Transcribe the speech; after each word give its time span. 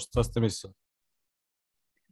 Šta 0.00 0.24
ste 0.24 0.40
mislili? 0.40 0.74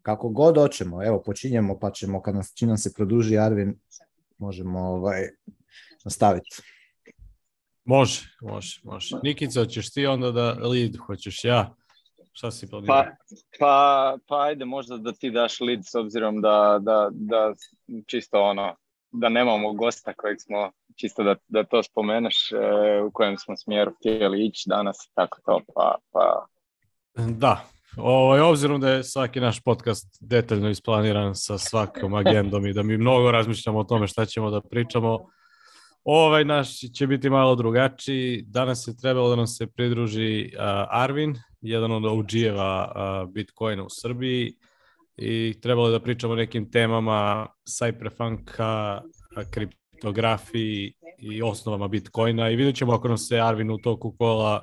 Kako 0.03 0.29
god 0.29 0.57
hoćemo, 0.57 1.05
evo 1.05 1.23
počinjemo 1.23 1.79
pa 1.79 1.91
ćemo 1.91 2.23
kad 2.23 2.35
nas, 2.35 2.53
čim 2.55 2.69
nam 2.69 2.79
se 2.79 2.93
produži 2.97 3.39
Arvin, 3.39 3.79
možemo 4.39 4.81
ovaj, 4.81 5.29
nastaviti. 6.05 6.63
Može, 7.85 8.21
može, 8.41 8.81
može. 8.85 9.17
Nikica, 9.23 9.61
hoćeš 9.61 9.93
ti 9.93 10.07
onda 10.07 10.31
da 10.31 10.53
lead, 10.53 10.97
hoćeš 11.07 11.45
ja? 11.45 11.75
Šta 12.33 12.51
si 12.51 12.71
planirao? 12.71 12.97
Pa, 12.97 13.11
pa, 13.59 14.17
pa 14.27 14.43
ajde 14.43 14.65
možda 14.65 14.97
da 14.97 15.13
ti 15.13 15.31
daš 15.31 15.61
lead 15.61 15.81
s 15.85 15.95
obzirom 15.95 16.41
da, 16.41 16.79
da, 16.81 17.09
da 17.13 17.55
čisto 18.07 18.43
ono, 18.43 18.77
da 19.13 19.29
nemamo 19.29 19.73
gosta 19.73 20.13
kojeg 20.15 20.37
smo, 20.41 20.71
čisto 20.97 21.23
da, 21.23 21.35
da 21.49 21.65
to 21.65 21.83
spomeneš, 21.83 22.53
e, 22.53 22.57
u 23.03 23.11
kojem 23.13 23.37
smo 23.37 23.57
smjeru 23.57 23.93
htjeli 23.99 24.47
ići 24.47 24.69
danas, 24.69 25.11
tako 25.15 25.41
to, 25.45 25.61
pa... 25.75 25.95
pa... 26.13 26.47
Da, 27.17 27.71
Ovaj, 27.97 28.41
obzirom 28.41 28.81
da 28.81 28.91
je 28.91 29.05
svaki 29.05 29.41
naš 29.41 29.61
podcast 29.61 30.19
detaljno 30.21 30.71
isplaniran 30.71 31.35
sa 31.35 31.59
svakom 31.59 32.15
agendom 32.15 32.67
i 32.67 32.73
da 32.73 32.83
mi 32.83 32.99
mnogo 32.99 33.31
razmišljamo 33.31 33.79
o 33.79 33.85
tome 33.85 34.07
šta 34.07 34.27
ćemo 34.27 34.51
da 34.51 34.61
pričamo, 34.61 35.19
ovaj 36.05 36.45
naš 36.45 36.79
će 36.79 37.07
biti 37.07 37.31
malo 37.31 37.55
drugačiji. 37.55 38.43
Danas 38.47 38.89
je 38.89 38.97
trebalo 38.97 39.29
da 39.29 39.37
nam 39.37 39.47
se 39.47 39.67
pridruži 39.67 40.53
uh, 40.55 40.61
Arvin, 40.91 41.37
jedan 41.61 41.93
od 41.93 42.05
OG-eva 42.05 42.93
uh, 43.25 43.33
Bitcoina 43.33 43.85
u 43.85 43.91
Srbiji 43.91 44.55
i 45.17 45.61
trebalo 45.63 45.89
je 45.89 45.93
da 45.93 46.01
pričamo 46.01 46.33
o 46.33 46.37
nekim 46.37 46.71
temama 46.71 47.47
cyberpunka, 47.69 49.01
kriptografiji 49.51 50.93
i 51.19 51.43
osnovama 51.43 51.89
Bitcoina 51.89 52.51
i 52.51 52.57
vidjet 52.57 52.77
ćemo 52.77 52.93
ako 52.93 53.09
nam 53.09 53.19
se 53.19 53.41
Arvin 53.41 53.71
u 53.71 53.79
toku 53.79 54.15
kola 54.19 54.63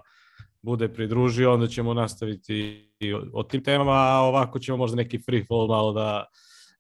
bude 0.62 0.94
pridružio, 0.94 1.54
onda 1.54 1.68
ćemo 1.68 1.94
nastaviti 1.94 2.90
o, 3.34 3.44
tim 3.44 3.64
temama, 3.64 3.92
a 3.92 4.20
ovako 4.22 4.60
ćemo 4.60 4.78
možda 4.78 4.96
neki 4.98 5.20
free 5.20 5.46
fall 5.46 5.68
malo 5.68 5.94
da 5.94 6.26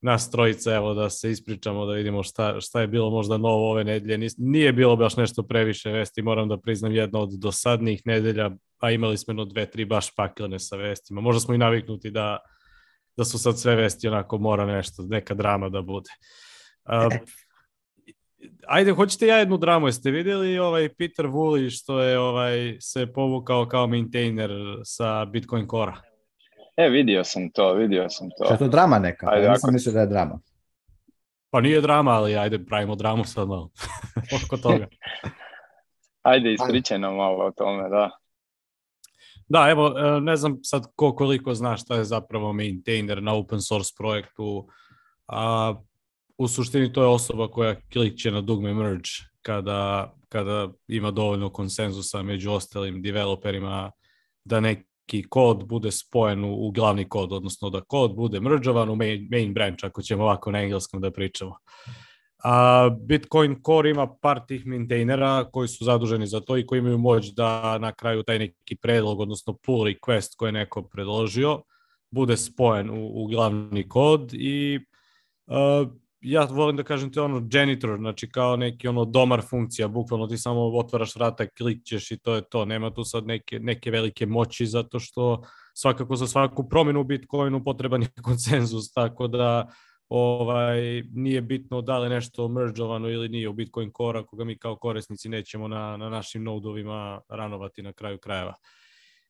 nas 0.01 0.31
trojica, 0.31 0.75
evo 0.75 0.93
da 0.93 1.09
se 1.09 1.31
ispričamo, 1.31 1.85
da 1.85 1.93
vidimo 1.93 2.23
šta, 2.23 2.61
šta 2.61 2.81
je 2.81 2.87
bilo 2.87 3.09
možda 3.09 3.37
novo 3.37 3.71
ove 3.71 3.83
nedelje. 3.83 4.29
Nije 4.37 4.73
bilo 4.73 4.95
baš 4.95 5.17
nešto 5.17 5.43
previše 5.43 5.91
vesti, 5.91 6.21
moram 6.21 6.49
da 6.49 6.57
priznam 6.57 6.91
jedno 6.91 7.19
od 7.19 7.29
dosadnijih 7.39 8.01
nedelja, 8.05 8.51
a 8.79 8.91
imali 8.91 9.17
smo 9.17 9.31
jedno 9.31 9.45
dve, 9.45 9.71
tri 9.71 9.85
baš 9.85 10.15
paklene 10.15 10.59
sa 10.59 10.75
vestima. 10.75 11.21
Možda 11.21 11.39
smo 11.39 11.53
i 11.53 11.57
naviknuti 11.57 12.11
da, 12.11 12.37
da 13.17 13.25
su 13.25 13.39
sad 13.39 13.59
sve 13.59 13.75
vesti 13.75 14.07
onako 14.07 14.37
mora 14.37 14.65
nešto, 14.65 15.03
neka 15.09 15.33
drama 15.33 15.69
da 15.69 15.81
bude. 15.81 16.09
Uh, 16.85 17.13
ajde, 18.67 18.91
hoćete 18.91 19.27
ja 19.27 19.37
jednu 19.37 19.57
dramu, 19.57 19.87
jeste 19.87 20.11
vidjeli 20.11 20.59
ovaj 20.59 20.89
Peter 20.89 21.25
Woolley 21.25 21.79
što 21.79 22.01
je 22.01 22.19
ovaj 22.19 22.77
se 22.79 23.13
povukao 23.13 23.65
kao 23.65 23.87
maintainer 23.87 24.51
sa 24.83 25.25
Bitcoin 25.25 25.67
Core? 25.67 25.93
E, 26.77 26.89
vidio 26.89 27.23
sam 27.23 27.49
to, 27.51 27.73
vidio 27.73 28.09
sam 28.09 28.29
to. 28.29 28.45
Što 28.45 28.53
je 28.53 28.57
to 28.57 28.67
drama 28.67 28.99
neka? 28.99 29.29
Ajde, 29.29 29.45
ja 29.45 29.51
nisam 29.51 29.67
ako... 29.67 29.73
mislio 29.73 29.93
da 29.93 29.99
je 29.99 30.07
drama. 30.07 30.39
Pa 31.49 31.61
nije 31.61 31.81
drama, 31.81 32.11
ali 32.11 32.37
ajde, 32.37 32.65
pravimo 32.65 32.95
dramu 32.95 33.23
sad 33.23 33.47
malo. 33.47 33.69
Oko 34.45 34.57
toga. 34.57 34.87
ajde, 36.21 36.53
ispričaj 36.53 36.99
nam 36.99 37.15
malo 37.15 37.45
o 37.45 37.51
tome, 37.51 37.89
da. 37.89 38.09
Da, 39.47 39.69
evo, 39.69 39.93
e, 39.99 40.21
ne 40.21 40.35
znam 40.35 40.59
sad 40.63 40.85
ko 40.95 41.15
koliko 41.15 41.53
zna 41.53 41.77
šta 41.77 41.95
je 41.95 42.03
zapravo 42.03 42.53
maintainer 42.53 43.23
na 43.23 43.33
open 43.33 43.61
source 43.61 43.93
projektu, 43.97 44.67
a 45.27 45.73
u 46.37 46.47
suštini 46.47 46.93
to 46.93 47.01
je 47.01 47.07
osoba 47.07 47.47
koja 47.47 47.75
klikće 47.93 48.31
na 48.31 48.41
dugme 48.41 48.73
merge 48.73 49.09
kada, 49.41 50.13
kada 50.29 50.69
ima 50.87 51.11
dovoljno 51.11 51.49
konsenzusa 51.49 52.21
među 52.23 52.51
ostalim 52.51 53.01
developerima 53.01 53.91
da 54.45 54.59
neki 54.59 55.23
kod 55.29 55.67
bude 55.67 55.91
spojen 55.91 56.43
u, 56.43 56.67
u 56.67 56.71
glavni 56.71 57.09
kod, 57.09 57.33
odnosno 57.33 57.69
da 57.69 57.81
kod 57.81 58.15
bude 58.15 58.39
mrđavan 58.39 58.89
u 58.89 58.95
main, 58.95 59.27
main 59.31 59.53
branch, 59.53 59.85
ako 59.85 60.01
ćemo 60.01 60.23
ovako 60.23 60.51
na 60.51 60.61
engleskom 60.61 61.01
da 61.01 61.11
pričamo. 61.11 61.57
A, 62.43 62.89
Bitcoin 63.01 63.55
Core 63.65 63.89
ima 63.89 64.07
par 64.21 64.39
tih 64.47 64.65
maintainera 64.65 65.49
koji 65.51 65.67
su 65.67 65.85
zaduženi 65.85 66.27
za 66.27 66.39
to 66.39 66.57
i 66.57 66.65
koji 66.65 66.79
imaju 66.79 66.97
moć 66.97 67.33
da 67.33 67.77
na 67.77 67.91
kraju 67.91 68.23
taj 68.23 68.39
neki 68.39 68.75
predlog, 68.75 69.19
odnosno 69.19 69.53
pull 69.53 69.83
request 69.83 70.35
koji 70.37 70.47
je 70.47 70.53
neko 70.53 70.81
predložio, 70.81 71.61
bude 72.11 72.37
spojen 72.37 72.89
u, 72.89 73.23
u 73.23 73.27
glavni 73.27 73.89
kod 73.89 74.33
i 74.33 74.79
uh, 75.47 75.87
ja 76.21 76.43
volim 76.51 76.77
da 76.77 76.83
kažem 76.83 77.11
ti 77.11 77.19
ono 77.19 77.47
janitor, 77.51 77.97
znači 77.97 78.29
kao 78.29 78.55
neki 78.55 78.87
ono 78.87 79.05
domar 79.05 79.41
funkcija, 79.49 79.87
bukvalno 79.87 80.27
ti 80.27 80.37
samo 80.37 80.61
otvaraš 80.61 81.15
vrata, 81.15 81.47
klikćeš 81.47 82.11
i 82.11 82.17
to 82.17 82.35
je 82.35 82.41
to. 82.49 82.65
Nema 82.65 82.93
tu 82.93 83.03
sad 83.03 83.25
neke, 83.25 83.59
neke 83.59 83.91
velike 83.91 84.25
moći 84.25 84.65
zato 84.65 84.99
što 84.99 85.43
svakako 85.73 86.15
za 86.15 86.27
svaku 86.27 86.69
promenu 86.69 87.01
u 87.01 87.03
Bitcoinu 87.03 87.63
potreban 87.63 88.01
je 88.01 88.09
konsenzus, 88.23 88.93
tako 88.93 89.27
da 89.27 89.67
ovaj 90.09 91.03
nije 91.13 91.41
bitno 91.41 91.81
da 91.81 91.97
li 91.97 92.09
nešto 92.09 92.47
mergeovano 92.47 93.09
ili 93.09 93.29
nije 93.29 93.49
u 93.49 93.53
Bitcoin 93.53 93.91
Core, 93.97 94.19
ako 94.19 94.35
ga 94.35 94.43
mi 94.43 94.57
kao 94.57 94.75
korisnici 94.75 95.29
nećemo 95.29 95.67
na, 95.67 95.97
na 95.97 96.09
našim 96.09 96.43
nodovima 96.43 97.21
ranovati 97.29 97.81
na 97.81 97.93
kraju 97.93 98.17
krajeva. 98.17 98.55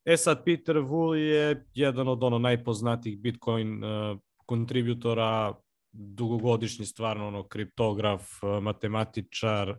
E 0.06 0.18
sad, 0.18 0.46
Peter 0.46 0.75
Wool 0.75 1.14
je 1.14 1.66
jedan 1.74 2.08
od 2.08 2.24
ono 2.24 2.40
najpoznatijih 2.40 3.19
Bitcoin 3.19 3.84
uh, 3.84 4.18
kontributora 4.46 5.54
dugogodišnji 5.97 6.85
stvarno 6.85 7.28
ono 7.28 7.47
kriptograf, 7.47 8.44
e, 8.44 8.62
matematičar 8.62 9.75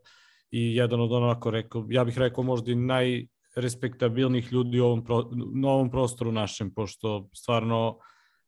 i 0.50 0.76
jedan 0.76 1.00
od 1.00 1.12
onako 1.12 1.50
rekao, 1.50 1.86
ja 1.88 2.04
bih 2.04 2.18
rekao 2.18 2.44
možda 2.44 2.72
i 2.72 2.74
najrespektabilnijih 2.74 4.52
ljudi 4.52 4.80
u 4.80 4.84
ovom 4.84 5.04
pro, 5.04 5.30
novom 5.54 5.90
prostoru 5.90 6.32
našem, 6.32 6.74
pošto 6.74 7.28
stvarno 7.34 7.98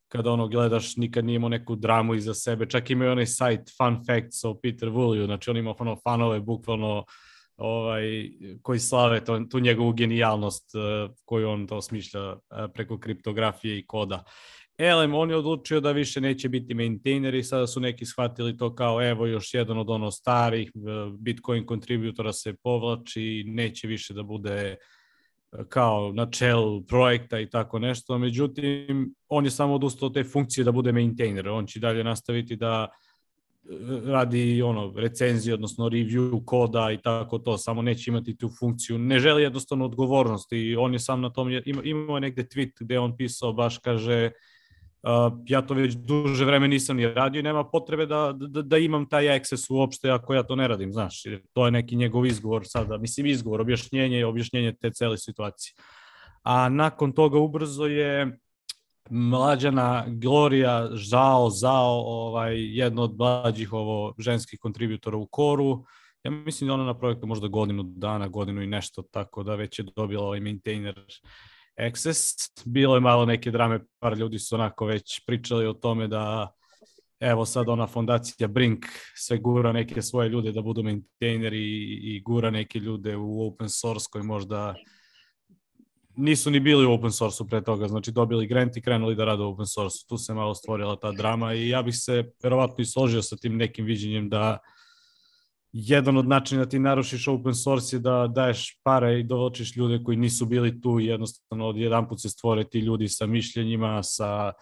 kada 0.09 0.32
ono 0.32 0.48
gledaš 0.48 0.97
nikad 0.97 1.25
nije 1.25 1.36
imao 1.36 1.48
neku 1.48 1.76
dramu 1.76 2.14
iza 2.14 2.34
sebe, 2.34 2.66
čak 2.66 2.91
ima 2.91 3.04
i 3.04 3.09
onaj 3.09 3.26
sajt 3.26 3.70
Fun 3.76 4.04
Facts 4.06 4.44
o 4.44 4.54
Peter 4.54 4.88
Wooleyu, 4.88 5.25
znači 5.25 5.50
on 5.50 5.56
ima 5.56 5.75
ono 5.78 5.97
fanove 5.97 6.41
bukvalno 6.41 7.04
ovaj, 7.56 8.30
koji 8.62 8.78
slave 8.78 9.25
to, 9.25 9.41
tu 9.50 9.60
njegovu 9.60 9.92
genijalnost 9.92 10.75
uh, 10.75 11.14
koju 11.25 11.48
on 11.48 11.66
to 11.66 11.82
smišlja 11.82 12.32
uh, 12.32 12.38
preko 12.75 12.98
kriptografije 12.98 13.78
i 13.78 13.86
koda. 13.86 14.25
Elem, 14.82 15.14
on 15.14 15.30
je 15.30 15.36
odlučio 15.36 15.80
da 15.80 15.92
više 15.92 16.20
neće 16.20 16.48
biti 16.48 16.74
maintainer 16.74 17.34
i 17.34 17.42
sada 17.42 17.66
su 17.66 17.80
neki 17.80 18.06
shvatili 18.06 18.56
to 18.56 18.74
kao 18.74 19.08
evo 19.08 19.26
još 19.26 19.54
jedan 19.54 19.78
od 19.78 19.91
ono 19.91 20.10
starih 20.10 20.68
e, 20.68 20.70
Bitcoin 21.18 21.66
kontributora 21.66 22.32
se 22.32 22.54
povlači, 22.62 23.44
neće 23.46 23.88
više 23.88 24.14
da 24.14 24.22
bude 24.22 24.52
e, 24.52 24.76
kao 25.68 26.12
na 26.12 26.30
čelu 26.30 26.82
projekta 26.82 27.41
i 27.41 27.50
tako 27.50 27.78
nešto. 27.78 28.18
Međutim, 28.18 29.14
on 29.28 29.44
je 29.44 29.50
samo 29.50 29.74
odustao 29.74 30.06
od 30.06 30.14
te 30.14 30.24
funkcije 30.24 30.64
da 30.64 30.72
bude 30.72 30.92
maintainer. 30.92 31.48
On 31.48 31.66
će 31.66 31.80
dalje 31.80 32.04
nastaviti 32.04 32.56
da 32.56 32.88
e, 32.88 33.68
radi 34.04 34.62
ono 34.62 34.92
recenzije, 34.97 35.54
odnosno 35.54 35.88
review 35.88 36.44
koda 36.44 36.92
i 36.92 37.02
tako 37.02 37.38
to, 37.38 37.58
samo 37.58 37.82
neće 37.82 38.10
imati 38.10 38.36
tu 38.36 38.50
funkciju. 38.58 38.98
Ne 38.98 39.18
želi 39.18 39.42
jednostavno 39.42 39.84
odgovornost 39.84 40.52
i 40.52 40.76
on 40.76 40.92
je 40.92 40.98
sam 40.98 41.20
na 41.20 41.30
tom, 41.30 41.50
imao 41.84 42.16
je 42.16 42.20
negde 42.20 42.42
tweet 42.42 42.72
gde 42.80 42.98
on 42.98 43.16
pisao 43.16 43.52
baš 43.52 43.78
kaže 43.78 44.30
Uh, 45.02 45.32
ja 45.46 45.62
to 45.62 45.74
već 45.74 45.94
duže 45.94 46.44
vreme 46.44 46.68
nisam 46.68 46.96
ni 46.96 47.06
radio 47.06 47.40
i 47.40 47.42
nema 47.42 47.64
potrebe 47.64 48.06
da, 48.06 48.32
da, 48.36 48.62
da 48.62 48.78
imam 48.78 49.08
taj 49.08 49.36
access 49.36 49.70
uopšte 49.70 50.10
ako 50.10 50.34
ja 50.34 50.42
to 50.42 50.56
ne 50.56 50.68
radim, 50.68 50.92
znaš. 50.92 51.22
To 51.52 51.64
je 51.64 51.70
neki 51.70 51.96
njegov 51.96 52.26
izgovor 52.26 52.62
sada, 52.64 52.98
mislim 52.98 53.26
izgovor, 53.26 53.60
objašnjenje, 53.60 54.26
objašnjenje 54.26 54.72
te 54.80 54.90
cele 54.90 55.18
situacije. 55.18 55.74
A 56.42 56.68
nakon 56.68 57.12
toga 57.12 57.38
ubrzo 57.38 57.86
je 57.86 58.38
mlađana 59.10 60.04
Gloria 60.08 60.88
Žao, 60.92 61.50
Zao, 61.50 62.00
ovaj, 62.06 62.54
jedno 62.56 63.02
od 63.02 63.16
mlađih 63.18 63.72
ovo 63.72 64.14
ženskih 64.18 64.58
kontributora 64.58 65.16
u 65.16 65.26
koru. 65.26 65.84
Ja 66.24 66.30
mislim 66.30 66.68
da 66.68 66.74
ona 66.74 66.84
na 66.84 66.98
projektu 66.98 67.26
možda 67.26 67.48
godinu 67.48 67.82
dana, 67.82 68.28
godinu 68.28 68.62
i 68.62 68.66
nešto, 68.66 69.02
tako 69.02 69.42
da 69.42 69.54
već 69.54 69.78
je 69.78 69.84
dobila 69.96 70.24
ovaj 70.24 70.40
maintainer 70.40 71.04
Access. 71.88 72.34
Bilo 72.64 72.94
je 72.94 73.00
malo 73.00 73.26
neke 73.26 73.50
drame, 73.50 73.80
par 73.98 74.18
ljudi 74.18 74.38
su 74.38 74.54
onako 74.54 74.86
već 74.86 75.24
pričali 75.27 75.66
o 75.66 75.72
tome 75.72 76.09
da 76.09 76.53
evo 77.21 77.44
sad 77.44 77.68
ona 77.68 77.86
fondacija 77.86 78.48
Brink 78.48 78.86
sve 79.15 79.38
gura 79.38 79.72
neke 79.72 80.03
svoje 80.03 80.28
ljude 80.28 80.53
da 80.53 80.62
budu 80.62 80.82
maintaineri 80.82 81.60
i 82.03 82.21
gura 82.21 82.50
neke 82.50 82.78
ljude 82.78 83.16
u 83.16 83.47
open 83.47 83.68
source 83.68 84.06
koji 84.10 84.24
možda 84.24 84.74
nisu 86.16 86.50
ni 86.50 86.60
bili 86.60 86.86
u 86.86 86.92
open 86.92 87.12
source-u 87.12 87.47
pre 87.47 87.65
toga, 87.65 87.88
znači 87.88 88.12
dobili 88.12 88.47
grant 88.47 88.77
i 88.77 88.82
krenuli 88.82 89.15
da 89.15 89.24
rade 89.24 89.42
u 89.42 89.48
open 89.48 89.66
source-u. 89.66 90.09
Tu 90.09 90.18
se 90.18 90.34
malo 90.34 90.54
stvorila 90.54 90.97
ta 90.97 91.12
drama 91.12 91.54
i 91.54 91.68
ja 91.68 91.82
bih 91.82 91.94
se 91.97 92.32
verovatno 92.42 92.82
i 92.82 92.84
složio 92.84 93.22
sa 93.22 93.36
tim 93.36 93.56
nekim 93.56 93.84
viđenjem 93.84 94.28
da 94.28 94.50
uh, 94.50 94.79
jedan 95.72 96.16
od 96.16 96.28
načina 96.28 96.64
da 96.64 96.68
ti 96.68 96.78
narušiš 96.78 97.28
open 97.28 97.54
source 97.54 97.96
je 97.96 98.00
da 98.00 98.26
daješ 98.26 98.80
pare 98.82 99.20
i 99.20 99.22
dovlačiš 99.22 99.76
ljude 99.76 100.00
koji 100.04 100.16
nisu 100.16 100.46
bili 100.46 100.80
tu 100.80 101.00
i 101.00 101.06
jednostavno 101.06 101.66
od 101.68 101.76
jedan 101.76 102.08
put 102.08 102.20
se 102.20 102.28
stvore 102.28 102.64
ti 102.64 102.78
ljudi 102.78 103.08
sa 103.08 103.26
mišljenjima, 103.26 104.02
sa 104.02 104.52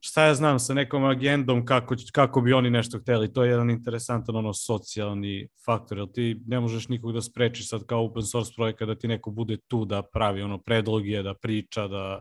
šta 0.00 0.24
ja 0.24 0.34
znam, 0.34 0.58
sa 0.58 0.74
nekom 0.74 1.04
agendom 1.04 1.64
kako, 1.64 1.94
kako 2.12 2.40
bi 2.40 2.52
oni 2.52 2.70
nešto 2.70 2.98
hteli. 2.98 3.32
To 3.32 3.44
je 3.44 3.50
jedan 3.50 3.70
interesantan 3.70 4.36
ono 4.36 4.52
socijalni 4.52 5.48
faktor, 5.66 5.98
jer 5.98 6.12
ti 6.12 6.40
ne 6.46 6.60
možeš 6.60 6.88
nikog 6.88 7.12
da 7.12 7.20
sprečiš 7.20 7.68
sad 7.68 7.86
kao 7.86 8.04
open 8.04 8.22
source 8.22 8.52
projekat 8.56 8.88
da 8.88 8.94
ti 8.94 9.08
neko 9.08 9.30
bude 9.30 9.56
tu 9.68 9.84
da 9.84 10.02
pravi 10.02 10.42
ono 10.42 10.58
predloge, 10.58 11.22
da 11.22 11.34
priča, 11.34 11.88
da 11.88 12.20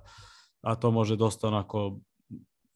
a 0.62 0.76
to 0.76 0.92
može 0.92 1.16
dosta 1.16 1.48
onako 1.48 2.00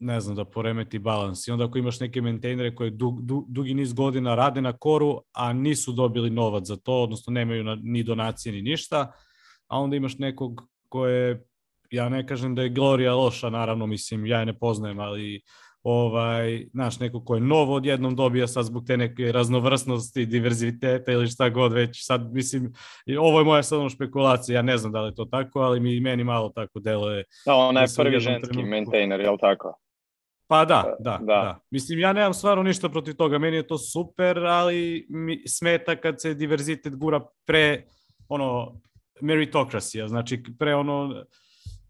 ne 0.03 0.19
znam, 0.19 0.35
da 0.35 0.45
poremeti 0.45 0.99
balans. 0.99 1.47
I 1.47 1.51
onda 1.51 1.65
ako 1.65 1.77
imaš 1.77 1.99
neke 1.99 2.21
maintainere 2.21 2.75
koji 2.75 2.91
dug, 2.91 3.21
dug, 3.21 3.45
dugi 3.47 3.73
niz 3.73 3.93
godina 3.93 4.35
rade 4.35 4.61
na 4.61 4.73
koru, 4.73 5.21
a 5.33 5.53
nisu 5.53 5.91
dobili 5.91 6.29
novac 6.29 6.65
za 6.65 6.75
to, 6.75 7.03
odnosno 7.03 7.31
nemaju 7.31 7.63
na, 7.63 7.77
ni 7.83 8.03
donacije 8.03 8.53
ni 8.53 8.61
ništa, 8.61 9.11
a 9.67 9.79
onda 9.79 9.95
imaš 9.95 10.17
nekog 10.17 10.61
koje, 10.89 11.45
ja 11.91 12.09
ne 12.09 12.27
kažem 12.27 12.55
da 12.55 12.61
je 12.61 12.69
Gloria 12.69 13.13
loša, 13.13 13.49
naravno, 13.49 13.85
mislim, 13.85 14.25
ja 14.25 14.39
je 14.39 14.45
ne 14.45 14.59
poznajem, 14.59 14.99
ali 14.99 15.41
ovaj, 15.83 16.65
znaš, 16.73 16.99
neko 16.99 17.23
ko 17.25 17.35
je 17.35 17.41
novo 17.41 17.75
odjednom 17.75 18.15
dobija 18.15 18.47
sad 18.47 18.65
zbog 18.65 18.83
te 18.87 18.97
neke 18.97 19.31
raznovrsnosti, 19.31 20.25
diverziteta 20.25 21.11
ili 21.11 21.27
šta 21.27 21.49
god 21.49 21.73
već, 21.73 22.05
sad 22.05 22.33
mislim, 22.33 22.73
ovo 23.19 23.39
je 23.39 23.45
moja 23.45 23.63
sad 23.63 23.79
ono 23.79 23.89
špekulacija, 23.89 24.55
ja 24.55 24.61
ne 24.61 24.77
znam 24.77 24.91
da 24.91 25.01
li 25.01 25.07
je 25.07 25.15
to 25.15 25.25
tako, 25.25 25.59
ali 25.59 25.79
mi 25.79 25.99
meni 25.99 26.23
malo 26.23 26.49
tako 26.49 26.79
deluje. 26.79 27.23
Da, 27.45 27.55
ona 27.55 27.81
je 27.81 27.87
prvi 27.97 28.19
ženski 28.19 28.51
trenutku... 28.51 28.69
maintainer, 28.69 29.19
je 29.19 29.31
li 29.31 29.37
tako? 29.41 29.82
Pa 30.53 30.65
da, 30.65 30.95
da, 30.99 31.17
da, 31.17 31.25
da. 31.25 31.59
Mislim, 31.71 31.99
ja 31.99 32.13
nemam 32.13 32.33
stvarno 32.33 32.63
ništa 32.63 32.89
protiv 32.89 33.13
toga, 33.13 33.37
meni 33.37 33.55
je 33.55 33.67
to 33.67 33.77
super, 33.77 34.37
ali 34.37 35.05
mi 35.09 35.47
smeta 35.47 35.95
kad 35.95 36.21
se 36.21 36.33
diverzitet 36.33 36.95
gura 36.95 37.25
pre, 37.45 37.85
ono, 38.27 38.81
meritokracija, 39.21 40.07
znači 40.07 40.43
pre 40.59 40.75
ono, 40.75 41.23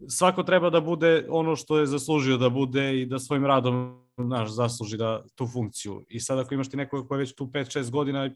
svako 0.08 0.42
treba 0.42 0.70
da 0.70 0.80
bude 0.80 1.26
ono 1.28 1.56
što 1.56 1.78
je 1.78 1.86
zaslužio 1.86 2.36
da 2.36 2.48
bude 2.48 3.00
i 3.00 3.06
da 3.06 3.18
svojim 3.18 3.46
radom 3.46 4.06
naš 4.16 4.50
zasluži 4.50 4.96
da 4.96 5.22
tu 5.34 5.46
funkciju. 5.46 6.04
I 6.08 6.20
sad 6.20 6.38
ako 6.38 6.54
imaš 6.54 6.70
ti 6.70 6.76
nekoga 6.76 7.08
koji 7.08 7.18
je 7.18 7.20
već 7.20 7.34
tu 7.34 7.46
5-6 7.46 7.90
godina, 7.90 8.30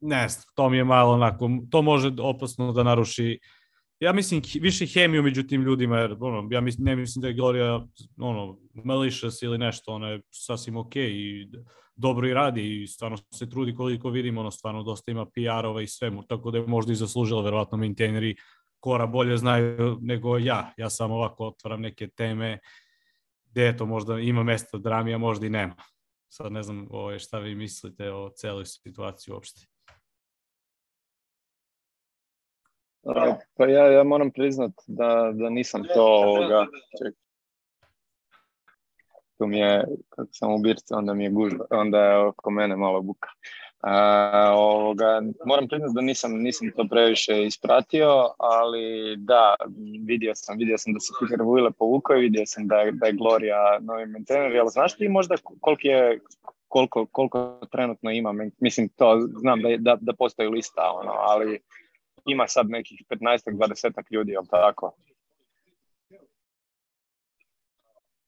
ne 0.00 0.28
znam, 0.28 0.44
to 0.54 0.68
mi 0.68 0.76
je 0.76 0.84
malo 0.84 1.12
onako, 1.12 1.50
to 1.70 1.82
može 1.82 2.12
opasno 2.20 2.72
da 2.72 2.82
naruši 2.82 3.38
ja 4.00 4.12
mislim 4.12 4.42
više 4.60 4.86
hemiju 4.86 5.22
među 5.22 5.42
tim 5.42 5.62
ljudima, 5.62 5.98
jer 5.98 6.16
ono, 6.20 6.48
ja 6.50 6.60
mislim, 6.60 6.84
ne 6.84 6.96
mislim 6.96 7.20
da 7.20 7.28
je 7.28 7.34
Gloria 7.34 7.86
ono, 8.18 8.58
malicious 8.74 9.42
ili 9.42 9.58
nešto, 9.58 9.92
ona 9.92 10.08
je 10.08 10.22
sasvim 10.30 10.76
ok 10.76 10.96
i 10.96 11.48
dobro 11.96 12.28
i 12.28 12.34
radi 12.34 12.82
i 12.82 12.86
stvarno 12.86 13.16
se 13.34 13.50
trudi 13.50 13.74
koliko 13.74 14.10
vidimo, 14.10 14.40
ono 14.40 14.50
stvarno 14.50 14.82
dosta 14.82 15.10
ima 15.10 15.26
PR-ova 15.26 15.82
i 15.82 15.86
svemu, 15.86 16.22
tako 16.22 16.50
da 16.50 16.58
je 16.58 16.66
možda 16.66 16.92
i 16.92 16.96
zaslužila 16.96 17.42
verovatno 17.42 17.78
maintaineri 17.78 18.36
Kora 18.80 19.06
bolje 19.06 19.36
znaju 19.36 19.98
nego 20.00 20.38
ja. 20.38 20.72
Ja 20.76 20.90
sam 20.90 21.10
ovako 21.10 21.46
otvaram 21.46 21.80
neke 21.80 22.08
teme 22.08 22.58
gde 23.44 23.76
to 23.76 23.86
možda 23.86 24.18
ima 24.18 24.42
mesta 24.42 24.78
drami, 24.78 25.14
a 25.14 25.18
možda 25.18 25.46
i 25.46 25.50
nema. 25.50 25.74
Sad 26.28 26.52
ne 26.52 26.62
znam 26.62 26.88
ovo, 26.90 27.18
šta 27.18 27.38
vi 27.38 27.54
mislite 27.54 28.12
o 28.12 28.30
celoj 28.36 28.66
situaciji 28.66 29.32
uopšte. 29.32 29.66
Pa 33.56 33.66
ja, 33.66 33.86
ja 33.86 34.04
moram 34.04 34.30
priznat 34.30 34.72
da, 34.86 35.30
da 35.34 35.50
nisam 35.50 35.82
to 35.94 36.04
ovoga, 36.04 36.66
ček. 36.98 37.14
Tu 39.38 39.46
mi 39.46 39.58
je, 39.58 39.84
kako 40.08 40.28
sam 40.32 40.54
u 40.54 40.58
birci, 40.58 40.94
onda 40.94 41.14
mi 41.14 41.24
je 41.24 41.30
gužba, 41.30 41.64
onda 41.70 41.98
je 41.98 42.18
oko 42.18 42.50
mene 42.50 42.76
malo 42.76 43.00
buka. 43.00 43.28
A, 43.80 44.52
ovoga, 44.54 45.22
moram 45.44 45.68
priznat 45.68 45.90
da 45.94 46.00
nisam, 46.00 46.32
nisam 46.32 46.70
to 46.76 46.86
previše 46.90 47.44
ispratio, 47.44 48.28
ali 48.38 49.16
da, 49.16 49.54
vidio 50.06 50.34
sam, 50.34 50.58
vidio 50.58 50.78
sam 50.78 50.92
da 50.92 51.00
se 51.00 51.12
Peter 51.20 51.42
Vujle 51.42 51.70
povukao 51.70 52.16
i 52.16 52.20
vidio 52.20 52.46
sam 52.46 52.66
da 52.66 52.76
da 52.92 53.06
je 53.06 53.12
Gloria 53.12 53.78
novi 53.80 54.06
maintainer, 54.06 54.60
ali 54.60 54.70
znaš 54.70 54.96
ti 54.96 55.08
možda 55.08 55.36
koliko 55.60 55.88
je 55.88 56.20
koliko, 56.68 57.06
koliko 57.06 57.60
trenutno 57.72 58.10
ima, 58.10 58.34
mislim 58.58 58.88
to, 58.88 59.20
znam 59.20 59.62
da, 59.62 59.68
da, 59.78 59.98
da 60.00 60.12
postoji 60.12 60.48
lista, 60.48 60.92
ono, 60.94 61.12
ali 61.12 61.60
ima 62.30 62.48
sad 62.48 62.70
nekih 62.70 63.02
15-20 63.08 64.02
ljudi, 64.10 64.32
jel 64.32 64.44
tako? 64.50 64.92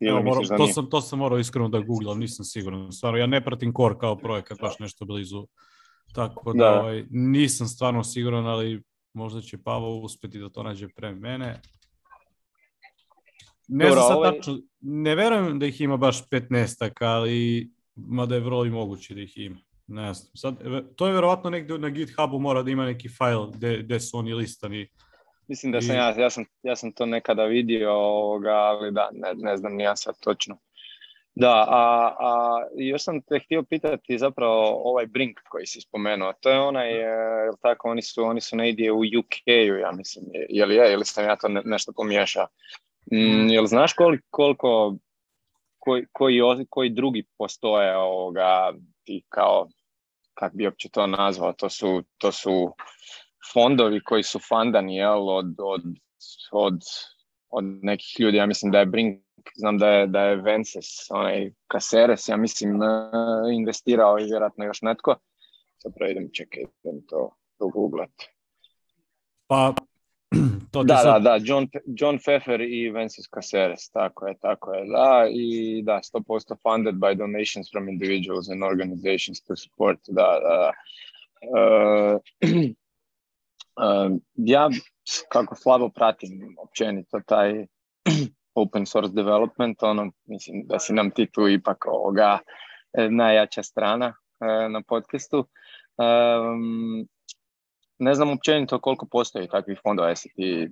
Evo, 0.01 0.23
moram, 0.23 0.43
da 0.49 0.57
to, 0.57 0.67
sam, 0.67 0.91
to 0.91 1.01
sam 1.01 1.19
morao 1.19 1.39
iskreno 1.39 1.69
da 1.69 1.81
googlam, 1.81 2.19
nisam 2.19 2.45
siguran. 2.45 2.93
Stvarno, 2.93 3.19
ja 3.19 3.27
ne 3.27 3.45
pratim 3.45 3.73
Core 3.77 3.95
kao 4.01 4.17
projekat 4.17 4.61
baš 4.61 4.79
nešto 4.79 5.05
blizu. 5.05 5.47
Tako 6.15 6.53
da, 6.53 6.65
da. 6.65 6.81
Ovaj, 6.81 7.05
nisam 7.11 7.67
stvarno 7.67 8.05
siguran, 8.05 8.47
ali 8.47 8.83
možda 9.13 9.41
će 9.41 9.63
Pavo 9.63 10.01
uspeti 10.01 10.39
da 10.39 10.49
to 10.49 10.63
nađe 10.63 10.89
pre 10.89 11.15
mene. 11.15 11.61
Ne 13.69 13.85
Dobro, 13.85 14.01
znam 14.01 14.09
sad 14.09 14.17
ovaj... 14.17 14.33
tačno, 14.37 14.59
ne 14.81 15.15
verujem 15.15 15.59
da 15.59 15.67
ih 15.67 15.81
ima 15.81 15.97
baš 15.97 16.29
15 16.29 16.93
ali 17.01 17.71
mada 17.95 18.35
je 18.35 18.41
vrlo 18.41 18.65
i 18.65 18.71
moguće 18.71 19.15
da 19.15 19.21
ih 19.21 19.39
ima. 19.39 19.59
Ne 19.87 20.15
znam. 20.15 20.31
Sad, 20.37 20.57
to 20.97 21.07
je 21.07 21.13
verovatno 21.13 21.51
negde 21.51 21.79
na 21.79 21.89
GitHubu 21.89 22.39
mora 22.39 22.63
da 22.63 22.71
ima 22.71 22.87
neki 22.87 23.09
file 23.09 23.47
gde, 23.55 23.79
gde 23.83 24.01
su 24.01 24.19
oni 24.19 24.35
listani. 24.35 24.89
Mislim 25.49 25.73
da 25.73 25.81
sam 25.81 25.95
I... 25.95 25.99
ja, 25.99 26.15
ja 26.19 26.31
sam, 26.31 26.45
ja 26.63 26.77
sam 26.77 26.93
to 26.93 27.07
nekada 27.07 27.45
vidio, 27.45 27.93
ovoga, 27.93 28.51
ali 28.51 28.93
da, 28.93 29.09
ne, 29.13 29.35
ne 29.35 29.57
znam 29.57 29.75
ni 29.75 29.83
ja 29.83 29.97
sad 29.97 30.15
točno. 30.21 30.59
Da, 31.35 31.67
a, 31.69 32.15
a 32.19 32.63
još 32.77 33.03
sam 33.03 33.23
te 33.23 33.39
htio 33.39 33.63
pitati 33.63 34.19
zapravo 34.19 34.83
ovaj 34.85 35.07
Brink 35.07 35.41
koji 35.49 35.67
si 35.67 35.81
spomenuo, 35.81 36.33
to 36.41 36.51
je 36.51 36.61
onaj, 36.61 36.93
je 36.93 37.51
tako, 37.63 37.91
oni 37.91 38.03
su, 38.03 38.25
oni 38.25 38.41
su 38.41 38.57
negdje 38.57 38.93
u 38.93 38.99
UK-u, 38.99 39.79
ja 39.81 39.93
mislim, 39.93 40.25
je 40.49 40.67
li 40.67 40.75
je, 40.75 40.93
ili 40.93 41.05
sam 41.05 41.25
ja 41.25 41.37
to 41.37 41.49
ne, 41.49 41.63
nešto 41.65 41.93
pomiješao. 41.93 42.47
Mm, 43.13 43.49
jel 43.49 43.67
znaš 43.67 43.93
koliko, 43.93 44.27
koliko 44.31 44.97
koji, 45.79 46.07
koji, 46.13 46.67
koji 46.71 46.91
drugi 46.91 47.25
postoje 47.39 47.97
ovoga, 47.97 48.73
ti 49.05 49.25
kao 49.29 49.69
kak 50.35 50.55
bi 50.55 50.67
uopće 50.67 50.89
to 50.89 51.07
nazvao, 51.07 51.53
to 51.53 51.71
su, 51.71 52.03
to 52.19 52.33
su 52.33 52.75
fondovi 53.53 54.01
koji 54.05 54.23
su 54.23 54.39
fandani 54.49 54.97
jel, 54.97 55.29
od, 55.29 55.55
od, 55.59 55.83
od, 56.53 56.81
od 57.49 57.65
nekih 57.65 58.21
ljudi, 58.21 58.37
ja 58.37 58.47
mislim 58.47 58.73
da 58.73 58.79
je 58.79 58.87
Brink, 58.87 59.23
znam 59.55 59.79
da 59.79 59.89
je, 59.89 60.07
da 60.07 60.21
je 60.21 60.37
Vences, 60.37 61.11
onaj 61.11 61.53
Caceres, 61.73 62.29
ja 62.29 62.37
mislim, 62.37 62.83
e, 62.83 62.87
investirao 63.53 64.19
i 64.19 64.25
vjerojatno 64.25 64.65
još 64.65 64.83
netko. 64.83 65.17
Zapravo 65.85 66.11
idem, 66.11 66.29
čekaj, 66.33 66.63
idem 66.63 67.07
to 67.09 67.37
googlat. 67.59 68.11
Pa, 69.47 69.75
to 70.73 70.83
da, 70.83 70.97
sad... 70.97 71.23
da, 71.23 71.31
da, 71.31 71.45
John, 71.45 71.69
John 71.87 72.19
Pfeffer 72.19 72.61
i 72.61 72.91
Vences 72.91 73.29
Caceres, 73.35 73.91
tako 73.91 74.27
je, 74.27 74.35
tako 74.41 74.75
je, 74.75 74.85
da, 74.85 75.27
i 75.31 75.83
da, 75.83 76.01
100% 76.15 76.57
funded 76.63 76.95
by 76.95 77.15
donations 77.15 77.71
from 77.73 77.89
individuals 77.89 78.49
and 78.49 78.63
organizations 78.63 79.43
to 79.43 79.57
support, 79.57 79.99
da, 80.09 80.39
da. 80.41 80.73
Uh, 81.43 82.21
uh, 83.85 84.17
ja 84.35 84.71
kako 85.29 85.55
slabo 85.55 85.89
pratim 85.89 86.57
općenito 86.59 87.21
taj 87.27 87.67
open 88.55 88.87
source 88.87 89.13
development, 89.13 89.83
ono, 89.83 90.13
mislim 90.25 90.63
da 90.67 90.79
si 90.79 90.93
nam 90.93 91.11
ti 91.11 91.27
tu 91.33 91.49
ipak 91.49 91.87
ovoga 91.87 92.39
e, 92.93 93.11
najjača 93.11 93.63
strana 93.63 94.07
uh, 94.07 94.73
na 94.73 94.83
podcastu. 94.89 95.47
Um, 95.97 97.09
ne 98.03 98.15
znam 98.15 98.31
općenito 98.31 98.81
koliko 98.81 99.07
postoji 99.07 99.49
takvih 99.49 99.81
fondova, 99.83 100.09
jesi 100.09 100.29
ti 100.37 100.71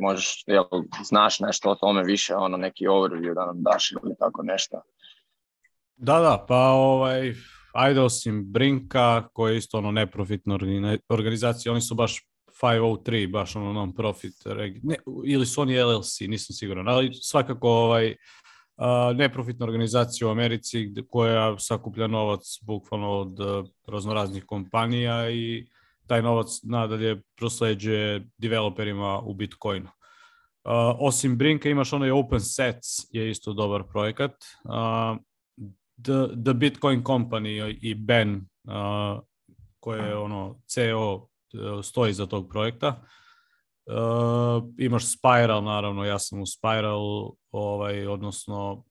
možeš, 0.00 0.44
jel, 0.46 0.64
znaš 1.04 1.40
nešto 1.40 1.70
o 1.70 1.74
tome 1.74 2.02
više, 2.04 2.34
ono 2.34 2.56
neki 2.56 2.84
overview 2.86 3.34
da 3.34 3.46
nam 3.46 3.62
daš 3.62 3.92
ili 3.92 4.14
tako 4.18 4.42
nešto. 4.42 4.82
Da, 5.96 6.20
da, 6.20 6.44
pa 6.48 6.58
ovaj, 6.58 7.34
ajde 7.74 8.00
osim 8.00 8.44
Brinka, 8.52 9.28
koja 9.32 9.52
je 9.52 9.58
isto 9.58 9.78
ono 9.78 9.92
neprofitna 9.92 10.58
organizacija, 11.08 11.72
oni 11.72 11.80
su 11.80 11.94
baš 11.94 12.20
503, 12.62 13.30
baš 13.30 13.56
ono 13.56 13.72
non-profit, 13.72 14.34
ne, 14.82 14.96
ili 15.26 15.46
su 15.46 15.60
oni 15.60 15.82
LLC, 15.82 16.20
nisam 16.20 16.54
siguran, 16.54 16.88
ali 16.88 17.14
svakako 17.14 17.68
ovaj, 17.68 18.10
uh, 18.10 19.16
neprofitna 19.16 19.66
organizacija 19.66 20.28
u 20.28 20.30
Americi 20.30 20.92
koja 21.08 21.58
sakuplja 21.58 22.06
novac 22.06 22.58
bukvalno 22.62 23.10
od 23.10 23.40
uh, 23.40 23.66
raznoraznih 23.86 24.44
kompanija 24.44 25.30
i 25.30 25.66
taj 26.10 26.22
novac 26.22 26.46
nadalje 26.62 27.22
prosleđuje 27.36 28.26
developerima 28.38 29.18
u 29.18 29.34
Bitcoinu. 29.34 29.86
Uh, 29.86 30.72
osim 30.98 31.36
Brinka 31.38 31.68
imaš 31.68 31.92
onaj 31.92 32.10
Open 32.10 32.40
Sets 32.40 33.06
je 33.10 33.30
isto 33.30 33.52
dobar 33.52 33.84
projekat. 33.92 34.34
Uh, 34.64 35.18
the, 36.02 36.42
the 36.44 36.54
Bitcoin 36.54 37.02
Company 37.04 37.78
i 37.80 37.94
Ben 37.94 38.48
uh, 38.64 39.22
koje 39.80 40.08
je 40.08 40.16
ono 40.16 40.60
CEO 40.66 41.14
uh, 41.14 41.28
stoji 41.82 42.12
za 42.12 42.26
tog 42.26 42.48
projekta. 42.48 43.02
Uh, 43.86 44.64
imaš 44.78 45.18
Spiral 45.18 45.64
naravno, 45.64 46.04
ja 46.04 46.18
sam 46.18 46.40
u 46.40 46.46
Spiral, 46.46 47.30
ovaj, 47.50 48.06
odnosno 48.06 48.84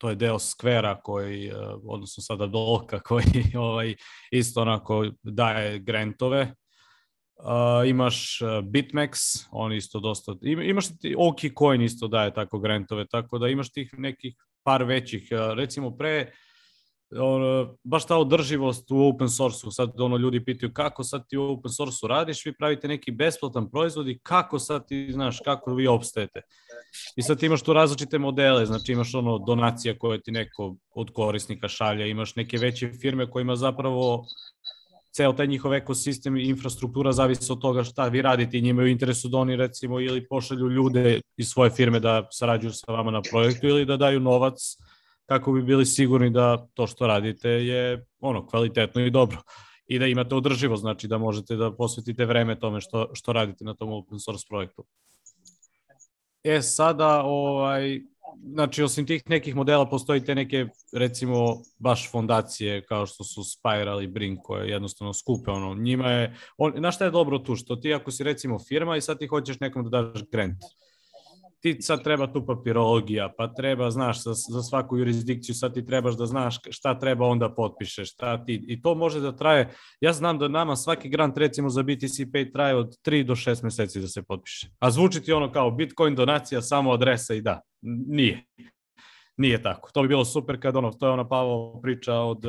to 0.00 0.08
je 0.08 0.16
deo 0.16 0.38
skvera 0.38 1.00
koji, 1.00 1.46
e, 1.46 1.54
odnosno 1.84 2.22
sada 2.22 2.46
dolka 2.46 3.00
koji 3.08 3.44
ovaj, 3.56 3.94
isto 4.30 4.62
onako 4.62 5.06
daje 5.22 5.78
grantove. 5.78 6.54
Uh, 7.42 7.88
imaš 7.88 8.40
e, 8.40 8.44
Bitmax, 8.62 9.18
on 9.50 9.72
isto 9.72 10.00
dosta, 10.00 10.34
imaš 10.42 10.98
ti 10.98 11.14
Oki 11.18 11.50
Coin 11.58 11.82
isto 11.82 12.08
daje 12.08 12.34
tako 12.34 12.58
grantove, 12.58 13.06
tako 13.06 13.38
da 13.38 13.48
imaš 13.48 13.72
tih 13.72 13.94
nekih 13.98 14.34
par 14.62 14.84
većih, 14.84 15.28
recimo 15.56 15.96
pre 15.96 16.32
ono, 17.18 17.76
baš 17.84 18.06
ta 18.06 18.16
održivost 18.16 18.90
u 18.90 19.08
open 19.08 19.28
source-u, 19.28 19.70
sad 19.70 20.00
ono 20.00 20.16
ljudi 20.16 20.44
pitaju 20.44 20.72
kako 20.72 21.04
sad 21.04 21.28
ti 21.28 21.36
u 21.36 21.42
open 21.42 21.72
source-u 21.72 22.08
radiš, 22.08 22.46
vi 22.46 22.56
pravite 22.56 22.88
neki 22.88 23.10
besplatan 23.10 23.70
proizvod 23.70 24.08
i 24.08 24.18
kako 24.22 24.58
sad 24.58 24.88
ti 24.88 25.08
znaš, 25.12 25.38
kako 25.44 25.74
vi 25.74 25.86
opstajete. 25.86 26.40
I 27.16 27.22
sad 27.22 27.38
ti 27.38 27.46
imaš 27.46 27.62
tu 27.62 27.72
različite 27.72 28.18
modele, 28.18 28.66
znači 28.66 28.92
imaš 28.92 29.14
ono 29.14 29.38
donacija 29.38 29.98
koje 29.98 30.22
ti 30.22 30.32
neko 30.32 30.76
od 30.94 31.12
korisnika 31.12 31.68
šalje, 31.68 32.10
imaš 32.10 32.36
neke 32.36 32.58
veće 32.58 32.92
firme 33.00 33.30
kojima 33.30 33.56
zapravo 33.56 34.24
ceo 35.12 35.32
taj 35.32 35.46
njihov 35.46 35.74
ekosistem 35.74 36.36
i 36.36 36.48
infrastruktura 36.48 37.12
zavisi 37.12 37.52
od 37.52 37.60
toga 37.60 37.84
šta 37.84 38.08
vi 38.08 38.22
radite 38.22 38.58
i 38.58 38.62
njima 38.62 38.82
je 38.82 38.86
u 38.86 38.88
interesu 38.88 39.28
da 39.28 39.38
oni 39.38 39.56
recimo 39.56 40.00
ili 40.00 40.26
pošalju 40.28 40.70
ljude 40.70 41.20
iz 41.36 41.48
svoje 41.48 41.70
firme 41.70 42.00
da 42.00 42.28
sarađuju 42.30 42.72
sa 42.72 42.92
vama 42.92 43.10
na 43.10 43.22
projektu 43.22 43.66
ili 43.66 43.86
da 43.86 43.96
daju 43.96 44.20
novac 44.20 44.76
kako 45.30 45.52
bi 45.52 45.62
bili 45.62 45.86
sigurni 45.86 46.30
da 46.30 46.66
to 46.74 46.86
što 46.86 47.06
radite 47.06 47.48
je 47.48 48.06
ono 48.20 48.46
kvalitetno 48.46 49.00
i 49.06 49.10
dobro 49.10 49.38
i 49.86 49.98
da 49.98 50.06
imate 50.06 50.34
održivo, 50.34 50.76
znači 50.76 51.08
da 51.08 51.18
možete 51.18 51.56
da 51.56 51.70
posvetite 51.72 52.24
vreme 52.24 52.58
tome 52.58 52.80
što, 52.80 53.10
što 53.14 53.32
radite 53.32 53.64
na 53.64 53.74
tom 53.74 53.92
open 53.92 54.18
source 54.18 54.46
projektu. 54.48 54.84
E 56.44 56.62
sada, 56.62 57.22
ovaj, 57.22 58.00
znači 58.52 58.82
osim 58.82 59.06
tih 59.06 59.22
nekih 59.28 59.56
modela 59.56 59.86
postoji 59.86 60.24
te 60.24 60.34
neke 60.34 60.66
recimo 60.92 61.62
baš 61.78 62.10
fondacije 62.10 62.84
kao 62.86 63.06
što 63.06 63.24
su 63.24 63.44
Spiral 63.44 64.02
i 64.02 64.08
Brink 64.08 64.38
koje 64.42 64.70
jednostavno 64.70 65.14
skupe 65.14 65.50
ono 65.50 65.74
njima 65.74 66.10
je 66.10 66.36
on, 66.58 66.72
na 66.76 66.90
šta 66.90 67.04
je 67.04 67.10
dobro 67.10 67.38
tu 67.38 67.56
što 67.56 67.76
ti 67.76 67.94
ako 67.94 68.10
si 68.10 68.24
recimo 68.24 68.58
firma 68.58 68.96
i 68.96 69.00
sad 69.00 69.18
ti 69.18 69.26
hoćeš 69.26 69.60
nekom 69.60 69.90
da 69.90 70.02
daš 70.02 70.22
grant 70.32 70.58
ti 71.60 71.82
sad 71.82 72.04
treba 72.04 72.32
tu 72.32 72.46
papirologija, 72.46 73.32
pa 73.38 73.54
treba, 73.54 73.90
znaš, 73.90 74.22
za, 74.22 74.32
za 74.34 74.62
svaku 74.62 74.98
jurisdikciju 74.98 75.54
sad 75.54 75.74
ti 75.74 75.86
trebaš 75.86 76.16
da 76.16 76.26
znaš 76.26 76.58
šta 76.70 76.98
treba 76.98 77.26
onda 77.26 77.54
potpišeš, 77.54 78.12
šta 78.12 78.44
ti, 78.44 78.64
i 78.68 78.82
to 78.82 78.94
može 78.94 79.20
da 79.20 79.36
traje, 79.36 79.74
ja 80.00 80.12
znam 80.12 80.38
da 80.38 80.48
nama 80.48 80.76
svaki 80.76 81.08
grant 81.08 81.38
recimo 81.38 81.68
za 81.68 81.82
BTC 81.82 82.32
Pay 82.32 82.52
traje 82.52 82.74
od 82.74 82.96
3 83.06 83.24
do 83.24 83.34
6 83.34 83.64
meseci 83.64 84.00
da 84.00 84.08
se 84.08 84.22
potpiše, 84.22 84.68
a 84.78 84.90
zvuči 84.90 85.22
ti 85.22 85.32
ono 85.32 85.52
kao 85.52 85.70
Bitcoin 85.70 86.14
donacija, 86.14 86.62
samo 86.62 86.92
adresa 86.92 87.34
i 87.34 87.40
da, 87.40 87.60
nije, 88.06 88.44
nije 89.36 89.62
tako, 89.62 89.90
to 89.94 90.02
bi 90.02 90.08
bilo 90.08 90.24
super 90.24 90.60
kad 90.60 90.76
ono, 90.76 90.90
to 90.90 91.06
je 91.06 91.12
ona 91.12 91.28
Pavo 91.28 91.80
priča 91.82 92.14
od 92.14 92.44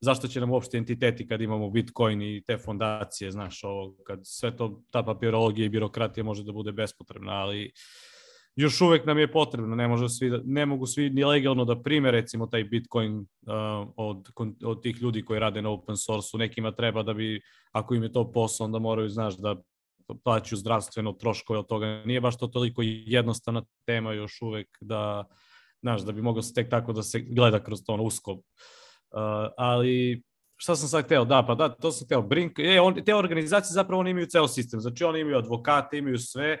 zašto 0.00 0.28
će 0.28 0.40
nam 0.40 0.50
uopšte 0.50 0.78
entiteti 0.78 1.28
kad 1.28 1.40
imamo 1.40 1.70
Bitcoin 1.70 2.22
i 2.22 2.42
te 2.46 2.58
fondacije, 2.58 3.30
znaš, 3.30 3.64
ovo, 3.64 3.94
kad 4.06 4.20
sve 4.22 4.56
to, 4.56 4.82
ta 4.90 5.02
papirologija 5.02 5.66
i 5.66 5.68
birokratija 5.68 6.24
može 6.24 6.44
da 6.44 6.52
bude 6.52 6.72
bespotrebna, 6.72 7.32
ali 7.32 7.64
uh, 7.64 8.07
još 8.58 8.80
uvek 8.80 9.06
nam 9.06 9.18
je 9.18 9.32
potrebno, 9.32 9.76
ne, 9.76 9.88
može 9.88 10.08
svi 10.08 10.30
da, 10.30 10.40
ne 10.44 10.66
mogu 10.66 10.86
svi 10.86 11.10
ni 11.10 11.24
legalno 11.24 11.64
da 11.64 11.82
prime 11.82 12.10
recimo 12.10 12.46
taj 12.46 12.64
Bitcoin 12.64 13.18
uh, 13.18 13.26
od, 13.96 14.28
od 14.64 14.82
tih 14.82 15.02
ljudi 15.02 15.24
koji 15.24 15.40
rade 15.40 15.62
na 15.62 15.70
open 15.70 15.96
source-u, 15.96 16.38
nekima 16.38 16.72
treba 16.72 17.02
da 17.02 17.14
bi, 17.14 17.40
ako 17.72 17.94
im 17.94 18.02
je 18.02 18.12
to 18.12 18.32
posao, 18.32 18.64
onda 18.64 18.78
moraju, 18.78 19.08
znaš, 19.08 19.36
da 19.36 19.56
plaćaju 20.24 20.58
zdravstveno 20.58 21.12
troškove 21.12 21.58
od 21.58 21.66
toga. 21.66 22.02
Nije 22.04 22.20
baš 22.20 22.38
to 22.38 22.46
toliko 22.46 22.82
jednostavna 22.84 23.62
tema 23.86 24.12
još 24.12 24.42
uvek 24.42 24.68
da, 24.80 25.24
znaš, 25.80 26.02
da 26.02 26.12
bi 26.12 26.22
mogao 26.22 26.42
se 26.42 26.54
tek 26.54 26.70
tako 26.70 26.92
da 26.92 27.02
se 27.02 27.20
gleda 27.20 27.62
kroz 27.64 27.82
to 27.86 27.92
ono 27.92 28.02
usko. 28.02 28.32
Uh, 28.32 28.40
ali 29.56 30.22
šta 30.56 30.76
sam 30.76 30.88
sad 30.88 31.04
hteo? 31.04 31.24
Da, 31.24 31.44
pa 31.46 31.54
da, 31.54 31.68
to 31.68 31.92
sam 31.92 32.06
hteo. 32.06 32.22
Brink, 32.22 32.58
e, 32.58 32.80
on, 32.80 33.04
te 33.04 33.14
organizacije 33.14 33.74
zapravo 33.74 34.00
oni 34.00 34.10
imaju 34.10 34.26
ceo 34.26 34.48
sistem. 34.48 34.80
Znači 34.80 35.04
oni 35.04 35.20
imaju 35.20 35.38
advokate, 35.38 35.98
imaju 35.98 36.18
sve, 36.18 36.58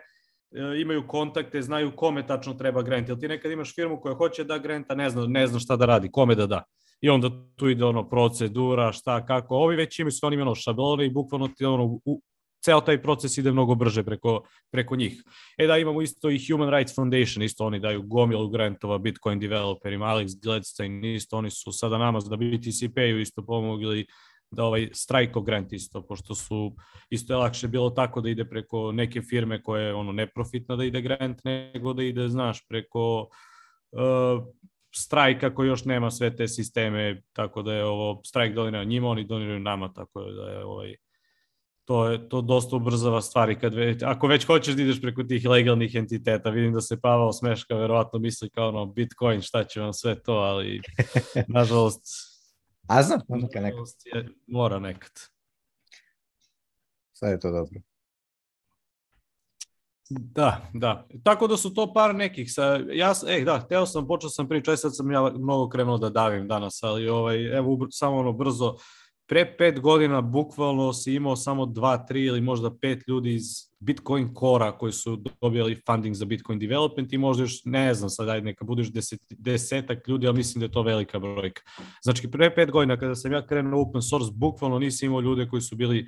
imaju 0.80 1.06
kontakte, 1.06 1.62
znaju 1.62 1.92
kome 1.96 2.26
tačno 2.26 2.54
treba 2.54 2.82
grant. 2.82 3.08
Jel 3.08 3.18
ti 3.18 3.28
nekad 3.28 3.52
imaš 3.52 3.74
firmu 3.74 4.00
koja 4.00 4.14
hoće 4.14 4.44
da 4.44 4.58
granta, 4.58 4.94
ne 4.94 5.10
zna, 5.10 5.26
ne 5.26 5.46
zna 5.46 5.58
šta 5.58 5.76
da 5.76 5.86
radi, 5.86 6.10
kome 6.10 6.34
da 6.34 6.46
da. 6.46 6.62
I 7.00 7.08
onda 7.08 7.30
tu 7.56 7.68
ide 7.68 7.84
ono 7.84 8.08
procedura, 8.08 8.92
šta, 8.92 9.26
kako. 9.26 9.56
Ovi 9.56 9.76
već 9.76 9.98
imaju 9.98 10.12
sve 10.12 10.26
oni 10.26 10.40
ono 10.40 10.54
šablone 10.54 11.06
i 11.06 11.10
bukvalno 11.10 11.48
ti 11.48 11.64
ono, 11.64 11.84
u, 12.04 12.22
ceo 12.64 12.80
taj 12.80 13.02
proces 13.02 13.38
ide 13.38 13.52
mnogo 13.52 13.74
brže 13.74 14.02
preko, 14.02 14.42
preko 14.70 14.96
njih. 14.96 15.22
E 15.58 15.66
da, 15.66 15.76
imamo 15.78 16.02
isto 16.02 16.30
i 16.30 16.40
Human 16.50 16.70
Rights 16.70 16.94
Foundation, 16.94 17.42
isto 17.42 17.66
oni 17.66 17.80
daju 17.80 18.02
gomilu 18.02 18.48
grantova 18.48 18.98
Bitcoin 18.98 19.40
developerima, 19.40 20.06
Alex 20.06 20.42
Gladstein, 20.42 21.04
isto 21.04 21.36
oni 21.36 21.50
su 21.50 21.72
sada 21.72 21.98
nama 21.98 22.20
da 22.20 22.36
BTC 22.36 22.90
Payu 22.94 23.20
isto 23.20 23.42
pomogli 23.42 24.06
da 24.50 24.64
ovaj 24.64 24.88
strajko 24.92 25.40
grant 25.40 25.72
isto, 25.72 26.02
pošto 26.06 26.34
su 26.34 26.74
isto 27.10 27.32
je 27.32 27.36
lakše 27.36 27.68
bilo 27.68 27.90
tako 27.90 28.20
da 28.20 28.30
ide 28.30 28.44
preko 28.44 28.92
neke 28.92 29.22
firme 29.22 29.62
koje 29.62 29.84
je 29.84 29.94
ono 29.94 30.12
neprofitna 30.12 30.76
da 30.76 30.84
ide 30.84 31.00
grant, 31.00 31.44
nego 31.44 31.92
da 31.92 32.02
ide, 32.02 32.28
znaš, 32.28 32.66
preko 32.68 33.28
uh, 33.90 34.44
strajka 34.94 35.54
koji 35.54 35.68
još 35.68 35.84
nema 35.84 36.10
sve 36.10 36.36
te 36.36 36.48
sisteme, 36.48 37.22
tako 37.32 37.62
da 37.62 37.74
je 37.74 37.84
ovo 37.84 38.20
strajk 38.24 38.54
donirao 38.54 38.84
njima, 38.84 39.08
oni 39.08 39.24
doniraju 39.24 39.60
nama, 39.60 39.92
tako 39.92 40.20
da 40.20 40.50
je 40.50 40.64
ovaj 40.64 40.94
to 41.84 42.08
je 42.08 42.28
to 42.28 42.40
dosta 42.40 42.76
ubrzava 42.76 43.20
stvari 43.22 43.58
kad 43.58 43.74
već, 43.74 44.02
ako 44.02 44.26
već 44.26 44.44
hoćeš 44.44 44.74
da 44.74 44.82
ideš 44.82 45.00
preko 45.00 45.22
tih 45.22 45.46
legalnih 45.48 45.94
entiteta, 45.94 46.50
vidim 46.50 46.72
da 46.72 46.80
se 46.80 47.00
Pavao 47.00 47.32
smeška, 47.32 47.74
verovatno 47.74 48.18
misli 48.18 48.50
kao 48.50 48.68
ono 48.68 48.86
Bitcoin, 48.86 49.40
šta 49.40 49.64
će 49.64 49.80
vam 49.80 49.92
sve 49.92 50.22
to, 50.22 50.32
ali 50.32 50.80
nažalost 51.56 52.27
A 52.88 53.02
znam, 53.02 53.20
neka 53.28 53.60
nekad. 53.60 53.84
Je, 54.04 54.28
mora 54.46 54.78
nekad. 54.78 55.12
Sad 57.12 57.30
je 57.30 57.40
to 57.40 57.50
dobro. 57.50 57.80
Da, 60.10 60.70
da. 60.74 61.06
Tako 61.22 61.46
da 61.46 61.56
su 61.56 61.74
to 61.74 61.92
par 61.92 62.14
nekih. 62.14 62.52
Sa, 62.52 62.80
ja, 62.92 63.12
ej, 63.28 63.44
da, 63.44 63.60
teo 63.68 63.86
sam, 63.86 64.06
počeo 64.06 64.30
sam 64.30 64.48
pričati, 64.48 64.80
sad 64.80 64.96
sam 64.96 65.10
ja 65.10 65.30
mnogo 65.38 65.68
krenuo 65.68 65.98
da 65.98 66.10
davim 66.10 66.48
danas, 66.48 66.82
ali 66.82 67.08
ovaj, 67.08 67.56
evo, 67.56 67.86
samo 67.90 68.16
ono 68.16 68.32
brzo, 68.32 68.76
pre 69.28 69.56
pet 69.58 69.80
godina 69.80 70.20
bukvalno 70.20 70.92
si 70.92 71.14
imao 71.14 71.36
samo 71.36 71.66
dva, 71.66 72.06
tri 72.06 72.24
ili 72.24 72.40
možda 72.40 72.78
pet 72.78 73.08
ljudi 73.08 73.34
iz 73.34 73.44
Bitcoin 73.80 74.34
Cora 74.40 74.78
koji 74.78 74.92
su 74.92 75.22
dobili 75.40 75.80
funding 75.86 76.14
za 76.14 76.24
Bitcoin 76.24 76.58
development 76.58 77.12
i 77.12 77.18
možda 77.18 77.42
još, 77.42 77.64
ne 77.64 77.94
znam 77.94 78.10
sad, 78.10 78.28
ajde 78.28 78.44
neka 78.44 78.64
budeš 78.64 78.92
deset, 78.92 79.20
desetak 79.30 80.08
ljudi, 80.08 80.26
ali 80.26 80.36
mislim 80.36 80.60
da 80.60 80.66
je 80.66 80.72
to 80.72 80.82
velika 80.82 81.18
brojka. 81.18 81.62
Znači, 82.02 82.30
pre 82.30 82.54
pet 82.54 82.70
godina 82.70 82.96
kada 82.96 83.14
sam 83.14 83.32
ja 83.32 83.46
krenuo 83.46 83.82
open 83.82 84.02
source, 84.02 84.32
bukvalno 84.34 84.78
nisi 84.78 85.06
imao 85.06 85.20
ljude 85.20 85.48
koji 85.48 85.62
su 85.62 85.76
bili 85.76 86.06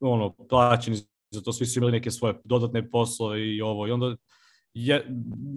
ono, 0.00 0.34
plaćeni 0.48 0.96
za 1.30 1.40
to, 1.40 1.52
svi 1.52 1.66
su 1.66 1.78
imali 1.78 1.92
neke 1.92 2.10
svoje 2.10 2.34
dodatne 2.44 2.90
poslove 2.90 3.54
i 3.54 3.60
ovo. 3.60 3.86
I 3.86 3.90
onda 3.90 4.16
je, 4.74 5.06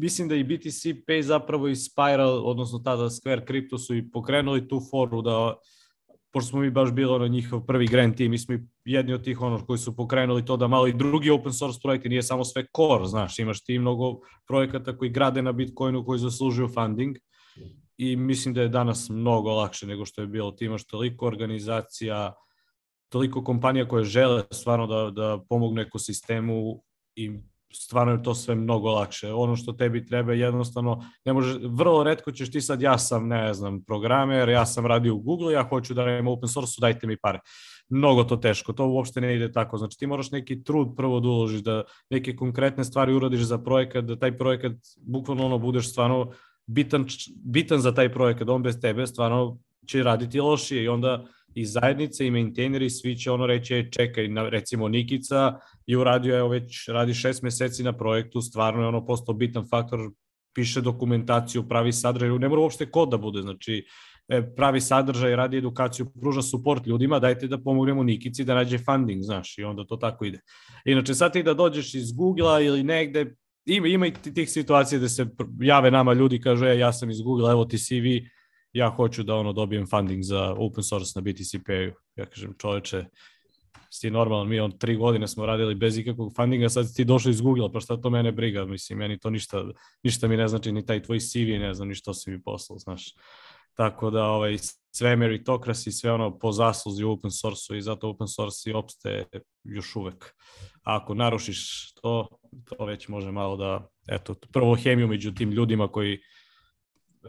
mislim 0.02 0.28
da 0.28 0.36
i 0.36 0.44
BTC 0.44 0.86
Pay 1.08 1.22
zapravo 1.22 1.68
i 1.68 1.76
Spiral, 1.76 2.50
odnosno 2.50 2.80
tada 2.80 3.04
Square 3.04 3.46
Crypto 3.48 3.78
su 3.78 3.96
i 3.96 4.12
pokrenuli 4.12 4.68
tu 4.68 4.82
foru 4.92 5.22
da 5.22 5.56
pošto 6.36 6.50
smo 6.50 6.60
mi 6.60 6.70
baš 6.72 6.92
bili 6.92 7.14
ono 7.14 7.28
njihov 7.28 7.66
prvi 7.66 7.88
grand 7.88 8.18
team, 8.18 8.32
mi 8.32 8.38
smo 8.38 8.56
jedni 8.86 9.14
od 9.14 9.24
tih 9.24 9.42
ono 9.42 9.66
koji 9.66 9.80
su 9.80 9.96
pokrenuli 9.96 10.46
to 10.46 10.58
da 10.58 10.68
malo 10.68 10.88
i 10.88 10.94
drugi 10.94 11.30
open 11.30 11.54
source 11.54 11.80
projekti, 11.84 12.10
nije 12.10 12.24
samo 12.24 12.44
sve 12.44 12.66
core, 12.76 13.06
znaš, 13.06 13.40
imaš 13.40 13.64
ti 13.64 13.80
mnogo 13.80 14.20
projekata 14.48 14.98
koji 14.98 15.12
grade 15.12 15.42
na 15.42 15.52
Bitcoinu, 15.52 16.06
koji 16.06 16.20
zaslužuju 16.20 16.68
funding 16.68 17.16
i 17.98 18.16
mislim 18.16 18.54
da 18.54 18.62
je 18.62 18.68
danas 18.68 19.10
mnogo 19.10 19.54
lakše 19.54 19.88
nego 19.88 20.06
što 20.06 20.22
je 20.22 20.28
bilo. 20.28 20.52
Ti 20.52 20.66
imaš 20.66 20.88
toliko 20.88 21.28
organizacija, 21.28 22.34
toliko 23.10 23.44
kompanija 23.44 23.88
koje 23.88 24.04
žele 24.04 24.44
stvarno 24.52 24.88
da, 24.88 25.12
da 25.12 25.40
pomognu 25.50 25.82
ekosistemu 25.82 26.84
i 27.16 27.32
stvarno 27.84 28.14
je 28.14 28.24
to 28.24 28.36
sve 28.36 28.56
mnogo 28.56 28.92
lakše. 28.92 29.34
Ono 29.34 29.56
što 29.56 29.74
tebi 29.74 30.06
treba 30.06 30.34
jednostavno, 30.34 31.02
ne 31.26 31.34
može, 31.34 31.60
vrlo 31.64 32.04
redko 32.04 32.32
ćeš 32.32 32.52
ti 32.52 32.62
sad, 32.62 32.82
ja 32.82 32.98
sam, 32.98 33.28
ne 33.28 33.54
znam, 33.54 33.84
programer, 33.84 34.50
ja 34.50 34.66
sam 34.66 34.86
radio 34.86 35.16
u 35.16 35.20
Google, 35.20 35.54
ja 35.54 35.64
hoću 35.64 35.94
da 35.94 36.06
radim 36.06 36.28
open 36.28 36.50
source, 36.50 36.82
dajte 36.82 37.08
mi 37.08 37.18
pare. 37.18 37.40
Mnogo 37.90 38.24
to 38.24 38.38
teško, 38.38 38.74
to 38.74 38.88
uopšte 38.88 39.22
ne 39.22 39.36
ide 39.36 39.52
tako. 39.52 39.78
Znači 39.78 39.98
ti 39.98 40.08
moraš 40.08 40.32
neki 40.32 40.64
trud 40.64 40.96
prvo 40.98 41.20
da 41.20 41.28
uložiš, 41.28 41.62
da 41.62 41.84
neke 42.10 42.36
konkretne 42.36 42.84
stvari 42.84 43.14
uradiš 43.14 43.42
za 43.42 43.58
projekat, 43.58 44.06
da 44.06 44.20
taj 44.20 44.38
projekat 44.38 44.74
bukvalno 45.02 45.46
ono 45.46 45.58
budeš 45.58 45.92
stvarno 45.92 46.32
bitan, 46.68 47.06
bitan 47.46 47.80
za 47.80 47.94
taj 47.94 48.14
projekat, 48.14 48.50
on 48.50 48.64
bez 48.64 48.80
tebe 48.82 49.08
stvarno 49.08 49.58
će 49.88 50.04
raditi 50.04 50.40
lošije 50.40 50.84
i 50.84 50.88
onda 50.88 51.26
i 51.56 51.66
zajednice 51.66 52.28
i 52.28 52.32
maintaineri 52.32 52.90
svi 52.90 53.16
će 53.16 53.32
ono 53.32 53.46
reći 53.46 53.76
e, 53.76 53.92
čekaj, 53.92 54.28
na, 54.28 54.50
recimo 54.50 54.88
Nikica 54.88 55.60
je 55.88 55.98
uradio, 55.98 56.38
evo 56.38 56.50
već 56.50 56.88
radi 56.88 57.14
šest 57.14 57.44
meseci 57.44 57.84
na 57.84 57.94
projektu, 57.98 58.42
stvarno 58.42 58.82
je 58.82 58.88
ono 58.88 59.06
postao 59.06 59.36
bitan 59.36 59.68
faktor, 59.70 60.00
piše 60.56 60.82
dokumentaciju, 60.82 61.68
pravi 61.68 61.94
sadržaj, 61.94 62.30
ne 62.40 62.50
mora 62.50 62.62
uopšte 62.62 62.86
kod 62.92 63.10
da 63.10 63.18
bude, 63.18 63.42
znači 63.42 63.86
e, 64.28 64.56
pravi 64.56 64.82
sadržaj, 64.82 65.36
radi 65.36 65.58
edukaciju, 65.58 66.12
pruža 66.22 66.42
suport 66.42 66.88
ljudima, 66.88 67.20
dajte 67.20 67.48
da 67.48 67.58
pomognemo 67.58 68.04
Nikici 68.04 68.44
da 68.44 68.56
nađe 68.56 68.78
funding, 68.78 69.24
znaš, 69.24 69.58
i 69.58 69.64
onda 69.64 69.86
to 69.86 69.96
tako 69.96 70.26
ide. 70.26 70.40
Inače, 70.86 71.14
sad 71.14 71.34
ti 71.34 71.44
da 71.44 71.54
dođeš 71.54 71.94
iz 71.94 72.12
Google-a 72.12 72.62
ili 72.62 72.84
negde, 72.84 73.36
ima, 73.66 73.88
ima 73.88 74.08
i 74.08 74.12
tih 74.12 74.52
situacija 74.52 75.00
da 75.00 75.10
se 75.10 75.26
jave 75.62 75.92
nama 75.92 76.14
ljudi, 76.14 76.42
kažu, 76.42 76.66
e, 76.66 76.80
ja 76.80 76.94
sam 76.94 77.10
iz 77.10 77.22
Google, 77.22 77.52
evo 77.52 77.66
ti 77.66 77.78
CV, 77.78 78.28
ja 78.76 78.90
hoću 78.90 79.24
da 79.24 79.36
ono 79.36 79.54
dobijem 79.54 79.88
funding 79.88 80.24
za 80.24 80.54
open 80.58 80.84
source 80.84 81.12
na 81.16 81.22
BTC-Payu. 81.22 81.94
Ja 82.16 82.26
kažem, 82.26 82.54
čoveče, 82.60 83.06
si 83.90 84.10
normalan, 84.12 84.48
mi 84.48 84.60
on 84.60 84.78
tri 84.78 84.96
godine 84.96 85.28
smo 85.28 85.46
radili 85.46 85.76
bez 85.76 85.98
ikakvog 85.98 86.34
fundinga, 86.36 86.70
sad 86.70 86.96
ti 86.96 87.06
došao 87.06 87.30
iz 87.30 87.42
Google, 87.42 87.72
pa 87.72 87.80
šta 87.80 87.98
to 88.02 88.10
mene 88.10 88.32
briga, 88.32 88.66
mislim, 88.66 89.00
meni 89.00 89.20
to 89.20 89.30
ništa, 89.30 89.64
ništa 90.04 90.28
mi 90.28 90.38
ne 90.38 90.48
znači, 90.48 90.72
ni 90.72 90.86
taj 90.86 91.04
tvoj 91.04 91.20
CV, 91.20 91.60
ne 91.60 91.74
znam 91.74 91.88
ni 91.88 91.96
što 91.96 92.14
si 92.14 92.32
mi 92.32 92.42
poslao, 92.44 92.80
znaš. 92.80 93.06
Tako 93.74 94.10
da 94.10 94.26
ovaj, 94.26 94.58
sve 94.92 95.16
meritokrasi, 95.16 95.92
sve 95.92 96.12
ono 96.12 96.38
po 96.40 96.52
zasluzi 96.52 97.04
u 97.04 97.12
open 97.12 97.32
source 97.32 97.78
i 97.78 97.82
zato 97.82 98.10
open 98.10 98.28
source 98.28 98.70
i 98.70 98.74
opste 98.74 99.26
još 99.64 99.96
uvek. 99.96 100.26
A 100.84 100.96
ako 100.96 101.14
narušiš 101.14 101.94
to, 101.94 102.28
to 102.66 102.86
već 102.86 103.08
može 103.08 103.32
malo 103.32 103.58
da, 103.58 103.88
eto, 104.08 104.36
prvo 104.54 104.76
hemiju 104.76 105.08
među 105.08 105.32
tim 105.32 105.52
ljudima 105.52 105.88
koji 105.88 106.20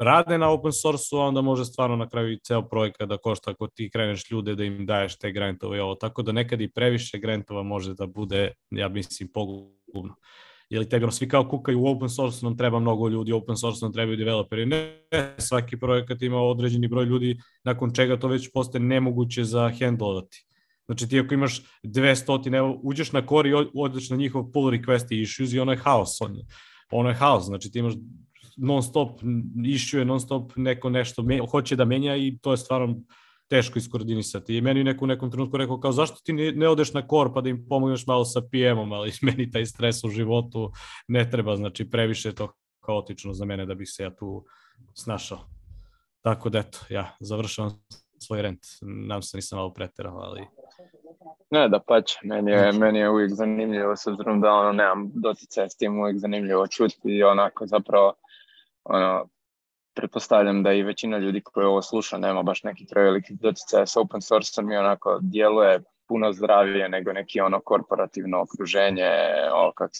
rade 0.00 0.38
na 0.38 0.50
open 0.50 0.72
source-u, 0.72 1.18
onda 1.18 1.40
može 1.40 1.64
stvarno 1.64 1.96
na 1.96 2.08
kraju 2.08 2.32
i 2.32 2.38
ceo 2.38 2.68
projekat 2.68 3.08
da 3.08 3.16
košta 3.16 3.50
ako 3.50 3.68
ti 3.68 3.90
kreneš 3.90 4.30
ljude 4.30 4.54
da 4.54 4.64
im 4.64 4.86
daješ 4.86 5.18
te 5.18 5.32
grantove 5.32 5.78
i 5.78 5.80
ovo. 5.80 5.94
Tako 5.94 6.22
da 6.22 6.32
nekad 6.32 6.60
i 6.60 6.70
previše 6.70 7.18
grantova 7.18 7.62
može 7.62 7.94
da 7.94 8.06
bude, 8.06 8.52
ja 8.70 8.88
mislim, 8.88 9.28
pogubno. 9.34 10.14
Jer 10.70 10.88
tebi 10.88 11.04
ono, 11.04 11.12
svi 11.12 11.28
kao 11.28 11.48
kukaju 11.48 11.80
u 11.80 11.86
open 11.86 12.08
source 12.08 12.46
nam 12.46 12.56
treba 12.56 12.78
mnogo 12.78 13.08
ljudi, 13.08 13.32
open 13.32 13.56
source 13.56 13.84
nam 13.84 13.92
trebaju 13.92 14.16
developeri. 14.16 14.66
Ne, 14.66 15.02
svaki 15.38 15.76
projekat 15.76 16.22
ima 16.22 16.40
određeni 16.40 16.88
broj 16.88 17.04
ljudi, 17.04 17.38
nakon 17.64 17.94
čega 17.94 18.18
to 18.18 18.28
već 18.28 18.50
postaje 18.52 18.84
nemoguće 18.84 19.44
za 19.44 19.72
handlovati. 19.80 20.46
Znači 20.86 21.08
ti 21.08 21.20
ako 21.20 21.34
imaš 21.34 21.62
200, 21.82 22.56
evo, 22.56 22.80
uđeš 22.82 23.12
na 23.12 23.26
core 23.26 23.50
i 23.50 23.54
odeš 23.74 24.10
na 24.10 24.16
njihov 24.16 24.52
pull 24.52 24.70
request 24.70 25.06
i 25.10 25.20
issues 25.20 25.52
i 25.52 25.60
ono 25.60 25.72
je 25.72 25.78
haos. 25.78 26.20
On, 26.20 26.36
ono 26.90 27.08
je 27.08 27.14
haos, 27.14 27.44
znači 27.44 27.70
ti 27.70 27.78
imaš 27.78 27.94
non 28.56 28.82
stop 28.82 29.20
issue, 29.64 30.04
non 30.04 30.20
stop 30.20 30.52
neko 30.56 30.90
nešto 30.90 31.22
menja, 31.22 31.46
hoće 31.50 31.76
da 31.76 31.84
menja 31.84 32.16
i 32.16 32.38
to 32.42 32.50
je 32.50 32.56
stvarno 32.56 32.96
teško 33.48 33.78
iskoordinisati. 33.78 34.56
I 34.56 34.60
meni 34.60 34.84
neko 34.84 35.04
u 35.04 35.08
nekom 35.08 35.30
trenutku 35.30 35.56
rekao 35.56 35.80
kao 35.80 35.92
zašto 35.92 36.20
ti 36.24 36.32
ne, 36.32 36.68
odeš 36.68 36.92
na 36.92 37.02
core 37.10 37.30
pa 37.34 37.40
da 37.40 37.48
im 37.48 37.66
pomogneš 37.68 38.06
malo 38.06 38.24
sa 38.24 38.40
PM-om, 38.40 38.92
ali 38.92 39.12
meni 39.26 39.50
taj 39.50 39.66
stres 39.66 40.04
u 40.04 40.08
životu 40.08 40.70
ne 41.08 41.30
treba, 41.30 41.56
znači 41.56 41.90
previše 41.90 42.28
je 42.28 42.34
to 42.34 42.52
kaotično 42.80 43.32
za 43.32 43.44
mene 43.44 43.66
da 43.66 43.74
bih 43.74 43.88
se 43.90 44.02
ja 44.02 44.10
tu 44.10 44.44
snašao. 44.94 45.38
Tako 46.22 46.48
da 46.48 46.58
eto, 46.58 46.78
ja 46.88 47.16
završavam 47.20 47.70
svoj 48.18 48.42
rent. 48.42 48.60
Nam 48.82 49.22
se 49.22 49.36
nisam 49.36 49.56
malo 49.56 49.72
preterao, 49.72 50.16
ali... 50.16 50.46
Ne, 51.50 51.68
da 51.68 51.80
pač, 51.80 52.12
meni 52.24 52.50
je, 52.50 52.58
znači. 52.58 52.78
meni 52.78 52.98
je 52.98 53.10
uvijek 53.10 53.34
zanimljivo, 53.34 53.96
s 53.96 54.06
obzirom 54.06 54.40
da 54.40 54.52
ono, 54.52 54.72
nemam 54.72 55.10
doticaj 55.14 55.68
s 55.70 55.76
tim, 55.76 56.00
uvijek 56.00 56.18
zanimljivo 56.18 56.66
čuti 56.66 56.98
i 57.04 57.22
onako 57.22 57.66
zapravo 57.66 58.14
ono, 58.88 59.28
pretpostavljam 59.94 60.62
da 60.62 60.72
i 60.72 60.82
većina 60.82 61.18
ljudi 61.18 61.40
koji 61.40 61.66
ovo 61.66 61.82
sluša 61.82 62.18
nema 62.18 62.42
baš 62.42 62.62
neki 62.62 62.86
preveliki 62.90 63.34
doticaja 63.34 63.86
s 63.86 63.96
open 63.96 64.22
source 64.22 64.62
i 64.72 64.76
onako 64.76 65.18
djeluje 65.22 65.80
puno 66.08 66.32
zdravije 66.32 66.88
nego 66.88 67.12
neki 67.12 67.40
ono 67.40 67.60
korporativno 67.60 68.42
okruženje, 68.42 69.10
ono, 69.54 69.72
kako, 69.72 69.92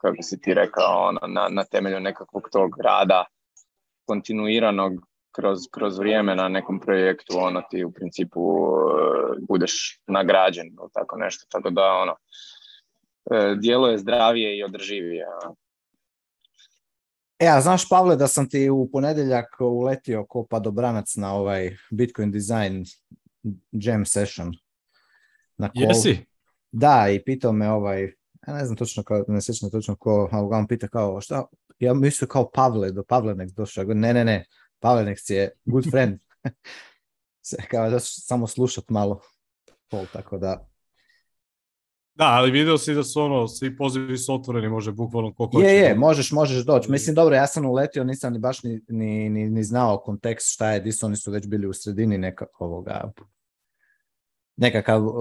kako 0.00 0.16
si 0.22 0.40
ti 0.40 0.54
rekao, 0.54 1.08
ono, 1.08 1.20
na, 1.26 1.48
na 1.50 1.64
temelju 1.64 2.00
nekakvog 2.00 2.48
tog 2.52 2.80
rada 2.80 3.24
kontinuiranog 4.06 4.92
kroz, 5.32 5.58
kroz 5.70 5.98
vrijeme 5.98 6.34
na 6.34 6.48
nekom 6.48 6.80
projektu, 6.80 7.38
ono 7.38 7.62
ti 7.70 7.84
u 7.84 7.92
principu 7.92 8.40
uh, 8.40 9.36
budeš 9.48 10.00
nagrađen 10.06 10.66
ili 10.66 10.90
tako 10.92 11.16
nešto, 11.16 11.46
tako 11.50 11.70
da 11.70 11.92
ono, 11.92 12.12
uh, 13.24 13.58
djeluje 13.58 13.98
zdravije 13.98 14.58
i 14.58 14.64
održivije. 14.64 15.26
Ono. 15.44 15.54
E, 17.42 17.48
a 17.48 17.60
znaš 17.60 17.88
Pavle 17.88 18.16
da 18.16 18.28
sam 18.28 18.48
ti 18.48 18.70
u 18.70 18.88
ponedjeljak 18.92 19.46
uletio 19.60 20.24
ko 20.26 20.46
padobranac 20.50 21.16
na 21.16 21.34
ovaj 21.34 21.76
Bitcoin 21.90 22.30
Design 22.30 22.84
Jam 23.72 24.04
Session. 24.06 24.52
Na 25.56 25.70
call. 25.76 25.88
Jesi? 25.88 26.26
Da, 26.72 27.08
i 27.10 27.24
pitao 27.24 27.52
me 27.52 27.70
ovaj, 27.70 28.02
ja 28.46 28.54
ne 28.54 28.64
znam 28.64 28.76
točno, 28.76 29.02
kao, 29.02 29.24
ne 29.28 29.42
sjećam 29.42 29.70
točno 29.70 29.96
ko, 29.96 30.28
ali 30.32 30.48
on 30.52 30.66
pita 30.66 30.88
kao, 30.88 31.20
šta, 31.20 31.44
ja 31.78 31.94
mislio 31.94 32.28
kao 32.28 32.50
Pavle, 32.50 32.90
do 32.90 33.04
Pavlenek 33.04 33.50
došao, 33.50 33.84
ne, 33.84 34.14
ne, 34.14 34.24
ne, 34.24 34.44
Pavlenek 34.80 35.18
je 35.28 35.50
good 35.64 35.90
friend. 35.90 36.18
kao 37.70 37.90
da 37.90 38.00
samo 38.00 38.46
slušat 38.46 38.84
malo, 38.88 39.20
pol, 39.90 40.06
tako 40.12 40.38
da, 40.38 40.68
Da, 42.14 42.24
ali 42.24 42.50
video 42.50 42.78
si 42.78 42.94
da 42.94 43.04
su 43.04 43.20
ono, 43.20 43.48
svi 43.48 43.76
pozivi 43.76 44.18
su 44.18 44.34
otvoreni, 44.34 44.68
može 44.68 44.92
bukvalno 44.92 45.34
koliko 45.34 45.60
Je, 45.60 45.74
je, 45.74 45.94
možeš, 45.94 46.32
možeš 46.32 46.64
doći. 46.64 46.90
Mislim, 46.90 47.14
dobro, 47.14 47.34
ja 47.34 47.46
sam 47.46 47.66
uletio, 47.66 48.04
nisam 48.04 48.32
ni 48.32 48.38
baš 48.38 48.62
ni, 48.62 48.80
ni, 48.88 49.28
ni, 49.28 49.50
ni 49.50 49.64
znao 49.64 49.98
kontekst 49.98 50.52
šta 50.52 50.70
je, 50.70 50.80
di 50.80 50.92
su 50.92 51.06
oni 51.06 51.16
su 51.16 51.30
već 51.30 51.46
bili 51.46 51.66
u 51.66 51.72
sredini 51.72 52.18
neka, 52.18 52.46
ovoga, 52.58 53.12
nekakav 54.56 55.06
uh, 55.06 55.14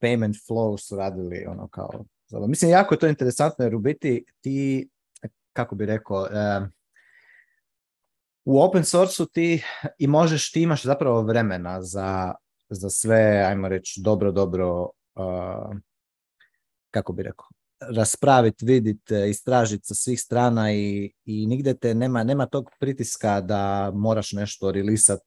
payment 0.00 0.34
flow 0.48 0.78
su 0.78 0.96
radili, 0.96 1.46
ono 1.48 1.68
kao, 1.68 2.04
mislim, 2.32 2.70
jako 2.70 2.94
je 2.94 2.98
to 2.98 3.06
interesantno, 3.06 3.64
jer 3.64 3.74
u 3.74 3.78
biti 3.78 4.24
ti, 4.40 4.88
kako 5.52 5.74
bi 5.74 5.86
rekao, 5.86 6.20
uh, 6.20 6.68
u 8.44 8.62
open 8.62 8.84
source 8.84 9.24
ti 9.32 9.64
i 9.98 10.06
možeš, 10.06 10.52
ti 10.52 10.62
imaš 10.62 10.82
zapravo 10.82 11.22
vremena 11.22 11.82
za, 11.82 12.34
za 12.68 12.90
sve, 12.90 13.44
ajmo 13.46 13.68
reći, 13.68 14.00
dobro, 14.04 14.32
dobro 14.32 14.90
uh, 15.14 15.76
kako 16.90 17.12
bi 17.12 17.22
rekao, 17.22 17.46
raspraviti, 17.80 18.64
vidjeti, 18.64 19.14
istražiti 19.28 19.86
sa 19.86 19.94
svih 19.94 20.20
strana 20.20 20.72
i, 20.72 21.12
i 21.24 21.46
nigde 21.46 21.74
te 21.74 21.94
nema, 21.94 22.24
nema 22.24 22.46
tog 22.46 22.70
pritiska 22.80 23.40
da 23.40 23.92
moraš 23.94 24.32
nešto 24.32 24.70
rilisat 24.70 25.20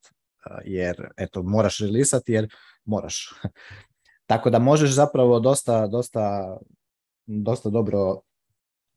jer, 0.65 1.09
eto, 1.17 1.43
moraš 1.43 1.79
rilisat 1.79 2.29
jer 2.29 2.53
moraš. 2.85 3.33
Tako 4.29 4.49
da 4.49 4.59
možeš 4.59 4.91
zapravo 4.91 5.39
dosta, 5.39 5.87
dosta, 5.87 6.57
dosta 7.25 7.69
dobro 7.69 8.21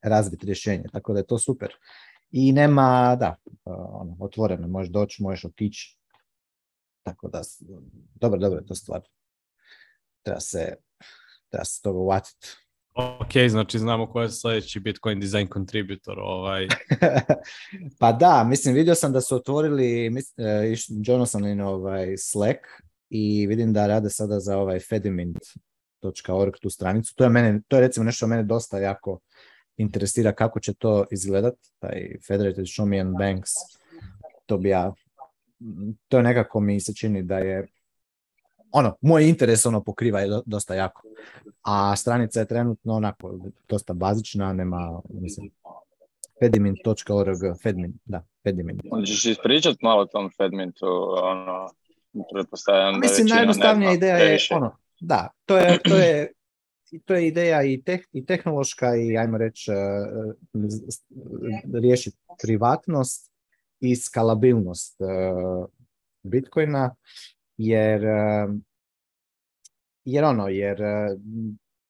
razviti 0.02 0.46
rješenje, 0.46 0.84
tako 0.92 1.12
da 1.12 1.18
je 1.18 1.26
to 1.26 1.38
super. 1.38 1.68
I 2.30 2.52
nema, 2.52 3.16
da, 3.20 3.36
ono, 3.64 4.16
otvoreno, 4.20 4.68
možeš 4.68 4.92
doći, 4.92 5.22
možeš 5.22 5.44
otići. 5.44 5.98
Tako 7.02 7.28
da, 7.28 7.42
dobro, 8.14 8.38
dobro 8.38 8.58
je 8.58 8.66
to 8.66 8.74
stvar. 8.74 9.00
Treba 10.22 10.40
se, 10.40 10.74
treba 11.56 11.64
se 11.64 11.82
toga 11.82 11.98
uvatiti. 11.98 12.48
Ok, 12.94 13.48
znači 13.48 13.78
znamo 13.78 14.06
ko 14.06 14.22
je 14.22 14.30
sledeći 14.30 14.80
Bitcoin 14.80 15.20
design 15.20 15.48
contributor. 15.52 16.18
Ovaj. 16.18 16.68
pa 18.00 18.12
da, 18.12 18.44
mislim, 18.44 18.74
vidio 18.74 18.94
sam 18.94 19.12
da 19.12 19.20
su 19.20 19.36
otvorili 19.36 20.10
Jonathan 21.06 21.60
ovaj 21.60 22.14
Slack 22.18 22.60
i 23.10 23.46
vidim 23.46 23.72
da 23.72 23.86
rade 23.86 24.10
sada 24.10 24.40
za 24.40 24.58
ovaj 24.58 24.80
fedimint.org 24.80 26.54
tu 26.62 26.70
stranicu. 26.70 27.14
To 27.16 27.24
je, 27.24 27.30
mene, 27.30 27.60
to 27.68 27.76
je 27.76 27.80
recimo 27.80 28.04
nešto 28.04 28.26
mene 28.26 28.42
dosta 28.42 28.78
jako 28.78 29.18
interesira 29.76 30.32
kako 30.32 30.60
će 30.60 30.74
to 30.74 31.04
izgledat, 31.10 31.54
taj 31.78 32.16
Federated 32.26 32.64
Shomian 32.74 33.14
Banks. 33.18 33.50
To 34.46 34.58
bi 34.58 34.68
ja, 34.68 34.94
to 36.08 36.16
je 36.16 36.22
nekako 36.22 36.60
mi 36.60 36.80
se 36.80 36.94
čini 36.94 37.22
da 37.22 37.38
je 37.38 37.66
ono, 38.78 38.96
moj 39.00 39.28
interes 39.28 39.66
ono 39.66 39.84
pokriva 39.84 40.20
je 40.20 40.40
dosta 40.46 40.74
jako. 40.74 41.02
A 41.62 41.96
stranica 41.96 42.40
je 42.40 42.46
trenutno 42.46 42.94
onako 42.94 43.38
dosta 43.68 43.94
bazična, 43.94 44.52
nema, 44.52 45.00
mislim, 45.08 45.50
fedimint.org, 46.42 47.38
Fedmin, 47.62 47.92
da, 48.04 48.24
Fedmin. 48.44 48.80
Možeš 48.84 49.24
ispričati 49.24 49.78
malo 49.82 50.02
o 50.02 50.06
tom 50.06 50.30
Fedmintu, 50.36 50.86
ono, 51.22 51.70
pretpostavljam 52.32 52.92
da 52.92 52.98
Mislim, 52.98 53.26
najjednostavnija 53.26 53.92
ideja 53.92 54.16
je, 54.16 54.38
ono, 54.50 54.76
da, 55.00 55.28
to 55.46 55.56
je, 55.56 55.78
to 55.88 55.96
je 55.96 56.32
to 57.04 57.14
je 57.14 57.28
ideja 57.28 57.62
i, 57.62 57.82
teh, 57.82 58.00
i 58.12 58.26
tehnološka 58.26 58.96
i 58.96 59.18
ajmo 59.18 59.38
reći 59.38 59.70
uh, 59.70 60.34
riješiti 61.82 62.16
privatnost 62.42 63.32
i 63.80 63.96
skalabilnost 63.96 65.00
uh, 65.00 65.66
Bitcoina 66.22 66.94
jer 67.56 68.02
jer 70.06 70.24
ono, 70.24 70.48
jer 70.48 70.78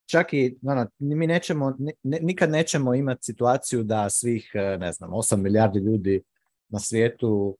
čak 0.06 0.32
i, 0.32 0.58
ono, 0.62 0.86
mi 0.98 1.26
nećemo, 1.26 1.76
ne, 1.78 2.18
nikad 2.20 2.50
nećemo 2.50 2.94
imati 2.94 3.24
situaciju 3.24 3.82
da 3.82 4.10
svih, 4.10 4.50
ne 4.78 4.92
znam, 4.92 5.10
8 5.10 5.36
milijardi 5.36 5.78
ljudi 5.78 6.22
na 6.68 6.78
svijetu 6.78 7.58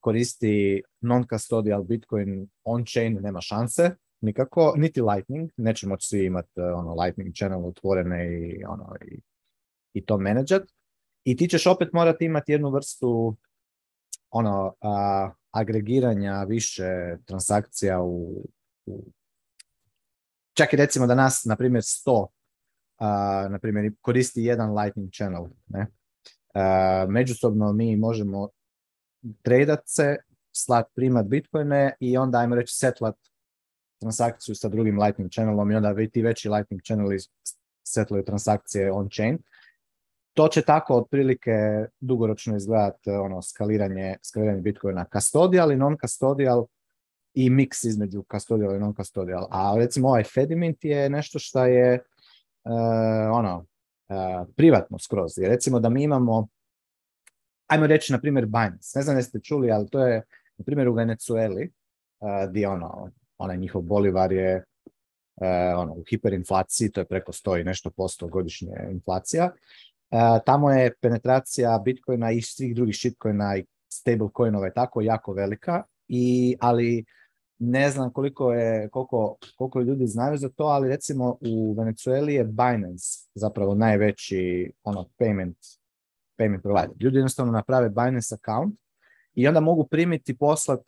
koristi 0.00 0.82
non-custodial 1.00 1.84
Bitcoin 1.84 2.48
on-chain, 2.64 3.20
nema 3.22 3.40
šanse, 3.40 3.90
nikako, 4.20 4.74
niti 4.76 5.02
Lightning, 5.02 5.50
neće 5.56 5.86
moći 5.86 6.08
svi 6.08 6.24
imati 6.24 6.60
ono, 6.60 6.94
Lightning 7.02 7.34
channel 7.34 7.66
otvorene 7.66 8.26
i, 8.26 8.64
ono, 8.64 8.94
i, 9.10 9.20
i 9.92 10.04
to 10.04 10.18
menadžat. 10.18 10.62
I 11.24 11.36
ti 11.36 11.48
ćeš 11.48 11.66
opet 11.66 11.92
morati 11.92 12.24
imati 12.24 12.52
jednu 12.52 12.70
vrstu 12.70 13.36
ono, 14.30 14.74
a, 14.80 15.30
agregiranja 15.50 16.44
više 16.44 17.16
transakcija 17.24 18.02
u, 18.02 18.44
u 18.86 19.04
čak 20.60 20.72
i 20.72 20.76
recimo 20.76 21.06
da 21.06 21.14
nas, 21.14 21.44
na 21.44 21.56
primjer, 21.56 21.82
100 21.82 22.12
uh, 22.20 22.26
na 23.50 23.58
primjer, 23.58 23.92
koristi 24.00 24.44
jedan 24.44 24.74
Lightning 24.78 25.10
channel. 25.12 25.46
Ne? 25.66 25.86
Uh, 26.54 27.10
međusobno 27.10 27.72
mi 27.72 27.96
možemo 27.96 28.48
tradat 29.42 29.80
se, 29.86 30.16
slat, 30.52 30.86
primat 30.94 31.26
bitcoine 31.26 31.96
i 32.00 32.16
onda, 32.16 32.38
ajmo 32.38 32.54
reći, 32.54 32.74
setlat 32.76 33.16
transakciju 34.00 34.54
sa 34.54 34.68
drugim 34.68 35.02
Lightning 35.02 35.30
channelom 35.30 35.70
i 35.70 35.74
onda 35.74 35.94
ti 36.12 36.22
veći 36.22 36.48
Lightning 36.48 36.82
channeli 36.82 37.18
setlaju 37.82 38.24
transakcije 38.24 38.92
on-chain. 38.92 39.38
to 40.34 40.48
će 40.48 40.62
tako 40.62 40.94
otprilike 40.94 41.52
dugoročno 42.00 42.56
izgledati 42.56 43.10
ono 43.10 43.42
skaliranje, 43.42 44.16
skaliranje 44.22 44.60
Bitcoina 44.60 45.06
custodial 45.12 45.72
i 45.72 45.76
non-custodial 45.76 46.66
i 47.34 47.50
miks 47.50 47.84
između 47.84 48.24
custodial 48.32 48.76
i 48.76 48.78
non-custodial. 48.78 49.46
A 49.50 49.74
recimo 49.78 50.08
ovaj 50.08 50.24
Fedimint 50.24 50.84
je 50.84 51.10
nešto 51.10 51.38
što 51.38 51.64
je 51.64 51.94
uh, 52.64 52.72
ono 53.32 53.56
uh, 53.56 54.48
privatno 54.56 54.98
skroz. 54.98 55.38
I 55.38 55.48
recimo 55.48 55.80
da 55.80 55.88
mi 55.88 56.02
imamo 56.02 56.48
ajmo 57.66 57.86
reći 57.86 58.12
na 58.12 58.20
primjer 58.20 58.46
Binance. 58.46 58.98
Ne 58.98 59.02
znam 59.02 59.16
jeste 59.16 59.40
čuli, 59.40 59.70
ali 59.70 59.90
to 59.90 60.06
je 60.06 60.22
na 60.58 60.64
primjer 60.64 60.88
u 60.88 60.94
Venezueli 60.94 61.70
uh, 62.20 62.50
gdje 62.50 62.68
ono, 62.68 63.10
onaj 63.38 63.56
njihov 63.56 63.82
bolivar 63.82 64.32
je 64.32 64.64
ono, 65.76 65.92
u 65.92 66.04
hiperinflaciji, 66.10 66.90
to 66.90 67.00
je 67.00 67.04
preko 67.04 67.32
100 67.32 67.60
i 67.60 67.64
nešto 67.64 67.90
posto 67.90 68.28
godišnje 68.28 68.72
inflacija. 68.90 69.50
tamo 70.44 70.70
je 70.70 70.94
penetracija 71.00 71.82
Bitcoina 71.84 72.30
i 72.30 72.42
svih 72.42 72.74
drugih 72.74 72.96
shitcoina 72.96 73.56
i 73.56 73.64
stablecoinova 73.92 74.66
je 74.66 74.72
tako 74.72 75.00
jako 75.00 75.32
velika, 75.32 75.82
i, 76.08 76.56
ali 76.60 77.04
ne 77.62 77.90
znam 77.90 78.12
koliko 78.12 78.52
je, 78.52 78.88
koliko, 78.88 79.36
koliko 79.56 79.80
ljudi 79.80 80.06
znaju 80.06 80.36
za 80.36 80.48
to, 80.48 80.64
ali 80.64 80.88
recimo 80.88 81.38
u 81.40 81.74
Venezueli 81.78 82.34
je 82.34 82.44
Binance 82.44 83.28
zapravo 83.34 83.74
najveći 83.74 84.72
ono 84.82 85.08
payment, 85.18 85.78
payment 86.38 86.62
provider. 86.62 86.96
Ljudi 87.00 87.16
jednostavno 87.16 87.52
naprave 87.52 87.88
Binance 87.88 88.34
account 88.34 88.74
i 89.34 89.48
onda 89.48 89.60
mogu 89.60 89.86
primiti 89.86 90.38
poslat 90.38 90.80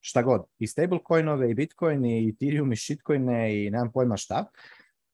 šta 0.00 0.22
god, 0.22 0.44
i 0.58 0.66
stablecoinove, 0.66 1.50
i 1.50 1.54
bitcoin, 1.54 2.04
i 2.04 2.28
ethereum, 2.28 2.72
i 2.72 2.76
shitcoine, 2.76 3.66
i 3.66 3.70
nemam 3.70 3.92
pojma 3.92 4.16
šta. 4.16 4.44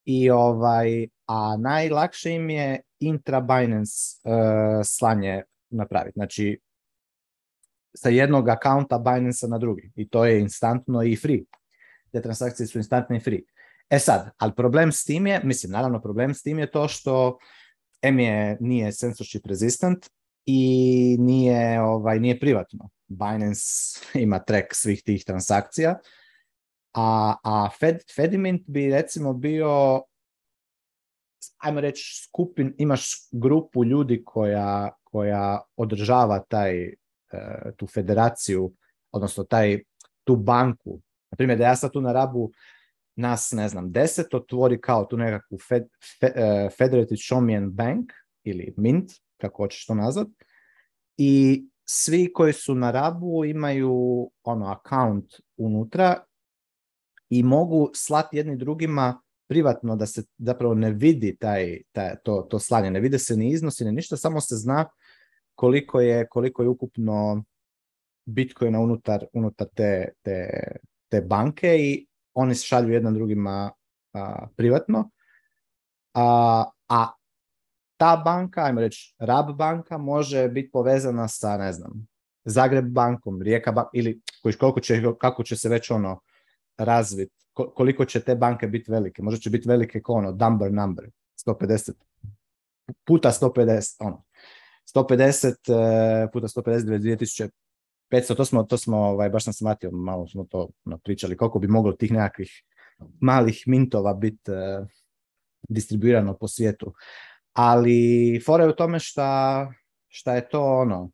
I 0.05 0.31
ovaj, 0.31 1.09
a 1.27 1.57
najlakše 1.57 2.35
im 2.35 2.51
je 2.51 2.81
intra 3.01 3.41
Binance 3.41 3.93
uh, 4.25 4.33
slanje 4.85 5.43
napraviti. 5.71 6.15
Znači, 6.15 6.59
sa 7.97 8.09
jednog 8.09 8.49
akaunta 8.49 8.99
Binance 8.99 9.49
na 9.49 9.59
drugi. 9.59 9.91
I 9.97 10.09
to 10.09 10.25
je 10.25 10.41
instantno 10.41 11.03
i 11.03 11.17
free. 11.17 11.45
Te 12.13 12.23
transakcije 12.23 12.67
su 12.67 12.79
instantne 12.79 13.17
i 13.17 13.21
free. 13.21 13.41
E 13.91 13.99
sad, 13.99 14.31
ali 14.39 14.53
problem 14.57 14.93
s 14.93 15.05
tim 15.05 15.27
je, 15.27 15.41
mislim, 15.45 15.73
naravno 15.73 16.01
problem 16.01 16.35
s 16.35 16.43
tim 16.43 16.59
je 16.59 16.71
to 16.71 16.89
što 16.89 17.39
M 18.03 18.19
je, 18.19 18.57
nije 18.61 18.93
censorship 18.93 19.47
resistant 19.47 20.07
i 20.47 21.17
nije, 21.21 21.81
ovaj, 21.81 22.21
nije 22.21 22.41
privatno. 22.41 22.89
Binance 23.09 23.65
ima 24.25 24.39
track 24.39 24.67
svih 24.73 25.03
tih 25.03 25.25
transakcija, 25.25 25.99
a, 26.95 27.37
a 27.45 27.69
Fed, 27.81 27.99
Fedimint 28.17 28.63
bi 28.67 28.91
recimo 28.91 29.33
bio 29.33 30.03
ajmo 31.59 31.81
reći 31.81 32.23
skupin, 32.25 32.75
imaš 32.79 33.29
grupu 33.33 33.85
ljudi 33.85 34.23
koja, 34.25 34.91
koja 35.05 35.61
održava 35.77 36.39
taj 36.49 36.95
tu 37.77 37.87
federaciju, 37.87 38.73
odnosno 39.13 39.45
taj, 39.45 39.81
tu 40.25 40.37
banku. 40.37 41.01
Naprimjer, 41.31 41.59
da 41.59 41.65
ja 41.65 41.77
sad 41.77 41.93
tu 41.93 42.01
na 42.01 42.13
rabu 42.13 42.51
nas, 43.17 43.53
ne 43.53 43.69
znam, 43.69 43.93
deset 43.93 44.35
otvori 44.35 44.81
kao 44.81 45.05
tu 45.05 45.17
nekakvu 45.17 45.59
fed, 45.69 45.83
fe, 46.21 46.27
uh, 46.27 46.73
Federated 46.79 47.19
Shomian 47.27 47.71
Bank 47.71 48.13
ili 48.45 48.75
Mint, 48.77 49.13
kako 49.41 49.63
hoćeš 49.63 49.87
to 49.87 49.95
nazvat, 49.95 50.29
i 51.17 51.65
svi 51.85 52.33
koji 52.33 52.53
su 52.53 52.75
na 52.75 52.91
rabu 52.91 53.45
imaju 53.45 54.31
ono 54.43 54.67
account 54.67 55.35
unutra 55.57 56.25
i 57.31 57.43
mogu 57.43 57.91
slati 57.95 58.37
jedni 58.37 58.57
drugima 58.57 59.21
privatno 59.49 59.97
da 59.97 60.07
se 60.07 60.23
zapravo 60.39 60.75
ne 60.75 60.91
vidi 60.91 61.37
taj, 61.37 61.81
taj, 61.93 62.15
to, 62.25 62.47
to 62.51 62.59
slanje, 62.59 62.91
ne 62.91 63.01
vide 63.01 63.19
se 63.19 63.37
ni 63.37 63.51
iznosi, 63.51 63.85
ni 63.85 63.93
ništa, 63.93 64.17
samo 64.17 64.41
se 64.41 64.57
zna 64.57 64.89
koliko 65.57 66.01
je, 66.01 66.29
koliko 66.29 66.63
je 66.63 66.69
ukupno 66.69 67.45
bitcoina 68.27 68.81
unutar, 68.81 69.27
unutar 69.33 69.67
te, 69.75 70.09
te, 70.23 70.51
te 71.09 71.21
banke 71.21 71.77
i 71.79 72.07
oni 72.35 72.55
se 72.55 72.67
šalju 72.67 72.93
jedan 72.93 73.15
drugima 73.15 73.71
a, 74.13 74.47
privatno. 74.57 75.11
A, 76.15 76.65
a 76.89 77.13
ta 77.97 78.23
banka, 78.25 78.65
ajmo 78.65 78.81
reći 78.81 79.15
RAB 79.19 79.57
banka, 79.57 79.99
može 79.99 80.49
biti 80.49 80.71
povezana 80.71 81.29
sa, 81.29 81.57
ne 81.57 81.73
znam, 81.73 82.07
Zagreb 82.45 82.87
bankom, 82.87 83.43
Rijeka 83.43 83.73
bankom, 83.73 83.91
ili 83.95 84.21
koliko 84.59 84.81
će, 84.81 85.03
kako 85.19 85.43
će 85.43 85.57
se 85.57 85.69
već 85.69 85.91
ono 85.91 86.21
razvit, 86.79 87.33
koliko 87.53 88.05
će 88.05 88.21
te 88.21 88.35
banke 88.35 88.67
biti 88.67 88.91
velike. 88.91 89.23
Možda 89.23 89.41
će 89.41 89.51
biti 89.51 89.69
velike 89.69 90.03
kao 90.03 90.15
ono, 90.15 90.31
number 90.31 90.73
number, 90.73 91.11
150 91.47 91.93
puta 93.05 93.31
150, 93.31 93.97
ono, 93.99 94.25
150 94.95 95.47
eh, 95.69 96.29
puta 96.33 96.49
150 96.49 97.51
2500, 98.11 98.37
to 98.37 98.45
smo, 98.45 98.63
to 98.63 98.79
smo 98.79 98.97
ovaj, 98.97 99.31
baš 99.31 99.45
sam 99.45 99.53
shvatio, 99.53 99.91
malo 99.91 100.27
smo 100.27 100.45
to 100.45 100.69
pričali, 101.05 101.37
koliko 101.37 101.59
bi 101.59 101.69
moglo 101.69 101.93
tih 101.93 102.13
nekakvih 102.13 102.63
malih 103.21 103.63
mintova 103.67 104.15
biti 104.15 104.51
uh, 104.51 104.87
distribuirano 105.69 106.37
po 106.37 106.49
svijetu. 106.49 106.95
Ali 107.53 108.41
fora 108.47 108.65
je 108.65 108.71
u 108.71 108.75
tome 108.75 108.99
šta, 108.99 109.73
šta 110.09 110.35
je 110.35 110.49
to 110.49 110.65
ono, 110.65 111.11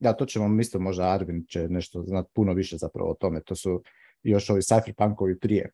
ja 0.00 0.12
to 0.12 0.26
ćemo, 0.26 0.48
mislim, 0.48 0.82
možda 0.82 1.10
Arvin 1.10 1.44
će 1.48 1.68
nešto 1.68 2.02
znati 2.02 2.30
puno 2.34 2.52
više 2.52 2.76
zapravo 2.76 3.10
o 3.10 3.14
tome, 3.14 3.42
to 3.42 3.56
su 3.56 3.82
još 4.22 4.50
ovi 4.50 4.60
cypherpunkovi 4.60 5.38
prije. 5.40 5.70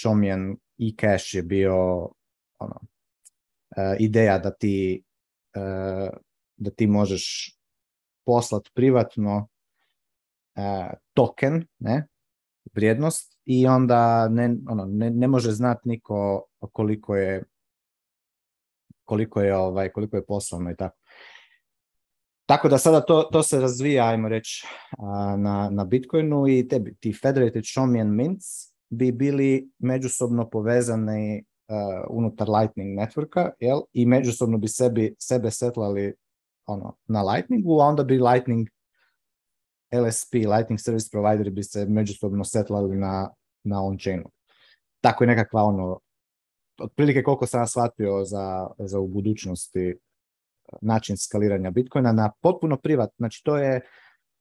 Shomian 0.00 0.56
i 0.78 0.96
Cash 1.00 1.34
je 1.34 1.42
bio 1.42 1.74
ono, 2.58 2.80
uh, 3.76 3.96
ideja 3.98 4.38
da 4.38 4.50
ti 4.50 5.04
uh, 5.56 6.18
da 6.62 6.70
ti 6.70 6.86
možeš 6.86 7.56
poslati 8.26 8.70
privatno 8.74 9.48
e, 10.54 10.90
token, 11.14 11.66
ne, 11.78 12.06
vrijednost 12.72 13.38
i 13.44 13.66
onda 13.66 14.28
ne, 14.28 14.56
ono, 14.68 14.84
ne, 14.84 15.10
ne 15.10 15.28
može 15.28 15.50
znati 15.50 15.88
niko 15.88 16.44
koliko 16.72 17.16
je 17.16 17.44
koliko 19.04 19.40
je 19.40 19.56
ovaj 19.56 19.88
koliko 19.92 20.16
je 20.16 20.26
poslano 20.26 20.70
i 20.70 20.76
tako. 20.76 20.96
Tako 22.46 22.68
da 22.68 22.78
sada 22.78 23.00
to, 23.00 23.22
to 23.22 23.42
se 23.42 23.60
razvija, 23.60 24.08
ajmo 24.08 24.28
reći, 24.28 24.66
na, 25.38 25.70
na 25.72 25.84
Bitcoinu 25.84 26.48
i 26.48 26.68
te, 26.68 26.94
ti 27.00 27.12
Federated 27.22 27.64
Shomian 27.66 28.14
Mints 28.16 28.44
bi 28.90 29.12
bili 29.12 29.70
međusobno 29.78 30.50
povezani 30.50 31.44
uh, 31.68 32.04
unutar 32.10 32.48
Lightning 32.48 32.98
networka 32.98 33.50
jel? 33.60 33.80
i 33.92 34.06
međusobno 34.06 34.58
bi 34.58 34.68
sebi, 34.68 35.14
sebe 35.18 35.50
setlali 35.50 36.14
ono, 36.66 36.96
na 37.06 37.22
Lightningu, 37.22 37.80
a 37.80 37.86
onda 37.86 38.04
bi 38.04 38.18
Lightning 38.18 38.68
LSP, 39.92 40.34
Lightning 40.34 40.80
Service 40.80 41.08
Provider 41.12 41.50
bi 41.50 41.62
se 41.62 41.86
međusobno 41.86 42.44
setlali 42.44 42.96
na, 42.96 43.30
na 43.64 43.82
on-chainu. 43.82 44.30
Tako 45.00 45.24
je 45.24 45.28
nekakva 45.28 45.62
ono, 45.62 46.00
otprilike 46.80 47.22
koliko 47.22 47.46
sam 47.46 47.66
shvatio 47.66 48.24
za, 48.24 48.66
za 48.78 48.98
u 48.98 49.08
budućnosti 49.08 49.94
način 50.80 51.16
skaliranja 51.16 51.70
Bitcoina 51.70 52.12
na 52.12 52.32
potpuno 52.40 52.76
privat, 52.76 53.10
znači 53.16 53.44
to 53.44 53.56
je, 53.56 53.80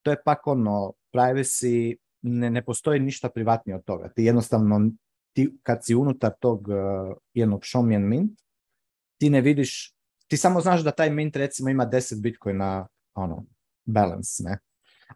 to 0.01 0.11
je 0.11 0.23
pak 0.25 0.47
ono, 0.47 0.93
privacy, 1.13 1.95
ne, 2.21 2.49
ne 2.49 2.65
postoji 2.65 2.99
ništa 2.99 3.29
privatnije 3.29 3.75
od 3.75 3.83
toga. 3.83 4.09
Ti 4.15 4.23
jednostavno, 4.23 4.89
ti 5.33 5.57
kad 5.63 5.85
si 5.85 5.95
unutar 5.95 6.31
tog 6.39 6.67
uh, 6.67 6.75
jednog 7.33 7.65
Shomian 7.65 8.07
Mint, 8.07 8.39
ti 9.17 9.29
ne 9.29 9.41
vidiš 9.41 9.95
ti 10.31 10.37
samo 10.37 10.61
znaš 10.61 10.81
da 10.81 10.91
taj 10.91 11.09
mint 11.09 11.35
recimo 11.35 11.69
ima 11.69 11.85
10 11.85 12.21
bitcoina 12.21 12.87
ono, 13.13 13.45
balance, 13.85 14.43
ne? 14.43 14.59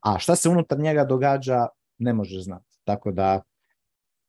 A 0.01 0.19
šta 0.19 0.35
se 0.35 0.49
unutar 0.49 0.79
njega 0.79 1.05
događa, 1.05 1.67
ne 1.97 2.13
možeš 2.13 2.43
znati. 2.43 2.79
Tako 2.83 3.11
da 3.11 3.41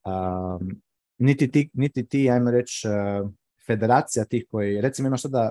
um, 0.05 0.83
niti 1.19 1.51
ti, 1.51 1.71
niti 1.73 2.07
ti, 2.07 2.31
ajmo 2.31 2.51
reći, 2.51 2.89
uh, 2.89 3.31
federacija 3.67 4.25
tih 4.25 4.47
koji, 4.51 4.81
recimo 4.81 5.09
imaš 5.09 5.23
sada 5.23 5.51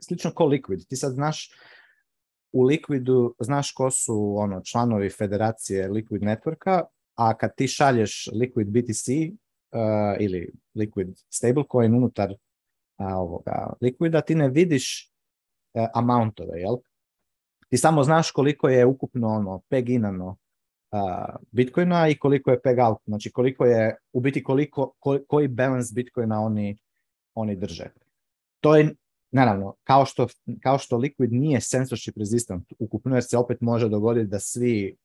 slično 0.00 0.34
ko 0.34 0.44
Liquid, 0.44 0.88
ti 0.88 0.96
sad 0.96 1.12
znaš 1.12 1.50
u 2.52 2.64
Liquidu, 2.64 3.32
znaš 3.40 3.72
ko 3.72 3.90
su 3.90 4.34
ono 4.38 4.60
članovi 4.60 5.10
federacije 5.10 5.88
Liquid 5.88 6.20
Networka, 6.20 6.82
a 7.14 7.36
kad 7.36 7.54
ti 7.56 7.68
šalješ 7.68 8.28
Liquid 8.32 8.70
BTC 8.70 9.08
uh, 9.08 10.16
ili 10.20 10.52
Liquid 10.74 11.24
stablecoin 11.30 11.94
unutar 11.94 12.34
a, 13.02 13.16
ovoga 13.16 13.72
likvida, 13.80 14.20
ti 14.20 14.34
ne 14.34 14.48
vidiš 14.48 15.10
e, 15.74 15.86
amountove, 15.94 16.60
jel? 16.60 16.76
Ti 17.68 17.76
samo 17.76 18.04
znaš 18.04 18.30
koliko 18.30 18.68
je 18.68 18.86
ukupno 18.86 19.28
ono 19.28 19.60
peginano 19.68 20.36
a, 20.90 21.36
Bitcoina 21.50 22.08
i 22.08 22.18
koliko 22.18 22.50
je 22.50 22.62
peg 22.62 22.78
out, 22.78 22.98
znači 23.06 23.30
koliko 23.30 23.64
je, 23.64 23.96
u 24.12 24.20
biti 24.20 24.42
koliko, 24.42 24.92
koji 25.28 25.48
balance 25.48 25.92
Bitcoina 25.94 26.40
oni, 26.40 26.78
oni 27.34 27.56
drže. 27.56 27.90
To 28.60 28.76
je, 28.76 28.94
naravno, 29.30 29.74
kao 29.84 30.06
što, 30.06 30.26
kao 30.62 30.78
što 30.78 30.98
Liquid 30.98 31.30
nije 31.30 31.60
censorship 31.60 32.16
resistant 32.16 32.72
ukupno, 32.78 33.16
jer 33.16 33.24
se 33.24 33.38
opet 33.38 33.60
može 33.60 33.88
dogoditi 33.88 34.30
da 34.30 34.38
svi, 34.38 34.96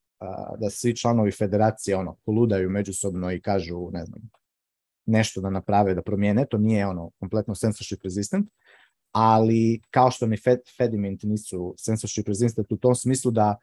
da 0.60 0.70
svi 0.70 0.96
članovi 0.96 1.32
federacije 1.32 1.98
ono, 1.98 2.16
poludaju 2.26 2.70
međusobno 2.70 3.32
i 3.32 3.42
kažu, 3.42 3.90
ne 3.92 4.06
znam, 4.06 4.22
nešto 5.08 5.42
da 5.42 5.50
naprave, 5.50 5.96
da 5.96 6.02
promijene, 6.02 6.46
to 6.46 6.58
nije 6.58 6.88
ono 6.88 7.12
kompletno 7.20 7.56
censorship 7.56 8.04
resistant, 8.04 8.50
ali 9.12 9.82
kao 9.90 10.12
što 10.12 10.28
ni 10.28 10.38
Fed, 10.38 10.60
Fedimint 10.78 11.24
nisu 11.24 11.76
censorship 11.78 12.28
resistant 12.28 12.72
u 12.72 12.78
tom 12.78 12.96
smislu 12.96 13.32
da 13.32 13.58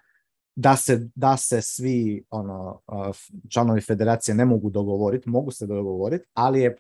da 0.57 0.76
se, 0.76 1.09
da 1.14 1.37
se 1.37 1.62
svi 1.62 2.24
ono, 2.30 2.80
članovi 3.48 3.80
federacije 3.80 4.35
ne 4.35 4.44
mogu 4.44 4.70
dogovoriti, 4.70 5.28
mogu 5.28 5.50
se 5.50 5.66
dogovoriti, 5.66 6.24
ali 6.35 6.61
je 6.61 6.76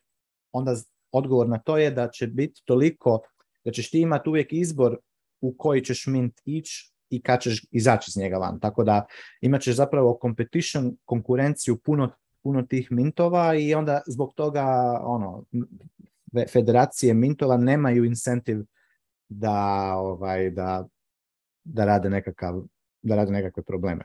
onda 0.52 0.76
odgovor 1.12 1.48
na 1.48 1.58
to 1.58 1.78
je 1.78 1.90
da 1.90 2.08
će 2.10 2.26
biti 2.26 2.62
toliko, 2.64 3.20
da 3.64 3.72
ćeš 3.72 3.90
ti 3.90 4.00
imati 4.00 4.28
uvijek 4.28 4.52
izbor 4.52 4.98
u 5.40 5.54
koji 5.58 5.84
ćeš 5.84 6.06
mint 6.06 6.40
ići 6.44 6.92
i 7.10 7.22
kad 7.22 7.40
ćeš 7.40 7.66
izaći 7.70 8.10
iz 8.10 8.16
njega 8.16 8.36
van. 8.36 8.60
Tako 8.60 8.84
da 8.84 9.06
imat 9.40 9.62
ćeš 9.62 9.76
zapravo 9.76 10.18
competition, 10.22 10.96
konkurenciju 11.04 11.76
puno, 11.76 12.10
puno 12.44 12.62
tih 12.62 12.92
mintova 12.92 13.54
i 13.54 13.74
onda 13.74 14.00
zbog 14.06 14.34
toga 14.34 14.64
ono, 15.02 15.44
federacije 16.52 17.14
mintova 17.14 17.56
nemaju 17.56 18.04
incentiv 18.04 18.58
da, 19.28 19.92
ovaj, 19.96 20.50
da, 20.50 20.86
da 21.64 21.84
rade 21.84 22.10
nekakav 22.10 22.62
da 23.04 23.16
rade 23.16 23.32
nekakve 23.32 23.62
probleme 23.62 24.04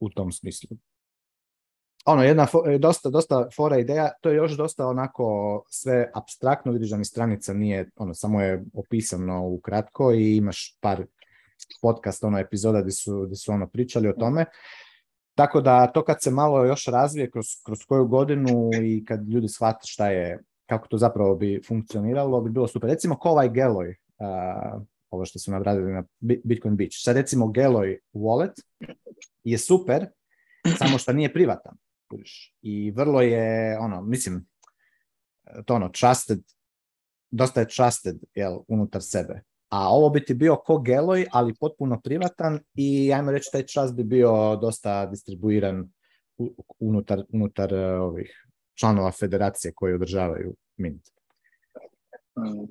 u 0.00 0.10
tom 0.10 0.32
smislu. 0.32 0.76
Ono, 2.04 2.22
jedna 2.22 2.46
dosta, 2.78 3.10
dosta 3.10 3.48
fora 3.56 3.78
ideja, 3.78 4.10
to 4.20 4.30
je 4.30 4.36
još 4.36 4.52
dosta 4.52 4.86
onako 4.86 5.24
sve 5.70 6.10
abstraktno, 6.14 6.72
vidiš 6.72 6.90
da 6.90 6.96
mi 6.96 7.04
stranica 7.04 7.54
nije, 7.54 7.90
ono, 7.96 8.14
samo 8.14 8.42
je 8.42 8.64
opisano 8.74 9.48
ukratko 9.48 10.12
i 10.12 10.36
imaš 10.36 10.78
par 10.80 11.06
podcast, 11.82 12.24
ono, 12.24 12.38
epizoda 12.38 12.80
gdje 12.80 12.92
su, 12.92 13.22
gdje 13.26 13.36
su 13.36 13.52
ono 13.52 13.68
pričali 13.68 14.08
o 14.08 14.12
tome. 14.12 14.46
Tako 15.34 15.60
da 15.60 15.86
to 15.86 16.04
kad 16.04 16.22
se 16.22 16.30
malo 16.30 16.64
još 16.64 16.86
razvije 16.86 17.30
kroz, 17.30 17.46
kroz 17.64 17.78
koju 17.88 18.06
godinu 18.06 18.70
i 18.82 19.04
kad 19.04 19.28
ljudi 19.28 19.48
shvate 19.48 19.86
šta 19.86 20.08
je, 20.08 20.42
kako 20.66 20.88
to 20.88 20.98
zapravo 20.98 21.34
bi 21.34 21.60
funkcioniralo, 21.68 22.40
bi 22.40 22.50
bilo 22.50 22.68
super. 22.68 22.90
Recimo 22.90 23.16
ko 23.18 23.28
ovaj 23.28 23.48
Geloj, 23.48 23.96
ovo 25.10 25.24
što 25.24 25.38
su 25.38 25.50
nabradili 25.50 25.92
na 25.92 26.04
Bitcoin 26.20 26.76
Beach. 26.76 26.94
Sad 27.04 27.16
recimo 27.16 27.48
Geloj 27.48 27.98
wallet 28.12 28.62
je 29.44 29.58
super, 29.58 30.06
samo 30.78 30.98
što 30.98 31.12
nije 31.12 31.32
privatan. 31.32 31.76
I 32.62 32.90
vrlo 32.90 33.22
je, 33.22 33.78
ono, 33.78 34.02
mislim, 34.02 34.46
to 35.64 35.74
ono, 35.74 35.88
trusted, 35.88 36.40
dosta 37.30 37.60
je 37.60 37.68
trusted 37.68 38.16
jel, 38.34 38.58
unutar 38.68 39.02
sebe. 39.02 39.42
A 39.72 39.88
ovo 39.88 40.10
bi 40.10 40.24
ti 40.24 40.34
bio 40.34 40.56
ko 40.56 40.78
Geloj, 40.78 41.26
ali 41.32 41.54
potpuno 41.60 42.00
privatan 42.00 42.60
i 42.74 43.12
ajmo 43.12 43.30
reći 43.30 43.48
taj 43.52 43.66
trust 43.66 43.94
bi 43.94 44.04
bio 44.04 44.56
dosta 44.56 45.06
distribuiran 45.06 45.92
unutar, 46.78 47.22
unutar 47.32 47.74
e, 47.74 47.98
ovih 47.98 48.46
članova 48.74 49.10
federacije 49.10 49.72
koji 49.74 49.94
održavaju 49.94 50.54
Mint. 50.76 51.02
Mm. 52.38 52.64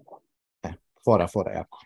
E, 0.64 0.74
fora, 1.06 1.28
fora 1.28 1.52
jako. 1.52 1.80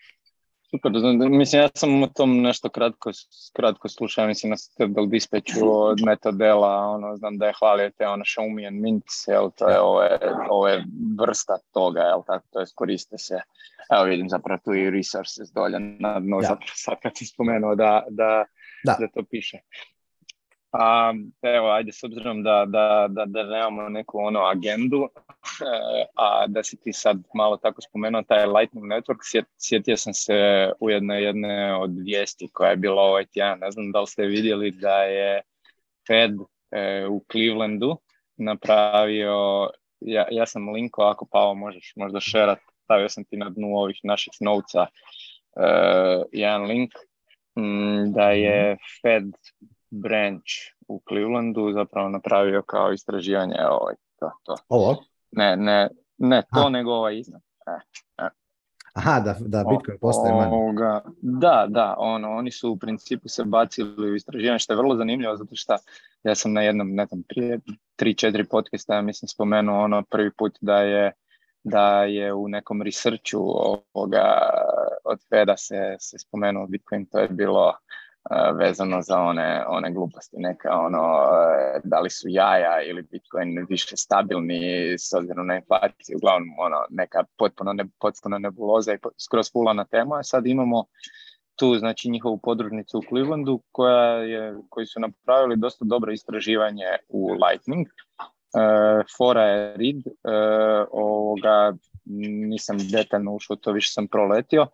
Super, 0.69 0.91
mislim 1.29 1.61
ja 1.61 1.69
sam 1.75 2.03
o 2.03 2.07
tom 2.07 2.41
nešto 2.41 2.69
kratko, 2.69 3.11
kratko 3.53 3.89
slušao, 3.89 4.27
mislim 4.27 4.49
na 4.49 4.57
Stable 4.57 5.07
Dispatchu 5.07 5.69
od 5.69 5.97
metodela, 6.05 6.87
ono, 6.87 7.17
znam 7.17 7.37
da 7.37 7.45
je 7.45 7.53
hvalio 7.59 7.91
te 7.97 8.07
ono 8.07 8.23
Xiaomi 8.23 8.67
and 8.67 8.81
Mint, 8.81 9.03
jel, 9.27 9.49
to 9.57 9.69
je 9.69 9.79
ove, 9.79 10.19
ove 10.49 10.83
vrsta 11.19 11.57
toga, 11.73 12.01
jel, 12.01 12.23
tako, 12.27 12.47
to 12.51 12.59
je 12.59 12.65
koriste 12.75 13.17
se, 13.17 13.41
evo 13.93 14.03
vidim 14.03 14.29
zapravo 14.29 14.59
tu 14.65 14.73
i 14.73 14.89
resources 14.89 15.51
dolje 15.53 15.79
na 15.79 16.19
dnu, 16.19 16.41
zapravo 16.41 16.71
sad 16.75 16.97
kad 17.03 17.17
si 17.17 17.25
spomenuo 17.25 17.75
da, 17.75 18.03
da, 18.09 18.45
da. 18.83 18.97
da 18.99 19.07
to 19.07 19.23
piše. 19.31 19.59
A, 20.77 21.13
evo, 21.41 21.69
ajde, 21.71 21.91
s 21.91 22.03
obzirom 22.03 22.43
da, 22.43 22.65
da, 22.67 23.07
da, 23.09 23.25
da 23.25 23.43
nemamo 23.43 23.89
neku 23.89 24.19
ono 24.19 24.39
agendu, 24.39 24.97
e, 25.61 26.05
a 26.15 26.47
da 26.47 26.63
si 26.63 26.77
ti 26.81 26.93
sad 26.93 27.17
malo 27.33 27.57
tako 27.57 27.81
spomenuo 27.81 28.23
taj 28.23 28.45
Lightning 28.45 28.85
Network, 28.85 29.45
sjetio 29.57 29.97
sam 29.97 30.13
se 30.13 30.71
ujedno 30.79 31.13
jedne 31.13 31.75
od 31.75 31.91
vijesti 31.97 32.49
koja 32.53 32.69
je 32.69 32.77
bila 32.77 33.01
ovaj 33.01 33.25
tjedan. 33.25 33.59
Ne 33.59 33.71
znam 33.71 33.91
da 33.91 34.01
li 34.01 34.07
ste 34.07 34.25
vidjeli 34.25 34.71
da 34.71 35.03
je 35.03 35.41
Fed 36.07 36.31
e, 36.71 37.07
u 37.07 37.25
Clevelandu 37.31 37.97
napravio, 38.37 39.69
ja, 39.99 40.27
ja 40.31 40.45
sam 40.45 40.69
linko, 40.69 41.01
ako 41.01 41.27
Pavo 41.31 41.53
možeš 41.53 41.93
možda 41.95 42.19
šerat, 42.19 42.59
stavio 42.83 43.09
sam 43.09 43.23
ti 43.23 43.37
na 43.37 43.49
dnu 43.49 43.67
ovih 43.67 43.99
naših 44.03 44.33
novca 44.39 44.85
e, 44.85 45.67
jedan 46.31 46.63
link, 46.63 46.91
m, 47.55 48.13
da 48.13 48.29
je 48.29 48.73
mhm. 48.73 48.79
Fed 49.01 49.23
branch 50.01 50.51
u 50.87 51.01
Clevelandu 51.09 51.71
zapravo 51.73 52.09
napravio 52.09 52.61
kao 52.61 52.93
istraživanje 52.93 53.55
ovaj, 53.69 53.95
to, 54.19 54.31
to. 54.43 54.55
Ovo? 54.69 54.95
Ne, 55.31 55.55
ne, 55.55 55.89
ne 56.17 56.43
to, 56.53 56.69
nego 56.69 56.91
ovaj 56.91 57.19
iznad. 57.19 57.41
E, 57.67 57.71
e. 58.23 58.29
Aha, 58.93 59.19
da, 59.19 59.35
da 59.39 59.63
Bitcoin 59.69 59.97
postaje 60.01 60.33
manje. 60.33 60.51
Da, 61.21 61.65
da, 61.69 61.95
ono, 61.97 62.31
oni 62.31 62.51
su 62.51 62.71
u 62.71 62.77
principu 62.77 63.29
se 63.29 63.43
bacili 63.43 64.11
u 64.11 64.15
istraživanje, 64.15 64.59
što 64.59 64.73
je 64.73 64.77
vrlo 64.77 64.95
zanimljivo, 64.95 65.37
zato 65.37 65.55
što 65.55 65.75
ja 66.23 66.35
sam 66.35 66.53
na 66.53 66.61
jednom, 66.61 66.95
ne 66.95 67.05
znam, 67.05 67.23
prije 67.27 67.59
3-4 68.01 68.45
podcasta, 68.49 68.95
ja 68.95 69.01
mislim, 69.01 69.27
spomenuo 69.27 69.83
ono 69.83 70.03
prvi 70.03 70.31
put 70.37 70.57
da 70.61 70.77
je 70.77 71.11
da 71.65 72.03
je 72.03 72.33
u 72.33 72.47
nekom 72.47 72.81
researchu 72.81 73.37
ovoga 73.93 74.39
od 75.03 75.19
Feda 75.29 75.57
se, 75.57 75.95
se 75.99 76.19
spomenuo 76.19 76.67
Bitcoin, 76.67 77.05
to 77.05 77.19
je 77.19 77.27
bilo 77.27 77.73
vezano 78.59 79.01
za 79.01 79.19
one, 79.19 79.65
one 79.67 79.91
gluposti, 79.91 80.37
neka 80.39 80.79
ono, 80.79 80.97
e, 80.97 81.81
da 81.83 81.99
li 81.99 82.09
su 82.09 82.27
jaja 82.29 82.81
ili 82.81 83.01
Bitcoin 83.01 83.65
više 83.69 83.97
stabilni 83.97 84.93
s 84.97 85.13
obzirom 85.13 85.47
na 85.47 85.55
inflaciju, 85.55 86.17
uglavnom 86.17 86.49
ono, 86.59 86.77
neka 86.89 87.23
potpuno, 87.37 87.73
ne, 87.73 87.85
potpuno 87.99 88.37
nebuloza 88.37 88.93
i 88.93 88.97
skroz 89.25 89.51
fulana 89.51 89.85
tema. 89.85 90.23
Sad 90.23 90.47
imamo 90.47 90.83
tu 91.55 91.75
znači 91.75 92.09
njihovu 92.09 92.37
podružnicu 92.37 92.97
u 92.97 93.03
Clevelandu 93.09 93.61
koja 93.71 94.11
je, 94.11 94.55
koji 94.69 94.85
su 94.85 94.99
napravili 94.99 95.57
dosta 95.57 95.85
dobro 95.85 96.11
istraživanje 96.11 96.85
u 97.09 97.29
Lightning. 97.31 97.87
Uh, 97.87 99.05
fora 99.17 99.43
je 99.43 99.77
read, 99.77 99.97
uh, 99.97 100.87
ovoga, 100.91 101.73
nisam 102.49 102.77
detaljno 102.91 103.33
ušao, 103.33 103.55
to 103.55 103.71
više 103.71 103.91
sam 103.91 104.07
proletio, 104.07 104.67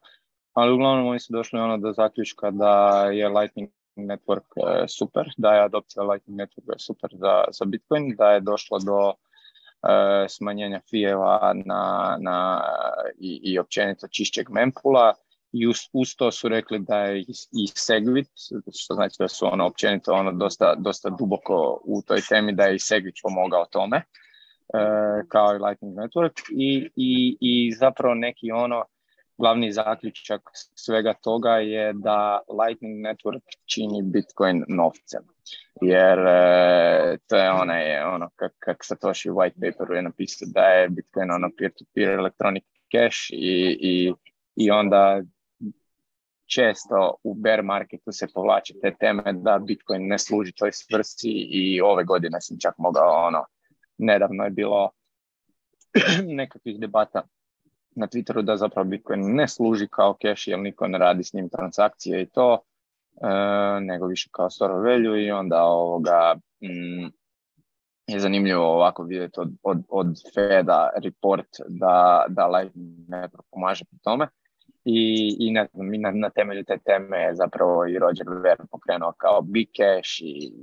ali 0.54 0.74
uglavnom 0.74 1.08
oni 1.08 1.20
su 1.20 1.34
došli 1.34 1.60
ono 1.60 1.78
do 1.78 1.94
zaključka 1.94 2.52
da 2.52 3.06
je 3.12 3.30
Lightning 3.30 3.70
Network 3.96 4.48
e, 4.56 4.88
super, 4.88 5.30
da 5.38 5.54
je 5.54 5.64
adopcija 5.64 6.04
Lightning 6.04 6.40
Network 6.40 6.76
super 6.78 7.10
za, 7.14 7.44
za 7.52 7.66
Bitcoin, 7.66 8.16
da 8.16 8.32
je 8.32 8.40
došlo 8.40 8.80
do 8.80 9.08
uh, 9.08 10.30
smanjenja 10.30 10.82
fijeva 10.90 11.54
na, 11.66 12.18
na, 12.20 12.64
i, 13.20 13.40
i 13.44 13.60
općenito 13.60 14.08
čišćeg 14.08 14.50
mempula 14.50 15.14
i 15.52 15.68
uz, 15.68 15.78
uz, 15.94 16.16
to 16.16 16.32
su 16.32 16.50
rekli 16.50 16.80
da 16.80 16.98
je 16.98 17.20
i, 17.20 17.26
i 17.52 17.68
Segwit, 17.68 18.30
što 18.84 18.94
znači 18.94 19.16
da 19.20 19.28
su 19.28 19.54
ono 19.54 19.66
općenito 19.66 20.14
ono 20.14 20.32
dosta, 20.32 20.76
dosta 20.76 21.10
duboko 21.10 21.82
u 21.84 22.02
toj 22.02 22.22
temi 22.30 22.54
da 22.54 22.64
je 22.64 22.76
i 22.76 22.80
Segwit 22.80 23.22
pomogao 23.24 23.66
tome 23.66 23.98
uh, 23.98 25.28
kao 25.28 25.56
i 25.56 25.60
Lightning 25.60 25.96
Network. 25.98 26.42
I, 26.58 26.90
i, 26.96 27.38
i 27.40 27.74
zapravo 27.74 28.16
neki 28.16 28.52
ono 28.52 28.86
glavni 29.41 29.71
zaključak 29.71 30.41
svega 30.54 31.13
toga 31.13 31.49
je 31.49 31.93
da 31.93 32.39
Lightning 32.60 33.06
Network 33.06 33.41
čini 33.65 34.01
Bitcoin 34.04 34.63
novcem. 34.67 35.23
Jer 35.82 36.19
e, 36.19 37.17
to 37.27 37.38
je 37.38 37.51
onaj, 37.51 38.04
ono, 38.04 38.30
kak, 38.36 38.54
kak 38.60 38.86
Satoshi 38.86 39.30
u 39.30 39.36
white 39.36 39.58
paperu 39.62 39.95
je 39.95 40.01
napisao 40.01 40.47
da 40.54 40.62
je 40.62 40.89
Bitcoin 40.89 41.32
ono 41.32 41.49
peer-to-peer 41.58 42.10
electronic 42.10 42.63
cash 42.91 43.32
i, 43.32 43.77
i, 43.91 44.13
i 44.56 44.71
onda 44.71 45.21
često 46.45 47.15
u 47.23 47.34
bear 47.34 47.63
marketu 47.63 48.12
se 48.12 48.27
povlače 48.34 48.73
te 48.82 48.95
teme 48.99 49.34
da 49.34 49.60
Bitcoin 49.60 50.08
ne 50.08 50.19
služi 50.19 50.51
toj 50.51 50.71
svrsi 50.71 51.32
i 51.32 51.82
ove 51.82 52.04
godine 52.04 52.41
sam 52.41 52.58
čak 52.62 52.73
mogao 52.77 53.27
ono, 53.27 53.45
nedavno 53.97 54.43
je 54.43 54.49
bilo 54.49 54.89
nekakvih 56.39 56.80
debata 56.80 57.23
na 57.95 58.08
Twitteru 58.08 58.41
da 58.41 58.58
zapravo 58.58 58.89
Bitcoin 58.89 59.36
ne 59.36 59.47
služi 59.47 59.88
kao 59.88 60.17
cash 60.21 60.47
jer 60.47 60.60
niko 60.60 60.88
ne 60.88 60.97
radi 60.97 61.23
s 61.23 61.34
njim 61.34 61.49
transakcije 61.49 62.21
i 62.21 62.30
to, 62.30 62.60
e, 63.21 63.27
nego 63.82 64.06
više 64.06 64.30
kao 64.32 64.49
store 64.49 64.73
value 64.73 65.25
i 65.25 65.32
onda 65.32 65.63
ovoga 65.63 66.36
mm, 66.62 67.21
je 68.08 68.19
zanimljivo 68.19 68.65
ovako 68.65 69.04
vidjeti 69.04 69.39
od, 69.39 69.49
od, 69.63 69.84
od 69.89 70.08
Feda 70.34 70.89
report 71.04 71.47
da, 71.67 72.25
da 72.30 72.47
Lightning 72.47 73.10
ne 73.10 73.30
pomaže 73.51 73.86
pri 73.86 73.99
tome. 74.04 74.27
I, 74.86 75.36
i 75.39 75.51
ne 75.51 75.67
znam, 75.73 75.91
na, 76.01 76.12
na 76.12 76.30
temelju 76.30 76.63
te 76.63 76.77
teme 76.86 77.17
je 77.17 77.36
zapravo 77.36 77.86
i 77.88 77.99
Roger 77.99 78.27
Ver 78.43 78.58
pokrenuo 78.71 79.13
kao 79.17 79.41
Big 79.41 79.67
Cash 79.67 80.21
i, 80.21 80.54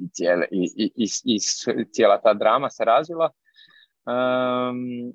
i, 0.00 0.08
cijele, 0.12 0.46
i, 0.50 0.70
i, 0.76 0.92
i, 0.96 1.38
i 1.74 1.84
cijela 1.84 2.20
ta 2.20 2.34
drama 2.34 2.70
se 2.70 2.84
razvila. 2.84 3.30
Um, 4.06 5.12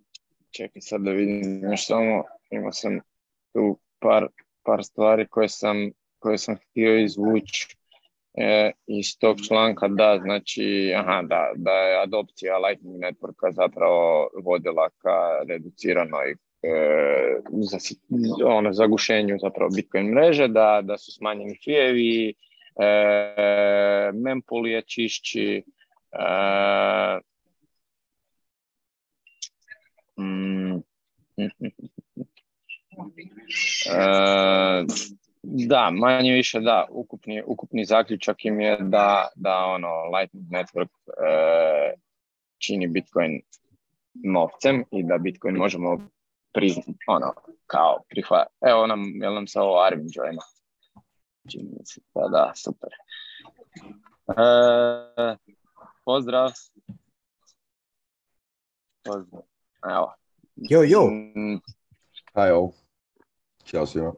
čekaj 0.53 0.81
sad 0.81 1.01
da 1.01 1.11
vidim 1.11 1.63
još 1.71 1.85
samo, 1.85 2.23
imao 2.49 2.71
sam 2.71 2.99
tu 3.53 3.79
par, 3.99 4.27
par 4.63 4.83
stvari 4.83 5.27
koje 5.27 5.49
sam, 5.49 5.91
koje 6.19 6.37
sam 6.37 6.55
htio 6.55 6.99
izvući 6.99 7.67
e, 8.33 8.71
iz 8.87 9.17
tog 9.19 9.37
članka, 9.47 9.87
da, 9.87 10.19
znači, 10.23 10.93
aha, 10.97 11.21
da, 11.21 11.51
da 11.55 11.71
je 11.71 12.03
adopcija 12.03 12.57
Lightning 12.57 12.95
Networka 12.95 13.51
zapravo 13.51 14.29
vodila 14.43 14.89
ka 14.89 15.43
reduciranoj 15.47 16.31
e, 16.31 16.35
za, 17.51 17.77
ono, 18.45 18.73
zagušenju 18.73 19.37
zapravo 19.41 19.69
Bitcoin 19.75 20.13
mreže, 20.13 20.47
da, 20.47 20.81
da 20.83 20.97
su 20.97 21.11
smanjeni 21.11 21.57
fijevi, 21.63 22.33
e, 22.79 24.11
mempool 24.13 24.67
je 24.67 24.81
čišći, 24.81 25.63
e, 26.11 27.32
mm, 30.19 30.75
e, 33.85 34.85
da, 35.43 35.89
manje 35.91 36.33
više 36.33 36.59
da, 36.59 36.87
ukupni, 36.89 37.43
ukupni 37.45 37.85
zaključak 37.85 38.45
im 38.45 38.59
je 38.59 38.77
da, 38.81 39.27
da 39.35 39.65
ono 39.65 39.89
Lightning 40.17 40.47
Network 40.47 40.89
e, 41.07 41.93
čini 42.57 42.87
Bitcoin 42.87 43.41
novcem 44.13 44.83
i 44.91 45.03
da 45.03 45.17
Bitcoin 45.17 45.55
možemo 45.55 45.97
priznati, 46.53 46.93
ono, 47.07 47.33
kao 47.67 48.03
prihvat. 48.09 48.47
Evo 48.61 48.87
nam, 48.87 49.03
jel 49.21 49.33
nam 49.33 49.47
se 49.47 49.59
ovo 49.59 49.81
Arvin 49.81 50.07
joina? 50.15 50.41
Čini 51.51 51.69
mi 51.79 51.85
se, 51.85 52.01
pa 52.13 52.27
da, 52.27 52.51
super. 52.55 52.89
E, 54.27 55.37
pozdrav. 56.05 56.51
Pozdrav. 59.03 59.52
Evo. 59.91 60.13
Jo, 60.55 60.83
jo. 60.83 61.07
Mm. 61.09 61.59
Ćao 63.65 63.85
svima. 63.85 64.13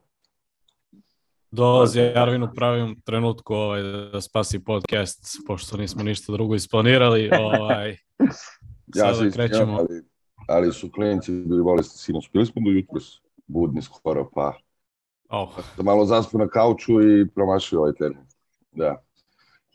Dolazi 1.52 2.02
Arvin 2.16 2.44
u 2.44 2.50
pravom 2.56 3.02
trenutku 3.02 3.54
ovaj, 3.54 3.82
da 3.84 4.22
spasi 4.22 4.64
podcast, 4.64 5.38
pošto 5.48 5.78
nismo 5.78 6.04
ništa 6.04 6.32
drugo 6.34 6.56
isplanirali. 6.56 7.30
Ovaj, 7.42 7.98
Ja 8.96 9.16
se 9.16 9.32
krećemo. 9.32 9.78
ali, 9.78 10.04
ali 10.48 10.74
su 10.74 10.92
klinci 10.92 11.32
bili 11.32 11.64
bolesti 11.64 11.98
sinoć. 11.98 12.30
Bili 12.34 12.46
smo 12.46 12.62
do 12.66 12.72
jutros 12.72 13.22
budni 13.48 13.82
skoro, 13.82 14.30
pa 14.36 14.58
Oh, 15.30 15.50
da 15.78 15.84
malo 15.84 16.06
zaspu 16.06 16.38
na 16.38 16.48
kauču 16.48 17.02
i 17.02 17.28
promašio 17.30 17.80
ovaj 17.80 17.94
termin. 17.94 18.26
Da. 18.72 19.04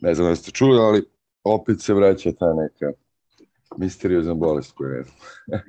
Ne 0.01 0.13
znam 0.15 0.27
da 0.27 0.35
ste 0.35 0.51
čuli, 0.51 0.79
ali 0.79 1.05
opet 1.43 1.81
se 1.81 1.93
vraća 1.93 2.31
ta 2.31 2.53
neka 2.53 2.97
misteriozna 3.77 4.33
bolest 4.33 4.71
koju 4.75 4.89
ne 4.89 5.03
znam. 5.03 5.65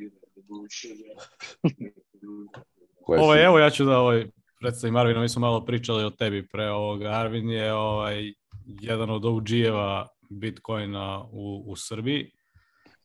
Koja 3.05 3.35
se- 3.35 3.41
evo 3.41 3.59
ja 3.59 3.71
ću 3.71 3.85
da 3.85 3.99
ovaj, 3.99 4.27
predstavim 4.61 4.97
Arvina, 4.97 5.21
mi 5.21 5.29
smo 5.29 5.41
malo 5.41 5.65
pričali 5.65 6.05
o 6.05 6.11
tebi 6.11 6.49
pre 6.49 6.71
ovoga. 6.71 7.09
Arvin 7.09 7.51
je 7.51 7.75
ovaj, 7.75 8.33
jedan 8.67 9.11
od 9.11 9.25
OG-eva 9.25 10.09
Bitcoina 10.31 11.25
u, 11.33 11.65
u 11.67 11.77
Srbiji 11.77 12.31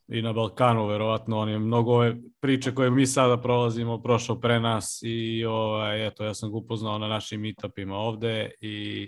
i 0.08 0.22
na 0.22 0.34
Balkanu, 0.34 0.88
verovatno, 0.88 1.40
on 1.40 1.50
je 1.50 1.60
mnogo 1.60 1.94
ove 1.94 2.16
priče 2.40 2.76
koje 2.76 2.92
mi 2.92 3.06
sada 3.06 3.42
prolazimo, 3.42 4.02
prošao 4.02 4.40
pre 4.40 4.60
nas 4.60 5.00
i 5.04 5.46
ovaj, 5.46 6.08
eto, 6.08 6.24
ja 6.26 6.34
sam 6.34 6.52
ga 6.52 6.58
upoznao 6.58 6.98
na 6.98 7.08
našim 7.08 7.42
meetupima 7.42 7.96
ovde 7.96 8.52
i 8.62 9.08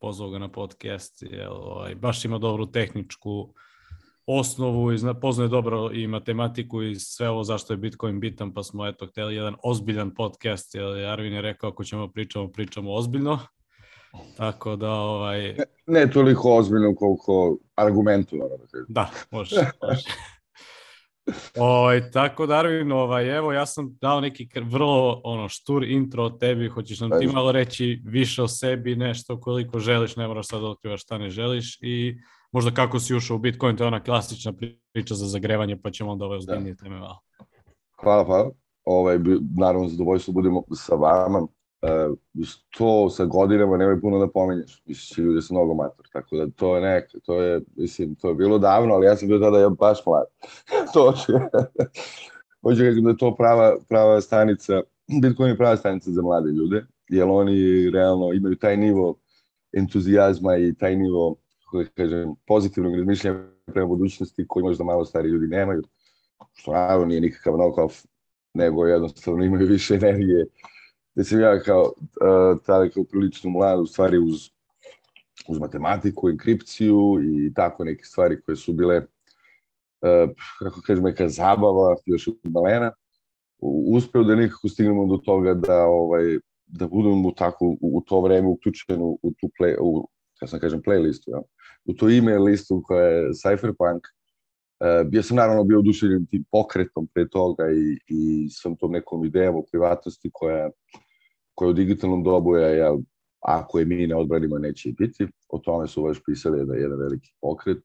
pozvao 0.00 0.30
ga 0.30 0.38
na 0.38 0.48
podcast, 0.48 1.22
jer 1.22 1.48
ovaj, 1.50 1.94
baš 1.94 2.24
ima 2.24 2.38
dobru 2.38 2.66
tehničku 2.66 3.54
osnovu 4.26 4.92
i 4.92 4.98
zna, 4.98 5.14
poznaje 5.14 5.48
dobro 5.48 5.90
i 5.92 6.06
matematiku 6.06 6.82
i 6.82 6.94
sve 6.94 7.28
ovo 7.28 7.44
zašto 7.44 7.72
je 7.72 7.76
Bitcoin 7.76 8.20
bitan, 8.20 8.54
pa 8.54 8.62
smo 8.62 8.86
eto 8.86 9.06
hteli 9.06 9.34
jedan 9.34 9.56
ozbiljan 9.62 10.14
podcast, 10.14 10.74
jer 10.74 11.06
Arvin 11.06 11.32
je 11.32 11.42
rekao 11.42 11.70
ako 11.70 11.84
ćemo 11.84 12.08
pričamo, 12.08 12.48
pričamo 12.48 12.94
ozbiljno. 12.94 13.38
Tako 14.36 14.76
da, 14.76 14.90
ovaj, 14.90 15.56
Ne 15.86 16.10
toliko 16.10 16.56
ozbiljno 16.56 16.94
koliko 16.94 17.58
argumentovano. 17.76 18.56
da. 18.56 18.84
Da, 18.88 19.10
može. 19.30 19.56
može. 19.82 20.02
Ovaj, 21.58 22.10
tako 22.10 22.46
da, 22.46 22.56
Arvin, 22.56 22.92
ovaj, 22.92 23.36
evo, 23.36 23.52
ja 23.52 23.66
sam 23.66 23.96
dao 24.00 24.20
neki 24.20 24.48
vrlo 24.62 25.20
ono, 25.24 25.48
štur 25.48 25.84
intro 25.84 26.24
o 26.24 26.30
tebi, 26.30 26.68
hoćeš 26.68 27.00
nam 27.00 27.10
ti 27.20 27.26
malo 27.26 27.52
reći 27.52 28.02
više 28.04 28.42
o 28.42 28.48
sebi, 28.48 28.96
nešto 28.96 29.40
koliko 29.40 29.78
želiš, 29.78 30.16
ne 30.16 30.28
moraš 30.28 30.48
sad 30.48 30.60
da 30.60 30.66
otkrivaš 30.66 31.02
šta 31.02 31.18
ne 31.18 31.30
želiš 31.30 31.78
i 31.80 32.16
možda 32.52 32.70
kako 32.70 33.00
si 33.00 33.14
ušao 33.14 33.34
u 33.34 33.38
Bitcoin, 33.38 33.76
to 33.76 33.84
je 33.84 33.88
ona 33.88 34.02
klasična 34.02 34.52
priča 34.92 35.14
za 35.14 35.26
zagrevanje, 35.26 35.76
pa 35.82 35.90
ćemo 35.90 36.12
onda 36.12 36.24
ove 36.24 36.36
ozbiljnije 36.36 36.76
teme 36.76 36.98
malo. 36.98 37.18
Hvala, 38.02 38.24
hvala. 38.24 38.50
Ovaj, 38.84 39.18
naravno, 39.58 39.88
zadovoljstvo 39.88 40.32
budemo 40.32 40.62
sa 40.74 40.94
vama. 40.94 41.38
Uh, 41.38 42.18
to 42.70 43.10
sa 43.10 43.24
godinama 43.24 43.76
nemoj 43.76 44.00
puno 44.00 44.18
da 44.18 44.28
pominješ. 44.28 44.82
Mislim, 44.86 45.26
ljudi 45.26 45.42
su 45.42 45.54
mnogo 45.54 45.74
mator, 45.74 46.06
tako 46.12 46.36
da 46.36 46.50
to 46.50 46.76
je 46.76 46.82
neka, 46.82 47.18
to 47.24 47.42
je, 47.42 47.60
mislim, 47.76 48.14
to 48.14 48.28
je 48.28 48.34
bilo 48.34 48.58
davno, 48.58 48.94
ali 48.94 49.06
ja 49.06 49.16
sam 49.16 49.28
bio 49.28 49.38
tada 49.38 49.58
ja 49.58 49.68
baš 49.68 49.98
mlad. 50.06 50.24
to 50.94 51.12
će, 51.12 51.32
hoću 52.62 52.80
kažem 52.80 53.04
da 53.04 53.10
je 53.10 53.16
to 53.16 53.34
prava, 53.34 53.76
prava 53.88 54.20
stanica, 54.20 54.80
Bitcoin 55.22 55.50
je 55.50 55.56
prava 55.56 55.76
stanica 55.76 56.10
za 56.10 56.22
mlade 56.22 56.50
ljude, 56.50 56.84
jer 57.08 57.26
oni 57.28 57.90
realno 57.90 58.32
imaju 58.32 58.56
taj 58.56 58.76
nivo 58.76 59.14
entuzijazma 59.72 60.56
i 60.56 60.74
taj 60.74 60.96
nivo, 60.96 61.36
kako 61.72 61.82
da 61.82 61.90
kažem, 61.90 62.34
pozitivnog 62.46 62.94
razmišljanja 62.94 63.38
prema 63.66 63.86
budućnosti 63.86 64.46
koji 64.48 64.62
možda 64.62 64.84
malo 64.84 65.04
stari 65.04 65.28
ljudi 65.28 65.46
nemaju 65.46 65.82
što 66.52 66.72
naravno 66.72 67.06
nije 67.06 67.20
nikakav 67.20 67.54
knock-off, 67.54 68.06
nego 68.54 68.86
jednostavno 68.86 69.44
imaju 69.44 69.66
više 69.66 69.94
energije. 69.94 70.46
Da 71.14 71.24
sam 71.24 71.40
ja 71.40 71.60
kao 71.60 71.82
uh, 71.82 72.60
tada 72.66 72.88
kao 72.90 73.04
prilično 73.04 73.50
mlad, 73.50 73.80
u 73.80 73.86
stvari 73.86 74.18
uz, 74.18 74.50
uz 75.48 75.58
matematiku, 75.58 76.28
enkripciju 76.28 77.18
i 77.22 77.54
tako 77.54 77.84
neke 77.84 78.04
stvari 78.04 78.40
koje 78.42 78.56
su 78.56 78.72
bile, 78.72 78.98
uh, 78.98 80.30
kako 80.58 80.80
kažem, 80.86 81.04
neka 81.04 81.28
zabava 81.28 81.96
još 82.06 82.28
od 82.28 82.36
malena, 82.44 82.92
uspeo 83.86 84.22
da 84.22 84.34
nekako 84.34 84.68
stignemo 84.68 85.06
do 85.06 85.16
toga 85.16 85.54
da 85.54 85.84
ovaj 85.86 86.38
da 86.66 86.88
budemo 86.88 87.30
tako 87.30 87.64
u, 87.64 87.78
u 87.80 88.00
to 88.00 88.20
vreme 88.20 88.48
uključeni 88.48 88.98
u, 89.02 89.32
tu 89.40 89.50
play, 89.60 89.76
u, 89.80 90.08
kako 90.38 90.50
sam 90.50 90.60
kažem, 90.60 90.82
playlistu, 90.82 91.30
ja? 91.30 91.42
U 91.84 91.92
to 91.92 92.08
ime 92.08 92.38
listu 92.38 92.82
koja 92.86 93.06
je 93.06 93.30
Cypherpunk, 93.30 94.00
Uh, 94.82 95.08
ja 95.12 95.22
sam 95.22 95.36
naravno 95.36 95.64
bio 95.64 95.78
oduševljen 95.78 96.26
tim 96.26 96.44
pokretom 96.50 97.06
pre 97.14 97.28
toga 97.28 97.64
i, 97.70 97.98
i 98.08 98.48
sam 98.50 98.76
tom 98.76 98.92
nekom 98.92 99.24
idejom 99.24 99.56
o 99.56 99.62
privatnosti 99.70 100.30
koja, 100.32 100.70
koja 101.54 101.70
u 101.70 101.72
digitalnom 101.72 102.22
dobu 102.22 102.56
je, 102.56 102.78
ja, 102.78 102.96
ako 103.40 103.78
je 103.78 103.84
mi 103.84 104.06
ne 104.06 104.16
odbranimo, 104.16 104.58
neće 104.58 104.88
i 104.88 104.92
biti. 104.92 105.26
O 105.48 105.58
tome 105.58 105.86
su 105.86 106.02
baš 106.02 106.18
pisali 106.26 106.66
da 106.66 106.74
je 106.74 106.80
jedan 106.80 106.98
veliki 106.98 107.30
pokret. 107.40 107.78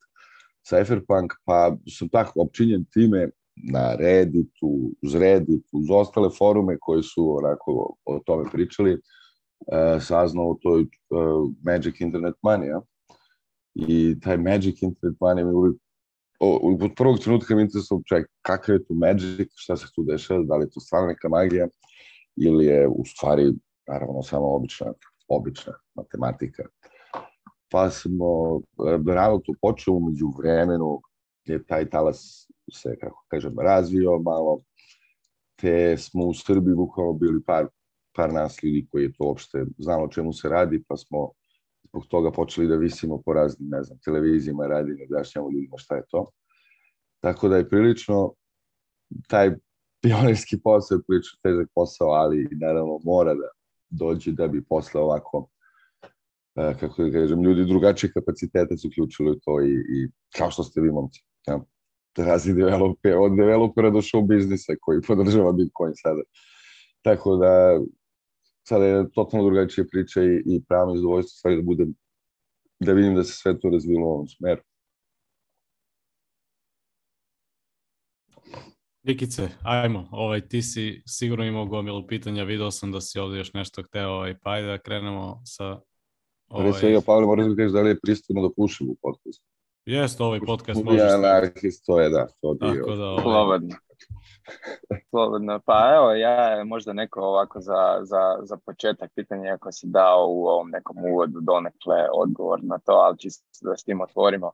Cypherpunk, 0.70 1.28
pa 1.46 1.78
sam 1.98 2.10
tako 2.10 2.42
opčinjen 2.42 2.86
time 2.94 3.30
na 3.72 3.96
Redditu, 3.96 4.92
uz 5.04 5.16
Reddit, 5.16 5.66
uz 5.74 5.86
ostale 5.92 6.30
forume 6.38 6.78
koji 6.82 7.04
su 7.04 7.38
onako 7.38 7.96
o 8.06 8.20
tome 8.26 8.50
pričali, 8.52 8.94
uh, 8.94 10.02
saznao 10.02 10.50
o 10.50 10.58
toj 10.62 10.82
uh, 10.82 11.52
Magic 11.64 12.02
Internet 12.02 12.36
ja? 12.68 12.82
I 13.78 14.20
taj 14.20 14.38
Magic 14.38 14.82
Internet 14.82 15.20
Money 15.20 15.46
mi 15.46 15.54
uvijek 15.54 15.78
o, 16.40 16.78
od 16.82 16.92
prvog 16.96 17.20
trenutka 17.20 17.56
mi 17.56 17.62
interesovao 17.62 18.02
čak 18.06 18.26
kakav 18.42 18.76
je 18.76 18.86
tu 18.86 18.94
magic, 18.94 19.50
šta 19.56 19.78
se 19.78 19.88
tu 19.96 20.04
dešava, 20.04 20.44
da 20.44 20.56
li 20.56 20.66
je 20.66 20.70
to 20.70 20.80
stvarno 20.80 21.08
neka 21.08 21.30
magija 21.30 21.68
ili 22.36 22.66
je 22.66 22.88
u 22.88 23.06
stvari 23.06 23.54
naravno 23.88 24.24
samo 24.24 24.56
obična, 24.56 24.94
obična 25.28 25.74
matematika. 25.96 26.64
Pa 27.72 27.90
smo 27.90 28.62
rano 29.08 29.38
to 29.38 29.54
počeo, 29.62 29.94
umeđu 29.94 30.28
vremenu 30.38 31.02
je 31.46 31.66
taj 31.66 31.90
talas 31.90 32.48
se, 32.74 32.98
kako 33.00 33.26
kažem, 33.28 33.60
razvio 33.60 34.20
malo, 34.20 34.62
te 35.56 35.98
smo 35.98 36.26
u 36.26 36.34
Srbiji 36.34 36.76
bukvalno 36.76 37.14
bili 37.14 37.44
par, 37.44 37.68
par 38.16 38.34
nas 38.34 38.64
ljudi 38.64 38.88
koji 38.92 39.04
je 39.04 39.14
to 39.14 39.24
uopšte 39.24 39.66
znalo 39.78 40.04
o 40.04 40.08
čemu 40.08 40.34
se 40.34 40.50
radi, 40.50 40.84
pa 40.88 40.98
smo 40.98 41.32
zbog 41.98 42.08
toga 42.08 42.32
počeli 42.32 42.68
da 42.68 42.76
visimo 42.76 43.22
po 43.26 43.34
raznim, 43.34 43.70
ne 43.70 43.84
znam, 43.84 44.00
televizijama, 44.06 44.68
radimo, 44.68 45.04
objašnjamo 45.04 45.52
ljudima 45.52 45.78
šta 45.78 45.96
je 45.96 46.04
to. 46.10 46.30
Tako 47.20 47.50
da 47.50 47.58
je 47.58 47.70
prilično 47.70 48.34
taj 49.28 49.56
pionirski 50.02 50.60
posao 50.64 50.96
je 50.96 51.04
prilično 51.08 51.40
težak 51.44 51.68
posao, 51.76 52.08
ali 52.08 52.48
naravno 52.52 53.00
mora 53.04 53.34
da 53.34 53.50
dođe 53.90 54.32
da 54.32 54.48
bi 54.48 54.64
posle 54.64 55.02
ovako 55.02 55.50
e, 56.56 56.76
kako 56.80 57.04
da 57.04 57.12
kažem, 57.12 57.44
ljudi 57.44 57.66
drugačije 57.66 58.12
kapacitete 58.12 58.78
su 58.78 58.88
uključili 58.88 59.40
to 59.40 59.62
i, 59.62 59.74
i 59.74 60.10
kao 60.38 60.52
što 60.52 60.64
ste 60.64 60.82
vi 60.82 60.92
momci. 60.92 61.24
Ja, 61.48 61.60
razni 62.18 62.54
developer, 62.54 63.18
od 63.18 63.36
developera 63.36 63.90
do 63.90 64.00
show 64.02 64.28
biznisa 64.28 64.74
koji 64.82 65.02
podržava 65.02 65.52
Bitcoin 65.52 65.94
sada. 65.96 66.22
Tako 67.02 67.36
da 67.36 67.80
sada 68.68 68.86
je 68.86 69.12
totalno 69.12 69.46
drugačija 69.46 69.86
priča 69.92 70.24
i, 70.24 70.42
i 70.46 70.64
pravo 70.68 70.86
mi 70.86 70.94
je 70.94 70.98
zadovoljstvo 70.98 71.38
stvari 71.38 71.56
da 71.56 71.62
budem, 71.62 71.94
da 72.80 72.94
vidim 72.94 73.16
da 73.16 73.24
se 73.24 73.34
sve 73.34 73.60
to 73.60 73.70
razvilo 73.70 74.06
u 74.06 74.10
ovom 74.10 74.28
smeru. 74.28 74.62
Nikice, 79.04 79.50
ajmo, 79.64 80.08
ovaj, 80.12 80.48
ti 80.48 80.62
si 80.62 81.04
sigurno 81.06 81.46
imao 81.46 81.66
gomilu 81.66 82.08
pitanja, 82.08 82.44
video 82.44 82.72
sam 82.72 82.92
da 82.92 83.02
si 83.02 83.20
ovde 83.20 83.38
još 83.38 83.54
nešto 83.54 83.84
hteo, 83.84 84.10
ovaj, 84.10 84.36
pa 84.44 84.52
ajde 84.52 84.68
da 84.68 84.78
krenemo 84.78 85.42
sa... 85.46 85.80
Ovaj... 86.48 86.72
Pre 86.72 86.80
svega, 86.80 87.02
Pavle, 87.06 87.26
moram 87.26 87.50
da 87.50 87.56
kažeš 87.56 87.72
da 87.72 87.82
li 87.82 87.90
je 87.90 88.00
pristojno 88.00 88.42
da 88.42 88.54
pušim 88.56 88.90
u 88.90 88.96
podcastu. 89.02 89.46
Jeste, 89.86 90.24
ovaj 90.24 90.40
podcast 90.40 90.84
možeš... 90.84 91.00
Ja, 91.00 91.16
anarhist, 91.16 91.86
to 91.86 92.02
je, 92.02 92.10
da, 92.10 92.28
to. 92.42 92.56
Tako 92.60 92.96
da, 92.96 93.06
ovaj, 93.06 93.24
Slobodno. 93.24 93.76
Slobodno. 95.10 95.60
Pa 95.66 95.94
evo, 95.96 96.12
ja 96.12 96.64
možda 96.64 96.94
neko 96.94 97.22
ovako 97.22 97.62
za, 97.62 98.00
za, 98.02 98.38
za 98.44 98.58
početak 98.66 99.12
pitanje 99.16 99.50
ako 99.50 99.72
si 99.72 99.88
dao 99.88 100.26
u 100.30 100.48
ovom 100.48 100.70
nekom 100.70 100.98
uvodu 101.12 101.40
donekle 101.42 102.08
odgovor 102.14 102.60
na 102.64 102.80
to, 102.80 102.92
ali 102.92 103.18
čisto 103.18 103.46
da 103.62 103.78
s 103.78 103.84
tim 103.84 104.02
otvorimo. 104.02 104.48
E, 104.48 104.52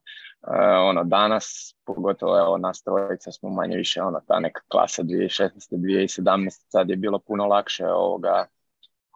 ono, 0.77 1.03
danas, 1.03 1.75
pogotovo 1.85 2.39
evo, 2.39 2.57
nas 2.57 2.83
trojica 2.83 3.31
smo 3.31 3.49
manje 3.49 3.77
više 3.77 4.01
ono, 4.01 4.19
ta 4.27 4.39
neka 4.39 4.61
klasa 4.71 5.03
2016. 5.03 5.49
2017. 5.71 6.49
sad 6.49 6.89
je 6.89 6.95
bilo 6.95 7.19
puno 7.19 7.45
lakše 7.45 7.87
ovoga, 7.87 8.45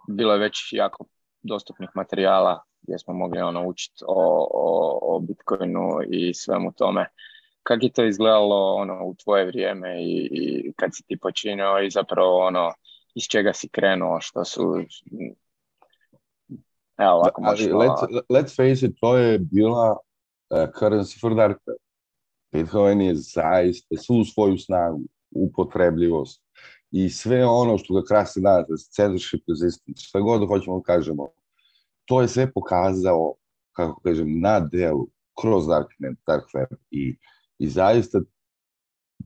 bilo 0.07 0.33
je 0.33 0.39
već 0.39 0.57
jako 0.71 1.05
dostupnih 1.41 1.89
materijala 1.95 2.63
gdje 2.81 2.99
smo 2.99 3.13
mogli 3.13 3.41
ono 3.41 3.67
učiti 3.67 4.03
o, 4.07 4.47
o, 4.53 4.99
o 5.01 5.19
Bitcoinu 5.19 5.99
i 6.09 6.33
svemu 6.33 6.71
tome 6.71 7.09
kako 7.67 7.85
je 7.85 7.91
to 7.91 8.05
izgledalo 8.05 8.75
ono 8.75 9.05
u 9.05 9.15
tvoje 9.15 9.45
vrijeme 9.45 10.03
i, 10.03 10.29
i 10.31 10.73
kad 10.75 10.89
si 10.93 11.03
ti 11.07 11.17
počinio 11.21 11.79
i 11.85 11.89
zapravo 11.89 12.37
ono 12.37 12.73
iz 13.15 13.23
čega 13.23 13.53
si 13.53 13.69
krenuo, 13.69 14.21
što 14.21 14.45
su 14.45 14.61
Evo, 16.97 17.11
ovako 17.11 17.41
možeš 17.41 17.67
let's, 17.67 18.21
let's 18.29 18.55
face 18.55 18.85
it, 18.85 18.95
to 19.01 19.17
je 19.17 19.39
bila 19.39 19.91
uh, 19.91 20.69
currency 20.79 21.21
for 21.21 21.35
dark 21.35 21.57
web. 21.67 21.77
Bitcoin 22.51 23.01
je 23.01 23.15
zaista 23.15 23.97
svu 23.97 24.23
svoju 24.23 24.57
snagu, 24.57 25.01
upotrebljivost 25.31 26.43
i 26.91 27.09
sve 27.09 27.45
ono 27.45 27.77
što 27.77 27.93
ga 27.93 28.01
krasi 28.07 28.41
danas, 28.41 28.89
censorship 28.95 29.43
resistance, 29.47 30.03
šta 30.03 30.19
god 30.19 30.47
hoćemo 30.47 30.77
da 30.77 30.83
kažemo, 30.83 31.27
to 32.05 32.21
je 32.21 32.27
sve 32.27 32.51
pokazao, 32.51 33.33
kako 33.71 34.01
kažem, 34.01 34.41
na 34.41 34.59
delu, 34.59 35.07
kroz 35.41 35.67
Darknet, 35.67 36.17
Dark 36.27 36.45
Web 36.53 36.79
i 36.91 37.11
uh, 37.11 37.36
i 37.59 37.69
zaista 37.69 38.21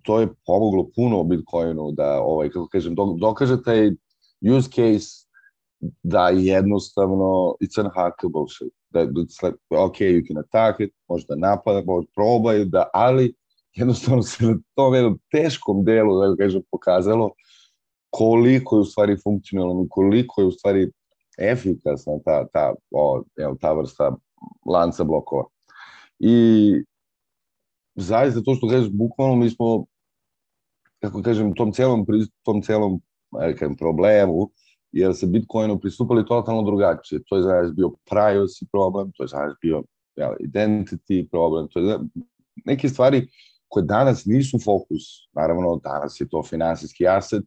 to 0.04 0.20
je 0.20 0.28
pomoglo 0.46 0.90
puno 0.96 1.24
Bitcoinu 1.24 1.92
da, 1.92 2.22
ovaj, 2.22 2.50
kako 2.50 2.68
kažem, 2.68 2.96
dokaže 3.20 3.64
taj 3.64 3.92
use 4.58 4.70
case 4.70 5.28
da 6.04 6.30
jednostavno 6.30 7.56
it's 7.62 7.82
unhackable 7.82 8.48
shit. 8.50 8.74
Da, 8.90 9.06
it's 9.06 9.44
like, 9.44 9.58
ok, 9.70 9.96
you 10.00 10.28
can 10.28 10.38
attack 10.38 10.80
it, 10.80 10.94
možda 11.08 11.36
napada, 11.36 11.84
možda 11.86 12.12
probaju, 12.16 12.66
da, 12.66 12.90
ali 12.94 13.34
jednostavno 13.74 14.24
se 14.24 14.46
na 14.46 14.58
tom 14.76 14.94
jednom 14.94 15.20
teškom 15.32 15.84
delu, 15.84 16.20
da 16.20 16.36
kažem, 16.36 16.62
pokazalo 16.72 17.32
koliko 18.10 18.76
je 18.76 18.80
u 18.80 18.86
stvari 18.86 19.18
funkcionalno, 19.24 19.88
koliko 19.90 20.42
je 20.42 20.48
u 20.48 20.52
stvari 20.52 20.92
efikasna 21.40 22.14
ta, 22.26 22.48
ta, 22.54 22.74
o, 22.92 23.24
evo, 23.38 23.56
ta 23.62 23.74
vrsta 23.74 24.16
lanca 24.66 25.04
blokova. 25.04 25.44
I 26.20 26.36
zaista 27.96 28.42
to 28.42 28.56
što 28.56 28.68
kažeš, 28.68 28.90
bukvalno 28.90 29.36
mi 29.36 29.50
smo, 29.50 29.86
kako 31.02 31.22
kažem, 31.22 31.54
tom 31.56 31.72
celom, 31.72 32.06
tom 32.44 32.62
celom 32.62 33.02
kažem, 33.60 33.76
problemu, 33.76 34.50
jer 34.92 35.16
se 35.16 35.28
Bitcoinu 35.28 35.80
pristupali 35.80 36.26
totalno 36.26 36.64
drugačije. 36.64 37.22
To 37.28 37.36
je 37.36 37.44
zaista 37.44 37.74
bio 37.74 37.92
privacy 38.12 38.66
problem, 38.72 39.12
to 39.18 39.24
je 39.24 39.28
zaista 39.28 39.58
bio 39.62 39.84
ja, 40.16 40.36
identity 40.40 41.30
problem, 41.30 41.68
to 41.68 41.80
je 41.80 42.00
neke 42.66 42.90
stvari 42.90 43.28
koje 43.68 43.86
danas 43.86 44.26
nisu 44.26 44.60
fokus. 44.60 45.02
Naravno, 45.34 45.80
danas 45.84 46.22
je 46.22 46.30
to 46.30 46.44
finansijski 46.44 47.08
aset 47.08 47.44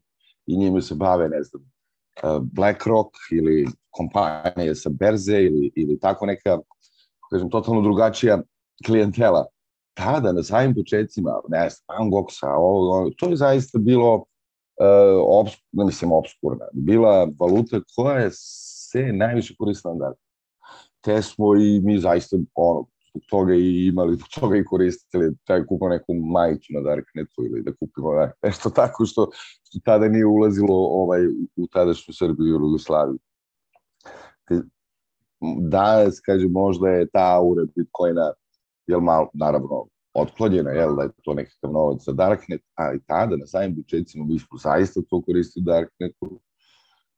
i 0.46 0.56
njime 0.56 0.82
se 0.82 0.94
bave, 0.94 1.28
ne 1.28 1.42
znam, 1.42 1.62
BlackRock 2.42 3.10
ili 3.32 3.66
kompanije 3.90 4.74
sa 4.74 4.90
berze 4.90 5.42
ili, 5.42 5.72
ili 5.76 5.98
tako 5.98 6.26
neka, 6.26 6.58
kažem, 7.30 7.50
totalno 7.50 7.82
drugačija 7.82 8.42
klijentela 8.86 9.46
tada, 9.94 10.32
na 10.32 10.42
samim 10.42 10.74
početcima, 10.74 11.40
ne 11.48 11.70
znam, 11.70 12.00
Angoksa, 12.00 12.48
ovo, 12.56 13.10
to 13.16 13.28
je 13.28 13.36
zaista 13.36 13.78
bilo, 13.78 14.14
uh, 14.14 15.20
obs, 15.26 15.52
ne 15.72 15.84
mislim, 15.84 16.12
obskurna. 16.12 16.66
Bila 16.72 17.28
valuta 17.40 17.80
koja 17.96 18.18
je 18.18 18.30
se 18.32 19.12
najviše 19.12 19.54
koristila 19.58 19.94
na 19.94 19.98
dan. 19.98 20.14
Te 21.00 21.22
smo 21.22 21.56
i 21.56 21.80
mi 21.80 21.98
zaista, 21.98 22.36
ono, 22.54 22.86
zbog 23.10 23.22
toga 23.30 23.54
i 23.54 23.86
imali, 23.86 24.16
zbog 24.16 24.28
toga 24.40 24.56
i 24.56 24.64
koristili, 24.64 25.36
taj 25.44 25.66
kupimo 25.66 25.88
neku 25.88 26.14
majicu 26.14 26.72
na 26.72 26.80
Darknetu 26.80 27.44
ili 27.44 27.62
da 27.62 27.72
kupimo 27.74 28.14
ne, 28.14 28.32
nešto 28.42 28.70
tako 28.70 29.06
što, 29.06 29.30
što 29.62 29.78
tada 29.84 30.08
nije 30.08 30.26
ulazilo 30.26 30.74
ovaj, 30.74 31.26
u 31.56 31.66
tadašnju 31.72 32.14
Srbiju 32.14 32.46
i 32.46 32.50
Jugoslaviju. 32.50 33.18
Danas, 35.60 36.20
kaže, 36.20 36.48
možda 36.48 36.88
je 36.88 37.08
ta 37.12 37.36
aura 37.36 37.62
Bitcoina 37.76 38.32
jel 38.86 39.00
malo, 39.00 39.30
naravno, 39.34 39.86
otklonjena, 40.14 40.70
jel, 40.70 40.96
da 40.96 41.02
je 41.02 41.10
to 41.24 41.34
nekakav 41.34 41.72
novac 41.72 42.04
za 42.04 42.12
Darknet, 42.12 42.62
ali 42.74 43.00
tada, 43.06 43.36
na 43.36 43.46
samim 43.46 43.76
početcima, 43.76 44.24
mi 44.24 44.38
smo 44.38 44.58
zaista 44.58 45.00
to 45.10 45.22
koristili 45.22 45.64
Darknetu, 45.64 46.40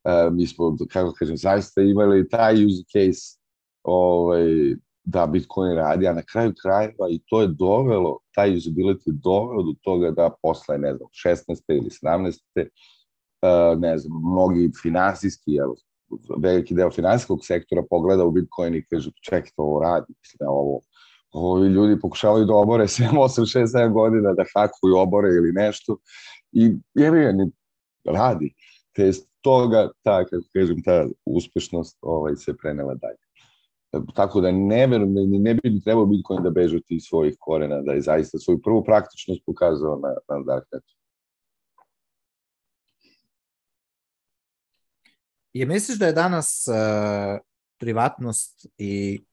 e, 0.05 0.31
mi 0.31 0.47
smo, 0.47 0.77
kako 0.91 1.13
kažem, 1.19 1.37
zaista 1.37 1.83
imali 1.83 2.29
taj 2.29 2.67
use 2.67 2.85
case 2.93 3.39
ovaj, 3.83 4.77
da 5.05 5.27
Bitcoin 5.27 5.77
radi, 5.77 6.09
a 6.09 6.13
na 6.13 6.23
kraju 6.23 6.55
krajeva 6.63 7.09
i 7.11 7.21
to 7.27 7.41
je 7.41 7.49
dovelo, 7.49 8.19
taj 8.35 8.57
usability 8.57 9.13
dovelo 9.13 9.63
do 9.63 9.75
toga 9.83 10.11
da 10.11 10.31
posle, 10.43 10.79
ne 10.79 10.95
znam, 10.95 11.09
16. 11.25 11.63
ili 11.69 11.91
17. 11.91 12.69
Uh, 13.43 13.81
ne 13.81 13.99
znam, 13.99 14.21
mnogi 14.33 14.71
finansijski, 14.83 15.57
evo, 15.57 15.77
veliki 16.39 16.75
deo 16.75 16.91
finansijskog 16.91 17.45
sektora 17.45 17.83
pogleda 17.91 18.25
u 18.25 18.31
Bitcoin 18.31 18.75
i 18.75 18.85
kaže, 18.91 19.11
čekaj, 19.23 19.51
to 19.57 19.63
ovo 19.63 19.81
radi, 19.81 20.15
mislim, 20.21 20.49
ovo, 20.49 20.81
ovi 21.37 21.69
ljudi 21.69 22.01
pokušavaju 22.01 22.45
da 22.45 22.55
obore 22.55 22.85
7, 22.85 23.11
8, 23.11 23.59
6, 23.59 23.67
7 23.67 23.93
godina 23.93 24.33
da 24.33 24.45
hakuju 24.55 24.97
obore 24.97 25.29
ili 25.29 25.53
nešto 25.53 25.99
i 26.53 26.75
jevi 26.95 27.21
ga, 27.21 27.33
radi. 28.13 28.55
Te 28.93 29.11
toga, 29.41 29.91
ta, 30.03 30.25
kako 30.25 30.45
kažem, 30.53 30.83
ta 30.83 31.07
uspešnost 31.27 31.99
ovaj, 32.01 32.37
se 32.37 32.57
prenela 32.57 32.95
dalje. 32.95 33.19
Tako 34.15 34.41
da 34.41 34.53
ne 34.53 34.87
verujem, 34.87 35.13
ne, 35.13 35.39
ne 35.39 35.55
bi 35.55 35.81
trebao 35.85 36.07
Bitcoin 36.07 36.43
da 36.43 36.51
beže 36.51 36.77
od 36.77 37.03
svojih 37.09 37.37
korena, 37.41 37.81
da 37.83 37.93
je 37.93 38.01
zaista 38.01 38.39
svoju 38.39 38.61
prvu 38.63 38.85
praktičnost 38.85 39.43
pokazao 39.47 39.99
na, 40.03 40.09
na 40.09 40.43
Darknetu. 40.45 40.95
Je 45.53 45.67
misliš 45.67 45.99
da 45.99 46.07
je 46.07 46.13
danas 46.13 46.69
uh, 46.69 47.39
privatnost 47.79 48.67
i 48.79 49.25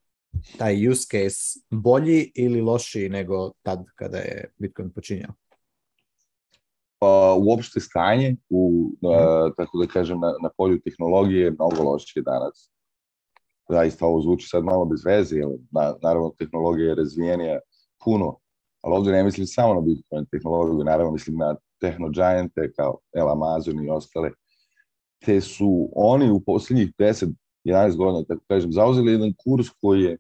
taj 0.57 0.87
use 0.87 1.07
case 1.11 1.59
bolji 1.69 2.31
ili 2.35 2.61
lošiji 2.61 3.09
nego 3.09 3.51
tad 3.61 3.83
kada 3.95 4.17
je 4.17 4.51
Bitcoin 4.57 4.91
počinjao? 4.91 5.33
Pa, 6.99 7.35
uopšte 7.39 7.79
stanje, 7.79 8.35
u, 8.49 8.91
mm. 9.01 9.07
uh, 9.07 9.53
tako 9.57 9.77
da 9.77 9.87
kažem, 9.87 10.19
na, 10.19 10.33
na 10.43 10.49
polju 10.57 10.79
tehnologije 10.81 11.43
je 11.43 11.51
mnogo 11.51 11.83
lošije 11.83 12.23
danas. 12.23 12.71
Zaista 13.69 14.05
ovo 14.05 14.21
zvuči 14.21 14.47
sad 14.47 14.63
malo 14.63 14.85
bez 14.85 15.05
veze, 15.05 15.35
jer 15.35 15.47
na, 15.71 15.95
naravno 16.01 16.33
tehnologija 16.37 16.89
je 16.89 16.95
razvijenija 16.95 17.59
puno, 18.05 18.37
ali 18.81 18.95
ovde 18.95 19.11
ne 19.11 19.23
mislim 19.23 19.47
samo 19.47 19.73
na 19.73 19.81
Bitcoin 19.81 20.25
tehnologiju, 20.31 20.83
naravno 20.83 21.11
mislim 21.11 21.37
na 21.37 21.55
techno 21.81 22.09
giante 22.09 22.71
kao 22.75 22.99
El 23.13 23.29
Amazon 23.29 23.85
i 23.85 23.89
ostale, 23.89 24.31
te 25.25 25.41
su 25.41 25.89
oni 25.95 26.31
u 26.31 26.39
poslednjih 26.39 26.93
10 26.99 27.33
11 27.65 27.97
godina, 27.97 28.23
tako 28.23 28.41
kažem, 28.47 28.71
zauzeli 28.71 29.11
jedan 29.11 29.33
kurs 29.43 29.69
koji 29.81 30.01
je 30.01 30.17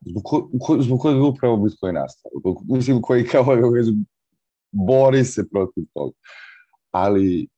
zbog, 0.00 0.22
ko, 0.60 0.76
zbog 0.80 1.00
kojeg 1.00 1.16
je 1.16 1.22
upravo 1.22 1.56
Bitcoin 1.56 1.94
nastao. 1.94 2.30
Mislim, 2.68 3.02
koji 3.02 3.24
kao, 3.24 3.44
kako 3.44 3.72
kažem, 3.72 4.04
bori 4.72 5.24
se 5.24 5.48
protiv 5.48 5.84
toga. 5.94 6.12
Ali 6.90 7.48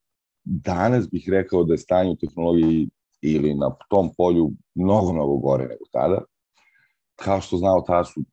danas 0.45 1.11
bih 1.11 1.29
rekao 1.29 1.65
da 1.65 1.75
je 1.75 1.79
stanje 1.79 2.11
u 2.11 2.17
tehnologiji 2.17 2.91
ili 3.21 3.55
na 3.55 3.75
tom 3.91 4.11
polju 4.17 4.51
mnogo, 4.75 5.13
mnogo 5.13 5.37
gore 5.37 5.65
nego 5.65 5.85
tada. 5.93 6.23
Kao 7.17 7.41
što 7.41 7.57
znao, 7.57 7.81
tada 7.81 8.05
su 8.05 8.25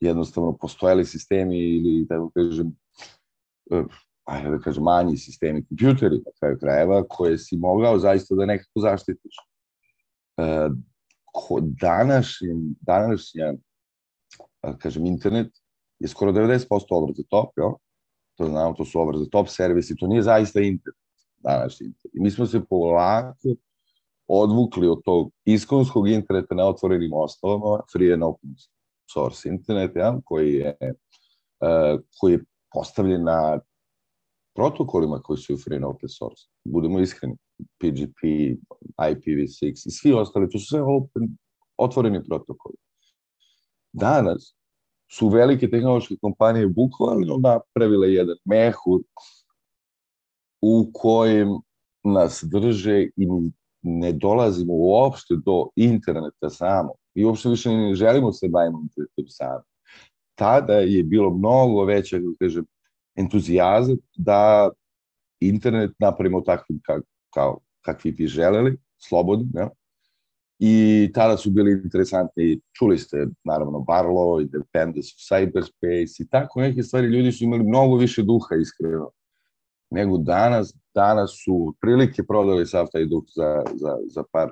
jednostavno 0.00 0.56
postojali 0.56 1.04
sistemi 1.04 1.58
ili, 1.58 2.06
da 2.08 2.28
kažem, 2.34 2.76
eh, 3.70 3.84
ajde 4.24 4.50
da 4.50 4.58
kažem, 4.58 4.82
manji 4.82 5.16
sistemi, 5.16 5.66
kompjuteri 5.68 6.16
na 6.16 6.32
kraju 6.40 6.58
krajeva, 6.60 7.04
koje 7.08 7.38
si 7.38 7.56
mogao 7.56 7.98
zaista 7.98 8.34
da 8.34 8.46
nekako 8.46 8.80
zaštitiš. 8.80 9.36
Današnji, 11.60 12.48
današnja, 12.80 13.54
kažem, 14.78 15.06
internet 15.06 15.52
je 15.98 16.08
skoro 16.08 16.32
90% 16.32 16.66
over 16.90 17.14
the 17.14 17.22
top, 17.30 17.50
jo? 17.56 17.76
to 18.36 18.46
znamo, 18.46 18.74
to 18.74 18.84
su 18.84 19.00
over 19.00 19.14
the 19.14 19.30
top 19.30 19.48
servisi, 19.48 19.96
to 19.96 20.06
nije 20.06 20.22
zaista 20.22 20.60
internet, 20.60 21.00
današnji 21.38 21.86
internet. 21.86 22.14
I 22.14 22.20
mi 22.20 22.30
smo 22.30 22.46
se 22.46 22.64
polako 22.70 23.54
odvukli 24.28 24.88
od 24.88 25.02
tog 25.04 25.32
iskonskog 25.44 26.08
interneta 26.08 26.54
na 26.54 26.68
otvorenim 26.68 27.12
osnovama, 27.12 27.80
free 27.92 28.12
and 28.12 28.22
open 28.22 28.54
source 29.12 29.48
internet, 29.48 29.96
ja, 29.96 30.18
koji 30.24 30.54
je, 30.54 30.76
uh, 30.80 32.00
koji 32.20 32.32
je 32.32 32.44
postavljen 32.72 33.24
na 33.24 33.60
protokolima 34.54 35.20
koji 35.22 35.36
su 35.36 35.56
free 35.56 35.76
and 35.76 35.84
open 35.84 36.08
source. 36.08 36.42
Budemo 36.64 37.00
iskreni, 37.00 37.36
PGP, 37.78 38.22
IPv6 38.98 39.86
i 39.86 39.90
svi 39.90 40.12
ostali, 40.12 40.50
to 40.50 40.58
su 40.58 40.66
sve 40.66 40.82
open, 40.82 41.36
otvoreni 41.76 42.24
protokoli. 42.24 42.76
Danas, 43.92 44.56
su 45.10 45.28
velike 45.28 45.70
tehnološke 45.70 46.16
kompanije 46.20 46.68
bukvalno 46.68 47.36
napravile 47.36 48.12
jedan 48.12 48.36
mehur 48.44 49.00
u 50.62 50.90
kojem 50.94 51.48
nas 52.04 52.44
drže 52.46 53.02
i 53.16 53.26
ne 53.82 54.12
dolazimo 54.12 54.72
uopšte 54.72 55.34
do 55.44 55.68
interneta 55.76 56.50
samo. 56.50 56.94
I 57.14 57.24
uopšte 57.24 57.48
više 57.48 57.70
ne 57.70 57.94
želimo 57.94 58.32
se 58.32 58.48
bavimo 58.48 58.80
internetom 58.82 59.28
sami. 59.28 59.62
Tada 60.34 60.72
je 60.72 61.02
bilo 61.02 61.30
mnogo 61.30 61.84
veće, 61.84 62.18
da 62.18 62.32
kažem, 62.40 62.64
entuzijazam 63.16 63.96
da 64.16 64.70
internet 65.40 65.90
napravimo 65.98 66.40
takvim 66.40 66.80
ka, 66.84 67.00
kao 67.36 67.58
kakvi 67.84 68.12
bi 68.12 68.26
želeli, 68.26 68.78
slobodni, 69.08 69.50
ne? 69.54 69.68
I 70.58 71.10
tada 71.14 71.36
su 71.36 71.50
bili 71.50 71.72
interesantni, 71.72 72.60
čuli 72.78 72.98
ste 72.98 73.26
naravno 73.44 73.78
Barlow, 73.78 74.40
Independence 74.42 75.08
of 75.14 75.20
Cyberspace 75.28 76.22
i 76.22 76.28
tako 76.28 76.60
neke 76.60 76.82
stvari, 76.82 77.06
ljudi 77.06 77.32
su 77.32 77.44
imali 77.44 77.62
mnogo 77.62 77.96
više 77.96 78.22
duha 78.22 78.56
iskreno 78.60 79.10
nego 79.90 80.18
danas. 80.18 80.74
Danas 80.94 81.30
su 81.44 81.74
prilike 81.80 82.22
prodali 82.22 82.66
sav 82.66 82.86
taj 82.92 83.04
duh 83.04 83.24
za, 83.36 83.64
za, 83.74 83.96
za 84.14 84.22
par 84.32 84.48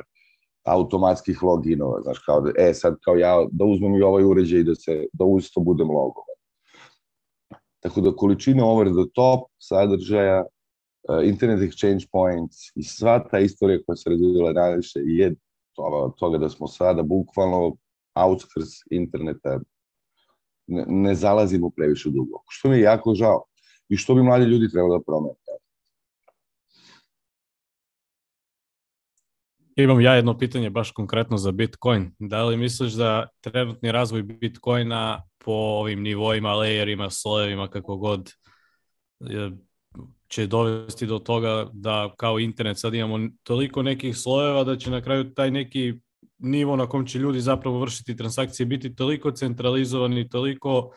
automatskih 0.64 1.42
loginova, 1.42 2.00
znaš, 2.02 2.18
kao 2.18 2.40
da, 2.40 2.50
e, 2.58 2.74
sad 2.74 2.96
kao 3.04 3.16
ja, 3.16 3.46
da 3.52 3.64
uzmem 3.64 3.94
i 3.94 4.02
ovaj 4.02 4.24
uređaj 4.24 4.60
i 4.60 4.64
da 4.64 4.74
se, 4.74 5.06
da 5.12 5.24
usto 5.24 5.60
budem 5.60 5.88
logovan. 5.88 6.36
Tako 7.80 8.00
da 8.00 8.16
količina 8.16 8.66
over 8.66 8.88
the 8.88 9.10
top 9.14 9.48
sadržaja, 9.58 10.44
internet 11.24 11.60
exchange 11.60 12.06
points 12.12 12.56
i 12.74 12.82
sva 12.82 13.28
ta 13.28 13.38
istorija 13.38 13.78
koja 13.86 13.96
se 13.96 14.10
razvijela 14.10 14.52
najviše 14.52 15.00
je 15.04 15.34
toga, 16.18 16.38
da 16.38 16.48
smo 16.48 16.66
sada 16.68 17.02
bukvalno 17.02 17.76
outskrs 18.14 18.68
interneta 18.90 19.60
ne, 20.66 20.84
ne 20.88 21.14
zalazimo 21.14 21.70
previše 21.70 22.10
dugo. 22.10 22.42
Što 22.48 22.68
mi 22.68 22.76
je 22.76 22.82
jako 22.82 23.14
žao 23.14 23.44
i 23.88 23.96
što 23.96 24.14
bi 24.14 24.22
mladi 24.22 24.44
ljudi 24.44 24.70
trebali 24.70 24.98
da 24.98 25.04
promene. 25.04 25.34
Imam 29.76 30.00
ja 30.00 30.14
jedno 30.14 30.38
pitanje 30.38 30.70
baš 30.70 30.90
konkretno 30.90 31.36
za 31.36 31.52
Bitcoin. 31.52 32.10
Da 32.18 32.44
li 32.44 32.56
misliš 32.56 32.92
da 32.92 33.28
trenutni 33.40 33.92
razvoj 33.92 34.22
Bitcoina 34.22 35.22
po 35.38 35.52
ovim 35.52 36.02
nivoima, 36.02 36.48
layerima, 36.48 37.10
slojevima, 37.10 37.68
kako 37.68 37.96
god, 37.96 38.30
će 40.34 40.46
dovesti 40.46 41.06
do 41.06 41.18
toga 41.18 41.68
da 41.72 42.14
kao 42.16 42.38
internet 42.38 42.78
sad 42.78 42.94
imamo 42.94 43.28
toliko 43.42 43.82
nekih 43.82 44.16
slojeva 44.16 44.64
da 44.64 44.76
će 44.76 44.90
na 44.90 45.00
kraju 45.02 45.34
taj 45.34 45.50
neki 45.50 45.94
nivo 46.38 46.76
na 46.76 46.86
kom 46.86 47.06
će 47.06 47.18
ljudi 47.18 47.40
zapravo 47.40 47.80
vršiti 47.80 48.16
transakcije 48.16 48.66
biti 48.66 48.94
toliko 48.94 49.30
centralizovan 49.30 50.18
i 50.18 50.28
toliko 50.28 50.90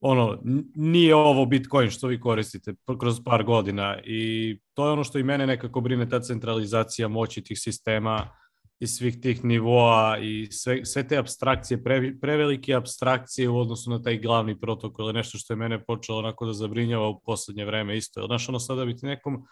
ono, 0.00 0.38
nije 0.74 1.14
ovo 1.14 1.46
Bitcoin 1.46 1.90
što 1.90 2.06
vi 2.06 2.20
koristite 2.20 2.74
kroz 3.00 3.20
par 3.24 3.44
godina 3.44 3.98
i 4.04 4.58
to 4.74 4.86
je 4.86 4.92
ono 4.92 5.04
što 5.04 5.18
i 5.18 5.22
mene 5.22 5.46
nekako 5.46 5.80
brine 5.80 6.08
ta 6.08 6.20
centralizacija 6.20 7.08
moći 7.08 7.42
tih 7.42 7.58
sistema 7.60 8.28
i 8.82 8.86
svih 8.86 9.20
tih 9.20 9.44
nivoa 9.44 10.18
i 10.18 10.48
sve, 10.50 10.84
sve 10.84 11.08
te 11.08 11.16
abstrakcije, 11.16 11.84
pre, 11.84 12.14
prevelike 12.20 12.74
abstrakcije 12.74 13.48
u 13.48 13.58
odnosu 13.58 13.90
na 13.90 14.02
taj 14.02 14.18
glavni 14.18 14.60
protokol 14.60 15.06
je 15.06 15.12
nešto 15.12 15.38
što 15.38 15.52
je 15.52 15.56
mene 15.56 15.84
počelo 15.84 16.18
onako 16.18 16.46
da 16.46 16.52
zabrinjava 16.52 17.08
u 17.08 17.20
poslednje 17.20 17.64
vreme 17.64 17.96
isto. 17.96 18.26
Znaš, 18.26 18.48
ono 18.48 18.58
sada 18.58 18.84
bi 18.84 18.96
ti 18.96 19.06
nekom 19.06 19.44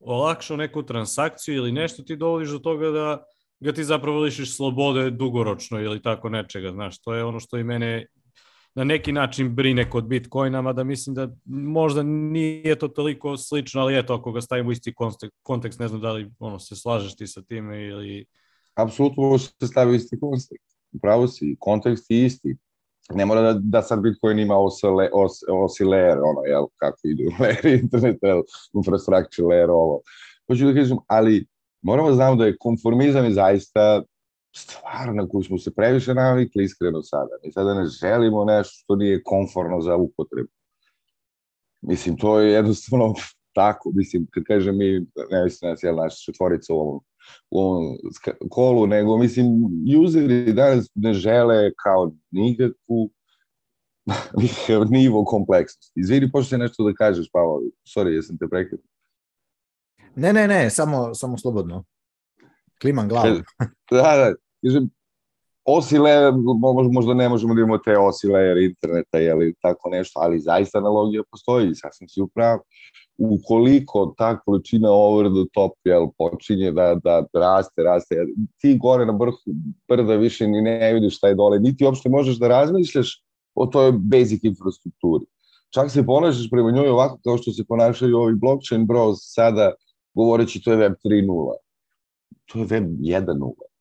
olakšao 0.00 0.56
neku 0.56 0.82
transakciju 0.82 1.54
ili 1.54 1.72
nešto 1.72 2.02
ti 2.02 2.16
dovodiš 2.16 2.50
do 2.50 2.58
toga 2.58 2.90
da 2.90 3.22
ga 3.60 3.72
ti 3.72 3.84
zapravo 3.84 4.20
lišiš 4.20 4.56
slobode 4.56 5.10
dugoročno 5.10 5.80
ili 5.80 6.02
tako 6.02 6.28
nečega, 6.28 6.72
znaš, 6.72 7.02
to 7.02 7.14
je 7.14 7.24
ono 7.24 7.40
što 7.40 7.58
i 7.58 7.64
mene 7.64 8.06
na 8.74 8.84
neki 8.84 9.12
način 9.12 9.54
brine 9.54 9.90
kod 9.90 10.04
Bitcoinama, 10.04 10.72
da 10.72 10.84
mislim 10.84 11.14
da 11.14 11.28
možda 11.46 12.02
nije 12.02 12.78
to 12.78 12.88
toliko 12.88 13.36
slično, 13.36 13.80
ali 13.80 13.98
eto, 13.98 14.14
ako 14.14 14.32
ga 14.32 14.40
stavimo 14.40 14.68
u 14.68 14.72
isti 14.72 14.94
kontekst, 15.42 15.80
ne 15.80 15.88
znam 15.88 16.00
da 16.00 16.12
li 16.12 16.30
ono, 16.38 16.58
se 16.58 16.76
slažeš 16.76 17.16
ti 17.16 17.26
sa 17.26 17.42
time 17.42 17.86
ili... 17.86 18.26
Apsolutno 18.74 19.22
može 19.22 19.46
se 19.60 19.66
staviti 19.66 19.96
isti 19.96 20.20
kontekst. 20.20 20.78
Upravo 20.92 21.28
si, 21.28 21.56
kontekst 21.60 22.10
je 22.10 22.24
isti. 22.24 22.56
Ne 23.14 23.26
mora 23.26 23.40
da, 23.40 23.60
da 23.62 23.82
sad 23.82 24.00
Bitcoin 24.00 24.38
ima 24.38 24.56
osile, 24.56 25.08
os, 25.12 25.32
osi 25.48 25.84
layer, 25.84 26.18
ono, 26.24 26.42
jel, 26.46 26.66
kako 26.76 26.98
idu, 27.04 27.22
layer 27.42 27.80
internet, 27.82 28.18
jel, 28.22 28.42
infrastructure 28.74 29.48
layer, 29.48 29.70
ovo. 29.70 30.00
Hoću 30.46 30.66
da 30.66 30.74
kažem, 30.74 30.98
ali 31.06 31.46
moramo 31.82 32.08
da 32.08 32.14
znamo 32.14 32.36
da 32.36 32.46
je 32.46 32.56
konformizam 32.58 33.32
zaista 33.32 34.02
stvar 34.56 35.14
na 35.14 35.28
koju 35.28 35.42
smo 35.42 35.58
se 35.58 35.74
previše 35.74 36.14
navikli 36.14 36.64
iskreno 36.64 37.02
sada. 37.02 37.30
Mi 37.44 37.52
sada 37.52 37.74
ne 37.74 37.86
želimo 37.86 38.44
nešto 38.44 38.74
što 38.74 38.96
nije 38.96 39.22
konforno 39.22 39.80
za 39.80 39.96
upotrebu. 39.96 40.48
Mislim, 41.80 42.16
to 42.16 42.40
je 42.40 42.52
jednostavno 42.52 43.14
tako, 43.54 43.90
mislim, 43.94 44.26
kad 44.30 44.44
kažem 44.44 44.78
mi, 44.78 45.06
ne 45.30 45.44
mislim 45.44 45.70
nas, 45.70 45.82
jel, 45.82 45.96
naša 45.96 46.16
četvorica 46.16 46.74
u 46.74 46.76
ovom, 46.76 47.00
u 47.50 47.60
ovom 47.60 47.96
kolu, 48.50 48.86
nego, 48.86 49.18
mislim, 49.18 49.48
useri 50.04 50.52
danas 50.52 50.90
ne 50.94 51.14
žele 51.14 51.72
kao 51.74 52.12
nikakvu 52.30 53.10
nivo 54.90 55.24
kompleksnosti. 55.24 56.00
Izvini, 56.00 56.30
pošto 56.32 56.56
nešto 56.56 56.84
da 56.84 56.94
kažeš, 56.94 57.30
Pavao, 57.32 57.60
sorry, 57.96 58.08
jesam 58.08 58.38
te 58.38 58.48
prekretao. 58.48 58.88
Ne, 60.16 60.32
ne, 60.32 60.48
ne, 60.48 60.70
samo, 60.70 61.14
samo 61.14 61.38
slobodno. 61.38 61.84
Kliman 62.80 63.08
glavu. 63.08 63.36
da, 63.90 63.96
da, 63.96 64.34
kažem, 64.62 64.90
osi 65.64 65.98
layer, 65.98 66.32
možda 66.92 67.14
ne 67.14 67.28
možemo 67.28 67.54
da 67.54 67.60
imamo 67.60 67.78
te 67.78 67.98
osi 67.98 68.26
layer 68.26 68.68
interneta 68.68 69.20
ili 69.20 69.54
tako 69.60 69.90
nešto, 69.90 70.20
ali 70.20 70.40
zaista 70.40 70.78
analogija 70.78 71.22
postoji, 71.30 71.74
sasvim 71.74 72.08
si 72.08 72.20
upravo. 72.20 72.62
Ukoliko 73.18 74.14
ta 74.18 74.38
količina 74.40 74.90
over 74.90 75.26
the 75.26 75.44
top 75.54 75.72
jel, 75.84 76.06
počinje 76.18 76.72
da, 76.72 76.94
da 77.04 77.24
raste, 77.34 77.82
raste, 77.82 78.16
ti 78.60 78.78
gore 78.78 79.06
na 79.06 79.12
vrhu 79.12 79.36
brda 79.88 80.16
više 80.16 80.46
ni 80.46 80.62
ne 80.62 80.94
vidiš 80.94 81.16
šta 81.16 81.28
je 81.28 81.34
dole, 81.34 81.60
niti 81.60 81.84
uopšte 81.84 82.08
možeš 82.08 82.38
da 82.38 82.48
razmišljaš 82.48 83.22
o 83.54 83.66
toj 83.66 83.92
basic 83.92 84.44
infrastrukturi. 84.44 85.26
Čak 85.70 85.90
se 85.90 86.06
ponašaš 86.06 86.50
prema 86.50 86.70
njoj 86.70 86.88
ovako 86.88 87.18
kao 87.24 87.38
što 87.38 87.52
se 87.52 87.64
ponašaju 87.68 88.18
ovi 88.18 88.34
blockchain 88.34 88.86
bros 88.86 89.18
sada 89.20 89.72
govoreći 90.14 90.62
to 90.62 90.70
je 90.70 90.76
Web 90.76 90.92
3.0. 91.04 91.52
To 92.52 92.58
je 92.58 92.64
Web 92.64 92.84
1.0 92.84 93.72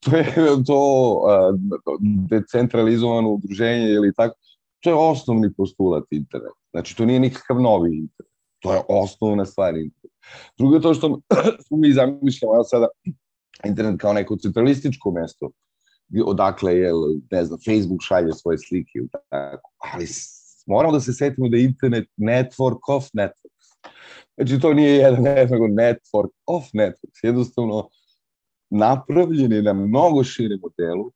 to 0.00 0.16
je 0.16 0.34
to 0.66 1.20
decentralizovano 2.30 3.30
udruženje 3.30 3.90
ili 3.90 4.12
tako, 4.14 4.34
to 4.80 4.90
je 4.90 4.96
osnovni 4.96 5.52
postulat 5.56 6.04
interneta. 6.10 6.60
Znači, 6.70 6.96
to 6.96 7.04
nije 7.04 7.20
nikakav 7.20 7.60
novi 7.60 7.96
internet. 7.96 8.29
To 8.60 8.74
je 8.74 8.80
osnovna 8.88 9.44
stvar. 9.44 9.74
Drugo 10.58 10.74
je 10.74 10.80
to 10.80 10.94
što 10.94 11.20
mi 11.80 11.92
zamišljamo 11.92 12.54
ja 12.54 12.64
sada 12.64 12.88
internet 13.64 14.00
kao 14.00 14.12
neko 14.12 14.36
centralističko 14.36 15.10
mesto, 15.10 15.50
odakle 16.24 16.76
je, 16.76 16.92
ne 17.30 17.44
znam, 17.44 17.58
Facebook 17.58 18.02
šalje 18.02 18.32
svoje 18.32 18.58
slike 18.58 18.98
tako, 19.30 19.70
ali 19.94 20.06
moramo 20.66 20.92
da 20.92 21.00
se 21.00 21.12
setimo 21.12 21.48
da 21.48 21.56
je 21.56 21.64
internet 21.64 22.08
network 22.16 22.80
of 22.88 23.04
networks. 23.04 23.50
Znači, 24.36 24.60
to 24.60 24.74
nije 24.74 24.94
jedan, 24.94 25.22
nego 25.22 25.66
network 25.66 26.32
of 26.46 26.64
networks. 26.64 27.20
Jednostavno, 27.22 27.88
napravljeni 28.70 29.62
na 29.62 29.72
mnogo 29.72 30.24
širem 30.24 30.58
modelu, 30.62 31.12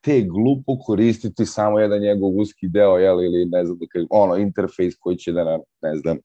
te 0.00 0.20
glupo 0.20 0.78
koristiti 0.78 1.46
samo 1.46 1.78
jedan 1.78 2.00
njegov 2.00 2.38
uski 2.38 2.68
deo, 2.68 2.98
jel, 2.98 3.24
ili 3.24 3.44
ne 3.44 3.64
znam, 3.64 3.78
da 3.78 3.86
kažem, 3.86 4.08
ono, 4.10 4.36
interfejs 4.36 4.94
koji 5.00 5.16
će 5.16 5.32
da 5.32 5.44
nam, 5.44 5.60
ne 5.82 5.96
znam, 5.96 6.18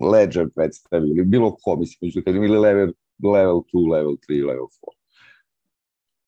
Ledger 0.00 0.48
predstavi, 0.54 1.08
ili 1.10 1.24
bilo 1.24 1.56
ko, 1.62 1.76
mislim, 1.76 2.10
da 2.14 2.22
kažem, 2.22 2.44
ili 2.44 2.58
level, 2.58 2.92
level 3.24 3.62
2, 3.72 3.92
level 3.92 4.16
3, 4.28 4.46
level 4.46 4.66
4. 4.66 4.68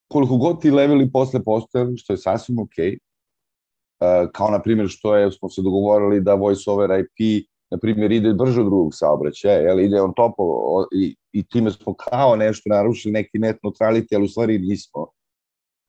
Koliko 0.09 0.37
god 0.37 0.61
ti 0.61 0.71
leveli 0.71 1.11
posle 1.13 1.45
postoje, 1.45 1.97
što 1.97 2.13
je 2.13 2.17
sasvim 2.17 2.59
okej, 2.59 2.99
uh, 2.99 4.31
kao 4.33 4.51
na 4.51 4.63
primjer 4.63 4.89
što 4.89 5.17
je, 5.17 5.33
smo 5.33 5.49
se 5.49 5.63
dogovorili 5.63 6.21
da 6.21 6.35
voice 6.35 6.71
over 6.71 6.91
IP 7.01 7.47
na 7.73 7.79
primjer, 7.79 8.13
ide 8.13 8.33
brže 8.33 8.61
od 8.61 8.67
drugog 8.67 8.91
saobraćaja, 8.95 9.59
jel, 9.59 9.81
ide 9.81 10.01
on 10.01 10.13
topo 10.15 10.45
i, 10.93 11.17
i 11.33 11.45
time 11.45 11.71
smo 11.71 11.95
kao 11.95 12.37
nešto 12.37 12.71
narušili 12.71 13.13
neki 13.13 13.39
net 13.39 13.57
neutrality, 13.63 14.15
ali 14.15 14.25
u 14.25 14.29
stvari 14.29 14.59
nismo, 14.59 15.07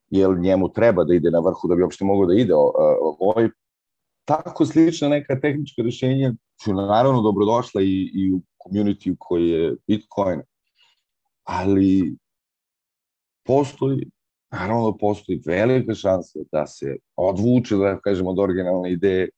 jer 0.10 0.38
njemu 0.40 0.70
treba 0.74 1.04
da 1.04 1.14
ide 1.14 1.32
na 1.32 1.40
vrhu 1.40 1.68
da 1.68 1.76
bi 1.76 1.84
uopšte 1.84 2.06
mogao 2.06 2.26
da 2.26 2.34
ide 2.34 2.54
ovaj 3.20 3.50
tako 4.26 4.66
slična 4.66 5.10
neka 5.10 5.40
tehnička 5.40 5.82
rešenja 5.82 6.34
su 6.64 6.74
naravno 6.74 7.22
dobrodošla 7.22 7.82
i, 7.82 8.12
i 8.14 8.34
u 8.34 8.42
community 8.66 9.16
koji 9.20 9.50
je 9.50 9.76
Bitcoin, 9.88 10.42
ali 11.44 12.16
postoji, 13.46 14.10
naravno 14.52 14.92
da 14.92 14.98
postoji 14.98 15.42
velika 15.46 15.96
šansa 15.96 16.40
da 16.52 16.68
se 16.68 16.98
odvuče, 17.16 17.76
da 17.76 18.00
kažemo, 18.00 18.30
od 18.30 18.40
originalne 18.40 18.92
ideje 18.92 19.30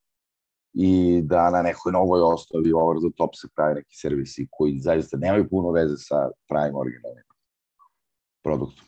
i 0.73 1.21
da 1.23 1.49
na 1.49 1.61
nekoj 1.61 1.91
novoj 1.91 2.21
osnovi 2.21 2.73
over 2.73 2.97
the 2.97 3.17
top 3.17 3.36
se 3.36 3.47
pravi 3.55 3.75
neki 3.75 3.95
servisi 3.95 4.47
koji 4.51 4.79
zaista 4.79 5.17
nemaju 5.17 5.49
puno 5.49 5.71
veze 5.71 5.95
sa 5.97 6.29
pravim 6.49 6.75
originalnim 6.75 7.23
produktom. 8.43 8.86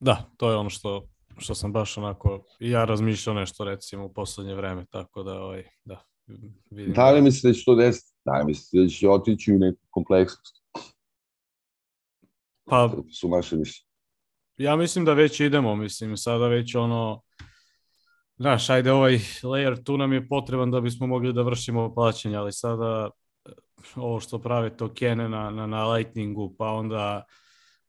Da, 0.00 0.30
to 0.36 0.50
je 0.50 0.56
ono 0.56 0.70
što 0.70 1.08
što 1.38 1.54
sam 1.54 1.72
baš 1.72 1.98
onako, 1.98 2.44
ja 2.60 2.84
razmišljao 2.84 3.34
nešto 3.34 3.64
recimo 3.64 4.04
u 4.04 4.12
poslednje 4.12 4.54
vreme, 4.54 4.86
tako 4.90 5.22
da, 5.22 5.42
ovaj, 5.42 5.64
da, 5.84 6.04
vidim. 6.70 6.94
Da 6.94 7.10
li 7.10 7.22
mislite 7.22 7.48
da 7.48 7.54
će 7.54 7.64
to 7.64 7.74
desiti? 7.74 8.18
Da 8.24 8.38
li 8.38 8.44
mislite 8.46 8.82
da 8.82 8.88
će 8.88 9.08
otići 9.08 9.52
u 9.52 9.58
neku 9.58 9.80
kompleksnost? 9.90 10.62
Pa, 12.64 12.88
To 12.88 13.04
su 13.10 13.28
ja 14.56 14.76
mislim 14.76 15.04
da 15.04 15.12
već 15.12 15.40
idemo, 15.40 15.76
mislim, 15.76 16.16
sada 16.16 16.48
već 16.48 16.74
ono, 16.74 17.22
znaš, 18.36 18.70
ajde 18.70 18.92
ovaj 18.92 19.18
layer 19.42 19.84
tu 19.84 19.98
nam 19.98 20.12
je 20.12 20.28
potreban 20.28 20.70
da 20.70 20.80
bismo 20.80 21.06
mogli 21.06 21.32
da 21.32 21.42
vršimo 21.42 21.94
plaćanje, 21.94 22.36
ali 22.36 22.52
sada 22.52 23.10
eh, 23.46 23.52
ovo 23.96 24.20
što 24.20 24.38
prave 24.38 24.76
tokene 24.76 25.28
na, 25.28 25.50
na, 25.50 25.66
na 25.66 25.92
Lightningu, 25.92 26.54
pa 26.58 26.68
onda 26.68 27.24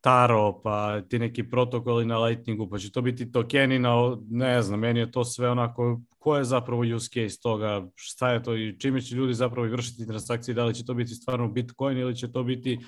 Taro, 0.01 0.61
pa 0.63 1.01
ti 1.01 1.19
neki 1.19 1.49
protokoli 1.49 2.05
na 2.05 2.19
Lightningu, 2.19 2.69
pa 2.69 2.77
će 2.77 2.91
to 2.91 3.01
biti 3.01 3.31
tokeni 3.31 3.79
na, 3.79 4.17
ne 4.29 4.61
znam, 4.61 4.79
meni 4.79 4.99
je 4.99 5.11
to 5.11 5.23
sve 5.23 5.49
onako, 5.49 6.01
ko 6.19 6.37
je 6.37 6.43
zapravo 6.43 6.83
use 6.95 7.09
case 7.09 7.41
toga, 7.41 7.87
šta 7.95 8.31
je 8.31 8.43
to 8.43 8.55
i 8.55 8.79
čime 8.79 9.01
će 9.01 9.15
ljudi 9.15 9.33
zapravo 9.33 9.67
i 9.67 9.71
vršiti 9.71 10.07
transakcije, 10.07 10.55
da 10.55 10.65
li 10.65 10.73
će 10.73 10.85
to 10.85 10.93
biti 10.93 11.15
stvarno 11.15 11.47
Bitcoin 11.47 11.97
ili 11.97 12.15
će 12.15 12.31
to 12.31 12.43
biti 12.43 12.79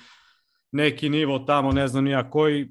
neki 0.72 1.08
nivo 1.08 1.38
tamo, 1.38 1.72
ne 1.72 1.88
znam 1.88 2.06
ja 2.06 2.30
koji, 2.30 2.68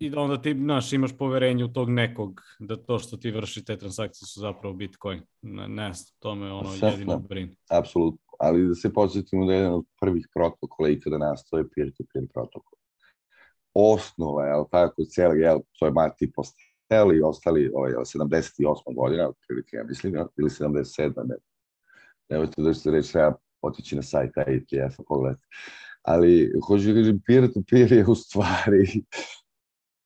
i 0.00 0.10
da 0.10 0.20
onda 0.20 0.42
ti, 0.42 0.54
znaš, 0.54 0.92
imaš 0.92 1.16
poverenje 1.18 1.64
u 1.64 1.72
tog 1.72 1.90
nekog, 1.90 2.40
da 2.58 2.76
to 2.76 2.98
što 2.98 3.16
ti 3.16 3.30
vrši 3.30 3.64
te 3.64 3.76
transakcije 3.76 4.26
su 4.26 4.40
zapravo 4.40 4.74
Bitcoin. 4.74 5.22
Ne, 5.42 5.68
ne 5.68 5.92
znam, 5.92 6.16
to 6.18 6.34
me 6.34 6.52
ono 6.52 6.70
Sve, 6.70 6.88
jedino 6.88 7.18
brin. 7.18 7.56
Apsolutno. 7.70 8.18
Ali 8.40 8.68
da 8.68 8.74
se 8.74 8.92
podsjetimo 8.92 9.46
da 9.46 9.52
je 9.52 9.58
jedan 9.58 9.74
od 9.74 9.84
prvih 10.00 10.28
protokola 10.34 10.88
ikada 10.88 11.18
nastoje 11.18 11.64
peer-to-peer 11.74 12.26
protokol. 12.32 12.78
Osnova, 13.74 14.46
je 14.46 14.56
li 14.56 14.64
tako, 14.70 15.04
cijeli, 15.04 15.40
jel, 15.40 15.58
to 15.78 15.86
je 15.86 15.92
Mati 15.92 16.32
Postel 16.32 17.16
i 17.16 17.22
ostali, 17.22 17.70
ovaj, 17.74 17.92
jel, 17.92 18.00
78. 18.00 18.94
godina, 18.96 19.28
otprilike, 19.28 19.76
ja 19.76 19.84
mislim, 19.84 20.14
jel, 20.14 20.26
ili 20.38 20.50
77. 20.50 21.12
Ne, 21.28 21.36
nemojte 22.30 22.62
da 22.62 22.74
ćete 22.74 22.90
reći, 22.90 23.12
treba 23.12 23.36
otići 23.62 23.96
na 23.96 24.02
sajt 24.02 24.30
IETF-a, 24.36 25.02
pogledati. 25.08 25.42
Ali, 26.02 26.52
hoću 26.66 26.86
da 26.86 26.94
kažem, 26.94 27.20
peer-to-peer 27.26 27.92
je 27.92 28.06
u 28.06 28.14
stvari 28.14 29.04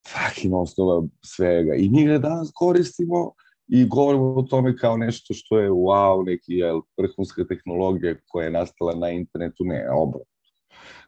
fucking 0.07 0.53
osnova 0.53 1.07
svega. 1.25 1.73
I 1.75 1.89
mi 1.89 2.05
ga 2.05 2.17
danas 2.17 2.51
koristimo 2.53 3.31
i 3.67 3.85
govorimo 3.85 4.33
o 4.35 4.41
tome 4.41 4.77
kao 4.77 4.97
nešto 4.97 5.33
što 5.33 5.59
je 5.59 5.69
wow, 5.69 6.25
neki 6.25 6.53
jel, 6.53 6.81
vrhunska 6.97 7.43
tehnologija 7.45 8.15
koja 8.27 8.45
je 8.45 8.51
nastala 8.51 8.95
na 8.95 9.09
internetu, 9.09 9.63
ne, 9.63 9.87
obrat. 9.91 10.27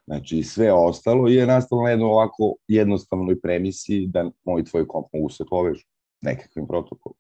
Znači, 0.08 0.44
sve 0.44 0.74
ostalo 0.74 1.28
je 1.28 1.48
nastalo 1.48 1.84
na 1.84 1.90
jednoj 1.90 2.08
ovako 2.08 2.56
jednostavnoj 2.68 3.42
premisi 3.42 4.08
da 4.08 4.32
moj 4.44 4.64
tvoj 4.64 4.88
komp 4.88 5.08
mogu 5.14 5.30
se 5.30 5.46
povežu 5.50 5.86
nekakvim 6.22 6.68
protokolom. 6.68 7.18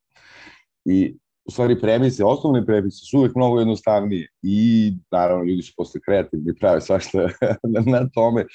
I 0.85 1.17
u 1.45 1.51
stvari 1.51 1.79
premise, 1.79 2.25
osnovne 2.25 2.65
premise 2.65 3.05
su 3.05 3.17
uvek 3.17 3.35
mnogo 3.35 3.59
jednostavnije 3.59 4.27
i 4.41 4.91
naravno 5.11 5.43
ljudi 5.43 5.61
su 5.61 5.73
posle 5.77 6.01
kreativni 6.05 6.55
prave 6.59 6.81
svašta 6.81 7.29
na, 7.91 8.09
tome, 8.13 8.45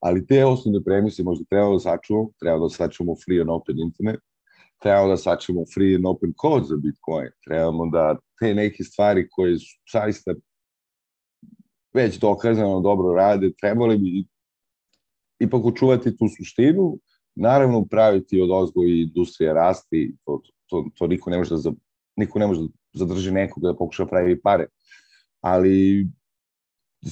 ali 0.00 0.26
te 0.26 0.44
osnovne 0.44 0.84
premise 0.84 1.22
možda 1.22 1.44
treba 1.50 1.72
da 1.72 1.78
sačuvamo, 1.78 2.30
treba 2.40 2.58
da 2.58 2.68
sačuvamo 2.68 3.14
free 3.24 3.40
and 3.40 3.50
open 3.50 3.78
internet, 3.78 4.20
trebamo 4.82 5.08
da 5.08 5.16
sačuvamo 5.16 5.64
free 5.74 5.94
and 5.94 6.06
open 6.06 6.32
code 6.40 6.64
za 6.64 6.76
Bitcoin, 6.76 7.30
trebamo 7.46 7.90
da 7.90 8.16
te 8.40 8.54
neke 8.54 8.84
stvari 8.84 9.28
koje 9.30 9.58
su 9.58 9.80
zaista 9.92 10.34
već 11.94 12.18
dokazano 12.18 12.80
dobro 12.80 13.14
rade, 13.14 13.52
trebali 13.60 13.98
bi 13.98 14.24
ipak 15.38 15.64
učuvati 15.64 16.16
tu 16.16 16.28
suštinu, 16.36 16.98
naravno 17.34 17.84
praviti 17.84 18.40
od 18.40 18.50
ozgo 18.50 18.84
i 18.84 19.02
industrija 19.02 19.52
rasti, 19.52 20.16
to, 20.24 20.42
to, 20.66 20.84
to 20.94 21.06
niko 21.06 21.30
ne 21.30 21.38
može 21.38 21.54
da, 21.54 21.72
niko 22.16 22.38
ne 22.38 22.46
može 22.46 22.60
da 22.60 22.68
zadrži 22.92 23.32
nekoga 23.32 23.68
da 23.68 23.76
pokuša 23.76 24.04
da 24.04 24.10
pravi 24.10 24.40
pare, 24.40 24.66
ali 25.40 26.06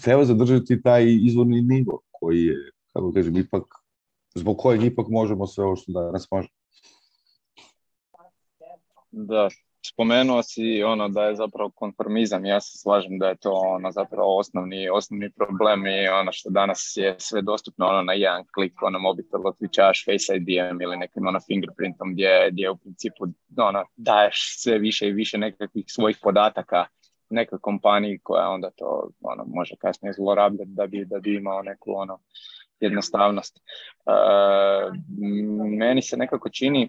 treba 0.03 0.25
zadržati 0.25 0.83
taj 0.83 1.05
izvorni 1.09 1.63
nivo 1.63 2.01
koji 2.11 2.45
je, 2.45 2.57
kako 2.93 3.13
kažem, 3.13 3.37
ipak, 3.37 3.63
zbog 4.35 4.57
kojeg 4.59 4.83
ipak 4.83 5.07
možemo 5.09 5.47
sve 5.47 5.65
ovo 5.65 5.77
što 5.77 5.93
danas 5.93 6.29
možemo. 6.31 6.55
Da, 9.11 9.49
spomenuo 9.93 10.43
si 10.43 10.83
ono 10.83 11.09
da 11.09 11.23
je 11.25 11.35
zapravo 11.35 11.71
konformizam, 11.71 12.45
ja 12.45 12.61
se 12.61 12.79
slažem 12.79 13.19
da 13.19 13.29
je 13.29 13.37
to 13.37 13.53
ono 13.53 13.93
zapravo 13.93 14.39
osnovni, 14.39 14.89
osnovni 14.89 15.31
problem 15.31 15.87
i 15.87 16.09
ono 16.09 16.33
što 16.33 16.51
danas 16.51 16.93
je 16.97 17.15
sve 17.19 17.43
dostupno 17.43 17.87
ono 17.87 18.03
na 18.03 18.13
jedan 18.13 18.45
klik, 18.55 18.83
ono 18.83 18.99
mobitel 18.99 19.47
otključavaš 19.47 20.05
Face 20.05 20.37
ID-em 20.37 20.81
ili 20.81 20.97
nekim 20.97 21.27
ono 21.27 21.41
fingerprintom 21.41 22.13
gdje, 22.13 22.49
gdje 22.53 22.71
u 22.71 22.77
principu 22.77 23.25
ono, 23.57 23.85
daješ 23.97 24.63
sve 24.63 24.79
više 24.79 25.09
i 25.09 25.13
više 25.13 25.39
nekakvih 25.39 25.85
svojih 25.89 26.19
podataka 26.23 26.87
nekoj 27.31 27.59
kompaniji 27.59 28.21
koja 28.23 28.49
onda 28.49 28.71
to 28.71 29.11
ono, 29.21 29.45
može 29.47 29.75
kasnije 29.81 30.13
zlorabljati 30.13 30.71
da 30.71 30.87
bi, 30.87 31.05
da 31.05 31.19
bi 31.19 31.35
imao 31.35 31.63
neku 31.63 31.93
ono 31.93 32.19
jednostavnost. 32.81 33.57
Uh, 34.07 34.95
meni 35.79 36.03
se 36.03 36.17
nekako 36.17 36.49
čini 36.49 36.89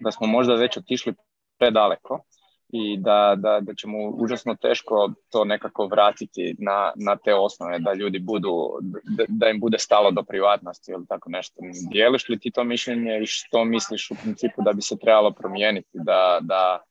da 0.00 0.10
smo 0.10 0.26
možda 0.26 0.54
već 0.54 0.76
otišli 0.76 1.14
predaleko 1.58 2.24
i 2.68 2.96
da, 2.96 3.34
da, 3.38 3.60
da 3.60 3.74
ćemo 3.74 3.98
užasno 4.08 4.54
teško 4.54 5.12
to 5.30 5.44
nekako 5.44 5.86
vratiti 5.86 6.54
na, 6.58 6.92
na 6.96 7.16
te 7.16 7.34
osnove, 7.34 7.78
da 7.78 7.94
ljudi 7.94 8.18
budu, 8.18 8.78
da, 9.16 9.24
da 9.28 9.48
im 9.48 9.60
bude 9.60 9.78
stalo 9.78 10.10
do 10.10 10.22
privatnosti 10.22 10.92
ili 10.92 11.06
tako 11.06 11.30
nešto. 11.30 11.60
Dijeliš 11.92 12.28
li 12.28 12.38
ti 12.38 12.50
to 12.50 12.64
mišljenje 12.64 13.20
i 13.22 13.26
što 13.26 13.64
misliš 13.64 14.10
u 14.10 14.14
principu 14.22 14.62
da 14.62 14.72
bi 14.72 14.82
se 14.82 14.98
trebalo 14.98 15.30
promijeniti? 15.30 15.90
Da, 15.92 16.38
da, 16.42 16.82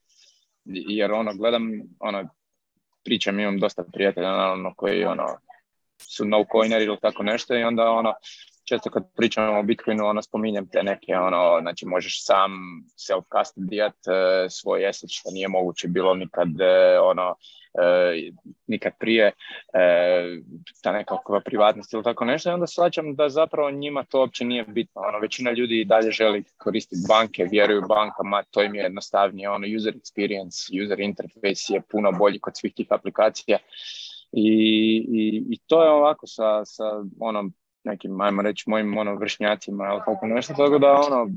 jer 0.65 1.11
ono, 1.11 1.33
gledam, 1.33 1.71
ono, 1.99 2.29
pričam, 3.03 3.39
imam 3.39 3.59
dosta 3.59 3.83
prijatelja 3.93 4.31
naravno 4.31 4.73
koji 4.77 5.05
ono, 5.05 5.25
su 5.97 6.25
no 6.25 6.45
coineri 6.51 6.85
ili 6.85 6.97
tako 7.01 7.23
nešto 7.23 7.55
i 7.55 7.63
onda 7.63 7.89
ono, 7.89 8.13
često 8.63 8.89
kad 8.89 9.03
pričamo 9.15 9.59
o 9.59 9.63
Bitcoinu, 9.63 10.05
ono, 10.05 10.21
spominjem 10.21 10.67
te 10.67 10.83
neke, 10.83 11.15
ono, 11.15 11.59
znači 11.61 11.85
možeš 11.85 12.25
sam 12.25 12.51
self-custodijat 12.97 13.97
uh, 14.07 14.51
svoj 14.51 14.87
asset, 14.87 15.09
što 15.13 15.31
nije 15.31 15.47
moguće 15.47 15.87
bilo 15.87 16.13
nikad, 16.13 16.47
uh, 16.47 17.09
ono, 17.09 17.29
uh, 17.29 18.33
nikad 18.67 18.93
prije, 18.99 19.27
uh, 19.27 20.43
ta 20.83 20.91
nekakva 20.91 21.41
privatnost 21.41 21.93
ili 21.93 22.03
tako 22.03 22.25
nešto, 22.25 22.49
i 22.49 22.53
onda 22.53 22.67
shvaćam 22.67 23.15
da 23.15 23.29
zapravo 23.29 23.71
njima 23.71 24.03
to 24.03 24.19
uopće 24.19 24.45
nije 24.45 24.63
bitno, 24.63 25.01
ono, 25.01 25.19
većina 25.19 25.51
ljudi 25.51 25.85
dalje 25.85 26.11
želi 26.11 26.43
koristiti 26.57 27.05
banke, 27.07 27.47
vjeruju 27.51 27.81
bankama, 27.87 28.43
to 28.51 28.63
im 28.63 28.75
je 28.75 28.83
jednostavnije, 28.83 29.49
ono, 29.49 29.67
user 29.77 29.93
experience, 29.93 30.83
user 30.85 30.99
interface 30.99 31.73
je 31.73 31.81
puno 31.91 32.11
bolji 32.11 32.39
kod 32.39 32.57
svih 32.57 32.73
tih 32.73 32.87
aplikacija, 32.89 33.57
i, 34.35 34.49
i, 35.09 35.43
i 35.49 35.57
to 35.67 35.83
je 35.83 35.89
ovako 35.89 36.27
sa, 36.27 36.65
sa 36.65 36.83
onom 37.19 37.53
nekim, 37.83 38.21
ajmo 38.21 38.41
reći, 38.41 38.69
mojim 38.69 38.97
ono, 38.97 39.15
vršnjacima 39.15 39.87
ili 39.87 40.01
tako 40.05 40.27
nešto, 40.27 40.53
tako 40.53 40.79
da 40.79 40.91
ono, 40.91 41.29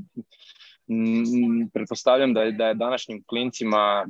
pretpostavljam 1.73 2.33
da 2.33 2.41
je, 2.41 2.51
da 2.51 2.67
je 2.67 2.73
današnjim 2.73 3.23
klincima 3.27 4.05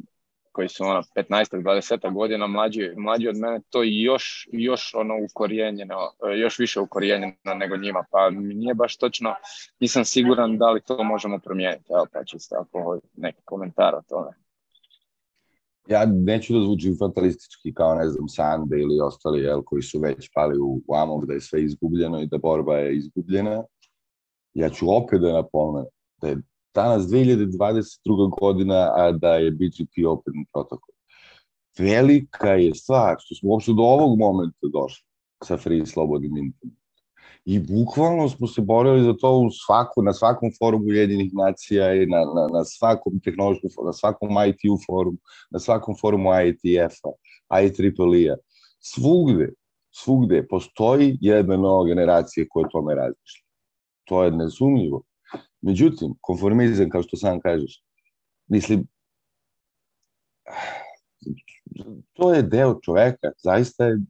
koji 0.51 0.69
su 0.69 0.83
ono 0.83 1.03
15-20 1.15 2.13
godina 2.13 2.47
mlađi, 2.47 2.91
mlađi 2.97 3.27
od 3.27 3.37
mene, 3.37 3.59
to 3.69 3.83
još, 3.83 4.47
još 4.51 4.93
ono 4.93 5.15
ukorijenjeno, 5.31 5.95
još 6.35 6.59
više 6.59 6.79
ukorijenjeno 6.79 7.33
nego 7.55 7.77
njima, 7.77 8.03
pa 8.11 8.29
nije 8.29 8.73
baš 8.73 8.97
točno, 8.97 9.35
nisam 9.79 10.05
siguran 10.05 10.57
da 10.57 10.71
li 10.71 10.81
to 10.81 11.03
možemo 11.03 11.39
promijeniti, 11.39 11.93
evo 11.93 12.07
pa 12.13 12.23
čisto 12.23 12.55
ako 12.55 12.99
neki 13.17 13.41
komentar 13.45 13.95
o 13.95 14.01
tome. 14.09 14.46
Ja 15.89 16.05
neću 16.05 16.53
da 16.53 16.61
zvučim 16.61 16.95
fatalistički 16.99 17.73
kao, 17.73 17.95
ne 17.95 18.09
znam, 18.09 18.27
Sande 18.27 18.79
ili 18.79 18.99
ostali, 19.01 19.39
jel, 19.39 19.61
koji 19.63 19.81
su 19.81 19.99
već 19.99 20.29
pali 20.33 20.59
u, 20.59 20.81
u 20.87 21.25
da 21.25 21.33
je 21.33 21.41
sve 21.41 21.63
izgubljeno 21.63 22.21
i 22.21 22.27
da 22.27 22.37
borba 22.37 22.77
je 22.77 22.97
izgubljena. 22.97 23.63
Ja 24.53 24.69
ću 24.69 24.85
opet 24.89 25.21
da 25.21 25.33
napomenem 25.33 25.89
da 26.21 26.27
je 26.27 26.41
danas 26.73 27.03
2022. 27.03 28.39
godina, 28.39 28.91
a 28.95 29.11
da 29.11 29.35
je 29.35 29.51
BGP 29.51 30.07
Open 30.07 30.45
protokol. 30.53 30.93
Velika 31.79 32.53
je 32.53 32.75
stvar 32.75 33.15
što 33.19 33.35
smo 33.35 33.49
uopšte 33.49 33.73
do 33.73 33.83
ovog 33.83 34.19
momenta 34.19 34.67
došli 34.73 35.05
sa 35.43 35.57
free 35.57 35.85
slobodnim 35.85 36.37
internetom. 36.37 36.76
I 37.47 37.59
bukvalno 37.59 38.29
smo 38.29 38.47
se 38.47 38.61
borili 38.61 39.03
za 39.03 39.13
to 39.13 39.31
u 39.37 39.51
svaku, 39.51 40.01
na 40.01 40.13
svakom 40.13 40.49
forumu 40.59 40.91
Jedinih 40.91 41.31
nacija 41.33 41.93
i 41.93 42.05
na, 42.05 42.17
na, 42.17 42.47
na 42.53 42.65
svakom 42.65 43.19
tehnološkom 43.23 43.69
na 43.85 43.93
svakom 43.93 44.29
ITU 44.29 44.77
forumu, 44.85 45.17
na 45.51 45.59
svakom 45.59 45.95
forumu 46.01 46.29
IETF-a, 46.29 47.09
IEEE-a. 47.61 48.35
Svugde, 48.79 49.53
svugde 49.91 50.47
postoji 50.47 51.17
jedna 51.21 51.57
nova 51.57 51.87
generacija 51.87 52.45
koja 52.49 52.67
tome 52.67 52.95
razmišlja. 52.95 53.43
To 54.03 54.23
je 54.23 54.31
nezumljivo. 54.31 55.01
Međutim, 55.61 56.15
konformizam, 56.21 56.89
kao 56.89 57.03
što 57.03 57.17
sam 57.17 57.39
kažeš, 57.39 57.83
mislim, 58.47 58.87
to 62.13 62.33
je 62.33 62.41
deo 62.41 62.79
čoveka, 62.83 63.31
zaista 63.43 63.85
je 63.85 64.01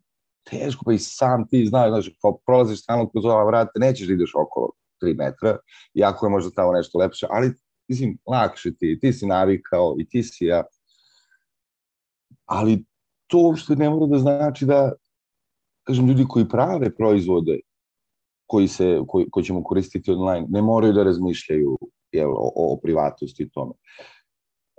teško, 0.49 0.85
pa 0.85 0.93
i 0.93 0.97
sam 0.99 1.47
ti 1.47 1.65
znaš, 1.65 1.89
znaš, 1.89 2.09
kao 2.21 2.37
prolaziš 2.45 2.81
stalno 2.81 3.09
kroz 3.09 3.25
ova 3.25 3.45
vrata, 3.45 3.71
nećeš 3.79 4.07
da 4.07 4.13
ideš 4.13 4.31
okolo 4.35 4.69
3 5.03 5.17
metra, 5.17 5.57
iako 5.93 6.25
je 6.25 6.29
možda 6.29 6.51
tamo 6.51 6.71
nešto 6.71 6.99
lepše, 6.99 7.27
ali 7.29 7.53
mislim, 7.87 8.17
lakše 8.27 8.75
ti, 8.75 8.99
ti 9.01 9.13
si 9.13 9.25
navikao 9.25 9.95
i 9.99 10.09
ti 10.09 10.23
si 10.23 10.45
ja. 10.45 10.63
Ali 12.45 12.85
to 13.27 13.37
uopšte 13.37 13.75
ne 13.75 13.89
mora 13.89 14.05
da 14.05 14.19
znači 14.19 14.65
da, 14.65 14.91
kažem, 15.83 16.07
ljudi 16.07 16.25
koji 16.29 16.49
prave 16.49 16.95
proizvode 16.95 17.59
koji, 18.45 18.67
se, 18.67 18.99
koji, 19.07 19.29
koji 19.29 19.43
ćemo 19.43 19.63
koristiti 19.63 20.11
online, 20.11 20.47
ne 20.49 20.61
moraju 20.61 20.93
da 20.93 21.03
razmišljaju 21.03 21.77
jel, 22.11 22.29
o, 22.29 22.51
o 22.55 22.79
privatnosti 22.83 23.43
i 23.43 23.49
tome. 23.49 23.73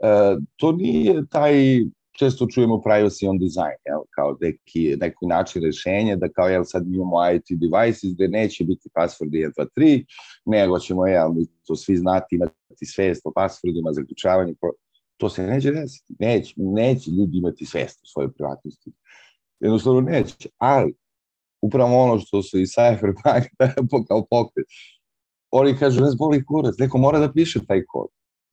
E, 0.03 0.37
to 0.57 0.73
nije 0.73 1.27
taj 1.27 1.81
često 2.19 2.47
čujemo 2.47 2.83
privacy 2.87 3.29
on 3.29 3.39
design, 3.39 3.79
jel, 3.85 4.01
kao 4.11 4.37
neki, 4.41 4.97
neki 5.01 5.27
način 5.27 5.63
rešenja, 5.63 6.17
da 6.17 6.29
kao, 6.29 6.49
jel, 6.49 6.65
sad 6.65 6.87
imamo 6.87 7.17
IoT 7.31 7.49
devices 7.51 8.15
gde 8.15 8.29
neće 8.29 8.65
biti 8.65 8.89
password 8.97 9.31
1, 9.31 9.53
2, 9.59 9.67
3, 9.77 10.05
nego 10.47 10.79
ćemo, 10.79 11.07
jel, 11.07 11.31
to 11.67 11.77
svi 11.77 11.97
znati, 11.97 12.37
imati 12.37 12.87
svest 12.87 13.27
o 13.27 13.31
passwordima, 13.31 13.93
zaključavanje, 13.93 14.55
to 15.17 15.29
se 15.29 15.47
neće 15.47 15.71
desiti, 15.71 16.15
neće, 16.19 16.55
neće 16.57 17.11
ljudi 17.11 17.39
imati 17.39 17.67
svest 17.67 18.01
o 18.03 18.07
svojoj 18.07 18.33
privatnosti. 18.33 18.93
Jednostavno 19.61 20.01
neće, 20.01 20.49
ali 20.59 20.95
upravo 21.63 22.03
ono 22.03 22.19
što 22.19 22.43
su 22.43 22.59
i 22.59 22.67
Cypherpunk 22.67 24.07
kao 24.09 24.27
pokret, 24.31 24.67
oni 25.51 25.77
kažu, 25.77 26.01
ne 26.01 26.11
zboli 26.11 26.45
kurac, 26.45 26.75
neko 26.79 26.99
mora 26.99 27.19
da 27.19 27.33
piše 27.33 27.61
taj 27.67 27.85
kod. 27.89 28.09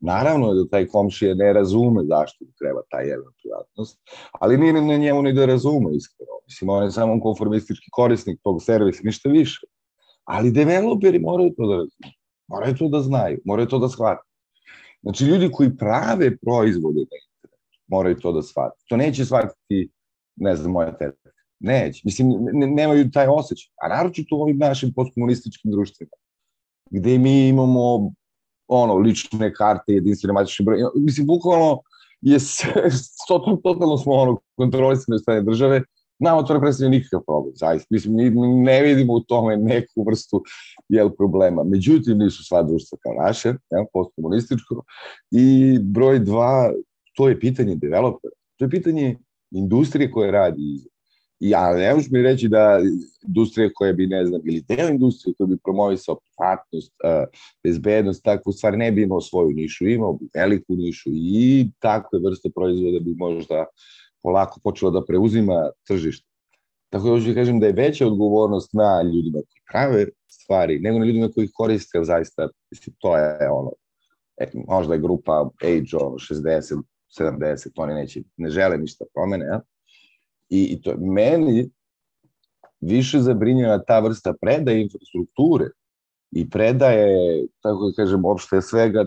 Naravno 0.06 0.54
da 0.54 0.68
taj 0.68 0.88
komšija 0.88 1.36
ne 1.36 1.54
razume 1.54 2.04
zašto 2.04 2.46
treba 2.60 2.82
ta 2.90 3.00
jedna 3.00 3.32
privatnost, 3.42 4.00
ali 4.32 4.58
nije 4.58 4.74
na 4.74 4.98
njemu 4.98 5.22
ni 5.22 5.34
da 5.34 5.46
razume 5.46 5.96
iskreno. 5.96 6.32
Mislim, 6.48 6.70
on 6.70 6.84
je 6.84 6.92
samo 6.92 7.20
konformistički 7.22 7.90
korisnik 7.92 8.40
tog 8.44 8.64
servisa, 8.64 9.02
ništa 9.04 9.30
više. 9.30 9.68
Ali 10.24 10.52
developeri 10.52 11.20
moraju 11.20 11.54
to 11.58 11.68
da 11.68 11.76
razume. 11.76 12.14
Moraju 12.48 12.76
to 12.76 12.88
da 12.88 13.02
znaju, 13.02 13.40
moraju 13.46 13.68
to 13.68 13.80
da 13.80 13.90
shvate. 13.90 14.30
Znači, 15.02 15.26
ljudi 15.26 15.50
koji 15.52 15.78
prave 15.78 16.38
proizvode 16.38 17.00
na 17.00 17.18
internetu, 17.22 17.58
moraju 17.88 18.16
to 18.16 18.32
da 18.32 18.42
shvate. 18.42 18.84
To 18.90 18.98
neće 18.98 19.26
shvatiti, 19.26 19.90
ne 20.36 20.56
znam, 20.56 20.72
moja 20.72 20.98
teta. 20.98 21.30
Neće. 21.60 22.02
Mislim, 22.06 22.28
ne, 22.54 22.68
nemaju 22.68 23.12
taj 23.12 23.28
osjećaj. 23.28 23.72
A 23.82 23.88
naročito 23.88 24.38
u 24.38 24.42
ovim 24.42 24.58
našim 24.58 24.94
postkomunističkim 24.96 25.72
društvima, 25.72 26.12
gde 26.92 27.18
mi 27.18 27.48
imamo 27.48 28.12
ono, 28.68 28.96
lične 28.96 29.54
karte, 29.54 29.94
jedinstvene 29.94 30.34
matične 30.34 30.64
broje. 30.64 30.86
Mislim, 30.96 31.28
bukvalno 31.28 31.80
je 32.22 32.38
totalno, 33.28 33.60
totalno 33.64 33.98
smo 33.98 34.14
ono, 34.14 34.38
kontrolisane 34.58 35.20
strane 35.20 35.42
države, 35.42 35.82
nama 36.20 36.44
to 36.44 36.54
ne 36.54 36.60
predstavlja 36.60 36.90
nikakav 36.90 37.22
problem, 37.26 37.54
zaista. 37.56 37.88
Mislim, 37.90 38.16
mi 38.16 38.48
ne 38.64 38.82
vidimo 38.82 39.14
u 39.14 39.20
tome 39.20 39.58
neku 39.58 40.04
vrstu 40.08 40.44
jel, 40.90 41.10
problema. 41.10 41.64
Međutim, 41.64 42.18
nisu 42.18 42.44
sva 42.44 42.64
društva 42.64 42.98
kao 43.04 43.14
naše, 43.26 43.48
jel, 43.48 43.86
postkomunističko. 43.94 44.84
I 45.32 45.78
broj 45.82 46.20
dva, 46.20 46.72
to 47.16 47.30
je 47.30 47.40
pitanje 47.40 47.76
developera. 47.76 48.34
To 48.56 48.66
je 48.66 48.70
pitanje 48.70 49.18
industrije 49.52 50.12
koje 50.12 50.32
radi 50.32 50.62
iza. 50.76 50.90
Ja 51.40 51.74
ne 51.74 51.94
možeš 51.94 52.12
mi 52.12 52.22
reći 52.22 52.48
da 52.48 52.80
industrija 53.28 53.70
koja 53.76 53.94
bi, 53.94 54.08
ne 54.08 54.26
znam, 54.26 54.42
ili 54.46 54.62
deo 54.68 54.90
industrije 54.90 55.34
koja 55.38 55.48
bi 55.48 55.58
promovisao 55.64 56.20
privatnost, 56.20 56.94
bezbednost, 57.64 58.24
takvu 58.24 58.52
stvar 58.52 58.78
ne 58.78 58.92
bi 58.92 59.04
imao 59.04 59.22
svoju 59.22 59.50
nišu, 59.50 59.88
imao 59.88 60.14
bi 60.14 60.28
veliku 60.36 60.76
nišu 60.76 61.10
i 61.14 61.72
takve 61.80 62.20
vrste 62.20 62.50
proizvoda 62.56 63.00
bi 63.00 63.16
možda 63.18 63.66
polako 64.24 64.60
počela 64.64 64.92
da 64.92 65.06
preuzima 65.06 65.70
tržište. 65.88 66.28
Tako 66.90 67.06
da 67.06 67.12
hoću 67.12 67.28
da 67.28 67.34
kažem 67.34 67.60
da 67.60 67.68
je 67.68 67.74
veća 67.74 68.08
odgovornost 68.08 68.74
na 68.74 69.02
ljudima 69.02 69.38
koji 69.38 69.62
prave 69.72 70.06
stvari, 70.28 70.80
nego 70.80 71.00
na 71.00 71.06
ljudima 71.06 71.30
koji 71.36 71.52
koriste, 71.54 72.04
zaista, 72.04 72.50
mislim, 72.72 72.96
to 73.00 73.18
je 73.18 73.50
ono, 73.50 73.72
e, 74.38 74.46
možda 74.68 74.94
je 74.94 75.00
grupa 75.00 75.50
age, 75.64 75.98
ono, 76.06 76.18
60, 76.18 76.82
70, 77.20 77.70
oni 77.76 77.94
neće, 77.94 78.22
ne 78.38 78.50
žele 78.50 78.78
ništa 78.78 79.06
promene, 79.14 79.46
ja? 79.46 79.62
I, 80.50 80.64
i 80.64 80.82
to 80.82 80.96
meni 80.98 81.70
više 82.82 83.20
zabrinjava 83.20 83.84
ta 83.88 84.00
vrsta 84.00 84.34
predaje 84.42 84.82
infrastrukture 84.82 85.66
i 86.32 86.50
predaje, 86.50 87.46
tako 87.62 87.90
da 87.90 87.96
kažem, 87.96 88.26
opšte 88.26 88.62
svega, 88.62 89.06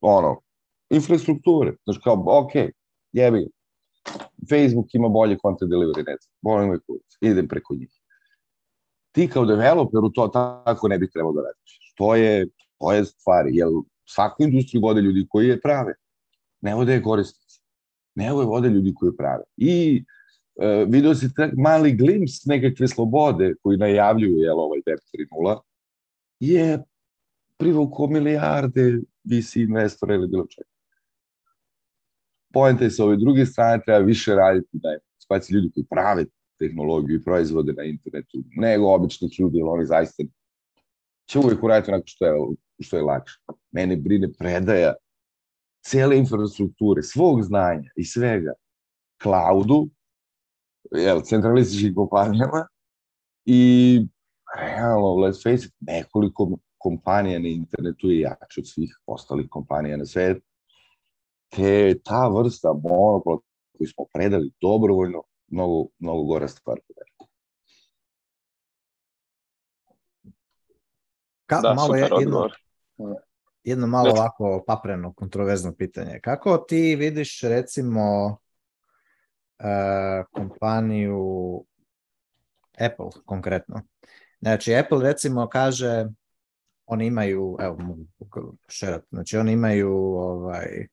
ono, 0.00 0.40
infrastrukture. 0.90 1.74
Znači 1.84 2.00
kao, 2.04 2.24
ok, 2.26 2.52
jebi, 3.12 3.48
Facebook 4.50 4.94
ima 4.94 5.08
bolje 5.08 5.38
content 5.42 5.72
delivery, 5.72 6.06
ne 6.06 6.16
znam, 6.20 6.32
volim 6.42 6.70
me 6.70 6.78
kurac, 6.78 7.16
idem 7.20 7.48
preko 7.48 7.74
njih. 7.74 7.90
Ti 9.12 9.28
kao 9.28 9.44
developeru 9.44 10.10
to 10.10 10.28
tako 10.28 10.88
ne 10.88 10.98
bi 10.98 11.10
trebalo 11.10 11.34
da 11.34 11.42
radiš. 11.42 11.92
To 11.96 12.14
je, 12.14 12.48
to 12.78 12.92
je 12.92 13.04
stvari, 13.04 13.56
jer 13.56 13.68
svaku 14.04 14.42
industriju 14.42 14.82
vode 14.82 15.00
ljudi 15.00 15.26
koji 15.28 15.48
je 15.48 15.60
prave. 15.60 15.94
Ne 16.60 16.74
vode 16.74 16.92
je 16.92 17.02
korisnici. 17.02 17.60
Ne 18.14 18.32
vode 18.32 18.68
ljudi 18.68 18.94
koji 18.94 19.08
je 19.08 19.16
prave. 19.16 19.44
I 19.56 20.04
uh, 20.56 20.88
vidio 20.88 21.14
si 21.14 21.34
tak 21.34 21.52
mali 21.56 21.92
glimps 21.92 22.44
nekakve 22.44 22.88
slobode 22.88 23.54
koji 23.62 23.78
najavljuju 23.78 24.38
jel, 24.38 24.60
ovaj 24.60 24.80
Web 24.86 24.98
3.0 25.14 25.60
je 26.40 26.82
privukao 27.56 28.06
milijarde 28.06 29.00
VC 29.24 29.56
investora 29.56 30.14
ili 30.14 30.28
bilo 30.28 30.46
čega. 30.46 30.68
Poenta 32.52 32.84
je 32.84 32.90
sa 32.90 33.04
ove 33.04 33.16
druge 33.16 33.46
strane, 33.46 33.82
treba 33.84 34.04
više 34.04 34.34
raditi 34.34 34.68
da 34.72 34.98
spaci 35.18 35.54
ljudi 35.54 35.70
koji 35.74 35.84
prave 35.90 36.24
tehnologiju 36.58 37.16
i 37.16 37.22
proizvode 37.22 37.72
na 37.72 37.84
internetu, 37.84 38.42
nego 38.56 38.94
običnih 38.94 39.40
ljudi, 39.40 39.58
ili 39.58 39.68
oni 39.68 39.86
zaista 39.86 40.22
će 41.28 41.38
uvijek 41.38 41.62
uraditi 41.62 41.90
onako 41.90 42.06
što 42.06 42.26
je, 42.26 42.32
što 42.80 42.96
je 42.96 43.02
lakše. 43.02 43.40
Mene 43.72 43.96
brine 43.96 44.32
predaja 44.38 44.94
cele 45.86 46.18
infrastrukture, 46.18 47.02
svog 47.02 47.42
znanja 47.42 47.90
i 47.96 48.04
svega 48.04 48.52
cloudu, 49.22 49.88
jel, 50.92 51.20
centralističkim 51.20 51.94
kompanijama 51.94 52.66
i 53.44 54.00
realno, 54.58 55.06
let's 55.06 55.42
face 55.42 55.66
it, 55.66 55.74
nekoliko 55.80 56.58
kompanija 56.78 57.38
na 57.38 57.48
internetu 57.48 58.10
je 58.10 58.20
jače 58.20 58.60
od 58.60 58.68
svih 58.68 59.00
ostalih 59.06 59.46
kompanija 59.50 59.96
na 59.96 60.06
svetu. 60.06 60.46
Te 61.48 61.94
ta 62.04 62.28
vrsta 62.28 62.72
monopola 62.72 63.38
koju 63.78 63.88
smo 63.88 64.04
predali 64.12 64.50
dobrovoljno, 64.60 65.22
mnogo, 65.48 65.88
mnogo 65.98 66.22
gora 66.22 66.48
stvar. 66.48 66.78
Ka, 71.46 71.60
da, 71.60 71.74
malo 71.74 71.94
je, 71.94 72.08
jedno, 72.20 72.48
jedno 73.64 73.86
malo 73.86 74.10
ovako 74.10 74.64
papreno, 74.66 75.12
kontroverzno 75.12 75.74
pitanje. 75.74 76.20
Kako 76.22 76.58
ti 76.58 76.96
vidiš 76.96 77.40
recimo 77.42 78.36
kompaniju 80.32 81.64
Apple 82.78 83.22
konkretno. 83.24 83.82
Znači, 84.40 84.74
Apple 84.74 85.02
recimo 85.02 85.48
kaže, 85.48 86.06
oni 86.86 87.06
imaju, 87.06 87.56
evo, 87.60 87.76
mogu 87.78 88.56
šerat, 88.68 89.04
znači 89.10 89.36
oni 89.36 89.52
imaju 89.52 89.92
ovaj, 90.16 90.86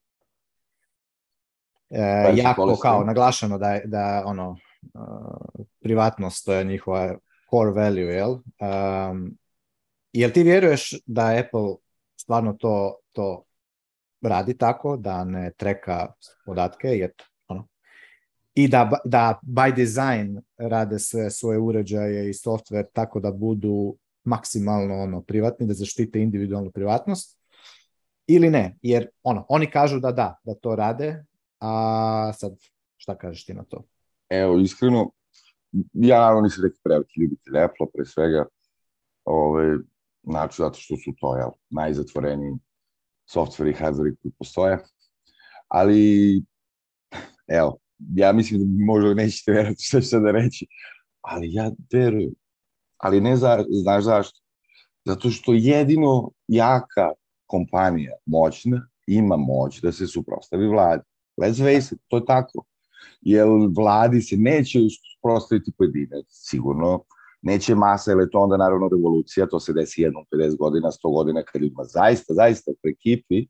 e, 1.90 2.34
jako 2.36 2.78
kao 2.82 3.04
naglašeno 3.04 3.58
da, 3.58 3.80
da 3.86 4.24
ono, 4.26 4.58
uh, 4.94 5.66
privatnost, 5.82 6.46
to 6.46 6.54
je 6.54 6.64
njihova 6.64 7.18
core 7.50 7.72
value, 7.72 8.14
jel? 8.14 8.32
Um, 8.32 9.38
jel 10.12 10.32
ti 10.32 10.44
vjeruješ 10.44 10.94
da 11.06 11.36
Apple 11.40 11.76
stvarno 12.16 12.54
to, 12.54 12.96
to 13.12 13.44
radi 14.22 14.58
tako, 14.58 14.98
da 14.98 15.24
ne 15.24 15.52
treka 15.58 16.14
podatke, 16.46 16.88
jer 16.88 17.12
i 18.56 18.68
da, 18.68 19.00
da 19.06 19.40
by 19.44 19.76
design 19.76 20.40
rade 20.58 21.00
sve 21.00 21.32
svoje 21.32 21.60
uređaje 21.60 22.30
i 22.30 22.34
software 22.34 22.86
tako 22.94 23.20
da 23.20 23.32
budu 23.32 23.96
maksimalno 24.24 24.96
ono 24.96 25.22
privatni, 25.22 25.68
da 25.68 25.74
zaštite 25.74 26.22
individualnu 26.22 26.72
privatnost 26.72 27.40
ili 28.28 28.50
ne, 28.50 28.78
jer 28.82 29.08
ono, 29.24 29.46
oni 29.50 29.72
kažu 29.72 30.00
da 30.00 30.12
da, 30.12 30.40
da 30.44 30.56
to 30.56 30.76
rade, 30.76 31.26
a 31.60 32.34
sad 32.34 32.52
šta 32.98 33.18
kažeš 33.18 33.46
ti 33.46 33.54
na 33.54 33.64
to? 33.64 33.84
Evo, 34.30 34.60
iskreno, 34.60 35.12
ja 35.94 36.20
naravno 36.20 36.42
nisam 36.42 36.64
neki 36.64 36.80
preveliki 36.84 37.22
ljubitelj 37.22 37.58
Apple, 37.58 37.88
pre 37.94 38.06
svega, 38.06 38.46
ove, 39.26 39.78
znači 40.24 40.56
zato 40.58 40.80
što 40.80 40.96
su 40.96 41.14
to, 41.20 41.38
jel, 41.38 41.50
najzatvoreniji 41.70 42.54
softveri 43.26 43.72
i 43.72 43.76
hardveri 43.76 44.16
koji 44.16 44.32
postoje, 44.40 44.80
ali, 45.68 46.44
evo, 47.48 47.78
ja 48.16 48.34
mislim 48.34 48.60
da 48.60 48.86
možda 48.86 49.14
nećete 49.14 49.52
verati 49.52 49.84
što 49.84 50.02
ću 50.02 50.08
sada 50.08 50.32
reći, 50.32 50.68
ali 51.22 51.54
ja 51.54 51.72
verujem. 51.94 52.34
Ali 52.98 53.22
ne 53.22 53.38
za, 53.38 53.66
znaš 53.70 54.04
zašto? 54.04 54.40
Zato 55.06 55.30
što 55.30 55.54
jedino 55.54 56.32
jaka 56.48 57.12
kompanija, 57.46 58.12
moćna, 58.26 58.88
ima 59.08 59.38
moć 59.38 59.82
da 59.82 59.92
se 59.92 60.08
suprostavi 60.08 60.68
vladi. 60.68 61.04
Let's 61.42 61.58
face 61.58 61.96
it, 61.96 62.02
to 62.08 62.18
je 62.18 62.26
tako. 62.26 62.66
Jer 63.22 63.48
vladi 63.78 64.22
se 64.22 64.38
neće 64.38 64.80
suprostaviti 64.90 65.72
pojedinac, 65.78 66.26
sigurno, 66.30 67.04
Neće 67.44 67.76
masa, 67.76 68.12
jer 68.12 68.20
je 68.20 68.30
to 68.30 68.40
onda 68.40 68.58
naravno 68.58 68.88
revolucija, 68.88 69.46
to 69.48 69.60
se 69.60 69.74
desi 69.74 70.02
jednom 70.02 70.26
50 70.32 70.58
godina, 70.58 70.92
100 70.92 71.14
godina, 71.14 71.44
kad 71.44 71.62
ljudima 71.62 71.84
zaista, 71.84 72.34
zaista 72.34 72.72
prekipi, 72.82 73.48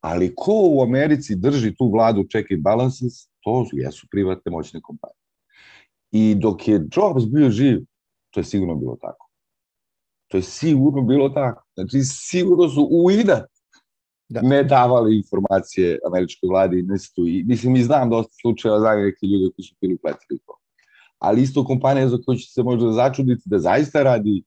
ali 0.00 0.34
ko 0.36 0.52
u 0.70 0.82
Americi 0.82 1.36
drži 1.36 1.74
tu 1.74 1.90
vladu 1.92 2.24
check 2.30 2.52
and 2.52 2.62
balances, 2.62 3.12
to 3.42 3.66
jesu 3.72 4.06
privatne 4.10 4.52
moćne 4.52 4.80
kompanije. 4.80 5.22
I 6.10 6.34
dok 6.34 6.68
je 6.68 6.74
Jobs 6.74 7.24
bio 7.26 7.50
živ, 7.50 7.78
to 8.30 8.40
je 8.40 8.44
sigurno 8.44 8.74
bilo 8.74 8.96
tako. 9.00 9.28
To 10.28 10.36
je 10.36 10.42
sigurno 10.42 11.02
bilo 11.02 11.28
tako. 11.28 11.64
Znači, 11.74 12.00
sigurno 12.02 12.68
su 12.68 12.88
u 12.90 13.10
inat 13.10 13.50
da. 14.28 14.42
ne 14.42 14.64
davali 14.64 15.16
informacije 15.16 15.98
američkoj 16.06 16.48
vladi 16.48 16.78
i 16.78 16.82
nestu. 16.82 17.26
I, 17.26 17.44
mislim, 17.46 17.72
mi 17.72 17.82
znam 17.82 18.10
dosta 18.10 18.32
slučajeva, 18.40 18.80
znam 18.80 19.02
neke 19.02 19.26
ljude 19.26 19.54
koji 19.56 19.64
su 19.64 19.74
bili 19.80 19.94
upletili 19.94 20.38
to. 20.46 20.58
Ali 21.18 21.42
isto 21.42 21.64
kompanija 21.64 22.08
za 22.08 22.18
koju 22.26 22.38
će 22.38 22.50
se 22.50 22.62
možda 22.62 22.92
začuditi 22.92 23.42
da 23.44 23.58
zaista 23.58 24.02
radi, 24.02 24.42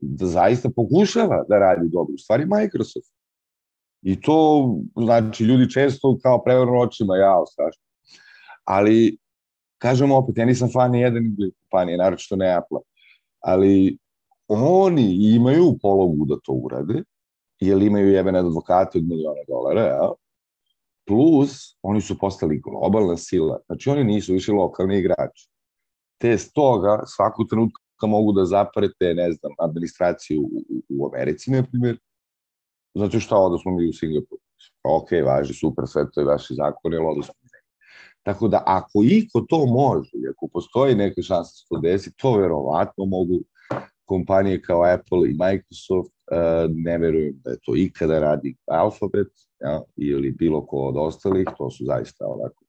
da 0.00 0.26
zaista 0.26 0.70
pokušava 0.76 1.44
da 1.48 1.58
radi 1.58 1.88
dobro. 1.88 2.14
U 2.14 2.18
stvari 2.18 2.46
Microsoft. 2.46 3.12
I 4.02 4.20
to, 4.20 4.68
znači, 4.96 5.44
ljudi 5.44 5.70
često 5.70 6.18
kao 6.22 6.42
prevrno 6.44 6.80
očima, 6.80 7.16
jao, 7.16 7.46
strašno. 7.46 7.85
Ali, 8.66 9.16
kažemo 9.78 10.16
opet, 10.16 10.38
ja 10.38 10.44
nisam 10.44 10.68
fan 10.72 10.90
ni 10.90 11.00
jedan 11.00 11.36
kompanije, 11.62 11.98
naročito 11.98 12.36
ne 12.36 12.54
Apple. 12.54 12.80
Ali 13.40 13.98
oni 14.48 15.34
imaju 15.34 15.78
pologu 15.82 16.24
da 16.24 16.36
to 16.44 16.52
urade, 16.52 17.02
jer 17.60 17.82
imaju 17.82 18.08
jebene 18.08 18.38
advokate 18.38 18.98
od 18.98 19.04
miliona 19.04 19.42
dolara, 19.48 19.82
ja? 19.82 20.12
plus 21.06 21.76
oni 21.82 22.00
su 22.00 22.18
postali 22.18 22.60
globalna 22.60 23.16
sila, 23.16 23.60
znači 23.66 23.90
oni 23.90 24.04
nisu 24.04 24.32
više 24.32 24.52
lokalni 24.52 24.98
igrači. 24.98 25.48
Te 26.20 26.38
stoga 26.38 27.02
svaku 27.06 27.46
trenutka 27.46 28.06
mogu 28.06 28.32
da 28.32 28.44
zaprete, 28.44 29.14
ne 29.14 29.32
znam, 29.32 29.52
administraciju 29.58 30.42
u, 30.42 30.82
u 30.88 31.06
Americi, 31.06 31.50
na 31.50 31.62
primjer, 31.62 31.98
zato 32.94 33.20
što 33.20 33.36
onda 33.36 33.58
smo 33.58 33.72
mi 33.72 33.88
u 33.88 33.92
Singapuru. 33.92 34.40
Ok, 34.84 35.08
važi, 35.26 35.54
super, 35.54 35.84
sve 35.86 36.10
to 36.10 36.20
je 36.20 36.26
vaši 36.26 36.54
zakon, 36.54 36.94
ali 36.94 37.04
onda 37.06 37.22
smo 37.22 37.34
Tako 38.26 38.48
da 38.48 38.62
ako 38.66 39.02
iko 39.04 39.40
to 39.48 39.66
može, 39.66 40.10
ako 40.30 40.48
postoji 40.52 40.94
neke 40.94 41.22
šanse 41.22 41.50
da 41.50 41.56
se 41.56 41.64
to 41.68 41.80
desi, 41.80 42.16
to 42.16 42.36
verovatno 42.36 43.04
mogu 43.04 43.40
kompanije 44.04 44.62
kao 44.62 44.82
Apple 44.82 45.30
i 45.30 45.36
Microsoft, 45.44 46.14
uh, 46.32 46.70
ne 46.74 46.98
verujem 46.98 47.40
da 47.44 47.50
je 47.50 47.58
to 47.64 47.76
ikada 47.76 48.18
radi 48.18 48.56
Alphabet 48.66 49.28
ja, 49.60 49.82
ili 49.96 50.32
bilo 50.32 50.66
ko 50.66 50.76
od 50.76 50.96
ostalih, 50.98 51.46
to 51.58 51.70
su 51.70 51.84
zaista 51.84 52.26
ovako 52.26 52.64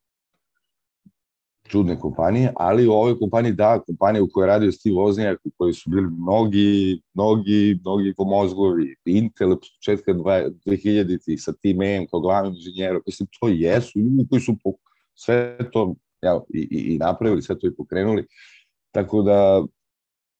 čudne 1.67 1.99
kompanije, 1.99 2.53
ali 2.55 2.87
u 2.87 2.91
ovoj 2.91 3.19
kompaniji, 3.19 3.53
da, 3.53 3.79
kompanije 3.87 4.21
u 4.21 4.29
kojoj 4.33 4.47
radio 4.47 4.71
Steve 4.71 4.95
Wozniak, 4.95 5.37
u 5.43 5.51
kojoj 5.57 5.73
su 5.73 5.89
bili 5.89 6.07
mnogi, 6.19 7.01
mnogi, 7.13 7.79
mnogi 7.81 8.13
pomozgovi, 8.17 8.95
Intel 9.05 9.55
početka 9.55 10.13
2000-ih 10.13 11.41
sa 11.41 11.53
Tim 11.53 11.77
Mayem 11.77 12.07
kao 12.11 12.19
glavnim 12.19 12.53
inženjerom, 12.53 13.01
mislim, 13.05 13.27
to 13.39 13.47
jesu 13.47 13.99
ljudi 13.99 14.27
koji 14.29 14.41
su 14.41 14.55
po, 14.63 14.71
sve 15.19 15.57
to 15.71 15.95
ja, 16.21 16.41
i, 16.53 16.67
i, 16.71 16.93
i 16.93 16.97
napravili, 16.97 17.41
sve 17.41 17.59
to 17.59 17.67
i 17.67 17.75
pokrenuli, 17.75 18.25
tako 18.91 19.21
da 19.21 19.65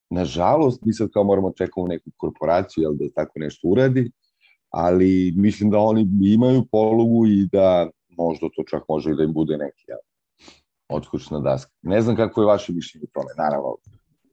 Nažalost, 0.09 0.82
mi 0.86 0.93
sad 0.93 1.09
kao 1.11 1.23
moramo 1.23 1.51
čekamo 1.57 1.88
neku 1.88 2.09
korporaciju 2.17 2.82
jel, 2.82 2.93
da 2.93 3.09
tako 3.15 3.39
nešto 3.39 3.67
uradi, 3.67 4.11
ali 4.69 5.34
mislim 5.38 5.69
da 5.69 5.80
oni 5.80 6.07
imaju 6.21 6.65
polugu 6.71 7.28
i 7.28 7.47
da 7.51 7.89
možda 8.17 8.47
to 8.55 8.63
čak 8.69 8.84
može 8.89 9.11
i 9.11 9.15
da 9.15 9.23
im 9.23 9.34
bude 9.34 9.57
neki 9.57 9.84
jel, 9.88 9.97
otkućna 10.89 11.39
daska. 11.39 11.71
Ne 11.82 12.01
znam 12.01 12.15
kako 12.15 12.41
je 12.41 12.47
vaše 12.47 12.73
mišljenje 12.73 13.05
o 13.05 13.19
tome. 13.19 13.34
Naravno, 13.38 13.75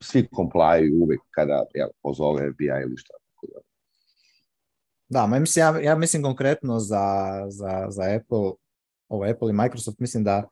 svi 0.00 0.28
komplaju 0.32 1.02
uvek 1.02 1.20
kada 1.30 1.64
jel, 1.74 1.88
pozove 2.02 2.52
FBI 2.52 2.64
ili 2.64 2.96
šta. 2.96 3.14
Tako 3.34 3.46
da. 3.52 3.60
Da, 5.08 5.38
mislim, 5.38 5.62
ja, 5.62 5.80
ja 5.80 5.96
mislim 5.96 6.22
konkretno 6.22 6.78
za, 6.78 7.06
za, 7.48 7.86
za 7.88 8.02
Apple, 8.02 8.52
ovo 9.08 9.24
Apple 9.24 9.50
i 9.50 9.52
Microsoft, 9.52 9.98
mislim 9.98 10.24
da 10.24 10.48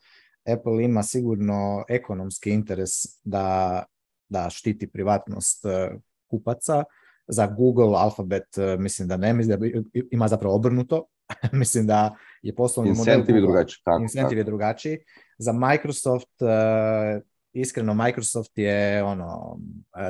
Apple 0.53 0.84
ima 0.84 1.03
sigurno 1.03 1.84
ekonomski 1.88 2.50
interes 2.50 2.90
da 3.24 3.84
da 4.32 4.50
štiti 4.50 4.86
privatnost 4.86 5.64
e, 5.64 5.90
kupaca. 6.30 6.84
Za 7.28 7.46
Google, 7.46 7.96
Alphabet, 7.96 8.59
e, 8.59 8.76
mislim 8.76 9.09
da 9.09 9.16
ne, 9.16 9.32
mislim 9.32 9.61
da 9.61 9.66
ima 10.11 10.28
zapravo 10.28 10.55
obrnuto. 10.55 11.07
mislim 11.62 11.86
da 11.86 12.16
je 12.42 12.55
poslovni 12.55 12.90
model... 12.90 13.14
Incentiv 13.14 13.36
je 13.36 13.40
drugačiji. 13.40 13.82
Tako, 13.84 14.03
incentiv 14.03 14.38
je 14.38 14.44
drugačiji. 14.44 14.98
Za 15.38 15.53
Microsoft, 15.53 16.42
e, 16.42 17.20
iskreno, 17.53 17.94
Microsoft 17.94 18.59
je 18.59 19.05
ono, 19.05 19.59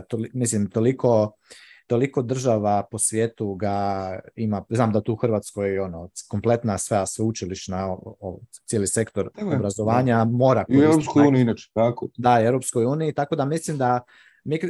toli, 0.08 0.30
mislim, 0.34 0.70
toliko 0.70 1.32
toliko 1.92 2.22
država 2.22 2.86
po 2.90 2.98
svijetu 2.98 3.54
ga 3.54 4.18
ima, 4.36 4.64
znam 4.68 4.92
da 4.92 5.00
tu 5.00 5.12
u 5.12 5.16
Hrvatskoj 5.16 5.78
ono, 5.78 6.08
kompletna 6.28 6.78
sve 6.78 7.06
sveučilišna, 7.06 7.96
cijeli 8.66 8.86
sektor 8.86 9.30
Evo, 9.38 9.54
obrazovanja 9.54 10.24
mora 10.24 10.64
I 10.68 10.78
u 10.78 10.82
Europskoj 10.82 11.26
uniji 11.26 11.42
inače, 11.42 11.70
tako. 11.74 12.08
Da, 12.16 12.40
Europskoj 12.42 12.84
uniji, 12.84 13.14
tako 13.14 13.36
da 13.36 13.44
mislim 13.44 13.78
da 13.78 14.00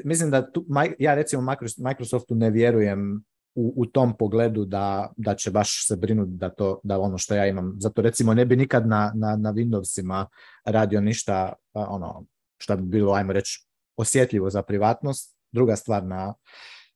mislim 0.04 0.30
da 0.30 0.52
tu, 0.52 0.66
ja 0.98 1.14
recimo 1.14 1.54
Microsoftu 1.76 2.34
ne 2.34 2.50
vjerujem 2.50 3.24
u, 3.54 3.74
u 3.76 3.86
tom 3.86 4.16
pogledu 4.16 4.64
da, 4.64 5.12
da 5.16 5.34
će 5.34 5.50
baš 5.50 5.86
se 5.86 5.96
brinuti 5.96 6.32
da 6.32 6.48
to 6.48 6.80
da 6.84 6.98
ono 6.98 7.18
što 7.18 7.34
ja 7.34 7.46
imam. 7.46 7.74
Zato 7.78 8.02
recimo 8.02 8.34
ne 8.34 8.44
bi 8.44 8.56
nikad 8.56 8.86
na, 8.86 9.12
na, 9.14 9.36
na 9.36 9.52
Windowsima 9.52 10.26
radio 10.64 11.00
ništa 11.00 11.52
ono 11.72 12.24
što 12.58 12.76
bi 12.76 12.82
bilo, 12.82 13.12
ajmo 13.12 13.32
reći, 13.32 13.66
osjetljivo 13.96 14.50
za 14.50 14.62
privatnost. 14.62 15.36
Druga 15.52 15.76
stvar 15.76 16.04
na, 16.04 16.34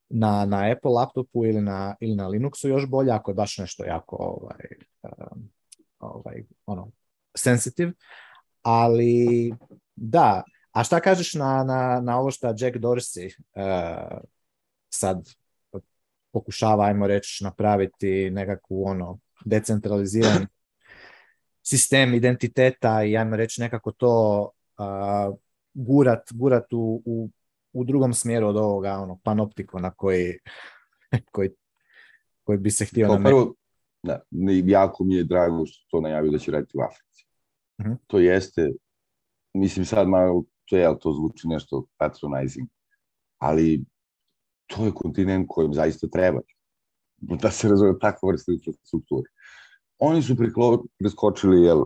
na, 0.09 0.45
na 0.45 0.71
Apple 0.73 0.91
laptopu 0.91 1.47
ili 1.47 1.61
na, 1.63 1.97
ili 2.01 2.15
na 2.15 2.29
Linuxu 2.29 2.69
još 2.69 2.87
bolje 2.87 3.13
ako 3.13 3.31
je 3.31 3.35
baš 3.35 3.59
nešto 3.59 3.85
jako 3.85 4.17
ovaj, 4.17 4.67
ovaj, 5.99 6.45
ono, 6.67 6.91
sensitive. 7.37 7.93
Ali 8.63 9.53
da, 9.97 10.43
a 10.73 10.85
šta 10.85 11.01
kažeš 11.01 11.35
na, 11.35 11.65
na, 11.65 12.01
na 12.01 12.19
ovo 12.19 12.31
što 12.31 12.47
Jack 12.47 12.77
Dorsey 12.77 13.35
uh, 13.55 14.19
sad 14.91 15.29
pokušava, 16.33 16.85
ajmo 16.85 17.07
reći, 17.07 17.45
napraviti 17.45 18.31
nekakvu 18.31 18.85
ono 18.87 19.19
decentraliziran 19.45 20.47
sistem 21.71 22.15
identiteta 22.15 23.05
i 23.05 23.17
ajmo 23.17 23.37
reći 23.37 23.61
nekako 23.61 23.93
to 23.93 24.49
uh, 24.79 25.37
gurat, 25.75 26.33
gurat 26.33 26.73
u, 26.73 27.03
u 27.05 27.31
u 27.77 27.85
drugom 27.85 28.14
smjeru 28.14 28.49
od 28.49 28.57
ovoga 28.57 28.93
ono, 28.93 29.18
panoptikona 29.24 29.91
koji, 29.91 30.39
koji, 31.33 31.51
koji 32.45 32.59
bi 32.59 32.70
se 32.70 32.85
htio 32.85 33.09
na 33.09 33.24
prvo, 33.24 33.55
da, 34.03 34.20
jako 34.64 35.05
mi 35.05 35.14
je 35.14 35.24
drago 35.24 35.66
što 35.66 35.87
to 35.91 36.01
najavio 36.01 36.31
da 36.31 36.39
će 36.39 36.51
raditi 36.51 36.79
u 36.79 36.81
Africi. 36.81 37.27
Uh-huh. 37.79 37.97
To 38.07 38.18
jeste, 38.18 38.72
mislim 39.55 39.85
sad 39.87 40.09
malo, 40.09 40.45
to 40.64 40.77
je, 40.77 40.99
to 41.01 41.12
zvuči 41.12 41.49
nešto 41.49 41.87
patronizing, 41.97 42.68
ali 43.39 43.85
to 44.66 44.85
je 44.85 44.93
kontinent 44.95 45.47
kojem 45.49 45.74
zaista 45.74 46.09
treba 46.09 46.41
da 47.16 47.51
se 47.51 47.68
razvoje 47.68 47.99
takva 47.99 48.31
vrsta 48.31 48.53
infrastrukture. 48.53 49.31
Oni 49.99 50.22
su 50.22 50.37
preskočili 50.99 51.62
jel, 51.62 51.85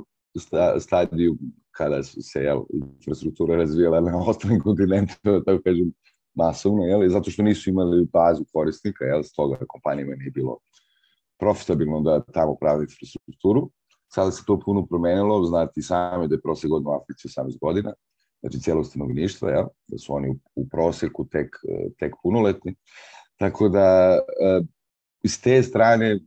stadiju 0.81 1.37
kada 1.81 2.03
su 2.03 2.23
se 2.23 2.43
jel, 2.43 2.63
infrastruktura 2.73 3.57
razvijala 3.57 4.01
na 4.01 4.19
ostalim 4.31 4.61
kontinentima, 4.61 5.33
da 5.33 5.45
tako 5.45 5.63
kažem, 5.65 5.93
masovno, 6.35 6.85
jel, 6.85 7.09
zato 7.09 7.31
što 7.31 7.43
nisu 7.43 7.71
imali 7.71 8.07
bazu 8.13 8.45
korisnika, 8.53 9.05
jel, 9.05 9.23
s 9.23 9.33
toga 9.33 9.57
kompanijama 9.69 10.17
nije 10.17 10.31
bilo 10.31 10.59
profitabilno 11.39 12.01
da 12.01 12.23
tamo 12.23 12.57
pravi 12.61 12.85
infrastrukturu. 12.85 13.71
Sada 14.13 14.31
se 14.31 14.43
to 14.47 14.59
puno 14.61 14.87
promenilo, 14.87 15.45
znate 15.45 15.81
i 15.81 15.83
sami 15.83 16.29
da 16.29 16.35
je 16.35 16.41
prosek 16.41 16.71
godina 16.71 16.91
u 16.91 16.95
Africi 16.95 17.29
18 17.29 17.59
godina, 17.61 17.93
znači 18.41 18.61
cijelo 18.61 18.85
stanovništva, 18.85 19.51
jel, 19.51 19.67
da 19.89 19.99
su 19.99 20.15
oni 20.15 20.39
u, 20.55 20.69
proseku 20.69 21.29
tek, 21.29 21.57
tek 21.99 22.15
punoletni. 22.23 22.75
Tako 23.37 23.69
da, 23.69 24.19
e, 24.41 24.61
iz 25.23 25.43
te 25.43 25.63
strane 25.63 26.19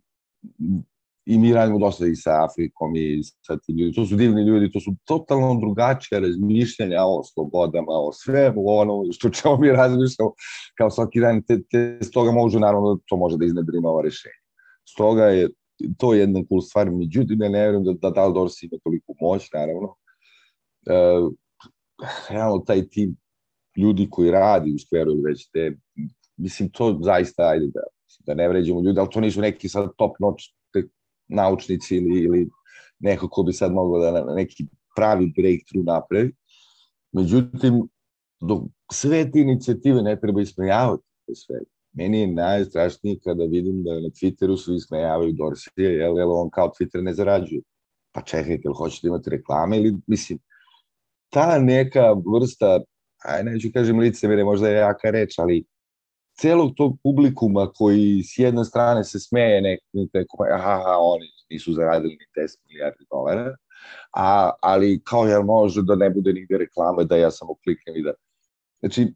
i 1.26 1.38
mi 1.38 1.54
radimo 1.54 1.80
dosta 1.80 2.08
i 2.08 2.16
sa 2.16 2.44
Afrikom 2.46 2.96
i 2.96 3.24
sa 3.24 3.58
tim 3.58 3.78
ljudi. 3.78 3.96
To 3.96 4.06
su 4.06 4.16
divni 4.16 4.44
ljudi, 4.44 4.72
to 4.72 4.80
su 4.80 4.96
totalno 5.04 5.60
drugačije 5.60 6.20
razmišljanja 6.20 7.04
o 7.06 7.24
slobodama, 7.24 7.92
o 7.92 8.12
svemu 8.14 8.64
ono 8.66 9.12
što 9.12 9.30
ćemo 9.30 9.58
mi 9.58 9.70
razmišljamo 9.70 10.32
kao 10.78 10.90
svaki 10.90 11.20
dan. 11.20 11.42
Te, 11.48 11.62
te, 11.72 12.00
stoga 12.02 12.32
može, 12.32 12.60
naravno, 12.60 13.00
to 13.06 13.18
može 13.18 13.38
da 13.38 13.46
iznedri 13.46 13.82
nova 13.82 14.02
rešenja. 14.02 14.42
Stoga 14.90 15.24
je 15.24 15.50
to 15.98 16.14
jedna 16.14 16.44
cool 16.50 16.62
stvar, 16.62 16.92
međutim, 16.92 17.42
ja 17.42 17.50
ne 17.50 17.60
vjerujem 17.60 17.84
da, 17.84 17.94
da 17.94 18.10
Dal 18.10 18.34
Dorsi 18.34 18.66
ima 18.66 18.78
toliko 18.84 19.14
moć, 19.22 19.50
naravno. 19.54 19.96
E, 20.88 20.94
realno, 22.30 22.60
taj 22.60 22.88
tim 22.90 23.16
ljudi 23.78 24.08
koji 24.12 24.32
radi 24.32 24.74
u 24.76 24.80
skveru 24.80 25.12
ili 25.12 25.22
već 25.22 25.50
te, 25.52 25.78
mislim, 26.38 26.70
to 26.70 27.00
zaista, 27.02 27.48
ajde 27.48 27.68
da, 27.68 27.82
da 28.26 28.34
ne 28.34 28.50
vređemo 28.50 28.82
ljudi, 28.82 29.00
ali 29.00 29.10
to 29.10 29.22
nisu 29.22 29.42
neki 29.42 29.70
sad 29.70 29.90
top 29.98 30.20
notch 30.20 30.44
naučnici 31.28 31.96
ili, 31.96 32.20
ili 32.20 32.50
neko 33.00 33.30
ko 33.30 33.44
bi 33.44 33.54
sad 33.54 33.74
mogao 33.74 34.00
da 34.00 34.36
neki 34.36 34.66
pravi 34.96 35.34
breakthrough 35.38 35.86
napravi. 35.86 36.34
Međutim, 37.12 37.82
dok 38.42 38.64
sve 38.92 39.32
te 39.32 39.40
inicijative 39.40 40.02
ne 40.02 40.20
treba 40.20 40.42
ismejavati 40.42 41.04
sve. 41.36 41.60
Meni 41.94 42.20
je 42.20 42.28
najstrašnije 42.28 43.20
kada 43.24 43.44
vidim 43.44 43.84
da 43.84 43.94
na 43.94 44.10
Twitteru 44.10 44.58
svi 44.58 44.76
ismejavaju 44.76 45.32
Dorsija, 45.32 45.90
jel, 45.90 46.18
jel 46.18 46.32
on 46.32 46.50
kao 46.50 46.72
Twitter 46.80 47.04
ne 47.04 47.14
zarađuje. 47.14 47.62
Pa 48.12 48.22
čekajte, 48.22 48.62
jel 48.64 48.74
hoćete 48.74 49.08
imati 49.08 49.30
reklame 49.30 49.78
ili, 49.78 49.98
mislim, 50.08 50.40
ta 51.30 51.60
neka 51.60 52.16
vrsta, 52.34 52.82
aj 53.26 53.44
neću 53.44 53.70
kažem 53.74 54.00
licemere, 54.00 54.44
možda 54.44 54.70
je 54.70 54.78
jaka 54.78 55.10
reč, 55.10 55.40
ali 55.40 55.64
celog 56.40 56.74
tog 56.78 56.98
publikuma 57.04 57.72
koji 57.72 58.24
s 58.24 58.40
jedne 58.40 58.66
strane 58.66 59.04
se 59.04 59.20
smeje 59.20 59.62
neko, 60.14 60.46
aha, 60.54 60.98
oni 61.00 61.26
nisu 61.50 61.74
zaradili 61.74 62.18
ni 62.18 62.44
10 62.44 62.58
milijardi 62.68 63.06
dolara, 63.12 63.56
a, 64.14 64.52
ali 64.62 65.02
kao 65.04 65.26
jel 65.26 65.44
može 65.44 65.82
da 65.82 65.96
ne 65.96 66.10
bude 66.10 66.34
nigde 66.34 66.58
reklame, 66.58 67.06
da 67.06 67.18
ja 67.18 67.32
samo 67.32 67.56
kliknem 67.64 67.98
i 67.98 68.04
da... 68.04 68.14
Znači, 68.80 69.14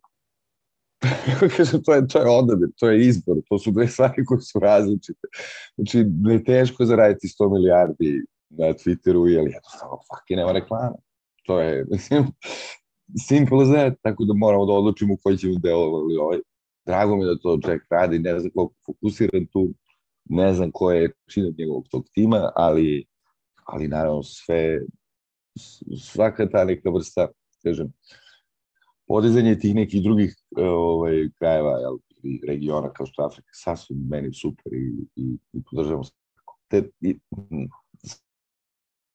kažem, 1.57 1.83
to 1.83 1.93
je, 1.93 2.07
to 2.07 2.19
je 2.19 2.29
odabir, 2.29 2.69
to 2.77 2.89
je 2.89 3.07
izbor, 3.07 3.37
to 3.49 3.59
su 3.59 3.71
dve 3.71 3.87
stvari 3.87 4.25
koje 4.25 4.41
su 4.41 4.59
različite. 4.59 5.27
Znači, 5.75 6.03
ne 6.03 6.33
je 6.33 6.43
teško 6.43 6.85
zaraditi 6.85 7.27
100 7.27 7.53
milijardi 7.53 8.25
na 8.49 8.65
Twitteru, 8.65 9.27
jer 9.27 9.43
jednostavno, 9.47 9.97
fuck, 9.97 10.29
nema 10.29 10.51
reklama. 10.51 10.95
To 11.45 11.59
je, 11.59 11.85
mislim, 11.91 12.25
simple 13.27 13.63
as 13.63 13.69
that, 13.69 13.93
tako 14.01 14.25
da 14.25 14.33
moramo 14.33 14.65
da 14.65 14.73
odlučimo 14.73 15.17
koji 15.23 15.37
ćemo 15.37 15.59
delovali 15.59 16.17
ovaj. 16.17 16.39
Drago 16.87 17.15
mi 17.15 17.25
da 17.25 17.37
to 17.37 17.59
Jack 17.67 17.85
radi, 17.89 18.19
ne 18.19 18.39
znam 18.39 18.51
koliko 18.55 18.73
fokusiran 18.85 19.45
tu, 19.45 19.73
ne 20.29 20.53
znam 20.53 20.71
ko 20.71 20.91
je 20.91 21.11
činat 21.33 21.57
njegovog 21.57 21.87
tog 21.91 22.05
tima, 22.13 22.51
ali, 22.55 23.05
ali 23.65 23.87
naravno 23.87 24.23
sve, 24.23 24.79
svaka 25.99 26.49
ta 26.49 26.65
neka 26.65 26.89
vrsta, 26.89 27.27
kažem, 27.63 27.93
podizanje 29.07 29.59
tih 29.59 29.75
nekih 29.75 30.03
drugih 30.03 30.35
ovaj, 30.57 31.29
krajeva 31.39 31.79
jel, 31.79 31.97
i 32.23 32.41
regiona 32.47 32.93
kao 32.93 33.05
što 33.05 33.23
Afrika, 33.23 33.49
sasvim 33.53 34.07
meni 34.09 34.33
super 34.33 34.73
i, 34.73 35.05
i, 35.15 35.37
i 35.53 35.63
podržavam. 35.71 36.03
Te, 36.67 36.89
i, 37.01 37.19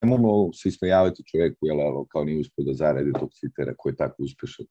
možemo 0.02 0.52
se 0.52 0.68
ismejavati 0.68 1.24
čoveku, 1.26 1.66
jel, 1.66 2.04
kao 2.08 2.24
nije 2.24 2.40
uspio 2.40 2.64
da 2.64 2.74
zaradi 2.74 3.12
tog 3.12 3.30
citera 3.32 3.74
koji 3.76 3.92
je 3.92 3.96
tako 3.96 4.22
uspešan. 4.22 4.66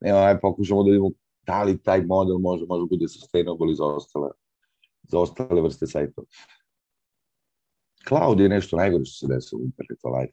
Evo, 0.00 0.18
aj 0.18 0.40
pokušamo 0.40 0.82
da 0.82 0.90
vidimo 0.90 1.10
da 1.46 1.62
li 1.62 1.82
taj 1.82 2.04
model 2.04 2.38
može, 2.38 2.66
može 2.68 2.86
bude 2.90 3.08
sustainable 3.08 3.72
i 3.72 3.74
za 3.74 3.84
ostale, 3.84 4.30
za 5.02 5.18
ostale 5.18 5.62
vrste 5.62 5.86
sajtova. 5.86 6.26
Cloud 8.08 8.40
je 8.40 8.48
nešto 8.48 8.76
najgore 8.76 9.04
što 9.04 9.26
se 9.26 9.34
desilo 9.34 9.60
u 9.60 9.64
internetu, 9.64 10.08
ali 10.08 10.28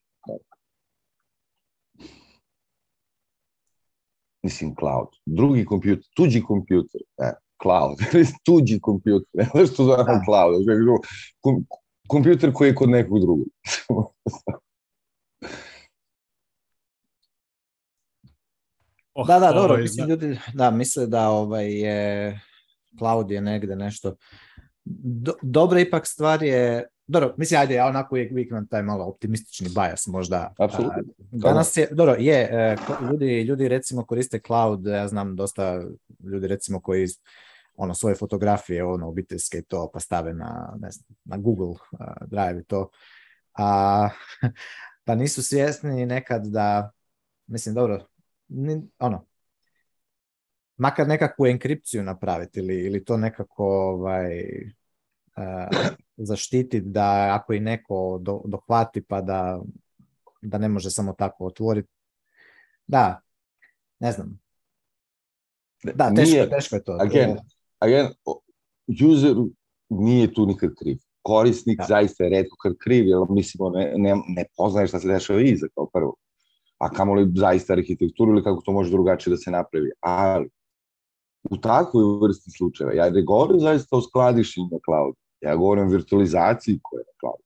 mislim 4.43 4.75
cloud, 4.79 5.07
drugi 5.25 5.65
kompjuter, 5.65 6.05
tuđi 6.15 6.41
kompjuter, 6.43 7.01
ne, 7.17 7.33
cloud, 7.63 7.97
tuđi 8.45 8.79
kompjuter, 8.81 9.27
ne 9.33 9.49
znaš 9.51 9.73
što 9.73 9.83
zove 9.83 10.03
da. 10.03 10.21
cloud, 10.25 10.55
kom, 11.39 11.65
kompjuter 12.07 12.53
koji 12.53 12.67
je 12.67 12.75
kod 12.75 12.89
nekog 12.89 13.19
drugog. 13.19 13.47
oh, 19.21 19.27
da, 19.27 19.39
da, 19.39 19.51
dobro, 19.51 19.77
mislim, 19.77 20.09
ljudi, 20.09 20.39
da, 20.53 20.71
misle 20.71 21.07
da 21.07 21.29
ovaj 21.29 21.71
je 21.71 22.39
cloud 22.97 23.31
je 23.31 23.41
negde 23.41 23.75
nešto 23.75 24.15
Do, 24.85 25.33
dobra 25.41 25.79
ipak 25.79 26.07
stvar 26.07 26.43
je 26.43 26.87
dobro, 27.09 27.33
mislim, 27.37 27.59
ajde, 27.59 27.73
ja 27.73 27.87
onako 27.87 28.15
uvijek, 28.15 28.31
uvijek 28.31 28.49
imam 28.51 28.67
taj 28.67 28.83
malo 28.83 29.05
optimistični 29.05 29.69
bias 29.69 30.07
možda. 30.07 30.53
Apsolutno. 30.59 31.03
Danas 31.17 31.77
je, 31.77 31.87
dobro, 31.91 32.15
je, 32.19 32.49
e, 32.51 32.75
ljudi, 33.11 33.41
ljudi 33.41 33.67
recimo 33.67 34.05
koriste 34.05 34.39
cloud, 34.47 34.85
ja 34.85 35.07
znam 35.07 35.35
dosta 35.35 35.81
ljudi 36.23 36.47
recimo 36.47 36.81
koji 36.81 37.07
ono 37.75 37.93
svoje 37.93 38.15
fotografije, 38.15 38.83
ono 38.83 39.07
obiteljske 39.07 39.57
i 39.57 39.63
to 39.63 39.89
pa 39.93 39.99
stave 39.99 40.33
na, 40.33 40.77
ne 40.79 40.91
znam, 40.91 41.05
na 41.25 41.37
Google 41.37 41.69
uh, 41.69 41.79
Drive 42.27 42.61
i 42.61 42.63
to. 42.63 42.89
A, 43.57 44.09
pa 45.05 45.15
nisu 45.15 45.43
svjesni 45.43 46.05
nekad 46.05 46.45
da, 46.45 46.91
mislim, 47.47 47.75
dobro, 47.75 48.05
ni, 48.49 48.81
ono, 48.99 49.25
makar 50.77 51.07
nekakvu 51.07 51.45
enkripciju 51.45 52.03
napraviti 52.03 52.59
ili, 52.59 52.85
ili 52.85 53.05
to 53.05 53.17
nekako 53.17 53.65
ovaj, 53.65 54.43
uh, 55.37 55.87
zaštititi 56.17 56.81
da 56.81 57.35
ako 57.39 57.53
i 57.53 57.59
neko 57.59 58.19
do, 58.21 58.41
dohvati 58.45 59.01
pa 59.01 59.21
da, 59.21 59.61
da 60.41 60.57
ne 60.57 60.69
može 60.69 60.91
samo 60.91 61.13
tako 61.13 61.45
otvoriti. 61.45 61.89
Da, 62.87 63.21
ne 63.99 64.11
znam. 64.11 64.39
Da, 65.83 66.13
teško, 66.15 66.31
nije, 66.31 66.49
teško 66.49 66.75
je 66.75 66.83
to. 66.83 66.97
Again, 67.01 67.37
again, 67.79 68.07
user 69.11 69.35
nije 69.89 70.33
tu 70.33 70.45
nikad 70.45 70.69
kriv. 70.79 70.97
Korisnik 71.21 71.77
da. 71.77 71.85
zaista 71.89 72.23
je 72.23 72.29
redko 72.29 72.55
kad 72.61 72.77
kriv, 72.77 73.07
jer 73.07 73.17
mislimo 73.29 73.69
ne, 73.69 73.93
ne, 73.97 74.15
ne 74.27 74.45
poznaje 74.57 74.87
šta 74.87 74.99
se 74.99 75.07
dešava 75.07 75.41
iza 75.41 75.67
kao 75.75 75.89
prvo. 75.93 76.15
A 76.79 76.89
kamoli 76.89 77.31
zaista 77.35 77.73
arhitekturu 77.73 78.31
ili 78.31 78.43
kako 78.43 78.61
to 78.61 78.71
može 78.71 78.91
drugačije 78.91 79.31
da 79.31 79.37
se 79.37 79.51
napravi. 79.51 79.91
Ali, 79.99 80.49
u 81.51 81.57
takvoj 81.57 82.03
vrsti 82.21 82.51
slučajeva, 82.57 82.93
ja 82.93 83.09
ne 83.09 83.21
govorim 83.21 83.59
zaista 83.59 83.97
o 83.97 84.01
skladištenju 84.01 84.67
na 84.71 84.77
cloudu, 84.85 85.17
Ja 85.41 85.55
govorim 85.55 85.87
o 85.87 85.91
virtualizaciji 85.91 86.79
koja 86.83 86.99
je 86.99 87.05
na 87.07 87.15
cloudu. 87.19 87.43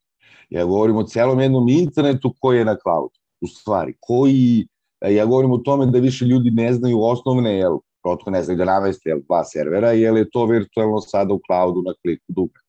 Ja 0.49 0.65
govorim 0.65 0.97
o 0.97 1.03
celom 1.03 1.39
jednom 1.39 1.69
internetu 1.69 2.34
koji 2.39 2.57
je 2.57 2.65
na 2.65 2.75
cloudu. 2.84 3.13
U 3.41 3.47
stvari, 3.47 3.93
koji, 3.99 4.67
ja 5.01 5.25
govorim 5.25 5.51
o 5.51 5.57
tome 5.57 5.86
da 5.86 5.99
više 5.99 6.25
ljudi 6.25 6.51
ne 6.51 6.73
znaju 6.73 7.03
osnovne, 7.03 7.57
jel, 7.57 7.77
protko 8.03 8.31
ne 8.31 8.43
znaju 8.43 8.57
da 8.57 8.65
naveste 8.65 9.09
jel, 9.09 9.19
dva 9.27 9.43
servera, 9.43 9.91
jel 9.91 10.17
je 10.17 10.29
to 10.29 10.45
virtualno 10.45 11.01
sada 11.01 11.34
u 11.34 11.39
cloudu 11.47 11.81
na 11.81 11.93
kliku 12.01 12.25
dugme. 12.27 12.59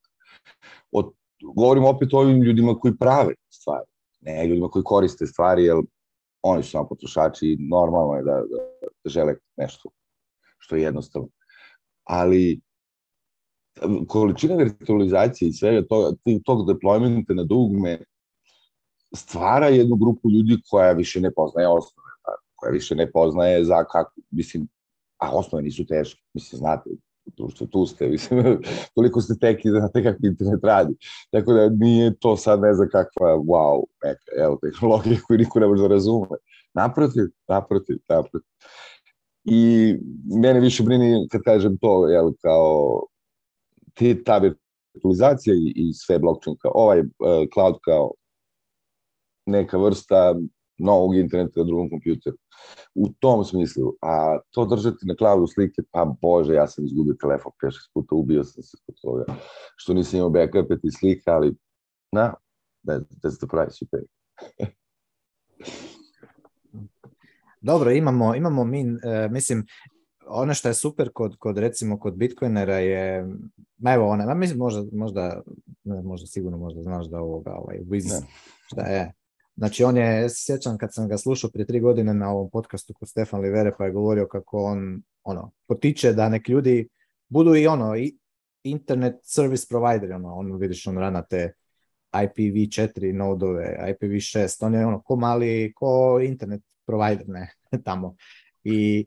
O, 0.93 1.13
govorim 1.55 1.85
opet 1.85 2.15
o 2.15 2.19
ovim 2.19 2.43
ljudima 2.43 2.75
koji 2.75 2.97
prave 2.97 3.35
stvari, 3.51 3.87
ne 4.21 4.47
ljudima 4.47 4.69
koji 4.69 4.83
koriste 4.83 5.27
stvari, 5.27 5.65
jel 5.65 5.83
oni 6.45 6.63
su 6.63 6.71
samo 6.71 6.89
potrošači 6.89 7.47
i 7.47 7.69
normalno 7.71 8.15
je 8.15 8.23
da, 8.23 8.33
da, 8.33 8.89
da 9.05 9.11
žele 9.11 9.35
nešto 9.57 9.89
što 10.59 10.77
je 10.77 10.83
jednostavno. 10.83 11.29
Ali 12.05 12.61
količina 14.09 14.55
virtualizacije 14.55 15.49
i 15.49 15.53
svega 15.53 15.87
toga, 15.87 16.17
tog 16.45 16.69
deploymenta 16.69 17.35
na 17.35 17.45
dugme 17.45 17.99
stvara 19.15 19.69
jednu 19.69 19.97
grupu 19.97 20.31
ljudi 20.31 20.63
koja 20.71 20.93
više 20.93 21.21
ne 21.21 21.31
poznaje 21.35 21.69
osnove, 21.69 22.09
koja 22.55 22.73
više 22.73 22.95
ne 22.95 23.11
poznaje 23.11 23.65
za 23.65 23.85
kako, 23.85 24.13
mislim, 24.31 24.69
a 25.19 25.31
osnove 25.37 25.63
nisu 25.63 25.87
teške, 25.87 26.23
mislim, 26.35 26.59
znate, 26.59 26.91
tu 27.37 27.49
što 27.49 27.67
tu 27.67 27.87
ste, 27.87 28.09
mislim, 28.09 28.59
toliko 28.95 29.21
ste 29.21 29.35
teki 29.41 29.71
da 29.71 29.79
znate 29.79 30.03
kako 30.03 30.27
internet 30.27 30.65
radi. 30.65 30.95
Tako 31.31 31.53
da 31.53 31.69
nije 31.69 32.15
to 32.19 32.37
sad 32.37 32.61
ne 32.61 32.75
znam 32.75 32.89
kakva, 32.93 33.37
wow, 33.37 33.83
neka, 34.05 34.45
evo, 34.45 34.59
tehnologija 34.63 35.17
koju 35.27 35.39
niko 35.39 35.61
ne 35.61 35.67
može 35.67 35.83
da 35.83 35.89
razume. 35.89 36.37
Naprotiv, 36.75 37.25
naprotiv, 37.49 37.97
naprotiv. 38.09 38.51
I 39.45 39.95
mene 40.43 40.61
više 40.61 40.83
brini 40.83 41.29
kad 41.31 41.43
kažem 41.43 41.79
to, 41.79 42.09
jel, 42.09 42.33
kao 42.43 43.03
ti, 43.95 44.25
ta 44.25 44.39
virtualizacija 44.39 45.55
i, 45.55 45.73
i 45.77 45.93
sve 45.93 46.19
blockchain 46.19 46.57
kao 46.63 46.73
ovaj 46.75 47.01
uh, 47.01 47.07
cloud 47.55 47.75
kao 47.85 48.11
neka 49.47 49.79
vrsta 49.79 50.35
novog 50.79 51.17
interneta 51.17 51.61
na 51.61 51.65
drugom 51.65 51.91
kompjuteru. 51.91 52.37
U 52.95 53.09
tom 53.21 53.45
smislu, 53.45 53.93
a 54.03 54.39
to 54.51 54.65
držati 54.65 55.07
na 55.07 55.15
cloudu 55.15 55.47
slike, 55.47 55.83
pa 55.91 56.05
bože, 56.23 56.55
ja 56.55 56.67
sam 56.67 56.85
izgubio 56.85 57.15
telefon 57.21 57.53
5-6 57.63 57.71
puta, 57.95 58.15
ubio 58.15 58.45
sam 58.45 58.63
se 58.63 58.77
kod 58.87 58.95
toga, 59.03 59.25
što 59.77 59.95
nisam 59.95 60.17
imao 60.19 60.31
backup 60.31 60.69
ti 60.83 60.91
slika, 60.99 61.33
ali 61.33 61.57
na, 62.13 62.35
that, 62.87 63.03
that's 63.23 63.39
the 63.39 63.47
price 63.47 63.85
you 63.85 63.89
pay. 63.93 64.05
Dobro, 67.61 67.91
imamo, 67.91 68.35
imamo 68.35 68.65
mi, 68.65 68.85
uh, 68.85 69.31
mislim, 69.31 69.67
ono 70.27 70.55
što 70.55 70.69
je 70.69 70.75
super 70.75 71.11
kod, 71.15 71.37
kod 71.37 71.59
recimo 71.59 71.99
kod 71.99 72.17
Bitcoinera 72.17 72.79
je, 72.79 73.27
ma 73.79 73.93
evo 73.93 74.09
ona, 74.09 74.35
mislim 74.35 74.59
možda, 74.59 74.85
možda, 74.93 75.43
ne, 75.85 76.03
možda 76.03 76.27
sigurno 76.27 76.59
možda 76.59 76.83
znaš 76.83 77.07
da 77.07 77.21
ovoga, 77.21 77.53
ovaj, 77.55 77.79
Wiz, 77.79 78.23
šta 78.67 78.83
je, 78.83 79.13
Znači 79.57 79.85
on 79.85 79.97
je, 79.97 80.27
sjećam 80.31 80.79
kad 80.79 80.95
sam 80.95 81.09
ga 81.09 81.19
slušao 81.19 81.51
prije 81.51 81.67
tri 81.67 81.81
godine 81.81 82.15
na 82.15 82.31
ovom 82.31 82.51
podcastu 82.51 82.95
kod 82.95 83.09
Stefan 83.09 83.41
Livere 83.41 83.73
pa 83.79 83.85
je 83.85 83.93
govorio 83.93 84.27
kako 84.27 84.65
on 84.65 85.03
ono, 85.23 85.51
potiče 85.67 86.13
da 86.13 86.29
nek 86.29 86.49
ljudi 86.49 86.89
budu 87.29 87.57
i 87.57 87.67
ono 87.67 87.97
i 87.97 88.19
internet 88.63 89.15
service 89.23 89.67
provider, 89.69 90.13
ono, 90.13 90.35
on 90.35 90.57
vidiš 90.57 90.87
on 90.87 90.99
rana 90.99 91.23
te 91.23 91.53
IPv4 92.13 93.13
nodove, 93.13 93.77
IPv6, 93.81 94.67
on 94.67 94.75
je 94.75 94.87
ono 94.87 95.03
ko 95.03 95.17
mali, 95.17 95.73
ko 95.77 96.21
internet 96.23 96.63
provider, 96.87 97.29
ne, 97.29 97.51
tamo. 97.85 98.17
I 98.65 99.07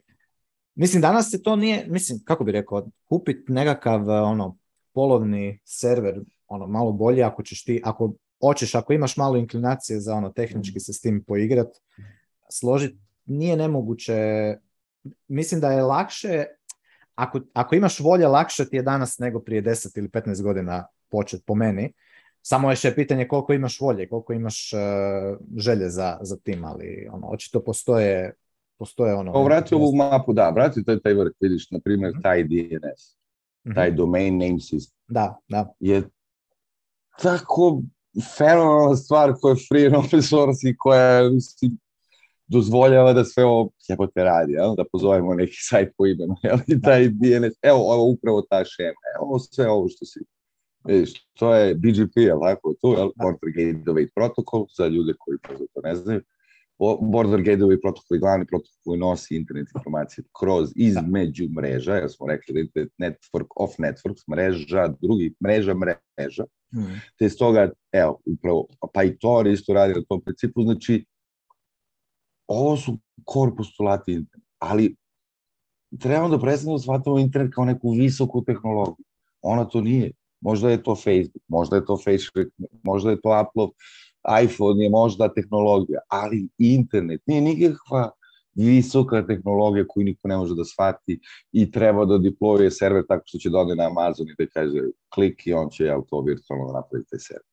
Mislim, 0.77 1.01
danas 1.01 1.31
se 1.31 1.41
to 1.41 1.55
nije, 1.55 1.85
mislim, 1.87 2.19
kako 2.25 2.43
bi 2.43 2.51
rekao, 2.51 2.87
kupiti 3.05 3.51
nekakav 3.51 4.09
ono, 4.09 4.57
polovni 4.93 5.59
server, 5.63 6.21
ono, 6.47 6.67
malo 6.67 6.91
bolje 6.91 7.23
ako 7.23 7.43
ćeš 7.43 7.63
ti, 7.63 7.81
ako 7.83 8.13
hoćeš, 8.41 8.75
ako 8.75 8.93
imaš 8.93 9.17
malo 9.17 9.37
inklinacije 9.37 9.99
za 9.99 10.13
ono, 10.13 10.29
tehnički 10.29 10.79
se 10.79 10.93
s 10.93 11.01
tim 11.01 11.23
poigrat, 11.27 11.67
složiti, 12.49 12.97
nije 13.25 13.55
nemoguće 13.57 14.15
mislim 15.27 15.61
da 15.61 15.71
je 15.71 15.81
lakše, 15.83 16.45
ako, 17.15 17.39
ako 17.53 17.75
imaš 17.75 17.99
volje, 17.99 18.27
lakše 18.27 18.65
ti 18.69 18.75
je 18.75 18.81
danas 18.81 19.19
nego 19.19 19.39
prije 19.39 19.63
10 19.63 19.97
ili 19.97 20.09
15 20.09 20.41
godina 20.43 20.87
počet 21.09 21.41
po 21.45 21.55
meni. 21.55 21.93
Samo 22.41 22.71
još 22.71 22.85
je 22.85 22.95
pitanje 22.95 23.27
koliko 23.27 23.53
imaš 23.53 23.81
volje, 23.81 24.09
koliko 24.09 24.33
imaš 24.33 24.73
uh, 24.73 24.79
želje 25.57 25.89
za, 25.89 26.17
za 26.21 26.37
tim, 26.37 26.65
ali 26.65 27.07
ono, 27.11 27.27
očito 27.27 27.63
postoje, 27.63 28.33
postoje 28.77 29.13
ono... 29.13 29.33
Pa 29.33 29.39
vrati 29.39 29.75
ovu 29.75 29.95
mapu, 29.95 30.33
da, 30.33 30.49
vrati 30.49 30.83
taj, 30.85 30.99
taj 30.99 31.13
vrh, 31.13 31.31
vidiš, 31.39 31.71
na 31.71 31.79
primjer, 31.83 32.11
Mhm. 32.11 32.21
taj 32.21 32.43
DNS, 32.43 33.17
Mhm. 33.65 33.75
taj 33.75 33.91
domain 33.91 34.37
name 34.37 34.53
system, 34.53 34.93
Da, 35.07 35.37
da. 35.47 35.73
je 35.79 36.03
tako 37.21 37.81
fenomenalna 38.37 38.95
stvar 38.95 39.33
koja 39.41 39.51
je 39.51 39.65
free 39.67 39.85
and 39.85 39.95
open 39.95 40.21
source 40.21 40.69
i 40.69 40.77
koja 40.77 41.29
mislim, 41.29 41.77
dozvoljava 42.47 43.13
da 43.13 43.23
sve 43.23 43.45
ovo 43.45 43.69
jebote 43.87 44.23
radi, 44.23 44.53
jel? 44.53 44.75
da 44.75 44.83
pozovemo 44.91 45.33
neki 45.33 45.57
sajt 45.59 45.93
po 45.97 46.05
imenu, 46.05 46.35
jel? 46.43 46.57
i 46.67 46.81
taj 46.81 47.07
DNS, 47.09 47.53
evo 47.61 47.93
ovo 47.93 48.03
upravo 48.03 48.41
ta 48.41 48.65
šema, 48.65 49.01
evo 49.15 49.39
sve 49.39 49.69
ovo 49.69 49.87
što 49.89 50.05
si 50.05 50.19
Vidiš, 50.87 51.27
to 51.33 51.53
je 51.53 51.75
BGP, 51.75 52.15
jel 52.15 52.39
tako, 52.41 52.73
tu, 52.81 52.93
jel? 52.97 53.09
Border 53.15 53.49
Gateway 53.57 54.07
Protocol, 54.15 54.65
za 54.77 54.87
ljude 54.87 55.13
koji 55.19 55.37
to 55.73 55.81
ne 55.83 55.95
znaju. 55.95 56.21
Bo- 56.79 56.97
Border 57.01 57.39
Gateway 57.39 57.81
Protocol 57.81 58.15
je 58.15 58.19
glavni 58.19 58.45
protokol 58.45 58.77
koji 58.83 58.99
nosi 58.99 59.35
internet 59.35 59.67
informacije 59.75 60.23
kroz 60.39 60.71
između 60.75 61.49
mreža, 61.49 61.93
jer 61.93 62.09
smo 62.09 62.27
rekli 62.27 62.53
da 62.53 62.59
internet 62.59 62.93
network 62.99 63.47
of 63.55 63.71
networks, 63.77 64.27
mreža, 64.27 64.87
drugi, 65.01 65.33
mreža, 65.43 65.73
mreža, 65.73 66.43
Mhm. 66.73 66.93
te 67.19 67.29
stoga, 67.29 67.69
evo, 67.91 68.19
upravo, 68.25 68.67
pa 68.93 69.03
i 69.03 69.17
to 69.17 69.47
isto 69.47 69.73
radi 69.73 69.93
na 69.93 70.01
tom 70.09 70.21
principu, 70.21 70.63
znači, 70.63 71.05
ovo 72.47 72.77
su 72.77 72.97
core 73.25 73.51
postulati 73.57 74.11
interneta, 74.13 74.47
ali 74.59 74.95
trebamo 75.99 76.29
da 76.29 76.39
prestanemo 76.39 76.77
da 76.77 76.81
shvatamo 76.81 77.19
internet 77.19 77.53
kao 77.53 77.65
neku 77.65 77.91
visoku 77.91 78.43
tehnologiju. 78.43 79.05
Ona 79.41 79.65
to 79.65 79.81
nije. 79.81 80.11
Možda 80.41 80.69
je 80.69 80.83
to 80.83 80.95
Facebook, 80.95 81.43
možda 81.47 81.75
je 81.75 81.85
to 81.85 81.97
Facebook, 81.97 82.47
možda 82.83 83.09
je 83.11 83.21
to 83.21 83.29
Apple, 83.29 83.67
iPhone 84.43 84.83
je 84.83 84.89
možda 84.89 85.33
tehnologija, 85.33 85.99
ali 86.09 86.47
internet 86.57 87.21
nije 87.25 87.41
nikakva 87.41 88.11
visoka 88.57 89.27
tehnologija 89.27 89.85
koju 89.87 90.03
niko 90.03 90.27
ne 90.27 90.37
može 90.37 90.55
da 90.55 90.65
shvati 90.65 91.19
i 91.51 91.71
treba 91.71 92.05
da 92.05 92.13
deployuje 92.13 92.69
server 92.69 93.03
tako 93.07 93.23
što 93.25 93.37
će 93.37 93.49
da 93.49 93.65
na 93.75 93.87
Amazon 93.87 94.27
i 94.27 94.35
da 94.39 94.49
kaže 94.53 94.81
klik 95.13 95.47
i 95.47 95.53
on 95.53 95.69
će 95.69 95.83
jel, 95.83 96.01
to 96.09 96.21
virtualno 96.21 96.67
da 96.67 96.73
napravi 96.73 97.05
taj 97.09 97.19
server. 97.19 97.47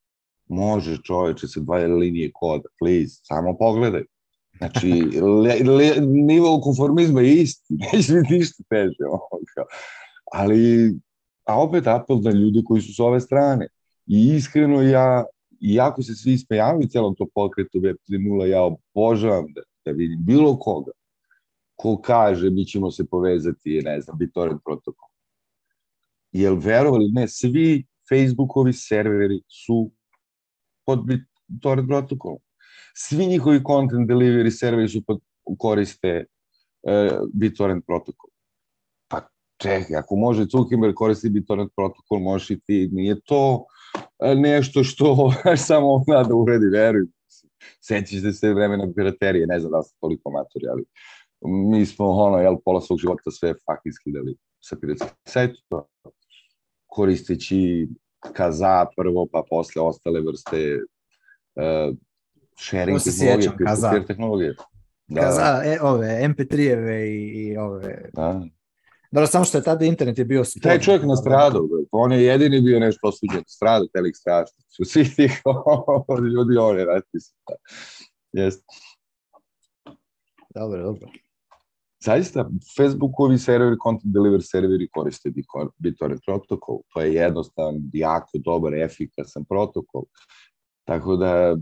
Može 0.48 0.96
čoveče 1.02 1.48
sa 1.48 1.60
dva 1.60 1.76
linije 1.76 2.30
koda, 2.34 2.68
please, 2.78 3.20
samo 3.22 3.56
pogledaj. 3.58 4.04
Znači, 4.58 4.90
le, 5.44 5.72
le, 5.72 5.94
nivo 6.00 6.60
konformizma 6.60 7.20
je 7.20 7.34
isti, 7.34 7.74
neće 7.92 8.12
biti 8.12 8.34
ništa 8.34 8.62
teže. 8.68 9.04
Ali, 10.32 10.94
a 11.46 11.62
opet 11.62 11.86
apel 11.86 12.20
na 12.22 12.30
ljude 12.30 12.62
koji 12.64 12.82
su 12.82 12.94
s 12.94 13.00
ove 13.00 13.20
strane. 13.20 13.68
I 14.06 14.34
iskreno 14.36 14.82
ja, 14.82 15.24
iako 15.72 16.02
se 16.02 16.14
svi 16.14 16.38
smejavaju 16.38 16.88
celom 16.88 17.14
to 17.14 17.26
pokretu 17.34 17.80
Web 17.80 17.96
3.0, 18.08 18.44
ja 18.44 18.62
obožavam 18.62 19.52
da, 19.54 19.62
da 19.84 19.90
vidim 19.90 20.24
bilo 20.24 20.58
koga 20.58 20.92
ko 21.76 22.00
kaže 22.02 22.50
mi 22.50 22.64
ćemo 22.64 22.90
se 22.90 23.04
povezati, 23.06 23.80
ne 23.84 24.00
znam, 24.00 24.18
BitTorrent 24.18 24.60
protokol. 24.64 25.08
Jel 26.32 26.56
verovali, 26.56 27.10
ne, 27.12 27.28
svi 27.28 27.86
Facebookovi 28.08 28.72
serveri 28.72 29.42
su 29.48 29.90
pod 30.86 31.04
BitTorrent 31.06 31.88
protokolom. 31.88 32.38
Svi 32.96 33.26
njihovi 33.26 33.60
content 33.66 34.10
delivery 34.10 34.50
serveri 34.50 34.88
su 34.88 35.02
pod, 35.06 35.20
koriste 35.58 36.24
uh, 36.82 37.28
BitTorrent 37.32 37.86
protokol. 37.86 38.30
Pa 39.08 39.28
čekaj, 39.62 39.96
ako 39.96 40.16
može 40.16 40.44
Zuckerberg 40.44 40.94
koristi 40.94 41.30
BitTorrent 41.30 41.72
protokol, 41.76 42.18
možeš 42.18 42.50
i 42.50 42.60
ti, 42.60 42.88
nije 42.92 43.20
to 43.20 43.64
nešto 44.36 44.84
što 44.84 45.32
samo 45.56 45.92
on 45.92 46.02
zna 46.04 46.22
da 46.22 46.34
uredi, 46.34 46.66
veruj. 46.66 47.06
Sećaš 47.80 48.38
se 48.40 48.54
vremena 48.54 48.92
piraterije, 48.96 49.46
ne 49.46 49.60
znam 49.60 49.72
da 49.72 49.82
ste 49.82 49.96
toliko 50.00 50.30
matori, 50.30 50.66
ali 50.70 50.84
mi 51.70 51.86
smo 51.86 52.06
ono, 52.06 52.38
jel, 52.38 52.56
pola 52.64 52.80
svog 52.80 52.98
života 52.98 53.30
sve 53.30 53.48
fucking 53.48 53.94
skidali 53.94 54.36
sa 54.60 54.76
piratskih 54.80 55.10
sajtova, 55.24 55.84
koristeći 56.86 57.88
kaza 58.32 58.86
prvo, 58.96 59.26
pa 59.32 59.42
posle 59.50 59.82
ostale 59.82 60.20
vrste 60.20 60.78
uh, 61.54 61.96
sharing 62.58 62.98
tehnologije, 62.98 63.42
sjećam, 63.42 63.56
Kaza. 63.66 63.90
peer-to-peer 63.90 64.06
tehnologije. 64.06 64.54
Da, 65.06 65.20
Kaza, 65.20 65.62
e, 65.64 65.78
ove, 65.82 66.06
MP3-eve 66.22 67.06
i, 67.06 67.48
i 67.48 67.56
ove... 67.56 68.10
da. 68.12 68.42
Dobro, 69.14 69.26
samo 69.26 69.44
što 69.44 69.58
je 69.58 69.64
tada 69.64 69.84
internet 69.84 70.18
je 70.18 70.24
bio... 70.24 70.42
Taj 70.62 70.80
čovjek 70.80 71.02
nastradao, 71.02 71.62
bre. 71.62 71.84
on 71.90 72.12
je 72.12 72.24
jedini 72.24 72.60
bio 72.60 72.80
nešto 72.80 73.08
osuđen, 73.08 73.44
stradao, 73.46 73.86
telik 73.92 74.16
strašno. 74.16 74.56
Su 74.76 74.84
svi 74.84 75.04
tih 75.16 75.42
ljudi, 76.34 76.56
on 76.56 76.78
je 76.78 76.84
ratisi. 76.84 77.34
Jeste. 78.32 78.64
Dobro, 80.54 80.82
dobro. 80.82 81.08
Zaista, 82.04 82.48
Facebookovi 82.76 83.38
serveri, 83.38 83.76
content 83.86 84.14
delivery 84.14 84.50
serveri 84.50 84.88
koriste 84.88 85.30
BitTorrent 85.78 86.20
protokol. 86.26 86.78
To 86.94 87.00
je 87.00 87.14
jednostavan, 87.14 87.74
jako 87.92 88.38
dobar, 88.44 88.74
efikasan 88.74 89.44
protokol. 89.44 90.02
Tako 90.84 91.16
da 91.16 91.56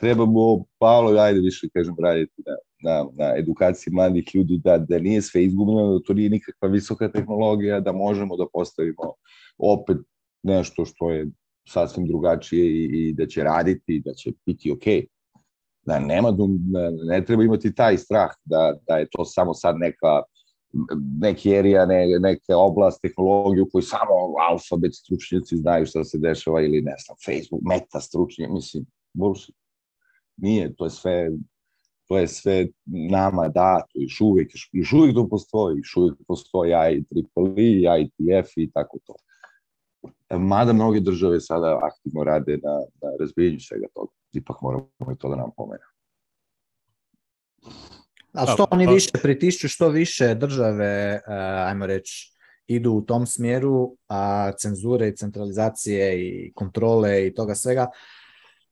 trebamo, 0.00 0.64
Paolo, 0.78 1.20
ajde 1.20 1.40
više 1.40 1.68
kažem, 1.74 1.94
raditi 2.02 2.42
na, 2.46 2.56
na, 2.82 3.06
na 3.12 3.36
edukaciji 3.36 3.94
mladih 3.94 4.34
ljudi 4.34 4.60
da, 4.64 4.78
da 4.78 4.98
nije 4.98 5.22
sve 5.22 5.44
izgubljeno, 5.44 5.92
da 5.92 6.04
to 6.06 6.14
nije 6.14 6.30
nikakva 6.30 6.68
visoka 6.68 7.08
tehnologija, 7.12 7.80
da 7.80 7.92
možemo 7.92 8.36
da 8.36 8.46
postavimo 8.52 9.14
opet 9.58 9.96
nešto 10.42 10.84
što 10.84 11.10
je 11.10 11.26
sasvim 11.68 12.06
drugačije 12.06 12.66
i, 12.66 12.84
i 12.84 13.12
da 13.12 13.26
će 13.26 13.44
raditi, 13.44 14.02
da 14.04 14.12
će 14.12 14.32
biti 14.46 14.72
okej. 14.72 15.00
Okay 15.00 15.06
da 15.86 15.98
nema 15.98 16.30
da 16.30 16.44
ne 17.04 17.24
treba 17.24 17.44
imati 17.44 17.74
taj 17.74 17.98
strah 17.98 18.30
da, 18.44 18.74
da 18.88 18.96
je 18.96 19.08
to 19.10 19.24
samo 19.24 19.54
sad 19.54 19.76
neka 19.78 20.22
neki 21.20 21.50
erija, 21.50 21.86
ne, 21.86 22.06
neka 22.20 22.56
oblast 22.56 23.02
tehnologije 23.02 23.62
u 23.62 23.68
kojoj 23.72 23.82
samo 23.82 24.12
alfabet 24.50 24.94
stručnjaci 24.94 25.56
znaju 25.56 25.86
šta 25.86 26.04
se 26.04 26.18
dešava 26.18 26.62
ili 26.62 26.82
ne 26.82 26.94
znam, 27.04 27.16
Facebook, 27.26 27.62
meta 27.70 28.00
stručnje, 28.00 28.48
mislim, 28.48 28.84
bullshit. 29.12 29.56
Nije, 30.36 30.74
to 30.74 30.84
je 30.84 30.90
sve 30.90 31.30
to 32.08 32.18
je 32.18 32.28
sve 32.28 32.66
nama 32.84 33.48
dato, 33.48 33.90
još 33.94 34.20
uvijek, 34.20 34.50
još 34.72 34.92
uvijek 34.92 35.14
to 35.14 35.28
postoji, 35.28 35.78
još 35.78 35.96
uvijek 35.96 36.14
postoji 36.26 36.70
IEEE, 36.70 38.08
IETF 38.18 38.50
i 38.56 38.70
tako 38.70 38.98
to. 39.04 39.14
Mada 40.38 40.72
mnoge 40.72 41.00
države 41.00 41.40
sada 41.40 41.80
aktivno 41.82 42.24
rade 42.24 42.58
na, 42.62 42.78
na 43.02 43.16
razbijenju 43.20 43.60
svega 43.60 43.86
toga. 43.94 44.12
Ipak 44.32 44.56
moramo 44.62 45.12
i 45.12 45.18
to 45.18 45.28
da 45.28 45.36
nam 45.36 45.50
pomene. 45.56 45.84
A 48.32 48.46
što 48.46 48.66
oni 48.70 48.86
više 48.86 49.10
pritišću, 49.22 49.68
što 49.68 49.88
više 49.88 50.34
države, 50.34 51.20
uh, 51.26 51.32
ajmo 51.68 51.86
reći, 51.86 52.32
idu 52.66 52.92
u 52.92 53.02
tom 53.02 53.26
smjeru, 53.26 53.96
a 54.08 54.52
cenzure 54.52 55.08
i 55.08 55.16
centralizacije 55.16 56.20
i 56.20 56.52
kontrole 56.54 57.26
i 57.26 57.34
toga 57.34 57.54
svega, 57.54 57.86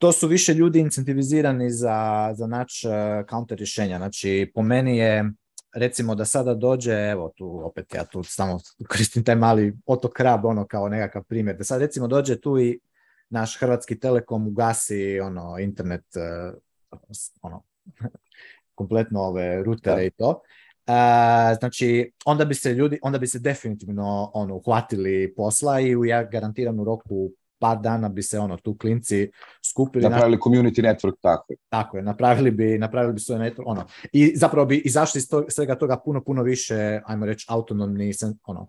to 0.00 0.12
su 0.12 0.28
više 0.28 0.54
ljudi 0.54 0.80
incentivizirani 0.80 1.70
za, 1.70 2.30
za 2.34 2.46
nač 2.46 2.84
uh, 2.84 2.90
counter 3.30 3.58
rješenja. 3.58 3.96
Znači, 3.96 4.52
po 4.54 4.62
meni 4.62 4.96
je, 4.98 5.30
recimo 5.74 6.14
da 6.14 6.24
sada 6.24 6.54
dođe, 6.54 6.92
evo 6.92 7.32
tu 7.36 7.60
opet 7.64 7.94
ja 7.94 8.04
tu 8.04 8.22
samo 8.22 8.58
koristim 8.88 9.24
taj 9.24 9.36
mali 9.36 9.76
otok 9.86 10.12
krab, 10.12 10.44
ono 10.44 10.66
kao 10.66 10.88
nekakav 10.88 11.24
primjer, 11.24 11.56
da 11.56 11.64
sad 11.64 11.80
recimo 11.80 12.06
dođe 12.06 12.40
tu 12.40 12.58
i 12.58 12.80
naš 13.28 13.58
Hrvatski 13.60 13.98
Telekom 13.98 14.48
ugasi 14.48 15.20
ono 15.20 15.58
internet 15.58 16.04
uh, 16.16 16.98
ono 17.42 17.62
kompletno 18.78 19.20
ove 19.20 19.62
rutere 19.62 19.96
da. 19.96 20.02
i 20.02 20.10
to. 20.10 20.28
Uh, 20.30 21.58
znači, 21.58 22.12
onda 22.24 22.44
bi 22.44 22.54
se 22.54 22.74
ljudi, 22.74 22.98
onda 23.02 23.18
bi 23.18 23.26
se 23.26 23.38
definitivno 23.38 24.30
ono, 24.34 24.56
uhvatili 24.56 25.34
posla 25.36 25.80
i 25.80 25.96
u 25.96 26.04
ja 26.04 26.24
garantiram 26.24 26.80
u 26.80 26.84
roku 26.84 27.30
par 27.60 27.80
dana 27.80 28.08
bi 28.08 28.22
se 28.22 28.38
ono 28.38 28.56
tu 28.56 28.76
klinci 28.78 29.30
skupili. 29.64 30.02
Napravili 30.02 30.36
naš... 30.36 30.42
community 30.42 30.82
network, 30.82 31.14
tako 31.20 31.52
je. 31.52 31.56
Tako 31.68 31.96
je, 31.96 32.02
napravili 32.02 32.50
bi, 32.50 32.78
napravili 32.78 33.14
bi 33.14 33.20
svoj 33.20 33.38
network, 33.38 33.62
ono. 33.66 33.86
I 34.12 34.36
zapravo 34.36 34.66
bi 34.66 34.76
izašli 34.76 35.18
iz 35.18 35.28
to, 35.28 35.44
svega 35.48 35.74
toga 35.74 35.96
puno, 36.04 36.24
puno 36.24 36.42
više, 36.42 37.00
ajmo 37.04 37.26
reći, 37.26 37.46
autonomni, 37.48 38.12
ono, 38.46 38.68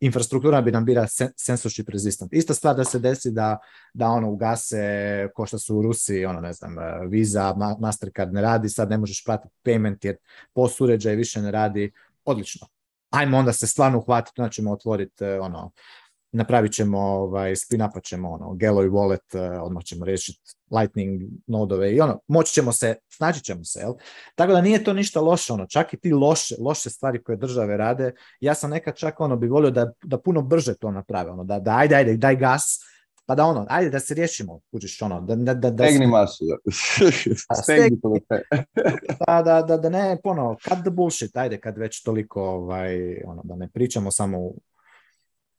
infrastruktura 0.00 0.60
bi 0.60 0.72
nam 0.72 0.84
bila 0.84 1.06
censorship 1.36 1.88
resistant. 1.88 2.32
Ista 2.32 2.54
stvar 2.54 2.76
da 2.76 2.84
se 2.84 2.98
desi 2.98 3.30
da, 3.30 3.58
da 3.94 4.08
ono 4.08 4.30
ugase, 4.30 5.28
ko 5.34 5.46
što 5.46 5.58
su 5.58 5.76
u 5.76 5.82
Rusiji, 5.82 6.24
ono 6.24 6.40
ne 6.40 6.52
znam, 6.52 6.76
Visa, 7.08 7.54
Mastercard 7.80 8.32
ne 8.32 8.42
radi, 8.42 8.68
sad 8.68 8.90
ne 8.90 8.98
možeš 8.98 9.24
pratiti 9.24 9.54
payment 9.64 9.96
jer 10.02 10.16
post 10.52 10.80
uređaj 10.80 11.16
više 11.16 11.42
ne 11.42 11.50
radi, 11.50 11.92
odlično. 12.24 12.66
Ajmo 13.10 13.38
onda 13.38 13.52
se 13.52 13.66
stvarno 13.66 13.98
uhvatiti, 13.98 14.40
onda 14.40 14.50
ćemo 14.50 14.72
otvoriti 14.72 15.24
ono, 15.24 15.70
napravit 16.34 16.72
ćemo, 16.72 16.98
ovaj, 16.98 17.54
spin-upat 17.54 18.02
ćemo 18.02 18.30
ono, 18.30 18.46
Galloy 18.46 18.90
wallet, 18.90 19.34
eh, 19.34 19.60
odmah 19.60 19.84
ćemo 19.84 20.04
riješiti 20.04 20.40
Lightning 20.70 21.22
nodove 21.46 21.92
i 21.92 22.00
ono, 22.00 22.20
moći 22.28 22.52
ćemo 22.52 22.72
se, 22.72 22.94
snaći 23.08 23.44
ćemo 23.44 23.64
se, 23.64 23.80
jel? 23.80 23.92
Tako 24.34 24.52
da 24.52 24.60
nije 24.60 24.84
to 24.84 24.92
ništa 24.92 25.20
loše, 25.20 25.52
ono, 25.52 25.66
čak 25.66 25.94
i 25.94 25.96
ti 25.96 26.12
loše, 26.12 26.54
loše 26.60 26.90
stvari 26.90 27.22
koje 27.22 27.36
države 27.36 27.76
rade, 27.76 28.12
ja 28.40 28.54
sam 28.54 28.70
nekad 28.70 28.96
čak 28.96 29.20
ono 29.20 29.36
bi 29.36 29.48
volio 29.48 29.70
da, 29.70 29.92
da 30.04 30.18
puno 30.18 30.42
brže 30.42 30.74
to 30.74 30.90
naprave, 30.90 31.30
ono, 31.30 31.44
da, 31.44 31.58
da 31.58 31.76
ajde, 31.76 31.94
ajde, 31.94 32.16
daj 32.16 32.36
gas, 32.36 32.78
pa 33.26 33.34
da 33.34 33.44
ono, 33.44 33.66
ajde 33.68 33.90
da 33.90 34.00
se 34.00 34.14
riješimo, 34.14 34.60
kužiš 34.70 35.02
ono, 35.02 35.20
da, 35.20 35.36
da, 35.36 35.54
da, 35.54 35.70
da 35.70 35.84
Stegni 35.84 36.06
masu, 36.06 36.44
da. 36.44 36.56
Stegni 37.62 37.98
da, 39.26 39.42
da, 39.42 39.62
da, 39.62 39.76
da 39.76 39.88
ne, 39.88 40.18
ono, 40.24 40.56
cut 40.68 40.78
the 40.80 40.90
bullshit, 40.90 41.36
ajde 41.36 41.60
kad 41.60 41.78
već 41.78 42.02
toliko, 42.02 42.42
ovaj, 42.42 43.22
ono, 43.26 43.42
da 43.44 43.56
ne 43.56 43.68
pričamo 43.68 44.10
samo 44.10 44.52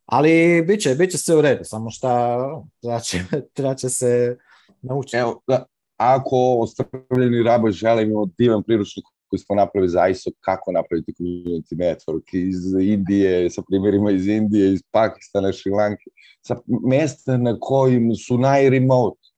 ali 0.05 0.63
bit 0.67 0.81
će, 0.81 0.95
bit 0.95 1.11
će 1.11 1.17
sve 1.17 1.35
u 1.35 1.41
redu, 1.41 1.63
samo 1.63 1.89
šta 1.89 2.37
treba 2.81 2.99
će, 2.99 3.19
treba 3.55 3.75
će 3.75 3.89
se 3.89 4.37
naučiti. 4.81 5.17
Evo, 5.17 5.41
da, 5.47 5.65
ako 5.97 6.57
ostrvljeni 6.59 7.43
raboj 7.43 7.71
žele, 7.71 8.03
imamo 8.03 8.25
divan 8.37 8.63
priručnik 8.63 9.05
koji 9.27 9.39
smo 9.39 9.55
napravili 9.55 9.89
za 9.89 10.07
ISO, 10.07 10.29
kako 10.39 10.71
napraviti 10.71 11.13
community 11.19 11.75
network 11.75 12.35
iz 12.35 12.73
Indije, 12.81 13.49
sa 13.49 13.61
primjerima 13.67 14.11
iz 14.11 14.27
Indije, 14.27 14.73
iz 14.73 14.83
Pakistana, 14.91 15.51
Šrilanke, 15.51 16.03
sa 16.41 16.55
mesta 16.87 17.37
na 17.37 17.57
kojim 17.59 18.15
su 18.15 18.37
najremote, 18.37 19.29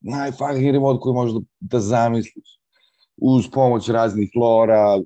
najfucking 0.00 0.70
remote 0.70 1.00
koji 1.00 1.14
možeš 1.14 1.34
da, 1.34 1.40
da 1.60 1.80
zamisliš, 1.80 2.58
uz 3.16 3.50
pomoć 3.52 3.88
raznih 3.88 4.30
lora, 4.34 4.98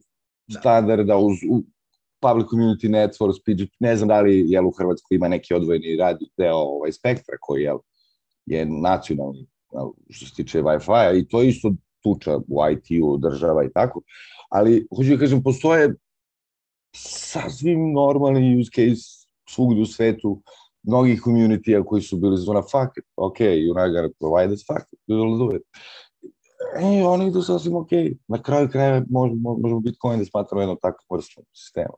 standarda, 0.60 1.16
uz, 1.16 1.36
Public 2.22 2.46
Community 2.46 2.88
Network, 2.88 3.38
PGP, 3.46 3.70
ne 3.80 3.96
znam 3.96 4.08
da 4.08 4.20
li 4.20 4.44
jel, 4.50 4.66
u 4.66 4.70
Hrvatskoj 4.70 5.14
ima 5.14 5.28
neki 5.28 5.54
odvojeni 5.54 5.96
radi 5.96 6.28
deo 6.38 6.56
ovaj, 6.56 6.92
spektra 6.92 7.36
koji 7.40 7.62
jel, 7.62 7.78
je 8.46 8.66
nacionalni 8.66 9.46
jel, 9.72 9.90
što 10.10 10.26
se 10.26 10.34
tiče 10.34 10.62
Wi-Fi-a 10.62 11.12
i 11.12 11.26
to 11.28 11.42
isto 11.42 11.72
tuča 12.02 12.36
u 12.36 12.70
IT-u, 12.72 13.16
država 13.16 13.64
i 13.64 13.72
tako. 13.74 14.00
Ali, 14.48 14.86
hoću 14.96 15.10
da 15.10 15.18
kažem, 15.18 15.42
postoje 15.42 15.94
sasvim 16.96 17.92
normalni 17.92 18.60
use 18.60 18.70
case 18.70 19.26
svugde 19.48 19.80
u 19.80 19.86
svetu, 19.86 20.42
mnogih 20.82 21.22
community-a 21.22 21.84
koji 21.84 22.02
su 22.02 22.16
bili 22.16 22.36
zona 22.36 22.62
fuck 22.62 22.96
it, 22.96 23.04
ok, 23.16 23.38
you're 23.38 23.76
not 23.76 23.92
gonna 23.94 24.10
provide 24.20 24.52
us, 24.52 24.66
fuck 24.66 24.92
it, 24.92 24.98
we'll 25.08 25.38
do 25.38 25.56
it. 25.56 25.62
E, 26.76 27.04
oni 27.06 27.28
idu 27.28 27.42
sasvim 27.42 27.76
ok. 27.76 27.90
Na 28.28 28.42
kraju 28.42 28.68
kraja 28.68 29.02
možemo, 29.10 29.58
možemo 29.58 29.80
Bitcoin 29.80 30.18
da 30.18 30.24
smatramo 30.24 30.62
jednom 30.62 30.78
takvom 30.82 31.18
vrstom 31.18 31.44
sistema. 31.54 31.94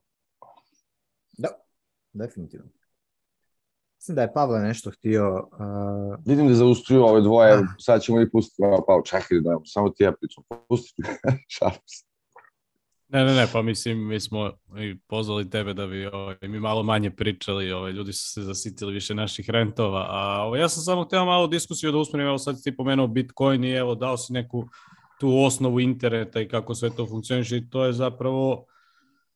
Definitivno. 2.15 2.69
Mislim 3.97 4.15
da 4.15 4.23
je 4.23 4.33
Pavle 4.33 4.61
nešto 4.61 4.91
htio... 4.91 5.49
Uh... 5.53 6.19
Vidim 6.27 6.49
da 6.49 6.55
zaustruju 6.55 7.05
ove 7.05 7.21
dvoje, 7.21 7.53
ah. 7.53 7.63
sad 7.79 8.03
ćemo 8.03 8.21
i 8.21 8.31
pustiti 8.31 8.63
pa 8.87 9.03
čekaj, 9.05 9.41
da, 9.41 9.61
samo 9.65 9.91
ti 9.91 10.03
ja 10.03 10.13
pričam, 10.13 10.45
pustiti, 10.69 11.03
šalim 11.59 11.81
se. 11.87 12.05
Ne, 13.09 13.25
ne, 13.25 13.35
ne, 13.35 13.47
pa 13.53 13.63
mislim, 13.63 14.09
mi 14.09 14.21
smo 14.21 14.51
i 14.79 14.99
pozvali 15.07 15.51
tebe 15.51 15.75
da 15.75 15.87
bi 15.87 16.07
ovaj, 16.07 16.37
mi 16.43 16.61
malo 16.61 16.83
manje 16.83 17.11
pričali, 17.11 17.73
ovaj, 17.73 17.93
ljudi 17.93 18.13
su 18.13 18.33
se 18.33 18.43
zasitili 18.43 18.93
više 18.93 19.15
naših 19.15 19.51
rentova, 19.51 20.07
a 20.11 20.43
ovaj, 20.43 20.61
ja 20.61 20.69
sam 20.69 20.83
samo 20.83 21.05
htio 21.05 21.25
malo 21.25 21.47
diskusiju 21.47 21.93
da 21.93 21.99
usmerim, 21.99 22.27
evo 22.27 22.39
sad 22.39 22.63
ti 22.63 22.77
pomenuo 22.77 23.07
Bitcoin 23.07 23.65
i 23.65 23.71
evo 23.71 23.95
dao 23.95 24.17
si 24.17 24.33
neku 24.33 24.69
tu 25.21 25.39
osnovu 25.39 25.81
interneta 25.81 26.41
i 26.41 26.49
kako 26.49 26.75
sve 26.75 26.91
to 26.91 27.07
funkcioniše 27.07 27.57
i 27.57 27.71
to 27.71 27.85
je 27.85 27.93
zapravo 27.93 28.67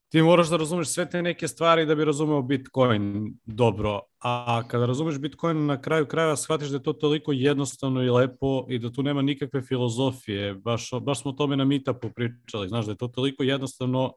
ti 0.09 0.23
moraš 0.23 0.49
da 0.49 0.57
razumeš 0.57 0.89
sve 0.89 1.11
te 1.11 1.23
neke 1.23 1.49
stvari 1.49 1.87
da 1.87 1.95
bi 1.95 2.05
razumeo 2.05 2.43
Bitcoin 2.43 3.35
dobro. 3.45 4.01
A 4.21 4.63
kada 4.69 4.87
razumeš 4.87 5.19
Bitcoin 5.19 5.67
na 5.67 5.81
kraju 5.81 6.07
krajeva 6.07 6.37
shvatiš 6.37 6.69
da 6.69 6.77
je 6.77 6.83
to 6.83 6.93
toliko 6.93 7.33
jednostavno 7.33 8.03
i 8.03 8.11
lepo 8.11 8.67
i 8.69 8.79
da 8.79 8.93
tu 8.93 9.03
nema 9.03 9.23
nikakve 9.23 9.63
filozofije. 9.63 10.55
Baš, 10.55 10.91
baš 11.03 11.23
smo 11.23 11.31
o 11.31 11.35
tome 11.35 11.57
na 11.57 11.65
Meetupu 11.65 12.11
pričali. 12.11 12.69
Znaš 12.69 12.87
da 12.87 12.93
je 12.93 12.97
to 12.97 13.09
toliko 13.09 13.43
jednostavno 13.43 14.13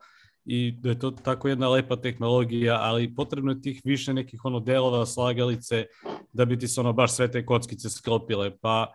i 0.46 0.72
da 0.72 0.90
je 0.90 1.00
to 1.00 1.12
tako 1.12 1.48
jedna 1.48 1.70
lepa 1.70 1.96
tehnologija, 1.96 2.78
ali 2.82 3.16
potrebno 3.16 3.52
je 3.52 3.62
tih 3.62 3.82
više 3.84 4.14
nekih 4.14 4.46
ono 4.46 4.60
delova, 4.60 5.06
slagalice 5.06 5.86
da 6.34 6.46
bi 6.46 6.60
ti 6.60 6.68
se 6.68 6.80
ono 6.80 6.94
baš 6.94 7.16
sve 7.16 7.32
te 7.32 7.46
kockice 7.46 7.90
sklopile. 7.90 8.58
Pa 8.58 8.94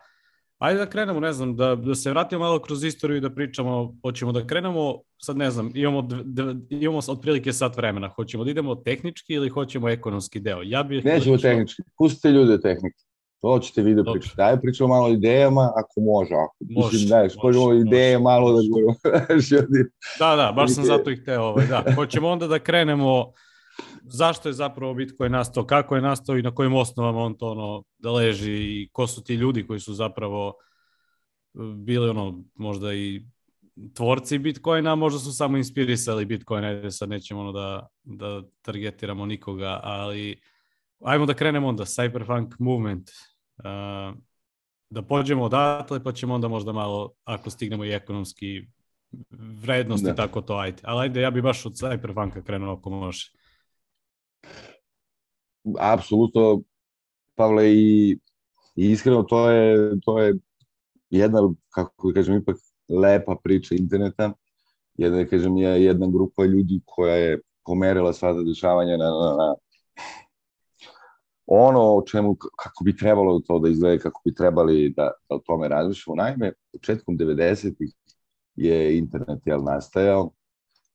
Ajde 0.57 0.79
da 0.79 0.85
krenemo, 0.85 1.19
ne 1.19 1.33
znam, 1.33 1.55
da, 1.55 1.75
da 1.75 1.95
se 1.95 2.09
vratimo 2.09 2.39
malo 2.39 2.59
kroz 2.59 2.83
istoriju 2.83 3.17
i 3.17 3.21
da 3.21 3.29
pričamo, 3.29 3.95
hoćemo 4.01 4.31
da 4.31 4.47
krenemo, 4.47 4.95
sad 5.17 5.37
ne 5.37 5.51
znam, 5.51 5.71
imamo, 5.75 6.01
dv, 6.23 6.49
imamo 6.69 6.99
otprilike 7.07 7.53
sat 7.53 7.77
vremena, 7.77 8.09
hoćemo 8.15 8.43
da 8.43 8.51
idemo 8.51 8.75
tehnički 8.75 9.33
ili 9.33 9.49
hoćemo 9.49 9.89
ekonomski 9.89 10.39
deo? 10.39 10.61
Ja 10.63 10.83
bih 10.83 11.05
Nećemo 11.05 11.35
lično... 11.35 11.49
tehnički, 11.49 11.81
pustite 11.97 12.31
ljude 12.31 12.61
tehnike. 12.61 12.97
To 13.41 13.59
ćete 13.59 13.81
vi 13.81 13.95
da 13.95 14.03
pričate. 14.11 14.35
Daj 14.37 14.59
pričamo 14.61 14.87
malo 14.87 15.07
o 15.07 15.11
idejama, 15.11 15.71
ako 15.75 16.01
može. 16.01 16.33
Ako, 16.33 16.55
može, 16.59 16.89
mislim, 16.93 17.09
daj, 17.09 17.27
možemo 17.43 17.73
ideje 17.73 18.19
malo 18.19 18.51
da 18.51 18.61
govorimo. 18.69 18.93
da, 20.19 20.35
da, 20.35 20.53
baš 20.55 20.73
sam 20.73 20.83
zato 20.83 21.09
ih 21.09 21.21
hteo. 21.21 21.43
Ovaj, 21.43 21.67
da. 21.67 21.83
Hoćemo 21.95 22.27
onda 22.29 22.47
da 22.47 22.59
krenemo 22.59 23.31
zašto 24.09 24.49
je 24.49 24.53
zapravo 24.53 24.93
Bitcoin 24.93 25.31
nastao, 25.31 25.65
kako 25.65 25.95
je 25.95 26.01
nastao 26.01 26.37
i 26.37 26.41
na 26.41 26.55
kojim 26.55 26.73
osnovama 26.73 27.19
on 27.19 27.37
to 27.37 27.51
ono, 27.51 27.83
da 27.97 28.11
leži 28.11 28.53
i 28.53 28.89
ko 28.91 29.07
su 29.07 29.23
ti 29.23 29.33
ljudi 29.33 29.67
koji 29.67 29.79
su 29.79 29.93
zapravo 29.93 30.53
e, 31.53 31.59
bili 31.75 32.09
ono 32.09 32.43
možda 32.55 32.93
i 32.93 33.25
tvorci 33.93 34.37
Bitcoina, 34.37 34.95
možda 34.95 35.19
su 35.19 35.33
samo 35.33 35.57
inspirisali 35.57 36.25
Bitcoin, 36.25 36.63
ajde 36.63 36.91
sad 36.91 37.09
nećemo 37.09 37.39
ono 37.41 37.51
da, 37.51 37.87
da 38.03 38.43
targetiramo 38.61 39.25
nikoga, 39.25 39.79
ali 39.83 40.41
ajmo 41.03 41.25
da 41.25 41.33
krenemo 41.33 41.67
onda, 41.67 41.85
Cyberpunk 41.85 42.55
Movement, 42.59 43.09
uh, 43.57 44.17
da 44.89 45.01
pođemo 45.01 45.43
odatle, 45.43 46.03
pa 46.03 46.11
ćemo 46.11 46.35
onda 46.35 46.47
možda 46.47 46.71
malo, 46.71 47.11
ako 47.23 47.49
stignemo 47.49 47.85
i 47.85 47.91
ekonomski 47.91 48.67
vrednosti, 49.61 50.07
da. 50.07 50.15
tako 50.15 50.41
to, 50.41 50.55
ajde. 50.55 50.81
Ali 50.83 51.01
ajde, 51.01 51.21
ja 51.21 51.31
bi 51.31 51.41
baš 51.41 51.65
od 51.65 51.73
Cyberpunka 51.73 52.43
krenuo 52.43 52.73
ako 52.73 52.89
može 52.89 53.36
apsolutno 55.79 56.61
Pavle 57.35 57.73
i, 57.73 58.11
i 58.75 58.91
iskreno 58.91 59.23
to 59.23 59.49
je 59.49 59.99
to 60.05 60.19
je 60.19 60.35
jedna 61.09 61.39
kako 61.69 62.07
da 62.07 62.13
kažem 62.13 62.37
ipak 62.37 62.55
lepa 62.89 63.35
priča 63.43 63.75
interneta 63.75 64.33
jedna 64.97 65.17
da 65.17 65.27
kažem 65.27 65.57
je 65.57 65.83
jedna 65.83 66.07
grupa 66.07 66.43
ljudi 66.43 66.81
koja 66.85 67.15
je 67.15 67.41
pomerila 67.65 68.13
sva 68.13 68.33
dešavanja 68.33 68.97
na, 68.97 69.05
na, 69.05 69.35
na 69.37 69.55
ono 71.47 71.81
o 71.81 72.01
čemu, 72.01 72.35
kako 72.35 72.83
bi 72.83 72.97
trebalo 72.97 73.39
to 73.39 73.59
da 73.59 73.69
izgleda, 73.69 74.03
kako 74.03 74.21
bi 74.25 74.35
trebali 74.35 74.89
da, 74.89 75.11
da 75.29 75.35
o 75.35 75.39
tome 75.39 75.67
razmišljamo. 75.67 76.15
Naime, 76.15 76.53
početkom 76.71 77.17
90-ih 77.17 77.93
je 78.55 78.97
internet 78.97 79.39
jel, 79.45 79.63
nastajao 79.63 80.31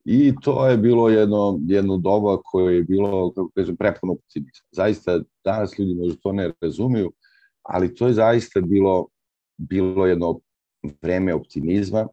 I 0.05 0.35
to 0.43 0.67
je 0.67 0.77
bilo 0.77 1.09
jedno, 1.09 1.61
jedno 1.67 1.97
doba 1.97 2.39
koje 2.45 2.77
je 2.77 2.83
bilo, 2.83 3.33
kako 3.33 3.51
kažem, 3.55 3.77
prepuno 3.77 4.13
optimizma. 4.13 4.67
Zaista, 4.73 5.21
danas 5.45 5.79
ljudi 5.79 5.95
možda 5.95 6.17
to 6.23 6.33
ne 6.33 6.53
razumiju, 6.61 7.13
ali 7.63 7.95
to 7.95 8.07
je 8.07 8.13
zaista 8.13 8.61
bilo, 8.61 9.09
bilo 9.57 10.07
jedno 10.07 10.41
vreme 11.03 11.35
optimizma, 11.35 12.09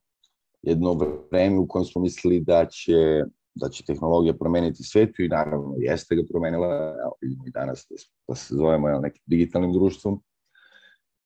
jedno 0.61 0.93
vreme 1.31 1.57
u 1.57 1.67
kojem 1.67 1.85
smo 1.85 2.01
mislili 2.01 2.39
da 2.39 2.65
će, 2.65 3.23
da 3.55 3.69
će 3.69 3.83
tehnologija 3.83 4.33
promeniti 4.33 4.83
svetu 4.83 5.23
i 5.23 5.27
naravno 5.27 5.75
jeste 5.77 6.15
ga 6.15 6.21
promenila, 6.29 6.95
vidimo 7.21 7.47
i 7.47 7.51
danas 7.51 7.87
da, 7.89 7.95
da 8.27 8.35
se 8.35 8.55
zovemo 8.55 8.89
jel, 8.89 9.01
nekim 9.01 9.23
digitalnim 9.25 9.73
društvom. 9.73 10.21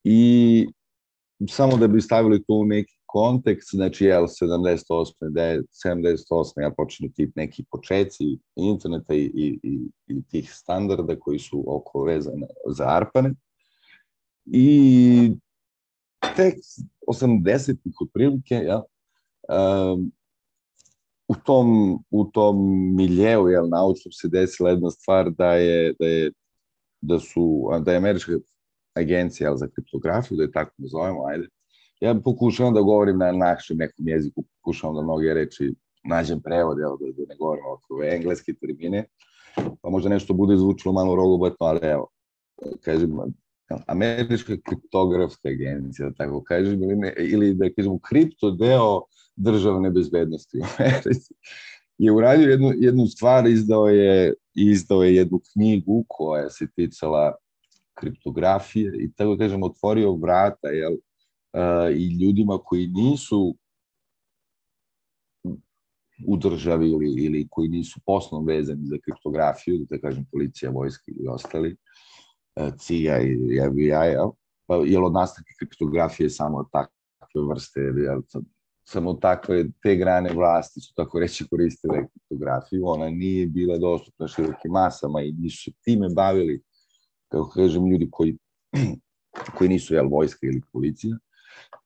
I 0.04 0.68
samo 1.50 1.78
da 1.78 1.88
bi 1.88 2.02
stavili 2.02 2.44
to 2.44 2.54
u 2.54 2.66
neki 2.66 2.94
kontekst, 3.14 3.70
znači, 3.72 4.06
jel, 4.06 4.24
78. 4.24 5.14
78. 5.86 6.62
ja 6.62 6.72
počinu 6.78 7.10
ti 7.16 7.32
neki 7.36 7.66
početci 7.72 8.24
interneta 8.56 9.14
i, 9.14 9.32
i, 9.36 9.60
i, 9.64 9.90
i 10.08 10.24
tih 10.24 10.54
standarda 10.54 11.20
koji 11.20 11.40
su 11.40 11.64
oko 11.68 12.04
vezane 12.04 12.48
za 12.68 12.86
ARPANET. 12.88 13.38
I 14.46 15.32
tek 16.36 16.56
80-ih 17.08 17.94
otprilike, 18.02 18.56
ja, 18.56 18.82
um, 19.50 20.12
u 21.28 21.36
tom, 21.46 22.00
u 22.10 22.26
tom 22.26 22.58
miljeu, 22.96 23.48
jel, 23.48 23.70
naučnom 23.70 24.12
se 24.12 24.28
desila 24.28 24.70
jedna 24.70 24.92
stvar 24.92 25.32
da 25.32 25.54
je, 25.54 25.94
da 26.00 26.06
je, 26.08 26.32
da 27.02 27.20
su, 27.20 27.70
da 27.86 27.92
je 27.92 27.98
američka 27.98 28.32
agencija 28.94 29.48
jel, 29.48 29.58
za 29.58 29.68
kriptografiju, 29.68 30.38
da 30.38 30.44
je 30.44 30.52
tako 30.52 30.72
nazovemo, 30.78 31.28
ajde, 31.28 31.48
ja 32.04 32.16
pokušavam 32.24 32.74
da 32.74 32.82
govorim 32.82 33.18
na 33.18 33.32
našem 33.32 33.78
nekom 33.78 34.08
jeziku, 34.08 34.44
pokušavam 34.44 34.96
da 34.96 35.02
mnoge 35.02 35.34
reči 35.34 35.74
nađem 36.04 36.42
prevod, 36.42 36.80
evo, 36.80 36.98
da, 36.98 37.06
da 37.06 37.30
ne 37.30 37.36
govorim 37.40 37.66
ovako 37.66 38.04
engleske 38.04 38.54
termine, 38.54 39.06
pa 39.82 39.90
možda 39.90 40.10
nešto 40.10 40.34
bude 40.34 40.58
zvučilo 40.58 40.94
malo 40.94 41.16
rogobatno, 41.16 41.66
ali 41.66 41.80
evo, 41.84 42.08
kažem, 42.82 43.18
američka 43.88 44.58
kriptografska 44.66 45.50
agencija, 45.50 46.10
da 46.10 46.16
tako 46.16 46.44
kažem, 46.44 46.84
ili, 46.84 46.96
ne, 46.96 47.14
ili 47.18 47.54
da 47.54 47.70
kažem, 47.70 48.00
kripto 48.00 48.52
deo 48.52 49.02
državne 49.36 49.92
bezbednosti 49.92 50.60
u 50.60 50.64
Americi 50.80 51.34
je 51.98 52.12
uradio 52.12 52.50
jednu, 52.50 52.72
jednu 52.76 53.08
stvar, 53.08 53.48
izdao 53.48 53.88
je 53.88 54.34
izdao 54.56 55.04
je 55.04 55.16
jednu 55.16 55.40
knjigu 55.54 56.06
koja 56.08 56.50
se 56.50 56.68
ticala 56.76 57.36
kriptografije 57.94 58.92
i 59.00 59.12
tako 59.14 59.38
kažem 59.38 59.64
otvorio 59.64 60.16
vrata 60.16 60.68
jel, 60.68 60.98
i 61.96 62.18
ljudima 62.22 62.58
koji 62.58 62.88
nisu 62.88 63.56
u 66.28 66.38
državi 66.38 66.90
ili, 66.90 67.24
ili 67.24 67.48
koji 67.52 67.70
nisu 67.70 68.00
poslom 68.06 68.46
vezani 68.46 68.86
za 68.86 68.98
kriptografiju, 69.04 69.86
da 69.90 69.98
kažem 69.98 70.26
policija, 70.32 70.72
vojska 70.72 71.04
ili 71.08 71.28
ostali, 71.28 71.76
CIA 72.78 73.22
i 73.22 73.38
FBI? 73.70 73.92
Pa, 74.66 74.76
jel 74.76 75.06
od 75.06 75.14
nastavke 75.14 75.52
kriptografije 75.60 76.30
samo 76.30 76.70
takve 76.72 77.42
vrste, 77.50 77.82
jel, 77.82 78.22
samo 78.84 79.14
takve, 79.14 79.66
te 79.84 79.96
grane 79.96 80.34
vlasti 80.34 80.82
su 80.82 80.94
tako 80.96 81.20
reći 81.20 81.48
koristile 81.48 82.08
kriptografiju, 82.10 82.88
ona 82.88 83.10
nije 83.10 83.48
bila 83.48 83.78
dostupna 83.78 84.28
širokim 84.28 84.72
masama 84.72 85.22
i 85.22 85.32
nisu 85.32 85.72
time 85.84 86.10
bavili, 86.16 86.62
kako 87.32 87.50
kažem, 87.50 87.88
ljudi 87.88 88.08
koji, 88.12 88.38
koji 89.58 89.70
nisu 89.70 89.94
jel, 89.94 90.10
vojska 90.10 90.48
ili 90.48 90.62
policija. 90.72 91.18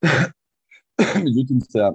Međutim, 1.25 1.61
sa 1.61 1.93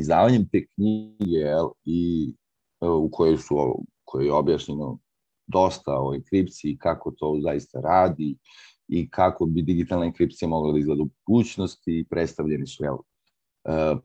izdavanjem 0.00 0.48
te 0.48 0.66
knjige 0.66 1.36
jel, 1.36 1.68
i 1.84 2.32
u 2.80 3.08
kojoj 3.12 3.36
su 3.36 3.84
koje 4.04 4.26
je 4.26 4.32
objašnjeno 4.32 4.98
dosta 5.46 6.00
o 6.00 6.14
enkripciji, 6.14 6.78
kako 6.78 7.10
to 7.10 7.38
zaista 7.42 7.80
radi 7.80 8.36
i 8.88 9.10
kako 9.10 9.46
bi 9.46 9.62
digitalna 9.62 10.04
enkripcija 10.06 10.48
mogla 10.48 10.72
da 10.72 10.78
izgleda 10.78 11.02
u 11.02 11.08
budućnosti 11.26 12.06
predstavljeni 12.10 12.66
su 12.66 12.84
jel, 12.84 12.94
uh, 12.94 13.98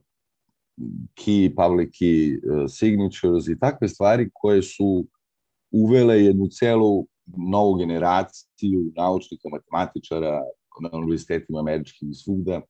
key, 1.14 1.54
public 1.56 1.90
key 2.00 2.36
uh, 2.36 2.70
signatures 2.70 3.48
i 3.48 3.58
takve 3.58 3.88
stvari 3.88 4.30
koje 4.34 4.62
su 4.62 5.06
uvele 5.70 6.24
jednu 6.24 6.46
celu 6.46 7.06
novu 7.50 7.74
generaciju 7.74 8.92
naučnika, 8.96 9.48
matematičara 9.48 10.40
na 10.82 10.98
univerzitetima 10.98 11.60
američkim 11.60 12.10
i 12.10 12.14
svugda 12.14 12.60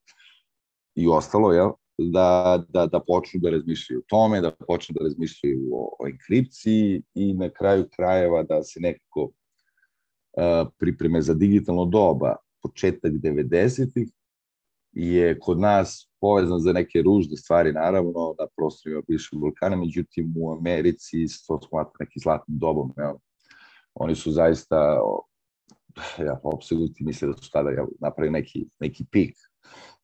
i 0.94 1.08
ostalo, 1.08 1.52
jel, 1.52 1.70
da, 1.98 2.62
da, 2.68 2.86
da 2.86 3.00
počnu 3.00 3.40
da 3.40 3.50
razmišljaju 3.50 4.00
o 4.00 4.08
tome, 4.08 4.40
da 4.40 4.50
počnu 4.50 4.96
da 4.98 5.04
razmišljaju 5.04 5.68
o, 5.72 5.96
o 6.00 6.08
enkripciji 6.08 7.02
i 7.14 7.34
na 7.34 7.50
kraju 7.50 7.88
krajeva 7.96 8.42
da 8.42 8.62
se 8.62 8.80
nekako 8.80 9.22
uh, 9.22 10.68
pripreme 10.78 11.22
za 11.22 11.34
digitalno 11.34 11.84
doba, 11.84 12.36
početak 12.62 13.12
90-ih, 13.12 14.08
je 14.92 15.38
kod 15.38 15.60
nas 15.60 16.10
povezan 16.20 16.60
za 16.60 16.72
neke 16.72 17.02
ružne 17.02 17.36
stvari, 17.36 17.72
naravno, 17.72 18.34
na 18.38 18.46
prostorima 18.56 19.02
bivšeg 19.08 19.38
Balkana, 19.38 19.76
međutim 19.76 20.34
u 20.36 20.52
Americi 20.52 21.26
to 21.46 21.60
smatra 21.68 21.92
neki 22.00 22.20
zlatnim 22.20 22.58
dobom. 22.58 22.92
Ja. 22.96 23.14
Oni 23.94 24.14
su 24.14 24.32
zaista 24.32 25.00
ja, 26.26 26.40
apsolutni 26.54 27.06
misle 27.06 27.28
da 27.28 27.36
su 27.36 27.50
tada 27.50 27.70
ja, 27.70 27.86
napravili 28.00 28.32
neki, 28.32 28.66
neki 28.80 29.04
pik 29.10 29.36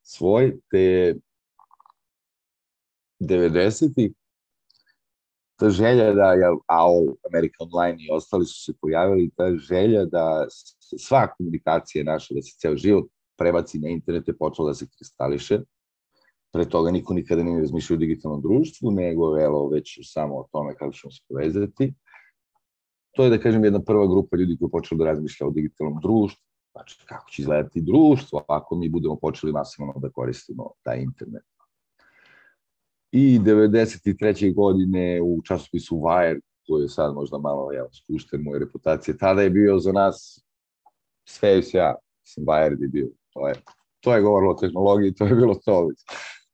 svoj, 0.09 0.59
te 0.71 1.15
90-ih, 3.19 4.11
ta 5.59 5.69
želja 5.69 6.13
da, 6.13 6.33
je 6.33 6.47
AOL, 6.67 7.15
American 7.29 7.67
Online 7.67 7.97
i 8.03 8.11
ostali 8.11 8.45
su 8.45 8.63
se 8.63 8.73
pojavili, 8.81 9.31
ta 9.35 9.55
želja 9.55 10.05
da 10.05 10.45
sva 10.99 11.27
komunikacija 11.37 12.03
naša, 12.03 12.33
da 12.33 12.41
se 12.41 12.57
ceo 12.59 12.77
život 12.77 13.09
prebaci 13.37 13.79
na 13.79 13.89
internet 13.89 14.27
je 14.27 14.37
počela 14.37 14.69
da 14.69 14.73
se 14.73 14.87
kristališe. 14.97 15.59
Pre 16.53 16.65
toga 16.69 16.91
niko 16.91 17.13
nikada 17.13 17.43
nije 17.43 17.59
razmišljao 17.59 17.97
o 17.97 17.99
digitalnom 17.99 18.41
društvu, 18.41 18.91
nego 18.91 19.41
evo, 19.41 19.69
već 19.69 19.99
samo 20.03 20.39
o 20.39 20.47
tome 20.51 20.75
kako 20.75 20.93
ćemo 20.93 21.11
se 21.11 21.21
povezati. 21.29 21.93
To 23.15 23.23
je, 23.23 23.29
da 23.29 23.37
kažem, 23.37 23.63
jedna 23.63 23.81
prva 23.83 24.07
grupa 24.07 24.37
ljudi 24.37 24.57
koji 24.57 24.67
je 24.67 24.71
počela 24.71 24.97
da 24.97 25.11
razmišlja 25.11 25.47
o 25.47 25.51
digitalnom 25.51 25.99
društvu, 26.01 26.48
znači 26.71 27.05
kako 27.05 27.29
će 27.29 27.41
izgledati 27.41 27.81
društvo 27.81 28.45
ako 28.47 28.75
mi 28.75 28.89
budemo 28.89 29.15
počeli 29.15 29.51
masivno 29.51 29.93
da 29.97 30.09
koristimo 30.09 30.71
taj 30.83 31.01
internet 31.01 31.43
i 33.11 33.39
93. 33.39 34.55
godine 34.55 35.21
u 35.21 35.41
časopisu 35.41 35.95
Wire, 35.95 36.39
koji 36.67 36.81
je 36.81 36.89
sad 36.89 37.13
možda 37.13 37.37
malo 37.37 37.71
ja, 37.71 37.85
spušten 37.91 38.41
moje 38.43 38.59
reputacije, 38.59 39.17
tada 39.17 39.41
je 39.41 39.49
bio 39.49 39.79
za 39.79 39.91
nas 39.91 40.45
sve 41.27 41.59
i 41.59 41.63
sve, 41.63 41.93
mislim, 42.21 42.45
Wire 42.45 42.81
je 42.81 42.87
bio, 42.87 43.09
to 43.33 43.47
je, 43.47 43.55
to 43.99 44.15
je 44.15 44.21
govorilo 44.21 44.51
o 44.51 44.59
tehnologiji, 44.59 45.13
to 45.13 45.25
je 45.25 45.35
bilo 45.35 45.55
to, 45.65 45.89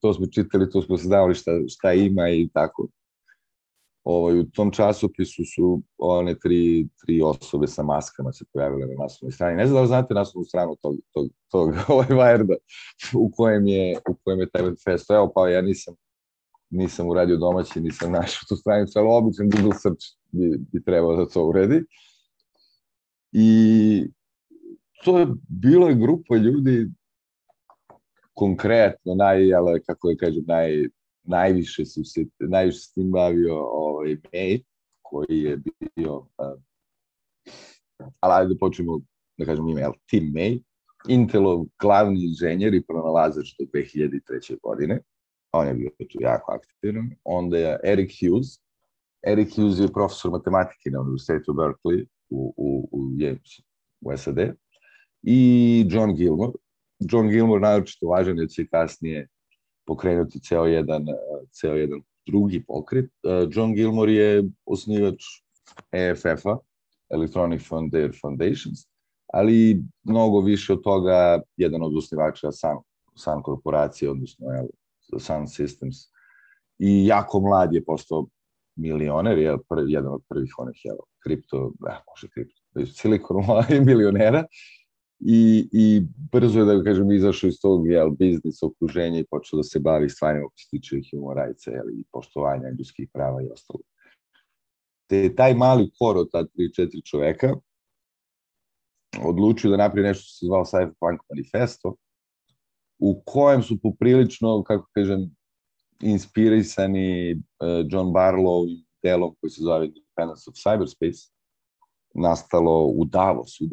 to 0.02 0.14
smo 0.14 0.26
čitali, 0.26 0.70
to 0.70 0.82
smo 0.82 0.98
znali 0.98 1.36
šta, 1.36 1.52
šta 1.68 1.94
ima 1.94 2.30
i 2.30 2.50
tako. 2.54 2.88
Ovaj, 4.06 4.40
u 4.40 4.44
tom 4.44 4.72
časopisu 4.72 5.44
su 5.56 5.82
one 5.98 6.36
tri, 6.40 6.88
tri 7.06 7.22
osobe 7.22 7.68
sa 7.68 7.84
maskama 7.84 8.34
se 8.34 8.46
pojavile 8.54 8.88
na 8.88 9.04
naslovnoj 9.04 9.32
strani. 9.32 9.58
Ne 9.58 9.66
znam 9.66 9.76
da 9.76 9.82
li 9.82 9.88
znate 9.88 10.14
naslovnu 10.14 10.46
stranu 10.46 10.76
tog, 10.82 10.96
tog, 11.14 11.30
tog 11.52 11.70
ovaj 11.94 12.08
Wired 12.08 12.56
u 13.16 13.32
kojem 13.32 13.68
je, 13.68 13.98
u 14.10 14.16
kojem 14.24 14.40
je 14.40 14.50
taj 14.50 14.62
manifest. 14.62 15.10
Evo, 15.10 15.32
pa 15.36 15.50
ja 15.50 15.62
nisam 15.62 15.96
nisam 16.70 17.08
uradio 17.08 17.38
domaći, 17.38 17.82
nisam 17.82 18.12
našao 18.12 18.46
tu 18.50 18.56
stranicu, 18.56 19.00
ali 19.00 19.08
običan 19.12 19.50
Google 19.50 19.80
search 19.80 20.06
bi, 20.32 20.58
bi 20.72 20.84
trebao 20.84 21.16
da 21.16 21.26
to 21.26 21.46
uredi. 21.48 21.84
I 23.32 24.08
to 25.04 25.20
je 25.20 25.28
bilo 25.48 25.88
je 25.88 25.96
grupa 25.96 26.36
ljudi 26.36 26.92
konkretno, 28.34 29.16
naj, 29.16 29.54
ali, 29.54 29.84
kako 29.84 30.10
je 30.10 30.18
kažem, 30.18 30.44
naj, 30.48 30.88
najviše 31.28 31.86
su 31.86 32.04
se, 32.04 32.26
najviše 32.40 32.80
s 32.80 32.94
tim 32.94 33.12
bavio 33.12 33.56
ovaj, 33.58 34.18
May, 34.34 34.64
koji 35.02 35.40
je 35.40 35.58
bio, 35.96 36.18
uh, 36.18 36.62
ali 38.20 38.34
ajde 38.34 38.54
da 38.54 38.60
počnemo, 38.60 39.00
da 39.38 39.46
kažem 39.46 39.68
ime, 39.70 39.92
Tim 40.10 40.34
May, 40.34 40.62
Intelov 41.08 41.66
glavni 41.82 42.26
inženjer 42.26 42.74
i 42.74 42.84
pronalazač 42.86 43.48
do 43.60 43.66
2003. 43.74 44.58
godine 44.64 45.02
on 45.60 45.68
je 45.68 45.74
bio 45.74 45.90
tu 45.90 46.18
jako 46.20 46.52
aktivan. 46.52 47.10
Onda 47.24 47.58
je 47.58 47.80
Eric 47.84 48.12
Hughes. 48.20 48.48
Eric 49.28 49.56
Hughes 49.56 49.80
je 49.80 49.94
profesor 49.94 50.32
matematike 50.32 50.90
na 50.90 51.02
Univerzitetu 51.02 51.54
Berkeley 51.54 52.06
u, 52.30 52.54
u, 52.58 52.90
u, 52.92 53.00
u 54.02 54.18
SAD. 54.18 54.40
I 55.24 55.40
John 55.90 56.16
Gilmore. 56.16 56.52
John 57.00 57.30
Gilmore 57.30 57.62
naročito 57.62 58.08
važan 58.08 58.38
jer 58.38 58.50
će 58.50 58.68
kasnije 58.68 59.28
pokrenuti 59.86 60.40
ceo 60.40 60.66
jedan, 60.66 61.06
ceo 61.52 61.76
jedan 61.76 62.02
drugi 62.26 62.64
pokret. 62.64 63.10
John 63.52 63.74
Gilmore 63.74 64.14
je 64.14 64.44
osnivač 64.66 65.24
EFF-a, 65.92 66.58
Electronic 67.10 67.68
Frontier 67.68 68.12
Foundations, 68.22 68.88
ali 69.34 69.84
mnogo 70.04 70.42
više 70.42 70.74
od 70.74 70.84
toga 70.84 71.42
jedan 71.58 71.84
od 71.84 71.98
osnivača 71.98 72.52
Sun, 72.52 72.78
Sun 73.16 73.44
korporacije, 73.44 74.12
odnosno 74.12 74.48
Sun 75.20 75.46
Systems. 75.48 76.10
I 76.80 77.06
jako 77.06 77.40
mlad 77.40 77.74
je 77.74 77.84
postao 77.84 78.28
milioner, 78.76 79.38
je 79.38 79.58
pr, 79.58 79.78
jedan 79.88 80.14
od 80.14 80.22
prvih 80.30 80.54
onih, 80.58 80.82
jel, 80.84 80.98
kripto, 81.24 81.72
eh, 81.90 81.98
može 82.08 82.28
kripto, 82.34 82.62
Silicon 82.94 83.38
Valley 83.38 83.86
milionera. 83.86 84.46
I, 85.20 85.70
I 85.72 86.02
brzo 86.32 86.60
je, 86.60 86.66
da 86.66 86.84
kažem, 86.84 87.12
izašao 87.12 87.48
iz 87.48 87.60
tog 87.62 87.88
jel, 87.88 88.10
biznis 88.10 88.64
okruženja 88.64 89.20
i 89.20 89.26
počeo 89.32 89.58
da 89.58 89.64
se 89.64 89.80
bavi 89.80 90.10
stvarima 90.10 90.48
koji 90.48 90.58
se 90.58 90.70
tiče 90.70 90.96
human 91.12 91.38
jel, 91.66 91.90
i 91.90 92.04
poštovanja 92.12 92.70
ljudskih 92.78 93.10
prava 93.14 93.42
i 93.42 93.50
ostalo. 93.54 93.80
Te 95.10 95.36
taj 95.36 95.54
mali 95.54 95.92
kor 96.00 96.18
od 96.18 96.32
ta 96.32 96.44
3-4 96.44 97.10
čoveka 97.10 97.56
odlučio 99.24 99.72
da 99.72 99.78
napravi 99.78 100.08
nešto 100.08 100.22
što 100.22 100.34
se 100.34 100.46
zvao 100.46 100.66
Cypherpunk 100.66 101.18
Manifesto, 101.30 101.96
u 103.00 103.22
kojem 103.26 103.64
su 103.64 103.80
poprilično, 103.82 104.64
kako 104.64 104.90
kažem, 104.94 105.36
inspirisani 106.02 107.34
uh, 107.34 107.40
John 107.90 108.08
Barlow 108.08 108.86
delom 109.04 109.36
koji 109.40 109.52
se 109.52 109.62
zove 109.64 109.86
Independence 109.86 110.50
of 110.50 110.56
Cyberspace, 110.56 111.32
nastalo 112.16 112.86
u 112.86 113.06
Davosu 113.06 113.66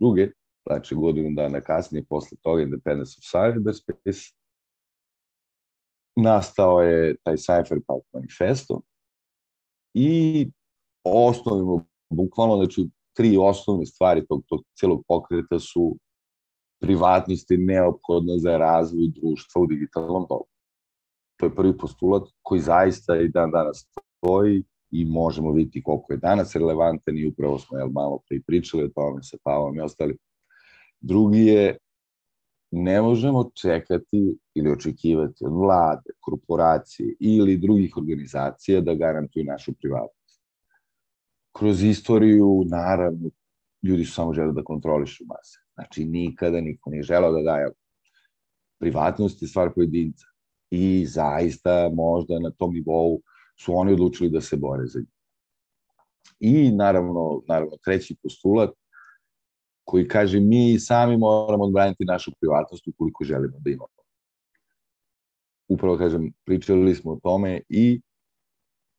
92. 0.00 0.30
Znači 0.66 0.94
godinu 0.94 1.34
dana 1.36 1.60
kasnije, 1.60 2.04
posle 2.04 2.38
toga 2.42 2.62
Independence 2.62 3.12
of 3.18 3.24
Cyberspace, 3.24 4.34
nastao 6.16 6.80
je 6.80 7.16
taj 7.24 7.36
Cypherpunk 7.36 8.02
manifesto 8.12 8.80
i 9.94 10.50
osnovimo, 11.04 11.84
bukvalno, 12.10 12.56
znači, 12.56 12.88
tri 13.16 13.36
osnovne 13.40 13.86
stvari 13.86 14.26
tog, 14.26 14.42
tog 14.46 14.60
celog 14.78 15.04
pokreta 15.08 15.58
su 15.58 15.96
privatnost 16.80 17.50
je 17.50 17.58
neophodna 17.58 18.38
za 18.38 18.56
razvoj 18.56 19.08
društva 19.08 19.62
u 19.62 19.66
digitalnom 19.66 20.26
dobu. 20.28 20.46
To 21.36 21.46
je 21.46 21.54
prvi 21.54 21.78
postulat 21.78 22.22
koji 22.42 22.60
zaista 22.60 23.16
i 23.16 23.28
dan 23.28 23.50
danas 23.50 23.86
stoji 24.18 24.64
i 24.90 25.04
možemo 25.04 25.52
vidjeti 25.52 25.82
koliko 25.82 26.12
je 26.12 26.16
danas 26.16 26.56
relevantan 26.56 27.18
i 27.18 27.26
upravo 27.26 27.58
smo 27.58 27.78
jel, 27.78 27.88
malo 27.88 28.20
pre 28.28 28.40
pričali 28.46 28.84
o 28.84 28.88
tome 28.88 29.22
sa 29.22 29.36
Pavom 29.44 29.76
i 29.76 29.80
ostali. 29.80 30.16
Drugi 31.02 31.46
je 31.46 31.78
ne 32.70 33.02
možemo 33.02 33.50
čekati 33.54 34.38
ili 34.54 34.70
očekivati 34.70 35.44
od 35.44 35.52
vlade, 35.52 36.10
korporacije 36.20 37.16
ili 37.20 37.56
drugih 37.56 37.96
organizacija 37.96 38.80
da 38.80 38.94
garantuju 38.94 39.44
našu 39.44 39.72
privatnost. 39.72 40.42
kroz 41.52 41.82
istoriju, 41.82 42.64
naravno, 42.70 43.30
ljudi 43.82 44.04
su 44.04 44.12
samo 44.14 44.34
žele 44.34 44.52
da 44.52 44.64
kontrolišu 44.64 45.24
mase. 45.26 45.58
Znači, 45.74 46.04
nikada 46.04 46.60
niko 46.60 46.90
nije 46.90 47.02
želao 47.02 47.32
da 47.32 47.42
daje 47.42 47.70
privatnost 48.82 49.42
je 49.42 49.48
stvar 49.48 49.70
pojedinca. 49.74 50.26
I 50.70 51.06
zaista 51.06 51.90
možda 51.94 52.38
na 52.38 52.50
tom 52.50 52.74
nivou 52.74 53.20
su 53.60 53.74
oni 53.76 53.92
odlučili 53.92 54.30
da 54.30 54.40
se 54.40 54.56
bore 54.56 54.86
za 54.86 54.98
njih. 54.98 55.08
I 56.40 56.72
naravno, 56.72 57.42
naravno 57.48 57.76
treći 57.84 58.16
postulat 58.22 58.70
koji 59.84 60.08
kaže 60.08 60.40
mi 60.40 60.78
sami 60.78 61.16
moramo 61.16 61.64
odbraniti 61.64 62.04
našu 62.04 62.32
privatnost 62.40 62.88
ukoliko 62.88 63.24
želimo 63.24 63.58
da 63.58 63.70
imamo. 63.70 63.88
Upravo 65.68 65.98
kažem, 65.98 66.32
pričali 66.44 66.94
smo 66.94 67.12
o 67.12 67.20
tome 67.22 67.60
i 67.68 68.00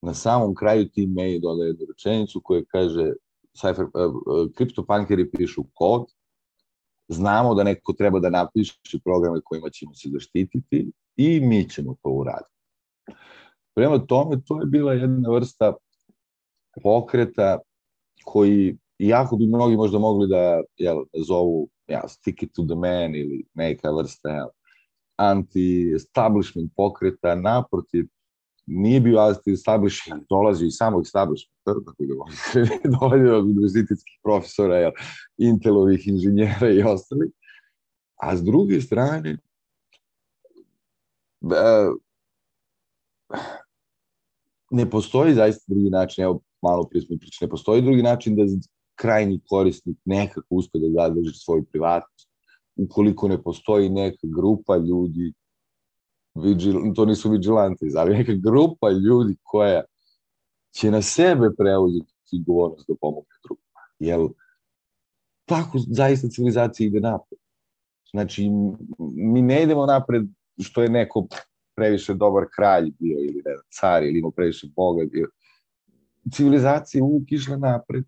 na 0.01 0.13
samom 0.13 0.55
kraju 0.55 0.89
ti 0.89 1.07
mail 1.07 1.39
dodaje 1.41 1.67
jednu 1.67 1.85
rečenicu 1.89 2.41
koja 2.43 2.61
kaže 2.67 3.13
Cypher, 3.57 3.83
uh, 3.83 4.51
kriptopankeri 4.55 5.31
pišu 5.31 5.63
kod, 5.73 6.05
znamo 7.07 7.55
da 7.55 7.63
neko 7.63 7.93
treba 7.93 8.19
da 8.19 8.29
napiše 8.29 8.99
programe 9.03 9.41
kojima 9.43 9.69
ćemo 9.69 9.93
se 9.93 10.09
zaštititi 10.13 10.91
i 11.15 11.39
mi 11.39 11.69
ćemo 11.69 11.95
to 12.03 12.09
uraditi. 12.09 12.53
Prema 13.75 14.05
tome, 14.05 14.41
to 14.45 14.59
je 14.59 14.65
bila 14.65 14.93
jedna 14.93 15.29
vrsta 15.29 15.73
pokreta 16.83 17.59
koji, 18.23 18.77
iako 19.07 19.35
bi 19.35 19.47
mnogi 19.47 19.75
možda 19.75 19.99
mogli 19.99 20.27
da 20.27 20.61
jel, 20.77 21.03
zovu 21.27 21.69
jel, 21.87 22.07
stick 22.07 22.43
it 22.43 22.53
to 22.55 22.65
the 22.65 22.75
man 22.75 23.15
ili 23.15 23.45
neka 23.53 23.91
vrsta 23.91 24.29
jel, 24.29 24.47
anti-establishment 25.15 26.71
pokreta, 26.75 27.35
naprotiv, 27.35 28.05
nije 28.65 28.99
bio 28.99 29.19
anti-establishment, 29.19 30.25
dolazi 30.29 30.65
iz 30.65 30.73
samog 30.77 31.01
establishmenta, 31.01 31.73
tako 31.85 32.03
da 32.03 32.13
dolazi 32.99 33.29
od 33.29 33.45
univerzitetskih 33.45 34.19
profesora, 34.23 34.75
jel, 34.75 34.91
Intelovih 35.37 36.07
inženjera 36.07 36.69
i 36.69 36.83
ostali, 36.83 37.31
a 38.15 38.37
s 38.37 38.43
druge 38.43 38.81
strane, 38.81 39.37
da, 41.41 41.91
ne 44.71 44.89
postoji 44.89 45.33
zaista 45.33 45.63
drugi 45.67 45.89
način, 45.89 46.23
evo 46.23 46.39
malo 46.61 46.87
prije 46.89 47.01
smo 47.01 47.17
pričali, 47.19 47.47
ne 47.47 47.49
postoji 47.49 47.81
drugi 47.81 48.01
način 48.03 48.35
da 48.35 48.43
krajnji 48.95 49.39
korisnik 49.49 49.97
nekako 50.05 50.55
uspe 50.55 50.79
da 50.79 50.89
zadrži 50.91 51.33
svoju 51.33 51.65
privatnost, 51.71 52.29
ukoliko 52.75 53.27
ne 53.27 53.43
postoji 53.43 53.89
neka 53.89 54.27
grupa 54.35 54.77
ljudi, 54.77 55.33
vigil, 56.35 56.93
to 56.95 57.05
nisu 57.05 57.31
vigilanti, 57.31 57.91
ali 57.97 58.17
neka 58.17 58.33
grupa 58.33 58.89
ljudi 58.89 59.35
koja 59.43 59.83
će 60.75 60.91
na 60.91 61.01
sebe 61.01 61.49
preuzeti 61.57 62.13
odgovornost 62.33 62.87
da 62.87 62.95
pomogne 63.01 63.37
drugima. 63.43 63.79
Jel, 63.99 64.29
tako 65.45 65.79
zaista 65.87 66.27
civilizacija 66.27 66.87
ide 66.87 66.99
napred. 66.99 67.39
Znači, 68.11 68.49
mi 69.15 69.41
ne 69.41 69.63
idemo 69.63 69.85
napred 69.85 70.23
što 70.59 70.81
je 70.81 70.89
neko 70.89 71.27
previše 71.75 72.13
dobar 72.13 72.43
kralj 72.55 72.91
bio 72.99 73.17
ili 73.19 73.41
ne 73.45 73.55
car 73.79 74.03
ili 74.03 74.19
imao 74.19 74.31
previše 74.31 74.67
boga 74.75 75.05
bio. 75.11 75.29
Civilizacija 76.31 77.03
uvijek 77.03 77.31
išla 77.31 77.57
napred 77.57 78.03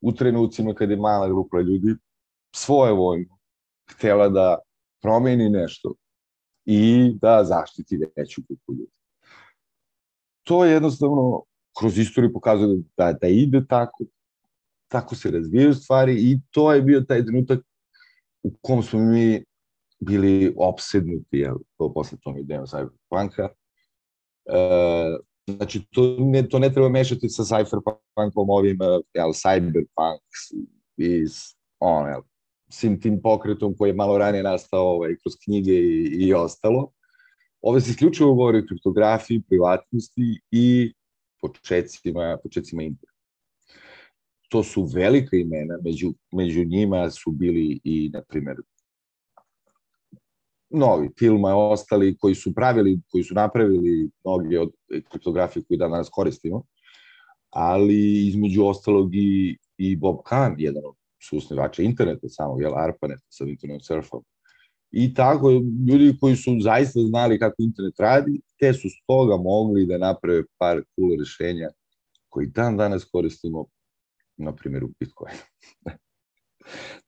u 0.00 0.12
trenucima 0.12 0.74
kada 0.74 0.92
je 0.92 1.00
mala 1.00 1.28
grupa 1.28 1.60
ljudi 1.60 1.94
svoje 2.54 2.92
vojno 2.92 3.38
htela 3.90 4.28
da 4.28 4.58
promeni 5.02 5.50
nešto 5.50 5.94
i 6.64 7.12
da 7.22 7.44
zaštiti 7.44 7.98
veću 8.16 8.42
grupu 8.48 8.72
ljudi. 8.72 8.92
To 10.42 10.64
je 10.64 10.72
jednostavno 10.72 11.42
kroz 11.78 11.98
istoriju 11.98 12.32
pokazuje 12.32 12.82
da, 12.96 13.12
da 13.12 13.28
ide 13.28 13.66
tako, 13.68 14.04
tako 14.88 15.14
se 15.14 15.30
razvijaju 15.30 15.74
stvari 15.74 16.14
i 16.14 16.40
to 16.50 16.72
je 16.72 16.82
bio 16.82 17.00
taj 17.00 17.24
trenutak 17.24 17.60
u 18.42 18.52
kom 18.60 18.82
smo 18.82 19.00
mi 19.00 19.44
bili 20.00 20.54
opsednuti, 20.56 21.38
jel, 21.38 21.56
to 21.76 21.92
posle 21.94 22.18
tom 22.22 22.38
idejom 22.38 22.66
Cyberpunka. 22.66 23.48
E, 24.46 24.58
znači, 25.52 25.86
to 25.90 26.16
ne, 26.18 26.48
to 26.48 26.58
ne 26.58 26.72
treba 26.72 26.88
mešati 26.88 27.28
sa 27.28 27.42
Cyberpunkom 27.42 28.46
ovim, 28.48 28.78
jel, 29.14 29.28
Cyberpunk 29.28 30.20
iz, 30.96 31.30
on, 31.78 32.08
jel, 32.08 32.20
svim 32.68 33.00
tim 33.00 33.20
pokretom 33.22 33.74
koji 33.76 33.90
je 33.90 33.94
malo 33.94 34.18
ranije 34.18 34.42
nastao 34.42 34.86
ovaj, 34.86 35.16
kroz 35.22 35.32
knjige 35.44 35.72
i, 35.72 36.26
i 36.26 36.34
ostalo. 36.34 36.90
Ove 37.60 37.80
se 37.80 37.90
isključivo 37.90 38.34
govori 38.34 38.58
o 38.58 38.66
kriptografiji, 38.68 39.42
privatnosti 39.48 40.40
i 40.50 40.92
početcima, 41.40 42.38
početcima 42.42 42.82
interneta. 42.82 43.18
To 44.48 44.62
su 44.62 44.84
velika 44.94 45.36
imena, 45.36 45.78
među, 45.84 46.12
među 46.32 46.64
njima 46.64 47.10
su 47.10 47.30
bili 47.30 47.80
i, 47.84 48.10
na 48.12 48.22
primjer, 48.22 48.56
novi 50.70 51.10
filma 51.18 51.56
ostali 51.56 52.16
koji 52.18 52.34
su 52.34 52.54
pravili, 52.54 53.00
koji 53.10 53.24
su 53.24 53.34
napravili 53.34 54.10
mnogi 54.24 54.56
od 54.56 54.72
kriptografije 55.10 55.62
koji 55.68 55.78
danas 55.78 56.08
koristimo, 56.12 56.62
ali 57.50 58.26
između 58.26 58.64
ostalog 58.64 59.14
i, 59.14 59.58
i 59.76 59.96
Bob 59.96 60.16
Kahn, 60.24 60.54
jedan 60.58 60.82
od 60.86 60.94
susnivača 61.28 61.82
interneta 61.82 62.28
samog, 62.28 62.60
jel, 62.60 62.78
ARPANET 62.78 63.20
sa 63.28 63.44
internet 63.44 63.84
surfom. 63.84 64.24
I 64.90 65.14
tako, 65.14 65.50
ljudi 65.88 66.16
koji 66.20 66.36
su 66.36 66.56
zaista 66.60 67.00
znali 67.00 67.38
kako 67.38 67.54
internet 67.58 68.00
radi, 68.00 68.40
te 68.60 68.72
su 68.72 68.88
stoga 69.02 69.36
mogli 69.36 69.86
da 69.86 69.98
naprave 69.98 70.42
par 70.58 70.82
cool 70.94 71.18
rešenja 71.18 71.68
koji 72.28 72.46
dan 72.46 72.76
danas 72.76 73.04
koristimo, 73.04 73.66
na 74.36 74.54
primjer, 74.54 74.84
u 74.84 74.88
Bitcoin. 75.00 75.34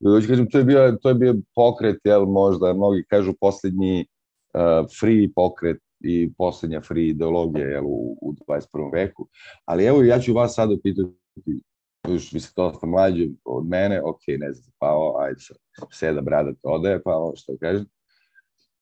Doći 0.01 0.29
kažem, 0.29 0.51
to 0.51 0.59
je 0.59 0.65
bio, 0.65 0.99
to 1.03 1.09
je 1.09 1.15
bio 1.15 1.35
pokret, 1.55 1.99
jel, 2.05 2.25
možda, 2.25 2.73
mnogi 2.73 3.05
kažu 3.09 3.33
poslednji 3.41 4.07
uh, 4.55 4.87
free 5.01 5.29
pokret 5.35 5.79
i 6.01 6.33
poslednja 6.39 6.81
free 6.81 7.09
ideologija 7.09 7.67
jel, 7.67 7.85
u, 7.87 8.19
u 8.23 8.35
21. 8.49 8.93
veku. 8.93 9.29
Ali 9.65 9.85
evo, 9.85 10.03
ja 10.03 10.19
ću 10.21 10.35
vas 10.35 10.55
sada 10.55 10.77
pitati, 10.83 11.63
još 12.09 12.33
vi 12.33 12.41
ste 12.41 12.53
dosta 12.57 12.87
mlađi 12.87 13.31
od 13.45 13.67
mene, 13.67 14.03
ok, 14.03 14.21
ne 14.39 14.53
znam, 14.53 14.73
pa 14.79 14.93
o, 14.93 15.17
ajde 15.21 15.41
sad, 15.41 15.57
seda 15.93 16.21
brada 16.21 16.53
to 16.63 16.69
odaje, 16.69 17.03
pa 17.03 17.15
ovo 17.15 17.37
što 17.37 17.57
kažem. 17.61 17.87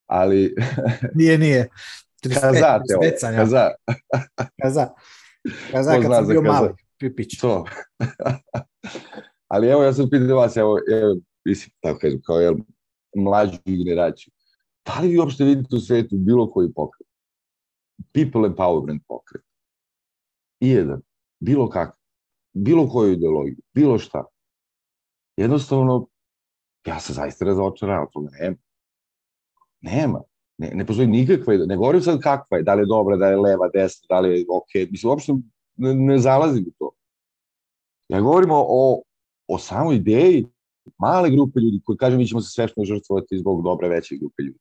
Ali... 0.06 0.54
nije, 1.18 1.38
nije. 1.38 1.68
35, 2.24 2.40
kaza, 2.40 2.80
te 2.88 2.96
ovo, 2.96 3.36
kaza. 3.36 3.70
kaza. 4.62 4.88
Kaza 5.72 5.92
kad 5.92 6.14
sam 6.14 6.28
bio 6.28 6.42
mali, 6.42 6.68
pipić. 6.98 7.38
To. 7.40 7.64
Ali 9.48 9.68
evo, 9.68 9.82
ja 9.82 9.92
sam 9.92 10.10
pitao 10.10 10.36
vas, 10.36 10.56
evo, 10.56 10.78
evo 11.02 11.16
mislim, 11.44 11.74
tako 11.80 11.98
kažem, 11.98 12.20
kao 12.24 12.40
jel, 12.40 12.54
mlađu 13.16 13.58
generaciju. 13.64 14.32
Da 14.86 15.00
li 15.00 15.08
vi 15.08 15.18
uopšte 15.18 15.44
vidite 15.44 15.76
u 15.76 15.80
svetu 15.80 16.16
bilo 16.16 16.50
koji 16.50 16.72
pokret? 16.72 17.08
People 18.12 18.48
empowerment 18.48 19.00
pokret. 19.08 19.42
I 20.60 20.68
jedan, 20.68 21.02
bilo 21.40 21.68
kakav 21.70 21.98
bilo 22.52 22.88
koju 22.88 23.12
ideologiju, 23.12 23.56
bilo 23.74 23.98
šta. 23.98 24.24
Jednostavno, 25.36 26.06
ja 26.86 27.00
sam 27.00 27.14
zaista 27.14 27.44
razočarao, 27.44 28.08
toga 28.12 28.28
nema. 28.40 28.56
Nema. 29.80 30.22
Ne, 30.58 30.70
ne 30.74 30.86
postoji 30.86 31.08
nikakva, 31.08 31.54
ne 31.54 31.76
govorim 31.76 32.02
sad 32.02 32.20
kakva 32.20 32.56
je, 32.56 32.62
da 32.62 32.74
li 32.74 32.82
je 32.82 32.86
dobra, 32.86 33.16
da 33.16 33.26
li 33.26 33.32
je 33.32 33.36
leva, 33.36 33.68
desna, 33.74 34.06
da 34.08 34.20
li 34.20 34.30
je 34.30 34.46
ok, 34.48 34.90
mislim, 34.90 35.10
uopšte 35.10 35.32
ne, 35.76 35.94
ne 35.94 36.18
zalazim 36.18 36.64
u 36.68 36.72
to. 36.78 36.90
Ja 38.08 38.20
govorim 38.20 38.50
o, 38.52 39.02
o 39.48 39.58
samoj 39.58 39.96
ideji 39.96 40.46
male 40.98 41.30
grupe 41.30 41.60
ljudi 41.60 41.80
koji 41.84 41.96
kažu 41.96 42.16
mi 42.16 42.26
ćemo 42.26 42.40
se 42.40 42.50
svešno 42.50 42.84
žrtvovati 42.84 43.38
zbog 43.38 43.62
dobre 43.62 43.88
veće 43.88 44.16
grupe 44.16 44.42
ljudi. 44.42 44.58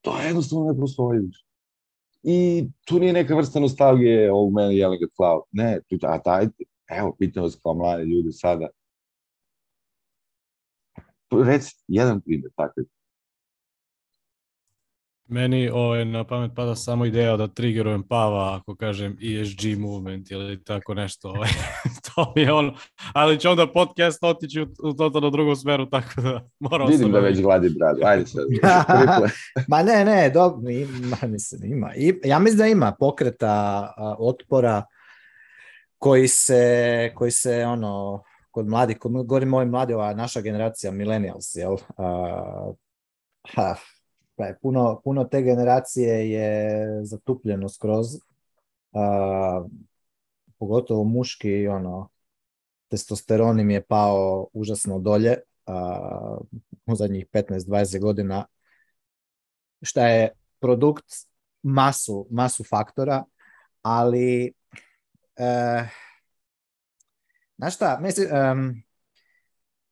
To 0.00 0.20
jednostavno 0.20 0.72
ne 0.72 0.80
postoji 0.80 1.20
više. 1.20 1.44
I 2.22 2.68
tu 2.86 2.98
nije 2.98 3.12
neka 3.12 3.36
vrsta 3.36 3.60
nostalgije 3.60 4.32
ovog 4.32 4.52
mene 4.52 4.74
Yelling 4.74 5.04
at 5.04 5.10
Cloud. 5.16 5.42
Ne, 5.52 5.80
tu, 5.88 5.98
a 6.02 6.22
taj, 6.22 6.46
evo, 6.90 7.16
pitam 7.18 7.42
vas 7.42 7.58
kao 7.62 7.74
mlade 7.74 8.04
ljudi 8.04 8.32
sada. 8.32 8.68
Reci, 11.44 11.76
jedan 11.88 12.20
primjer 12.20 12.52
takav. 12.56 12.84
Meni 15.30 15.68
ovaj, 15.68 16.04
na 16.04 16.24
pamet 16.24 16.50
pada 16.56 16.74
samo 16.74 17.04
ideja 17.04 17.36
da 17.36 17.46
triggerujem 17.46 18.02
Pava 18.02 18.56
ako 18.56 18.76
kažem 18.76 19.16
ESG 19.22 19.78
movement 19.78 20.30
ili 20.30 20.64
tako 20.64 20.94
nešto. 20.94 21.28
Ovaj. 21.28 21.48
to 22.14 22.32
mi 22.36 22.42
je 22.42 22.52
ono. 22.52 22.74
Ali 23.12 23.40
će 23.40 23.48
onda 23.48 23.72
podcast 23.72 24.24
otići 24.24 24.60
u, 24.62 24.66
u 24.82 24.92
totalno 24.92 25.30
drugu 25.30 25.54
smeru, 25.54 25.86
tako 25.86 26.20
da 26.20 26.48
moram... 26.58 26.88
Vidim 26.88 27.12
da 27.12 27.18
već 27.18 27.42
gladi 27.42 27.68
bradu. 27.78 28.00
Ajde 28.04 28.26
sad. 28.26 28.44
Ma 29.68 29.82
ne, 29.82 30.04
ne, 30.04 30.30
dobro, 30.30 30.70
ima, 30.70 31.16
mislim, 31.22 31.72
ima. 31.72 31.94
I, 31.96 32.20
ja 32.24 32.38
mislim 32.38 32.58
da 32.58 32.66
ima 32.66 32.96
pokreta 32.98 33.92
a, 33.96 34.14
otpora 34.18 34.82
koji 35.98 36.28
se, 36.28 37.12
koji 37.14 37.30
se 37.30 37.64
ono, 37.64 38.22
kod 38.50 38.68
mladih, 38.68 38.98
kod, 38.98 39.12
govorim 39.12 39.54
ovim 39.54 39.68
mladi, 39.68 39.94
ova 39.94 40.14
naša 40.14 40.40
generacija, 40.40 40.92
millennials, 40.92 41.54
jel? 41.54 41.76
A, 41.96 42.72
ha, 43.54 43.74
puno, 44.62 45.00
puno 45.04 45.24
te 45.24 45.42
generacije 45.42 46.30
je 46.30 46.88
zatupljeno 47.04 47.68
skroz. 47.68 48.06
Uh, 48.92 49.66
pogotovo 50.58 51.04
muški, 51.04 51.68
ono, 51.68 52.08
testosteron 52.88 53.60
im 53.60 53.70
je 53.70 53.84
pao 53.84 54.48
užasno 54.52 54.98
dolje 54.98 55.36
a, 55.66 56.38
u 56.86 56.94
zadnjih 56.94 57.26
15-20 57.32 58.00
godina, 58.00 58.46
šta 59.82 60.08
je 60.08 60.28
produkt 60.60 61.04
masu, 61.62 62.26
masu 62.30 62.64
faktora, 62.64 63.24
ali 63.82 64.52
e, 65.36 65.84
znaš 67.56 67.74
šta, 67.74 67.98
mislim, 68.02 68.28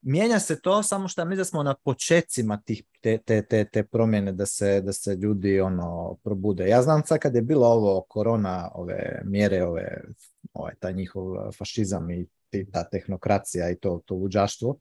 mijenja 0.07 0.39
se 0.41 0.61
to 0.61 0.83
samo 0.83 1.09
što 1.09 1.25
mi 1.25 1.37
da 1.37 1.45
smo 1.45 1.63
na 1.63 1.75
počecima 1.75 2.61
tih, 2.65 2.83
te, 3.01 3.19
te, 3.19 3.43
te, 3.43 3.65
te 3.65 3.83
promjene 3.83 4.33
da 4.33 4.47
se, 4.47 4.81
da 4.81 4.93
se 4.93 5.15
ljudi 5.15 5.61
ono 5.61 6.17
probude. 6.25 6.69
Ja 6.69 6.83
znam 6.83 7.03
sad 7.07 7.19
kad 7.19 7.35
je 7.35 7.43
bilo 7.43 7.67
ovo 7.67 8.01
korona, 8.09 8.71
ove 8.75 9.23
mjere, 9.25 9.65
ove, 9.65 10.01
ovaj, 10.53 10.75
taj 10.75 10.93
njihov 10.93 11.53
fašizam 11.59 12.11
i 12.11 12.27
ta 12.73 12.85
tehnokracija 12.85 13.71
i 13.71 13.77
to, 13.77 14.01
to 14.05 14.15
luđaštvo, 14.15 14.77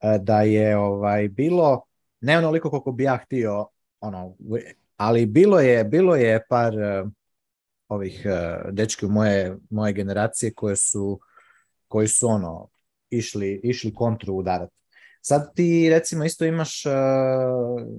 e, 0.00 0.18
da 0.22 0.42
je 0.42 0.76
ovaj 0.76 1.28
bilo 1.28 1.82
ne 2.20 2.38
onoliko 2.38 2.70
koliko 2.70 2.92
bi 2.92 3.04
ja 3.04 3.16
htio, 3.16 3.66
ono, 4.00 4.36
ali 4.96 5.26
bilo 5.26 5.60
je, 5.60 5.84
bilo 5.84 6.16
je 6.16 6.46
par 6.48 6.78
e, 6.78 7.04
ovih 7.88 8.26
e, 8.26 8.58
dečki 8.72 9.06
u 9.06 9.08
moje, 9.08 9.56
moje 9.70 9.92
generacije 9.92 10.54
koje 10.54 10.76
su 10.76 11.20
koji 11.88 12.08
su 12.08 12.28
ono 12.28 12.68
išli, 13.10 13.60
išli 13.62 13.94
kontru 13.94 14.34
udarat. 14.34 14.70
Sad 15.22 15.54
ti 15.54 15.90
recimo 15.90 16.24
isto 16.24 16.44
imaš, 16.44 16.84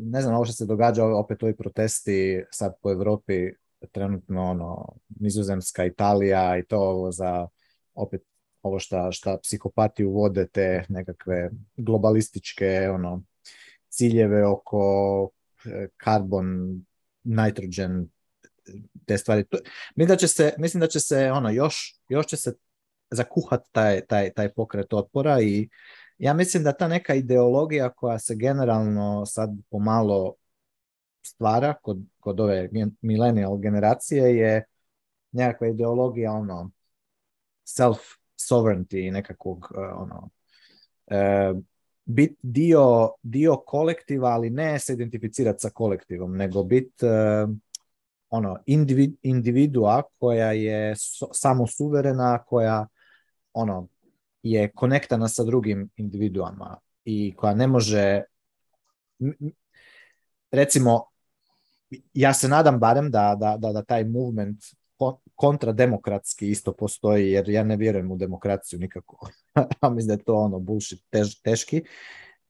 ne 0.04 0.22
znam, 0.22 0.36
ovo 0.36 0.46
što 0.46 0.54
se 0.54 0.66
događa, 0.66 1.06
opet 1.06 1.44
ovi 1.44 1.56
protesti 1.56 2.44
sad 2.52 2.74
po 2.82 2.92
Europi, 2.92 3.52
trenutno 3.92 4.44
ono, 4.44 4.96
Nizozemska, 5.20 5.86
Italija 5.86 6.58
i 6.58 6.64
to 6.64 6.78
ovo 6.78 7.12
za 7.12 7.48
opet 7.94 8.22
ovo 8.62 8.80
šta, 8.80 9.12
šta 9.12 9.38
psihopati 9.44 10.06
uvode 10.06 10.48
te 10.48 10.86
nekakve 10.90 11.50
globalističke 11.78 12.90
ono, 12.94 13.24
ciljeve 13.90 14.48
oko 14.48 15.30
karbon, 15.98 16.46
e, 16.46 16.80
nitrogen, 17.24 18.10
te 19.06 19.18
stvari. 19.18 19.46
Mislim 19.96 20.08
da 20.08 20.16
će 20.16 20.28
se, 20.28 20.54
mislim 20.58 20.82
da 20.82 20.88
će 20.88 21.00
se 21.00 21.32
ono, 21.32 21.50
još, 21.50 22.00
još 22.10 22.26
će 22.26 22.38
se 22.38 22.54
zakuhat 23.12 23.62
taj, 23.72 24.02
taj, 24.02 24.34
taj 24.34 24.54
pokret 24.54 24.94
otpora 24.94 25.42
i 25.42 25.70
ja 26.18 26.34
mislim 26.34 26.64
da 26.64 26.72
ta 26.72 26.88
neka 26.88 27.14
ideologija 27.16 27.90
koja 27.90 28.20
se 28.20 28.36
generalno 28.36 29.26
sad 29.26 29.50
pomalo 29.70 30.36
stvara 31.22 31.74
kod, 31.82 31.98
kod 32.20 32.40
ove 32.40 32.70
millennial 33.02 33.58
generacije 33.58 34.38
je 34.38 34.66
nekakva 35.32 35.68
ideologija 35.68 36.32
ono 36.32 36.72
self 37.64 38.00
sovereignty 38.38 39.12
nekakvog 39.12 39.72
e, 39.76 39.80
ono 39.80 40.30
e, 41.08 41.54
bit 42.06 42.38
dio, 42.42 43.12
dio 43.24 43.58
kolektiva, 43.58 44.30
ali 44.30 44.50
ne 44.50 44.80
se 44.80 44.94
identificirati 44.94 45.60
sa 45.60 45.70
kolektivom, 45.70 46.38
nego 46.38 46.64
bit 46.64 47.04
e, 47.04 47.08
ono 48.30 48.58
individua 49.22 50.02
koja 50.20 50.52
je 50.52 50.94
samo 51.32 51.68
suverena, 51.68 52.44
koja 52.44 52.88
ono 53.60 53.88
je 54.44 54.72
konektana 54.72 55.28
sa 55.28 55.44
drugim 55.44 55.90
individuama 55.96 56.78
i 57.06 57.34
koja 57.38 57.54
ne 57.54 57.68
može 57.68 58.22
recimo 60.52 61.04
ja 62.14 62.34
se 62.34 62.48
nadam 62.48 62.80
barem 62.80 63.12
da, 63.12 63.36
da, 63.40 63.58
da, 63.58 63.72
da 63.72 63.84
taj 63.84 64.04
movement 64.04 64.58
kontrademokratski 65.36 66.50
isto 66.50 66.74
postoji, 66.74 67.32
jer 67.32 67.50
ja 67.50 67.64
ne 67.64 67.76
vjerujem 67.78 68.12
u 68.12 68.18
demokraciju 68.18 68.80
nikako. 68.80 69.30
A 69.82 69.90
mislim 69.90 70.08
da 70.08 70.14
je 70.14 70.24
to 70.24 70.36
ono 70.36 70.60
bullshit 70.60 71.04
tež, 71.10 71.36
teški. 71.44 71.84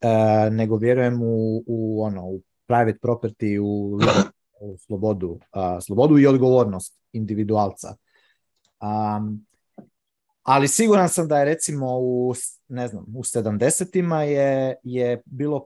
E, 0.02 0.50
nego 0.52 0.78
vjerujem 0.78 1.22
u, 1.24 1.64
u, 1.68 2.04
ono, 2.04 2.26
u 2.26 2.42
private 2.68 3.00
property, 3.02 3.60
u, 3.60 4.00
u 4.62 4.78
slobodu, 4.78 5.40
a, 5.52 5.82
slobodu 5.82 6.20
i 6.20 6.28
odgovornost 6.28 7.00
individualca. 7.14 7.96
Um, 8.82 9.46
ali 10.50 10.68
siguran 10.68 11.10
sam 11.10 11.28
da 11.28 11.40
je 11.40 11.46
recimo 11.46 11.98
u, 12.00 12.34
ne 12.68 12.88
znam, 12.88 13.06
u 13.16 13.24
70-ima 13.24 14.24
je, 14.24 14.76
je 14.84 15.22
bilo 15.26 15.66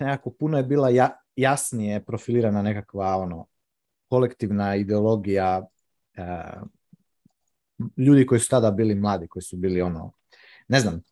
nekako 0.00 0.30
puno 0.30 0.56
je 0.56 0.62
bila 0.62 0.90
ja, 0.90 1.10
jasnije 1.36 2.04
profilirana 2.04 2.62
nekakva 2.62 3.16
ono 3.16 3.46
kolektivna 4.08 4.76
ideologija 4.76 5.66
uh, 6.18 6.68
ljudi 7.96 8.26
koji 8.26 8.40
su 8.40 8.48
tada 8.48 8.70
bili 8.70 8.94
mladi, 8.94 9.28
koji 9.28 9.42
su 9.42 9.56
bili 9.56 9.82
ono, 9.82 10.12
ne 10.68 10.80
znam, 10.80 11.02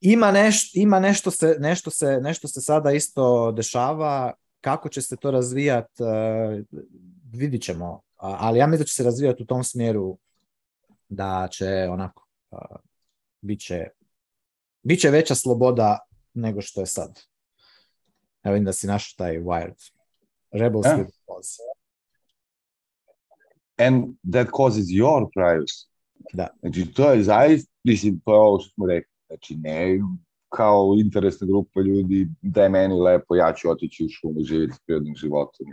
ima, 0.00 0.32
neš, 0.32 0.74
ima 0.74 1.00
nešto, 1.00 1.30
se, 1.30 1.56
nešto, 1.60 1.90
se, 1.90 2.20
nešto 2.22 2.48
se 2.48 2.60
sada 2.60 2.92
isto 2.92 3.52
dešava, 3.52 4.32
kako 4.60 4.88
će 4.88 5.02
se 5.02 5.16
to 5.16 5.30
razvijati, 5.30 6.02
uh, 6.02 6.08
vidit 7.32 7.62
ćemo, 7.62 8.00
ali 8.16 8.58
ja 8.58 8.66
mislim 8.66 8.78
da 8.78 8.84
će 8.84 8.94
se 8.94 9.04
razvijati 9.04 9.42
u 9.42 9.46
tom 9.46 9.64
smjeru 9.64 10.18
da 11.08 11.48
će 11.50 11.88
onako, 11.90 12.28
uh, 12.50 12.76
bit, 13.40 13.60
će, 13.60 13.86
bit 14.82 15.00
će 15.00 15.10
veća 15.10 15.34
sloboda 15.34 15.98
nego 16.34 16.60
što 16.60 16.80
je 16.80 16.86
sad. 16.86 17.20
Evo 18.42 18.52
vidim 18.52 18.64
da 18.64 18.72
si 18.72 18.86
našao 18.86 19.14
taj 19.26 19.38
Wired. 19.38 19.90
Rebels 20.52 20.86
yeah. 20.86 20.98
with 20.98 21.74
and 23.78 24.16
that 24.32 24.48
causes 24.50 24.86
your 24.86 25.28
privacy. 25.36 25.86
Da. 26.32 26.48
Znači, 26.60 26.92
to 26.94 27.12
je 27.12 27.22
zaista, 27.22 27.72
mislim, 27.84 28.20
to 28.24 28.32
je 28.32 28.38
ovo 28.38 28.60
što 28.60 28.70
smo 28.70 28.86
rekli. 28.86 29.10
Znači, 29.26 29.56
ne 29.56 29.98
kao 30.48 30.94
interesna 31.04 31.46
grupa 31.46 31.80
ljudi, 31.80 32.28
da 32.42 32.62
je 32.62 32.68
meni 32.68 33.00
lepo, 33.00 33.34
ja 33.34 33.52
ću 33.56 33.70
otići 33.70 34.04
u 34.04 34.08
šumu 34.08 34.42
živjeti 34.42 34.74
s 34.74 34.80
prirodnim 34.86 35.16
životom. 35.16 35.66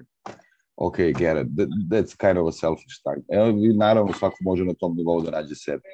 Ok, 0.81 0.97
get 0.97 1.37
it. 1.37 1.47
That, 1.55 1.69
that's 1.89 2.15
kind 2.15 2.37
of 2.37 2.47
a 2.47 2.51
selfish 2.51 3.01
thing. 3.03 3.21
Evo, 3.29 3.53
naravno, 3.75 4.13
svako 4.13 4.37
može 4.41 4.65
na 4.65 4.73
tom 4.73 4.95
nivou 4.97 5.21
da 5.21 5.31
nađe 5.31 5.55
sebe. 5.55 5.89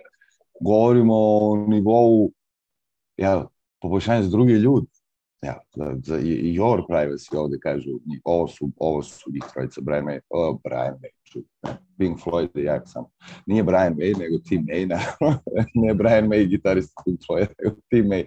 Govorimo 0.61 1.14
o 1.14 1.65
nivou, 1.68 2.31
ja, 3.18 3.47
poboljšanje 3.81 4.23
za 4.23 4.30
druge 4.30 4.53
ljudi 4.53 4.88
ja, 5.41 5.59
za 6.03 6.18
your 6.18 6.81
privacy 6.89 7.38
ovde 7.38 7.57
kažu, 7.59 7.99
ovo 8.23 8.47
su, 8.47 8.72
ovo 8.77 9.03
su 9.03 9.31
njih 9.31 9.43
trojica, 9.53 9.81
Brian 9.81 10.05
May, 10.05 10.19
oh, 10.30 10.59
Brian 10.64 10.97
May, 11.01 11.43
Pink 11.97 12.19
Floyd 12.19 12.49
je 12.55 12.64
jak 12.64 12.84
sam. 12.85 13.05
Nije 13.45 13.64
Brian 13.64 13.95
May, 13.95 14.19
nego 14.19 14.38
Tim 14.49 14.65
May, 14.65 14.88
naravno. 14.88 15.39
ne 15.88 15.93
Brian 15.93 16.27
May, 16.27 16.47
gitarista 16.47 17.01
Pink 17.05 17.19
Floyd, 17.27 17.47
nego 17.64 17.76
Tim 17.89 18.05
May, 18.05 18.26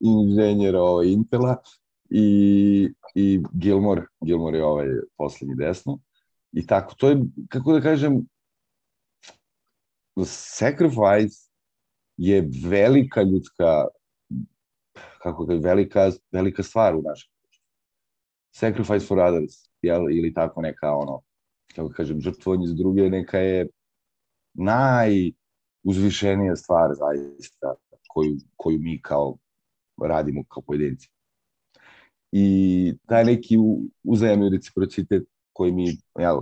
inženjer 0.00 0.76
ovaj, 0.76 1.06
Intela 1.06 1.56
i, 2.10 2.88
i 3.14 3.42
Gilmore, 3.52 4.02
Gilmore 4.20 4.58
je 4.58 4.64
ovaj 4.64 4.88
poslednji 5.16 5.54
desno. 5.54 5.98
I 6.52 6.66
tako, 6.66 6.94
to 6.94 7.08
je, 7.08 7.16
kako 7.48 7.72
da 7.72 7.80
kažem, 7.80 8.26
sacrifice 10.24 11.50
je 12.16 12.48
velika 12.64 13.22
ljudska 13.22 13.86
kako 15.22 15.52
je 15.52 15.58
velika, 15.58 16.10
velika 16.32 16.62
stvar 16.62 16.96
u 16.96 17.02
našem 17.02 17.30
Sacrifice 18.50 19.06
for 19.06 19.18
others, 19.18 19.54
jel, 19.82 20.10
ili 20.10 20.34
tako 20.34 20.62
neka 20.62 20.94
ono, 20.94 21.20
kako 21.74 21.88
kažem, 21.88 22.20
žrtvovanje 22.20 22.66
za 22.66 22.74
druge, 22.74 23.10
neka 23.10 23.38
je 23.38 23.68
najuzvišenija 24.54 26.56
stvar 26.56 26.90
zaista 26.94 27.74
koju, 28.08 28.36
koju 28.56 28.78
mi 28.78 29.02
kao 29.02 29.36
radimo 30.02 30.44
kao 30.48 30.62
pojedinci. 30.62 31.08
I 32.32 32.94
taj 33.06 33.24
neki 33.24 33.56
uzajemni 34.04 34.48
reciprocitet 34.48 35.22
koji 35.52 35.72
mi, 35.72 35.96
jel, 36.18 36.40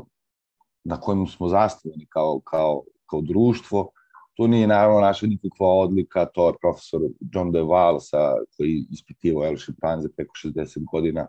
na 0.85 1.01
kojem 1.01 1.27
smo 1.27 1.49
zastavljeni 1.49 2.07
kao, 2.11 2.41
kao, 2.41 2.83
kao 3.07 3.21
društvo, 3.21 3.91
Tu 4.37 4.49
nije 4.49 4.67
naravno 4.67 5.01
naša 5.01 5.27
nikakva 5.27 5.69
odlika, 5.69 6.27
to 6.35 6.49
je 6.49 6.55
profesor 6.61 7.01
John 7.33 7.53
DeVal 7.53 8.01
sa, 8.01 8.35
koji 8.57 8.87
ispitivao 8.91 9.47
El 9.47 9.57
šimpanze 9.57 10.09
preko 10.17 10.33
60 10.45 10.85
godina, 10.93 11.27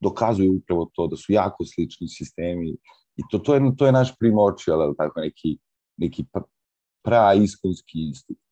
dokazuju 0.00 0.56
upravo 0.56 0.90
to 0.94 1.06
da 1.06 1.16
su 1.16 1.32
jako 1.32 1.64
slični 1.64 2.08
sistemi 2.08 2.70
i 3.16 3.22
to, 3.30 3.38
to, 3.38 3.54
je, 3.54 3.60
to 3.76 3.86
je 3.86 3.92
naš 3.92 4.18
primoći, 4.18 4.70
ali 4.70 4.96
tako 4.96 5.20
neki, 5.20 5.58
neki 5.96 6.24
pra 7.04 7.34
iskonski 7.34 8.06
instinkt. 8.08 8.42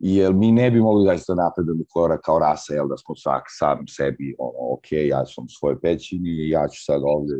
Jer 0.00 0.32
mi 0.34 0.52
ne 0.52 0.70
bi 0.70 0.80
mogli 0.80 1.06
da 1.06 1.18
se 1.18 1.34
napredamo 1.34 1.84
korak 1.88 2.20
kao 2.24 2.38
rasa, 2.38 2.74
jel, 2.74 2.88
da 2.88 2.96
smo 2.96 3.14
svak 3.16 3.44
sam 3.48 3.86
sebi, 3.88 4.34
ono, 4.38 4.74
ok, 4.74 4.92
ja 4.92 5.26
sam 5.26 5.44
u 5.44 5.48
svojoj 5.48 5.80
pećini 5.80 6.48
ja 6.48 6.68
ću 6.68 6.84
sad 6.84 7.02
ovde, 7.04 7.34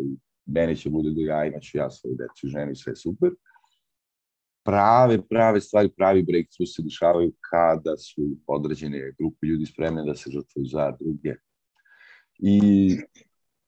meni 0.47 0.77
će 0.77 0.91
bude 0.91 1.11
do 1.11 1.21
ja, 1.21 1.45
imaću 1.45 1.79
ja 1.79 1.91
svoju 1.91 2.15
decu 2.15 2.47
i 2.47 2.51
ženu 2.51 2.75
sve 2.75 2.97
super 2.97 3.31
prave, 4.65 5.19
prave 5.29 5.61
stvari, 5.61 5.89
pravi 5.97 6.23
breakthrough 6.23 6.69
se 6.69 6.83
dešavaju 6.83 7.33
kada 7.51 7.97
su 7.97 8.23
određene 8.47 9.13
grupe 9.19 9.47
ljudi 9.47 9.67
spremne 9.67 10.05
da 10.05 10.15
se 10.15 10.31
žrtvuju 10.31 10.67
za 10.67 10.91
druge. 11.01 11.35
I 12.39 12.97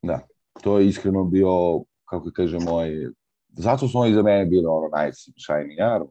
da, 0.02 0.20
to 0.62 0.78
je 0.78 0.88
iskreno 0.88 1.24
bio, 1.24 1.84
kako 2.04 2.30
kažem, 2.32 2.62
moj 2.62 3.10
zato 3.58 3.88
su 3.88 3.98
oni 3.98 4.14
za 4.14 4.22
mene 4.22 4.46
bili 4.46 4.66
ono 4.66 4.88
najsjajniji 4.88 5.80
arm. 5.80 6.06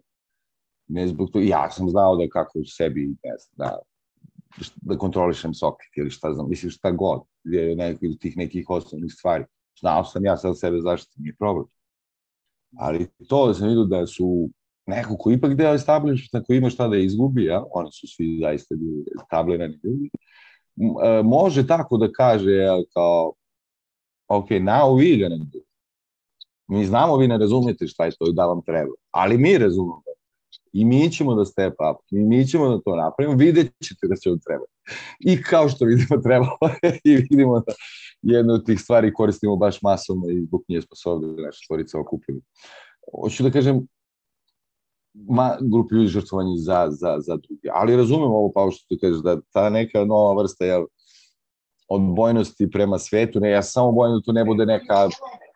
Ne 0.87 1.07
zbog 1.07 1.29
to, 1.31 1.39
ja 1.39 1.69
sam 1.71 1.89
znao 1.89 2.15
da 2.15 2.29
kako 2.29 2.59
u 2.59 2.65
sebi, 2.65 3.07
ne 3.07 3.35
znam, 3.37 3.55
da, 3.57 3.77
da 4.81 4.97
kontrolišem 4.97 5.53
soket 5.53 5.97
ili 5.97 6.09
šta 6.09 6.33
znam, 6.33 6.49
mislim 6.49 6.71
šta 6.71 6.91
god, 6.91 7.21
je 7.43 7.75
neki, 7.75 8.17
tih 8.17 8.37
nekih 8.37 8.69
osnovnih 8.69 9.13
stvari. 9.13 9.45
Znao 9.79 10.03
sam 10.03 10.25
ja 10.25 10.37
sad 10.37 10.59
sebe 10.59 10.81
zaštitim, 10.81 11.23
nije 11.23 11.35
problem. 11.35 11.65
Ali 12.77 13.07
to 13.27 13.47
da 13.47 13.53
sam 13.53 13.67
vidio 13.67 13.83
da 13.83 14.07
su 14.07 14.49
neko 14.87 15.17
ko 15.17 15.31
ipak 15.31 15.55
deo 15.55 15.73
establishmenta, 15.73 16.43
ko 16.43 16.53
ima 16.53 16.69
šta 16.69 16.87
da 16.87 16.97
izgubi, 16.97 17.45
ja, 17.45 17.63
oni 17.73 17.91
su 17.91 18.07
svi 18.07 18.37
zaista 18.41 18.75
bili 18.75 19.05
etablirani 19.23 19.79
ljudi, 19.83 20.09
e, 21.05 21.23
može 21.23 21.67
tako 21.67 21.97
da 21.97 22.11
kaže, 22.11 22.51
ja, 22.51 22.75
kao, 22.93 23.33
ok, 24.27 24.49
now 24.49 24.95
we 24.97 25.19
gonna 25.21 25.45
do. 25.53 25.59
Mi 26.67 26.85
znamo 26.85 27.17
vi 27.17 27.27
ne 27.27 27.37
razumete 27.37 27.87
šta 27.87 28.05
je 28.05 28.11
to 28.19 28.29
i 28.29 28.33
da 28.33 28.45
vam 28.45 28.61
treba, 28.61 28.93
ali 29.11 29.37
mi 29.37 29.57
razumemo. 29.57 30.04
I 30.75 30.85
mi 30.85 31.11
ćemo 31.11 31.35
da 31.35 31.45
step 31.45 31.73
up, 31.73 31.97
i 32.11 32.19
mi 32.19 32.47
ćemo 32.47 32.69
da 32.69 32.81
to 32.85 32.95
napravimo, 32.95 33.37
vidjet 33.37 33.71
ćete 33.83 34.07
da 34.07 34.15
će 34.15 34.29
vam 34.29 34.39
treba. 34.39 34.65
I 35.19 35.41
kao 35.41 35.69
što 35.69 35.85
vidimo 35.85 36.21
trebalo 36.25 36.57
i 37.03 37.15
vidimo 37.15 37.59
da 37.59 37.73
jednu 38.21 38.53
od 38.53 38.65
tih 38.65 38.81
stvari 38.81 39.13
koristimo 39.13 39.55
baš 39.55 39.81
masovno 39.81 40.29
i 40.29 40.41
zbog 40.41 40.61
nje 40.69 40.81
smo 40.81 40.95
se 40.95 41.09
ovde 41.09 41.27
naše 41.27 41.59
stvorice 41.63 41.97
okupili. 41.97 42.41
Hoću 43.21 43.43
da 43.43 43.51
kažem, 43.51 43.87
ma, 45.13 45.57
grupi 45.61 45.95
ljudi 45.95 46.07
žrtvovani 46.07 46.57
za, 46.57 46.87
za, 46.89 47.15
za 47.19 47.35
druge. 47.35 47.69
Ali 47.73 47.97
razumem 47.97 48.31
ovo, 48.31 48.51
pa 48.55 48.71
što 48.71 48.85
ti 48.89 48.99
kažeš, 49.01 49.21
da 49.23 49.41
ta 49.53 49.69
neka 49.69 50.05
nova 50.05 50.41
vrsta 50.41 50.65
jel, 50.65 50.85
odbojnosti 51.87 52.71
prema 52.71 52.99
svetu, 52.99 53.39
ne, 53.39 53.49
ja 53.49 53.61
samo 53.61 53.91
bojim 53.91 54.15
da 54.15 54.21
to 54.21 54.31
ne 54.31 54.45
bude 54.45 54.65
neka 54.65 55.09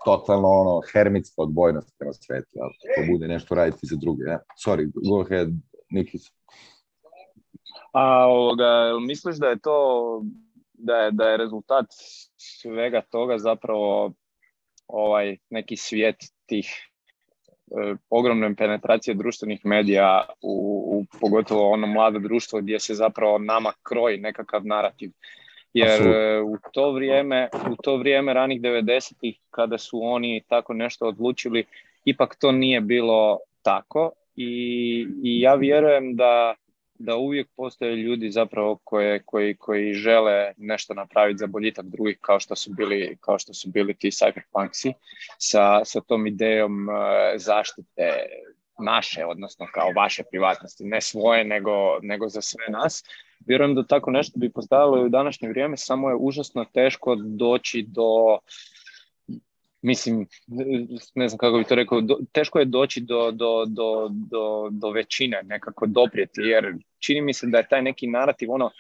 totalno 0.06 0.48
ono, 0.48 0.82
hermitska 0.94 1.42
odbojnost 1.42 1.96
prema 2.00 2.14
svetu, 2.14 2.50
jel, 2.54 2.70
to 2.96 3.12
bude 3.12 3.28
nešto 3.28 3.56
raditi 3.56 3.88
za 3.88 3.96
druge. 3.96 4.24
Ja. 4.24 4.40
Sorry, 4.66 4.92
go 5.10 5.22
ahead, 5.22 5.50
Nikis. 5.90 6.32
A 7.94 8.26
ovoga, 8.28 9.00
misliš 9.08 9.38
da 9.38 9.48
je 9.48 9.60
to 9.60 9.78
da 10.80 10.96
je, 10.96 11.12
da 11.12 11.24
je 11.24 11.38
rezultat 11.38 11.86
svega 12.38 13.02
toga 13.02 13.38
zapravo 13.38 14.14
ovaj 14.88 15.38
neki 15.50 15.76
svijet 15.76 16.16
tih 16.46 16.66
e, 16.66 17.96
ogromne 18.10 18.56
penetracije 18.56 19.14
društvenih 19.14 19.66
medija 19.66 20.26
u, 20.42 20.84
u 20.94 21.06
pogotovo 21.20 21.72
ono 21.72 21.88
mlado 21.88 22.20
društvo 22.20 22.62
gdje 22.62 22.80
se 22.80 22.94
zapravo 22.94 23.38
nama 23.38 23.74
kroji 23.84 24.18
nekakav 24.18 24.66
narativ. 24.66 25.12
Jer 25.74 25.92
Absolut. 25.92 26.16
u 26.46 26.72
to 26.74 26.92
vrijeme, 26.92 27.50
u 27.72 27.76
to 27.84 27.98
vrijeme 27.98 28.34
ranih 28.34 28.62
90-ih 28.62 29.40
kada 29.50 29.78
su 29.78 30.00
oni 30.04 30.44
tako 30.48 30.74
nešto 30.74 31.08
odlučili, 31.08 31.66
ipak 32.06 32.36
to 32.36 32.52
nije 32.52 32.82
bilo 32.82 33.40
tako 33.62 34.12
i, 34.36 35.08
i 35.24 35.42
ja 35.42 35.56
vjerujem 35.56 36.16
da 36.16 36.56
da 37.00 37.16
uvijek 37.16 37.48
postoje 37.56 37.96
ljudi 37.96 38.32
zapravo 38.32 38.78
koje, 38.84 39.24
koji, 39.26 39.56
koji 39.56 39.94
žele 39.94 40.54
nešto 40.58 40.94
napraviti 40.94 41.38
za 41.38 41.48
boljitak 41.48 41.86
drugih 41.86 42.18
kao 42.22 42.40
što 42.40 42.56
su 42.56 42.72
bili, 42.74 43.18
kao 43.22 43.40
što 43.40 43.54
su 43.54 43.70
bili 43.70 43.94
ti 43.94 44.10
cyberpunksi 44.10 44.94
sa, 45.38 45.86
sa 45.86 46.02
tom 46.02 46.28
idejom 46.28 46.90
uh, 46.90 46.96
zaštite 47.36 48.26
naše, 48.80 49.26
odnosno 49.26 49.68
kao 49.74 49.92
vaše 49.96 50.24
privatnosti, 50.32 50.84
ne 50.84 51.02
svoje 51.02 51.44
nego, 51.44 52.00
nego 52.02 52.30
za 52.30 52.42
sve 52.42 52.66
nas. 52.70 53.04
Vjerujem 53.48 53.76
da 53.76 53.84
tako 53.84 54.12
nešto 54.12 54.40
bi 54.40 54.50
postavilo 54.50 54.98
i 54.98 55.06
u 55.06 55.10
današnje 55.10 55.50
vrijeme, 55.50 55.78
samo 55.78 56.10
je 56.10 56.16
užasno 56.20 56.66
teško 56.74 57.16
doći 57.16 57.86
do 57.88 58.38
mislim, 59.82 60.28
ne 61.16 61.28
znam 61.28 61.38
kako 61.38 61.58
bi 61.58 61.64
to 61.64 61.76
rekao, 61.76 62.02
do, 62.02 62.18
teško 62.32 62.60
je 62.60 62.66
doći 62.66 63.02
do, 63.02 63.32
do, 63.32 63.66
do, 63.68 64.10
do, 64.72 64.90
većine, 64.90 65.42
nekako 65.44 65.86
doprijeti, 65.86 66.42
jer 66.42 66.74
čini 67.00 67.22
mi 67.22 67.34
se 67.34 67.48
da 67.48 67.58
je 67.58 67.68
taj 67.68 67.82
neki 67.82 68.08
narativ, 68.08 68.52
ono, 68.52 68.72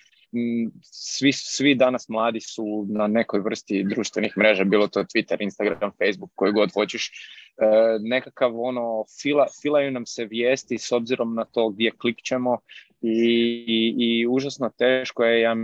svi, 0.81 1.31
svi 1.33 1.75
danas 1.75 2.09
mladi 2.09 2.39
su 2.39 2.85
na 2.89 3.07
nekoj 3.07 3.39
vrsti 3.39 3.83
društvenih 3.83 4.37
mreža, 4.37 4.63
bilo 4.63 4.87
to 4.87 5.03
Twitter, 5.03 5.37
Instagram, 5.39 5.91
Facebook, 5.91 6.31
koji 6.35 6.51
god 6.51 6.73
hoćeš, 6.73 7.11
e, 7.57 7.65
nekakav 7.99 8.61
ono, 8.61 9.03
fila, 9.21 9.47
filaju 9.61 9.91
nam 9.91 10.05
se 10.05 10.25
vijesti 10.25 10.77
s 10.77 10.91
obzirom 10.91 11.35
na 11.35 11.45
to 11.45 11.69
gdje 11.69 11.91
klikćemo 11.91 12.57
i, 13.01 13.95
i, 13.97 14.27
užasno 14.27 14.71
teško 14.77 15.23
je 15.23 15.41
ja 15.41 15.55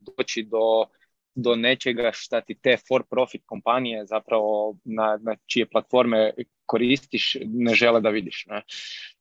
doći 0.00 0.42
do 0.42 0.86
do 1.34 1.56
nečega 1.56 2.10
šta 2.12 2.40
ti 2.40 2.54
te 2.54 2.76
for 2.88 3.02
profit 3.10 3.42
kompanije 3.46 4.06
zapravo 4.06 4.76
na, 4.84 5.18
na 5.22 5.36
čije 5.46 5.66
platforme 5.66 6.32
koristiš 6.66 7.36
ne 7.44 7.74
žele 7.74 8.00
da 8.00 8.08
vidiš. 8.08 8.46
Ne? 8.46 8.62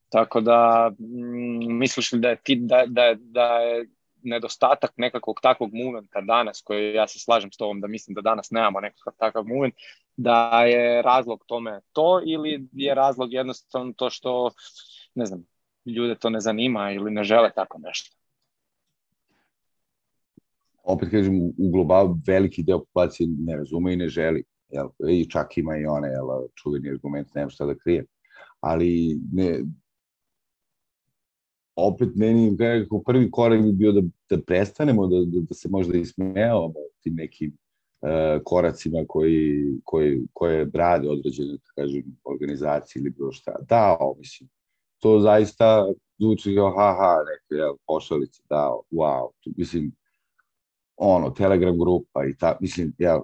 Tako 0.09 0.41
da 0.41 0.91
mm, 0.99 1.77
misliš 1.77 2.11
li 2.11 2.19
da 2.19 2.29
je, 2.29 2.41
ti, 2.43 2.55
da, 2.55 2.83
da, 2.87 3.15
da 3.17 3.59
je 3.59 3.85
nedostatak 4.23 4.91
nekakvog 4.97 5.39
takvog 5.41 5.73
momenta 5.73 6.21
danas, 6.21 6.61
koji 6.61 6.93
ja 6.93 7.07
se 7.07 7.19
slažem 7.19 7.51
s 7.51 7.57
tobom 7.57 7.81
da 7.81 7.87
mislim 7.87 8.15
da 8.15 8.21
danas 8.21 8.51
nemamo 8.51 8.79
nekakav 8.79 9.13
takav 9.17 9.43
moment, 9.47 9.73
da 10.17 10.63
je 10.63 11.01
razlog 11.01 11.43
tome 11.47 11.81
to 11.93 12.21
ili 12.25 12.67
je 12.71 12.95
razlog 12.95 13.33
jednostavno 13.33 13.93
to 13.97 14.09
što, 14.09 14.51
ne 15.15 15.25
znam, 15.25 15.45
ljude 15.85 16.15
to 16.15 16.29
ne 16.29 16.39
zanima 16.39 16.91
ili 16.91 17.11
ne 17.11 17.23
žele 17.23 17.51
tako 17.55 17.79
nešto? 17.79 18.15
opet 20.83 21.09
kažem, 21.09 21.41
u 21.57 21.71
globalu 21.71 22.17
veliki 22.27 22.63
deo 22.63 22.79
populacije 22.79 23.29
ne 23.39 23.57
razume 23.57 23.93
i 23.93 23.95
ne 23.95 24.07
želi. 24.09 24.43
Jel? 24.69 24.89
I 25.09 25.29
čak 25.29 25.57
ima 25.57 25.77
i 25.77 25.85
one, 25.85 26.07
jel, 26.07 26.27
čuveni 26.55 26.89
argument, 26.89 27.35
nema 27.35 27.49
šta 27.49 27.65
da 27.65 27.75
krije. 27.75 28.05
Ali 28.59 29.19
ne, 29.31 29.63
opet 31.75 32.09
meni 32.15 32.51
nekako 32.51 33.01
prvi 33.05 33.31
korak 33.31 33.61
bi 33.61 33.71
bio 33.71 33.91
da, 33.91 34.01
da 34.29 34.41
prestanemo, 34.41 35.07
da, 35.07 35.17
da, 35.25 35.41
da 35.49 35.53
se 35.53 35.69
možda 35.69 35.97
ismejavamo 35.97 36.73
tim 37.03 37.15
nekim 37.15 37.57
uh, 38.01 38.41
koracima 38.43 38.99
koji, 39.07 39.63
koji, 39.83 40.21
koje 40.33 40.69
rade 40.73 41.09
određene, 41.09 41.53
da 41.53 41.81
kažem, 41.81 42.03
organizacije 42.23 42.99
ili 43.01 43.09
bilo 43.09 43.31
šta. 43.31 43.55
Da, 43.69 43.97
mislim, 44.17 44.49
to 45.03 45.19
zaista 45.19 45.87
zvuči 46.19 46.55
kao 46.55 46.69
ha, 46.77 46.89
ha, 46.99 47.15
neke 47.27 47.61
jel, 47.61 47.75
pošalice, 47.87 48.41
da, 48.49 48.71
wow, 48.91 49.31
mislim, 49.57 49.91
ono, 50.95 51.29
Telegram 51.29 51.79
grupa 51.79 52.25
i 52.29 52.37
ta, 52.37 52.57
mislim, 52.61 52.93
ja, 52.97 53.21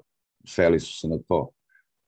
sveli 0.47 0.79
su 0.79 0.99
se 0.99 1.07
na 1.07 1.17
to. 1.27 1.49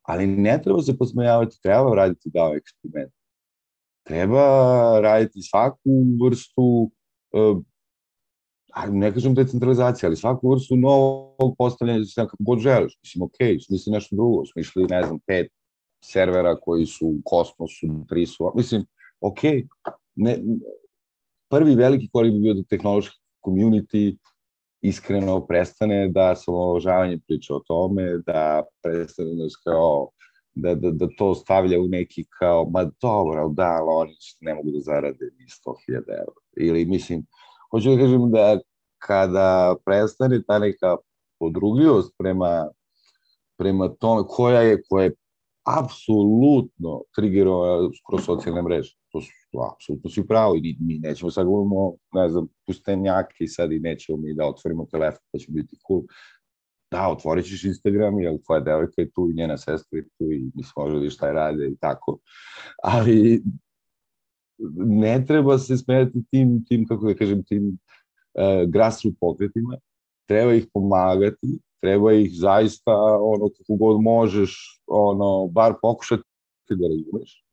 Ali 0.01 0.27
ne 0.27 0.59
treba 0.63 0.81
se 0.81 0.97
posmejavati, 0.97 1.61
treba 1.63 1.95
raditi 1.95 2.29
dao 2.33 2.55
eksperiment. 2.55 3.13
Treba 4.03 4.43
raditi 4.99 5.41
svaku 5.41 5.89
vrstu, 6.23 6.91
uh, 7.31 7.63
ne 8.89 9.13
kažem 9.13 9.35
decentralizacija, 9.35 10.09
ali 10.09 10.17
svaku 10.17 10.51
vrstu 10.51 10.75
novog 10.75 11.55
postavljanja 11.57 12.03
sistema 12.03 12.27
kako 12.27 12.43
god 12.43 12.59
želiš. 12.59 12.97
Mislim, 13.03 13.23
ok, 13.23 13.37
smisli 13.65 13.91
nešto 13.91 14.15
drugo, 14.15 14.45
smišli, 14.45 14.87
ne 14.89 15.03
znam, 15.03 15.19
pet 15.27 15.51
servera 16.03 16.55
koji 16.59 16.85
su 16.85 17.07
u 17.07 17.21
kosmosu, 17.25 17.87
tri 18.09 18.25
su, 18.25 18.51
mislim, 18.55 18.85
ok, 19.21 19.43
ne, 20.15 20.39
prvi 21.49 21.75
veliki 21.75 22.09
korak 22.13 22.31
bi 22.31 22.39
bio 22.39 22.53
da 22.53 22.63
tehnološki 22.63 23.17
community 23.45 24.17
iskreno 24.81 25.45
prestane 25.47 26.07
da 26.09 26.35
se 26.35 26.51
priča 27.27 27.55
o 27.55 27.59
tome, 27.59 28.17
da 28.25 28.63
prestane 28.83 29.35
da 29.35 29.47
kao 29.63 30.09
da, 30.55 30.75
da, 30.75 30.91
da 30.91 31.07
to 31.17 31.35
stavlja 31.35 31.79
u 31.79 31.87
neki 31.87 32.25
kao, 32.39 32.69
ma 32.69 32.91
dobro, 33.01 33.49
da, 33.49 33.67
ali 33.67 33.87
oni 33.89 34.13
ne 34.41 34.53
mogu 34.53 34.71
da 34.71 34.79
zarade 34.79 35.25
ni 35.39 35.45
100.000 35.45 35.93
eura. 35.93 36.41
Ili, 36.57 36.85
mislim, 36.85 37.25
hoću 37.71 37.89
da 37.89 37.97
kažem 37.97 38.31
da 38.31 38.59
kada 38.97 39.75
prestane 39.85 40.43
ta 40.47 40.59
neka 40.59 40.95
podrugljivost 41.39 42.13
prema, 42.17 42.69
prema 43.57 43.87
tome 43.87 44.23
koja 44.27 44.61
je, 44.61 44.81
koja 44.89 45.03
je 45.03 45.15
apsolutno 45.63 47.01
triggerova 47.15 47.89
kroz 48.09 48.25
socijalne 48.25 48.61
mreže. 48.61 48.95
To 49.11 49.21
su 49.21 49.31
apsolutno 49.73 50.09
si 50.09 50.27
pravo 50.27 50.55
i 50.55 50.77
mi 50.79 50.99
nećemo 50.99 51.31
sad 51.31 51.45
govorimo, 51.45 51.93
ne 52.13 52.29
znam, 52.29 52.47
pustenjaki 52.67 53.47
sad 53.47 53.71
i 53.71 53.79
nećemo 53.79 54.17
mi 54.17 54.33
da 54.33 54.45
otvorimo 54.45 54.85
telefon 54.85 55.21
pa 55.31 55.39
će 55.39 55.51
biti 55.51 55.75
cool. 55.87 56.01
Da, 56.91 57.09
otvorit 57.09 57.45
ćeš 57.45 57.63
Instagram, 57.63 58.19
jer 58.19 58.37
tvoja 58.45 58.59
devojka 58.59 59.01
je 59.01 59.11
tu 59.11 59.29
i 59.29 59.35
njena 59.35 59.57
sestra 59.57 59.97
je 59.97 60.03
tu 60.03 60.31
i 60.31 60.51
mislim, 60.55 60.73
može 60.75 60.99
da 60.99 61.09
šta 61.09 61.27
je 61.27 61.33
rade 61.33 61.67
i 61.67 61.77
tako. 61.77 62.17
Ali 62.83 63.43
ne 64.85 65.25
treba 65.25 65.57
se 65.57 65.77
smijati 65.77 66.23
tim, 66.31 66.65
tim 66.65 66.87
kako 66.87 67.07
da 67.07 67.13
kažem, 67.13 67.43
tim 67.43 67.67
uh, 67.67 68.69
grassroot 68.69 69.15
pokretima, 69.19 69.77
treba 70.27 70.53
ih 70.53 70.67
pomagati, 70.73 71.59
treba 71.81 72.13
ih 72.13 72.31
zaista, 72.33 72.93
ono, 73.21 73.49
kako 73.49 73.75
god 73.75 74.01
možeš, 74.01 74.81
ono, 74.87 75.47
bar 75.47 75.73
pokušati 75.81 76.23
da 76.69 76.87
razumeš 76.87 77.43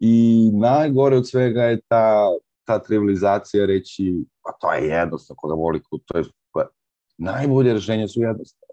I 0.00 0.50
najgore 0.52 1.16
od 1.16 1.28
svega 1.28 1.62
je 1.62 1.80
ta, 1.88 2.28
ta 2.64 2.78
trivializacija 2.82 3.66
reći, 3.66 4.24
pa 4.42 4.52
to 4.60 4.72
je 4.72 4.88
jednostavno, 4.88 5.38
koga 5.38 5.54
voli, 5.54 5.80
to 6.06 6.18
je, 6.18 6.24
pa, 6.52 6.68
najbolje 7.18 7.72
rešenje 7.72 8.08
su 8.08 8.20
jednostavne. 8.20 8.72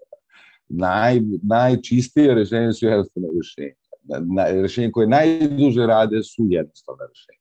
Naj, 0.68 1.20
najčistije 1.42 2.34
rešenje 2.34 2.72
su 2.72 2.86
jednostavne 2.86 3.28
rešenja. 3.36 3.74
na, 4.34 4.44
rešenje 4.62 4.90
koje 4.92 5.06
najduže 5.06 5.86
rade 5.86 6.22
su 6.22 6.46
jednostavne 6.48 7.06
rešenja. 7.08 7.40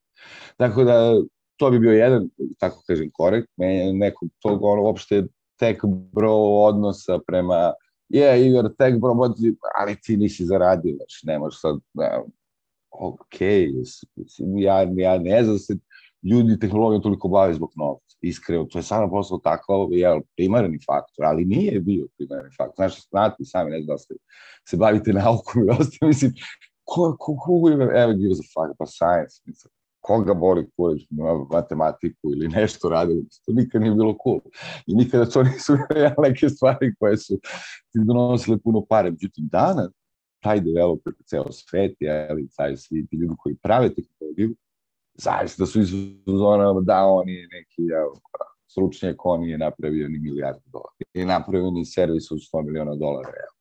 Tako 0.57 0.83
da, 0.83 1.21
to 1.57 1.71
bi 1.71 1.79
bio 1.79 1.91
jedan, 1.91 2.29
tako 2.59 2.83
kažem, 2.87 3.09
korek, 3.13 3.49
nekog 3.93 4.29
tog 4.39 4.63
ono, 4.63 4.81
uopšte 4.81 5.23
tech 5.59 5.79
bro 6.13 6.33
odnosa 6.67 7.19
prema 7.27 7.73
je, 8.09 8.23
yeah, 8.23 8.47
Igor, 8.47 8.75
tech 8.77 8.99
bro, 8.99 9.15
ali 9.75 9.95
ti 10.01 10.17
nisi 10.17 10.45
zaradio, 10.45 10.95
znači, 10.95 11.27
ne 11.27 11.39
možeš 11.39 11.61
sad, 11.61 11.75
ne, 11.93 12.09
ok, 12.89 13.41
ja, 14.57 14.87
ja 14.97 15.19
ne 15.19 15.43
znam 15.43 15.55
da 15.55 15.59
se 15.59 15.77
ljudi 16.23 16.59
tehnologijom 16.59 17.01
toliko 17.01 17.27
bave 17.27 17.53
zbog 17.53 17.71
novca, 17.75 18.17
iskreno, 18.21 18.63
to 18.63 18.79
je 18.79 18.83
samo 18.83 19.09
posao 19.09 19.37
tako, 19.37 19.89
je 19.91 20.21
primarni 20.35 20.79
faktor, 20.85 21.25
ali 21.25 21.45
nije 21.45 21.79
bio 21.79 22.07
primarni 22.17 22.49
faktor, 22.57 22.75
znači, 22.75 23.01
znate, 23.09 23.45
sami 23.45 23.71
ne 23.71 23.81
znam 23.81 23.97
da 23.97 24.03
se 24.67 24.77
bavite 24.77 25.13
naukom 25.13 25.63
i 25.63 25.69
ostalo, 25.69 26.07
mislim, 26.07 26.33
ko, 26.83 27.15
ko, 27.19 27.37
ko, 27.37 27.69
evo, 27.95 28.13
give 28.13 28.31
us 28.31 28.39
a 28.39 28.47
fuck, 28.53 28.77
pa 28.77 28.85
science, 28.85 29.41
mislim, 29.45 29.71
koga 30.01 30.33
boli 30.33 30.69
kurac 30.75 30.99
matematiku 31.51 32.31
ili 32.33 32.47
nešto 32.47 32.89
radili, 32.89 33.25
to 33.45 33.51
nikad 33.51 33.81
nije 33.81 33.93
bilo 33.93 34.17
cool. 34.23 34.39
I 34.87 34.95
nikada 34.95 35.25
to 35.25 35.43
nisu 35.43 35.73
neke 36.27 36.49
stvari 36.49 36.95
koje 36.99 37.17
su 37.17 37.39
ti 37.91 37.99
donosile 38.05 38.57
puno 38.57 38.85
pare. 38.89 39.11
Međutim, 39.11 39.47
danas 39.51 39.91
taj 40.43 40.61
developer 40.61 41.13
ceo 41.25 41.51
svet, 41.51 41.95
ali 42.29 42.49
taj 42.57 42.77
svi 42.77 43.07
ti 43.07 43.15
ljudi 43.15 43.33
koji 43.39 43.55
prave 43.55 43.89
tehnologiju, 43.93 44.55
zaista 45.13 45.65
su 45.65 45.79
iz 45.79 45.89
zona 46.25 46.81
da 46.81 47.05
on 47.05 47.29
je 47.29 47.47
neki 47.51 47.91
evo, 48.01 48.13
stručnjak, 48.71 49.25
on 49.25 49.43
je 49.43 49.57
napravio 49.57 50.09
ni 50.09 50.19
milijardu 50.19 50.61
dolara. 50.65 50.95
I 51.13 51.25
napravio 51.25 51.71
ni 51.71 51.85
servis 51.85 52.31
od 52.31 52.37
100 52.53 52.65
miliona 52.65 52.95
dolara. 52.95 53.29
Evo. 53.29 53.58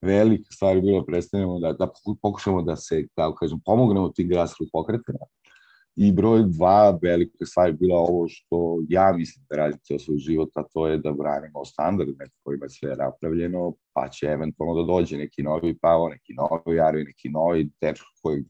Velika 0.00 0.52
stvar 0.52 0.76
je 0.76 0.82
bilo 0.82 1.04
predstavljamo 1.04 1.58
da, 1.58 1.72
da 1.72 1.88
pokušamo 2.22 2.62
da 2.62 2.76
se, 2.76 3.06
kao 3.14 3.34
kažem, 3.34 3.60
pomognemo 3.64 4.08
tim 4.08 4.28
grassroots 4.28 4.72
pokretima. 4.72 5.18
I 5.96 6.12
broj 6.12 6.42
dva 6.46 6.98
velika 7.02 7.46
stvar 7.46 7.68
je 7.68 7.72
bila 7.72 7.98
ovo 7.98 8.28
što 8.28 8.78
ja 8.88 9.12
mislim 9.12 9.46
da 9.50 9.56
radim 9.56 9.78
ceo 9.82 9.98
svoj 9.98 10.18
život, 10.18 10.48
a 10.54 10.62
to 10.72 10.86
je 10.86 10.98
da 10.98 11.12
branimo 11.12 11.64
standard 11.64 12.10
neko 12.18 12.34
kojima 12.42 12.64
je 12.64 12.70
sve 12.70 12.96
napravljeno, 12.96 13.74
pa 13.92 14.08
će 14.08 14.26
eventualno 14.26 14.82
da 14.82 14.92
dođe 14.92 15.16
neki 15.16 15.42
novi 15.42 15.78
Pavo, 15.78 16.08
neki 16.08 16.34
novi 16.34 16.80
Arvi, 16.80 17.04
neki 17.04 17.28
novi 17.28 17.70
dečko 17.80 18.06
koji 18.22 18.44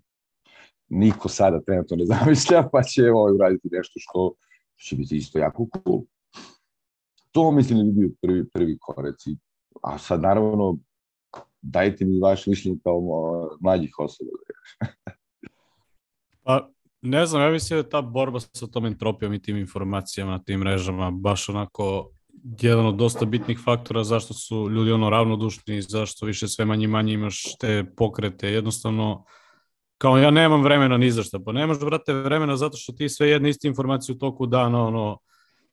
niko 0.88 1.28
sada 1.28 1.60
trenutno 1.60 1.96
ne 1.96 2.06
zamišlja, 2.14 2.68
pa 2.72 2.82
će 2.82 3.10
ovaj 3.10 3.34
uraditi 3.34 3.68
nešto 3.72 3.94
što 3.96 4.34
će 4.76 4.96
biti 4.96 5.16
isto 5.16 5.38
jako 5.38 5.66
cool. 5.84 6.02
To 7.32 7.50
mislim 7.50 7.78
da 7.78 7.84
bi 7.84 7.92
bio 7.92 8.10
prvi, 8.22 8.48
prvi 8.48 8.78
koreci. 8.80 9.36
A 9.82 9.98
sad 9.98 10.20
naravno 10.20 10.78
dajte 11.70 12.04
mi 12.04 12.20
vaše 12.20 12.50
mišljenje 12.50 12.78
kao 12.82 13.00
mlađih 13.60 13.94
osoba. 13.98 14.30
pa, 16.44 16.68
ne 17.02 17.26
znam, 17.26 17.42
ja 17.42 17.50
mislim 17.50 17.82
da 17.82 17.88
ta 17.88 18.02
borba 18.02 18.40
sa 18.40 18.66
tom 18.66 18.86
entropijom 18.86 19.34
i 19.34 19.42
tim 19.42 19.56
informacijama 19.56 20.32
na 20.32 20.42
tim 20.42 20.60
mrežama 20.60 21.10
baš 21.10 21.48
onako 21.48 22.10
jedan 22.60 22.86
od 22.86 22.94
dosta 22.94 23.24
bitnih 23.24 23.58
faktora 23.64 24.04
zašto 24.04 24.34
su 24.34 24.70
ljudi 24.70 24.92
ono 24.92 25.10
ravnodušni, 25.10 25.82
zašto 25.82 26.26
više 26.26 26.48
sve 26.48 26.64
manje 26.64 26.88
manje 26.88 27.12
imaš 27.12 27.56
te 27.60 27.84
pokrete, 27.96 28.48
jednostavno 28.48 29.24
kao 29.98 30.18
ja 30.18 30.30
nemam 30.30 30.62
vremena 30.62 30.96
ni 30.96 31.10
za 31.10 31.22
šta, 31.22 31.38
pa 31.44 31.52
nemaš, 31.52 31.80
brate, 31.80 32.12
vremena 32.12 32.56
zato 32.56 32.76
što 32.76 32.92
ti 32.92 33.08
sve 33.08 33.28
jedne 33.28 33.50
iste 33.50 33.68
informacije 33.68 34.14
u 34.14 34.18
toku 34.18 34.46
dana, 34.46 34.86
ono, 34.86 35.18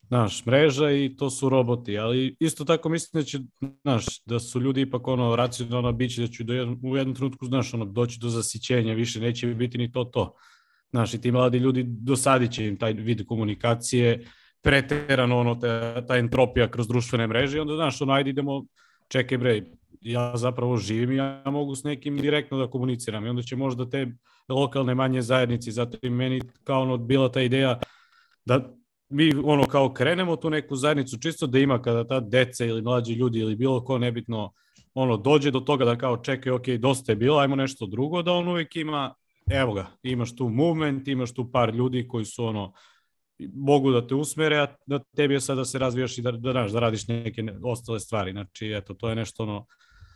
znaš, 0.07 0.45
mreža 0.45 0.91
i 0.91 1.15
to 1.17 1.29
su 1.29 1.49
roboti, 1.49 1.97
ali 1.97 2.35
isto 2.39 2.65
tako 2.65 2.89
mislim 2.89 3.21
da 3.21 3.25
će, 3.25 3.39
znaš, 3.81 4.05
da 4.25 4.39
su 4.39 4.61
ljudi 4.61 4.81
ipak 4.81 5.07
ono 5.07 5.35
racionalno 5.35 5.91
biće, 5.91 6.21
da 6.21 6.27
će 6.27 6.43
do 6.43 6.53
jedno, 6.53 6.77
u 6.83 6.97
jednom 6.97 7.15
trenutku, 7.15 7.45
znaš, 7.45 7.73
ono, 7.73 7.85
doći 7.85 8.19
do 8.19 8.29
zasićenja, 8.29 8.93
više 8.93 9.19
neće 9.19 9.47
biti 9.47 9.77
ni 9.77 9.91
to 9.91 10.03
to. 10.03 10.35
Znaš, 10.89 11.13
i 11.13 11.21
ti 11.21 11.31
mladi 11.31 11.57
ljudi 11.57 11.85
dosadit 11.87 12.51
će 12.51 12.67
im 12.67 12.77
taj 12.77 12.93
vid 12.93 13.25
komunikacije, 13.25 14.25
preterano 14.61 15.39
ono, 15.39 15.55
ta, 15.55 16.05
ta 16.05 16.17
entropija 16.17 16.71
kroz 16.71 16.87
društvene 16.87 17.27
mreže 17.27 17.57
i 17.57 17.59
onda, 17.59 17.75
znaš, 17.75 18.01
ono, 18.01 18.13
ajde 18.13 18.29
idemo, 18.29 18.65
čekaj 19.07 19.37
bre, 19.37 19.63
ja 20.01 20.37
zapravo 20.37 20.77
živim 20.77 21.11
i 21.11 21.15
ja 21.15 21.43
mogu 21.45 21.75
s 21.75 21.83
nekim 21.83 22.17
direktno 22.17 22.57
da 22.57 22.69
komuniciram 22.69 23.25
i 23.25 23.29
onda 23.29 23.41
će 23.41 23.55
možda 23.55 23.89
te 23.89 24.07
lokalne 24.49 24.95
manje 24.95 25.21
zajednici, 25.21 25.71
zato 25.71 25.97
i 26.01 26.09
meni 26.09 26.41
kao 26.63 26.81
ono 26.81 26.97
bila 26.97 27.31
ta 27.31 27.41
ideja 27.41 27.79
da 28.45 28.75
mi 29.09 29.33
ono 29.43 29.63
kao 29.65 29.93
krenemo 29.93 30.35
tu 30.35 30.49
neku 30.49 30.75
zajednicu 30.75 31.17
čisto 31.19 31.47
da 31.47 31.59
ima 31.59 31.81
kada 31.81 32.07
ta 32.07 32.19
deca 32.19 32.65
ili 32.65 32.81
mlađi 32.81 33.13
ljudi 33.13 33.39
ili 33.39 33.55
bilo 33.55 33.83
ko 33.83 33.97
nebitno 33.97 34.51
ono 34.93 35.17
dođe 35.17 35.51
do 35.51 35.59
toga 35.59 35.85
da 35.85 35.97
kao 35.97 36.17
čekaj 36.17 36.51
ok 36.51 36.67
dosta 36.67 37.11
je 37.11 37.15
bilo 37.15 37.37
ajmo 37.37 37.55
nešto 37.55 37.85
drugo 37.85 38.21
da 38.21 38.31
on 38.31 38.47
uvek 38.47 38.75
ima 38.75 39.13
evo 39.51 39.73
ga 39.73 39.87
imaš 40.03 40.35
tu 40.35 40.49
movement 40.49 41.07
imaš 41.07 41.33
tu 41.33 41.51
par 41.51 41.75
ljudi 41.75 42.07
koji 42.07 42.25
su 42.25 42.45
ono 42.45 42.73
mogu 43.53 43.91
da 43.91 44.07
te 44.07 44.15
usmere 44.15 44.57
a 44.57 44.67
da 44.85 44.99
tebi 45.15 45.33
je 45.33 45.41
sada 45.41 45.61
da 45.61 45.65
se 45.65 45.79
razvijaš 45.79 46.17
i 46.17 46.21
da, 46.21 46.31
da, 46.31 46.53
da, 46.53 46.67
da 46.67 46.79
radiš 46.79 47.07
neke 47.07 47.43
ostale 47.63 47.99
stvari 47.99 48.31
znači 48.31 48.71
eto 48.71 48.93
to 48.93 49.09
je 49.09 49.15
nešto 49.15 49.43
ono 49.43 49.65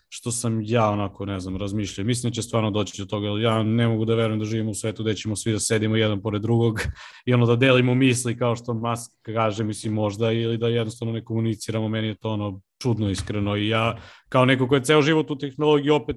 što 0.09 0.31
sam 0.31 0.61
ja 0.61 0.89
onako, 0.89 1.25
ne 1.25 1.39
znam, 1.39 1.57
razmišljao. 1.57 2.05
Mislim 2.05 2.29
da 2.29 2.33
će 2.33 2.41
stvarno 2.41 2.71
doći 2.71 3.01
do 3.01 3.05
toga, 3.05 3.27
ja 3.27 3.63
ne 3.63 3.87
mogu 3.87 4.05
da 4.05 4.15
verujem 4.15 4.39
da 4.39 4.45
živimo 4.45 4.71
u 4.71 4.73
svetu 4.73 5.03
gde 5.03 5.13
ćemo 5.13 5.35
svi 5.35 5.51
da 5.51 5.59
sedimo 5.59 5.95
jedan 5.95 6.21
pored 6.21 6.41
drugog 6.41 6.81
i 7.25 7.33
ono 7.33 7.45
da 7.45 7.55
delimo 7.55 7.95
misli 7.95 8.37
kao 8.37 8.55
što 8.55 8.73
Musk 8.73 9.11
kaže, 9.21 9.63
mislim 9.63 9.93
možda, 9.93 10.31
ili 10.31 10.57
da 10.57 10.67
jednostavno 10.67 11.13
ne 11.13 11.23
komuniciramo, 11.23 11.87
meni 11.87 12.07
je 12.07 12.15
to 12.15 12.29
ono 12.29 12.61
čudno 12.81 13.09
iskreno 13.09 13.55
i 13.55 13.67
ja 13.67 13.97
kao 14.29 14.45
neko 14.45 14.67
ko 14.67 14.75
je 14.75 14.83
ceo 14.83 15.01
život 15.01 15.31
u 15.31 15.37
tehnologiji 15.37 15.89
opet 15.89 16.15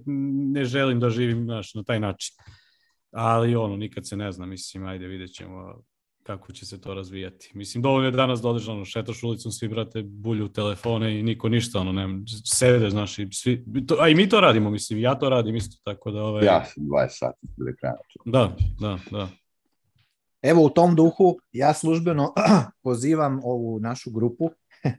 ne 0.53 0.65
želim 0.65 1.01
da 1.01 1.11
živim 1.11 1.45
znaš, 1.45 1.75
na 1.75 1.83
taj 1.83 2.01
način. 2.01 2.37
Ali 3.11 3.57
ono, 3.57 3.77
nikad 3.77 4.09
se 4.09 4.17
ne 4.17 4.33
zna, 4.33 4.47
mislim, 4.47 4.87
ajde 4.87 5.07
vidjet 5.07 5.31
ćemo 5.33 5.83
kako 6.23 6.53
će 6.53 6.67
se 6.67 6.81
to 6.81 6.95
razvijati. 6.95 7.51
Mislim, 7.55 7.83
dovoljno 7.83 8.07
je 8.07 8.11
danas 8.11 8.41
da 8.41 8.49
odeš, 8.49 8.69
ono, 8.69 8.85
šetaš 8.85 9.23
ulicom, 9.23 9.53
svi, 9.53 9.69
brate, 9.69 10.03
bulju 10.03 10.49
telefone 10.49 11.21
i 11.21 11.23
niko 11.23 11.49
ništa, 11.49 11.81
ono, 11.81 11.93
ne, 11.93 12.09
sede, 12.45 12.91
znaš, 12.91 13.19
i 13.19 13.29
svi, 13.33 13.65
to, 13.87 13.97
a 14.01 14.09
i 14.09 14.15
mi 14.15 14.29
to 14.29 14.41
radimo, 14.41 14.71
mislim, 14.71 14.99
ja 14.99 15.15
to 15.15 15.29
radim 15.29 15.57
isto, 15.57 15.77
tako 15.85 16.11
da, 16.11 16.23
ovaj... 16.23 16.45
Ja 16.47 16.65
sam 16.65 16.85
20 16.85 17.07
sati 17.09 17.47
do 17.57 17.69
ekrana. 17.69 17.97
Da, 18.25 18.57
da, 18.81 18.99
da. 19.11 19.29
Evo, 20.43 20.65
u 20.65 20.71
tom 20.71 20.95
duhu, 20.97 21.39
ja 21.53 21.75
službeno 21.75 22.33
pozivam 22.83 23.41
ovu 23.45 23.81
našu 23.81 24.11
grupu. 24.11 24.51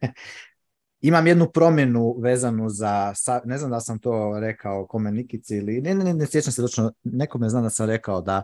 Imam 1.01 1.27
jednu 1.27 1.49
promjenu 1.53 2.15
vezanu 2.19 2.69
za, 2.69 3.13
ne 3.45 3.57
znam 3.57 3.71
da 3.71 3.79
sam 3.79 3.99
to 3.99 4.39
rekao 4.39 4.87
kome 4.87 5.11
Nikici 5.11 5.55
ili, 5.55 5.81
ne, 5.81 5.95
ne, 5.95 6.03
ne, 6.03 6.13
ne 6.13 6.25
sjećam 6.25 6.53
se 6.53 6.61
točno, 6.61 6.91
nekome 7.03 7.49
znam 7.49 7.63
da 7.63 7.69
sam 7.69 7.87
rekao 7.87 8.21
da 8.21 8.43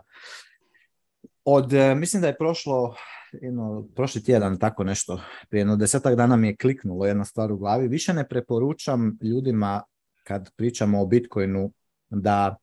od, 1.44 1.72
e, 1.72 1.94
mislim 1.94 2.22
da 2.22 2.28
je 2.28 2.36
prošlo, 2.36 2.94
jedno, 3.32 3.88
prošli 3.94 4.24
tjedan 4.24 4.58
tako 4.58 4.84
nešto, 4.84 5.20
prije 5.48 5.60
jedno 5.60 5.76
desetak 5.76 6.16
dana 6.16 6.36
mi 6.36 6.46
je 6.46 6.56
kliknulo 6.56 7.06
jedna 7.06 7.24
stvar 7.24 7.52
u 7.52 7.56
glavi. 7.56 7.88
Više 7.88 8.14
ne 8.14 8.28
preporučam 8.28 9.18
ljudima 9.22 9.82
kad 10.24 10.50
pričamo 10.56 11.02
o 11.02 11.06
Bitcoinu 11.06 11.72
da, 12.10 12.56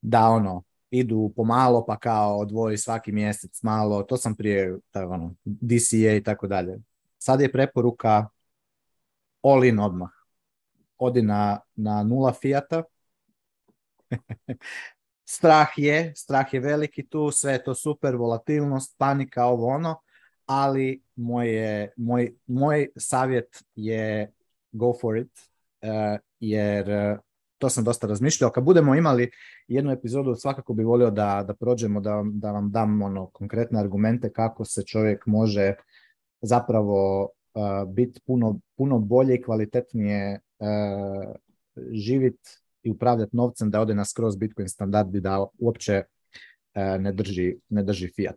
da 0.00 0.28
ono, 0.28 0.62
idu 0.90 1.32
pomalo 1.36 1.84
pa 1.86 1.98
kao 1.98 2.38
odvoji 2.38 2.78
svaki 2.78 3.12
mjesec 3.12 3.62
malo, 3.62 4.02
to 4.02 4.16
sam 4.16 4.34
prije 4.34 4.78
tako, 4.90 5.12
ono, 5.12 5.34
DCA 5.44 6.12
i 6.16 6.22
tako 6.22 6.46
dalje. 6.46 6.78
Sad 7.18 7.40
je 7.40 7.52
preporuka 7.52 8.28
all 9.42 9.64
in 9.64 9.78
odmah. 9.78 10.10
Odi 10.98 11.22
na, 11.22 11.60
na 11.74 12.02
nula 12.02 12.32
fijata, 12.32 12.82
strah 15.28 15.68
je, 15.76 16.12
strah 16.16 16.54
je 16.54 16.60
veliki 16.60 17.06
tu, 17.06 17.30
sve 17.30 17.52
je 17.52 17.64
to 17.64 17.74
super, 17.74 18.16
volatilnost, 18.16 18.94
panika, 18.98 19.44
ovo 19.44 19.66
ono, 19.66 20.00
ali 20.46 21.02
moje, 21.16 21.92
moj, 21.96 22.34
moj 22.46 22.88
savjet 22.96 23.64
je 23.74 24.32
go 24.72 24.92
for 25.00 25.16
it, 25.16 25.30
uh, 25.82 26.18
jer 26.40 26.90
uh, 26.90 27.18
to 27.58 27.68
sam 27.68 27.84
dosta 27.84 28.06
razmišljao. 28.06 28.50
Kad 28.50 28.64
budemo 28.64 28.94
imali 28.94 29.30
jednu 29.68 29.92
epizodu, 29.92 30.34
svakako 30.34 30.74
bi 30.74 30.84
volio 30.84 31.10
da, 31.10 31.44
da 31.46 31.54
prođemo, 31.54 32.00
da, 32.00 32.22
da 32.24 32.52
vam 32.52 32.70
dam 32.70 33.02
ono 33.02 33.26
konkretne 33.26 33.80
argumente 33.80 34.32
kako 34.32 34.64
se 34.64 34.82
čovjek 34.82 35.26
može 35.26 35.74
zapravo 36.40 37.22
uh, 37.22 37.92
biti 37.92 38.20
puno, 38.26 38.58
puno 38.76 38.98
bolje 38.98 39.34
i 39.34 39.42
kvalitetnije 39.42 40.40
uh, 40.58 41.34
živjeti 41.92 42.65
i 42.86 42.90
upravljati 42.90 43.36
novcem 43.36 43.70
da 43.70 43.80
ode 43.80 43.94
na 43.94 44.04
skroz 44.04 44.36
Bitcoin 44.36 44.68
standard 44.68 45.14
i 45.14 45.20
da 45.20 45.46
uopće 45.58 45.92
e, 46.74 46.98
ne 46.98 47.12
drži, 47.12 47.56
ne 47.68 47.82
drži 47.82 48.12
fiat. 48.16 48.36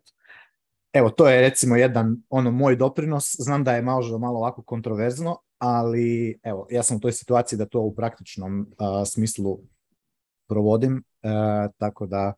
Evo, 0.93 1.09
to 1.09 1.29
je 1.29 1.41
recimo 1.41 1.75
jedan 1.75 2.17
ono 2.29 2.51
moj 2.51 2.75
doprinos. 2.75 3.35
Znam 3.39 3.63
da 3.63 3.75
je 3.75 3.81
malo, 3.81 4.19
malo 4.19 4.37
ovako 4.39 4.61
kontroverzno, 4.61 5.37
ali 5.57 6.39
evo, 6.43 6.67
ja 6.71 6.83
sam 6.83 6.97
u 6.97 6.99
toj 6.99 7.11
situaciji 7.11 7.59
da 7.59 7.65
to 7.65 7.81
u 7.81 7.95
praktičnom 7.95 8.59
uh, 8.59 9.07
smislu 9.07 9.59
provodim, 10.47 11.03
uh, 11.23 11.71
tako 11.77 12.07
da 12.07 12.33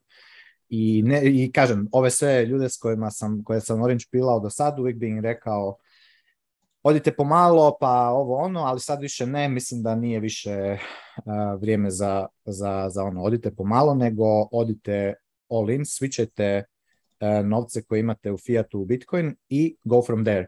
i, 0.69 1.03
ne, 1.03 1.21
i 1.23 1.51
kažem, 1.51 1.88
ove 1.91 2.09
sve 2.09 2.45
ljude 2.45 2.69
s 2.69 2.77
kojima 2.77 3.11
sam, 3.11 3.43
koje 3.43 3.61
sam 3.61 3.81
Orange 3.81 4.05
pilao 4.11 4.39
do 4.39 4.49
sad, 4.49 4.79
uvijek 4.79 4.97
bi 4.97 5.09
im 5.09 5.19
rekao 5.19 5.77
odite 6.84 7.16
pomalo, 7.16 7.78
pa 7.80 8.10
ovo 8.10 8.38
ono, 8.38 8.60
ali 8.60 8.80
sad 8.80 9.02
više 9.02 9.26
ne, 9.26 9.49
mislim 9.49 9.84
da 9.84 9.95
nije 9.95 10.20
više 10.20 10.78
vrijeme 11.60 11.91
za, 11.91 12.28
za, 12.45 12.90
za 12.90 13.03
ono, 13.03 13.24
odite 13.24 13.56
pomalo, 13.56 13.95
nego 13.95 14.26
odite 14.52 15.14
all 15.49 15.70
in, 15.70 15.82
switchajte 15.82 16.64
novce 17.44 17.84
koje 17.84 17.99
imate 17.99 18.32
u 18.32 18.38
Fiatu 18.38 18.80
u 18.80 18.86
Bitcoin 18.86 19.36
i 19.49 19.76
go 19.84 20.02
from 20.02 20.26
there. 20.26 20.48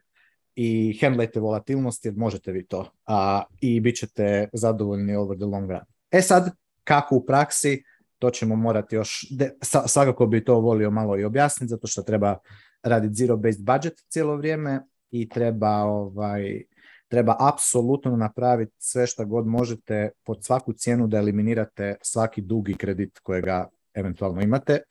I 0.56 1.00
handlajte 1.02 1.40
volatilnost 1.40 2.06
jer 2.06 2.14
možete 2.16 2.52
vi 2.52 2.66
to. 2.66 2.92
A, 3.06 3.44
I 3.62 3.80
bit 3.80 3.96
ćete 3.96 4.50
zadovoljni 4.54 5.16
over 5.16 5.38
the 5.38 5.46
long 5.46 5.70
run. 5.70 5.82
E 6.12 6.22
sad, 6.22 6.50
kako 6.84 7.16
u 7.16 7.26
praksi, 7.26 7.84
to 8.20 8.30
ćemo 8.30 8.56
morati 8.56 8.96
još, 8.96 9.28
de, 9.32 9.52
svakako 9.88 10.26
bi 10.26 10.46
to 10.46 10.60
volio 10.60 10.92
malo 10.92 11.20
i 11.20 11.24
objasniti, 11.24 11.70
zato 11.70 11.88
što 11.88 12.02
treba 12.02 12.38
raditi 12.84 13.14
zero 13.14 13.38
based 13.38 13.66
budget 13.66 13.94
cijelo 14.10 14.36
vrijeme 14.36 14.82
i 15.14 15.30
treba 15.30 15.70
ovaj, 15.70 16.64
treba 17.08 17.36
apsolutno 17.40 18.16
napraviti 18.18 18.74
sve 18.78 19.08
što 19.08 19.26
god 19.26 19.48
možete 19.48 20.10
pod 20.24 20.46
svaku 20.46 20.74
cijenu 20.74 21.08
da 21.08 21.18
eliminirate 21.18 21.96
svaki 22.02 22.42
dugi 22.42 22.74
kredit 22.74 23.20
kojega 23.20 23.68
eventualno 23.94 24.42
imate, 24.42 24.82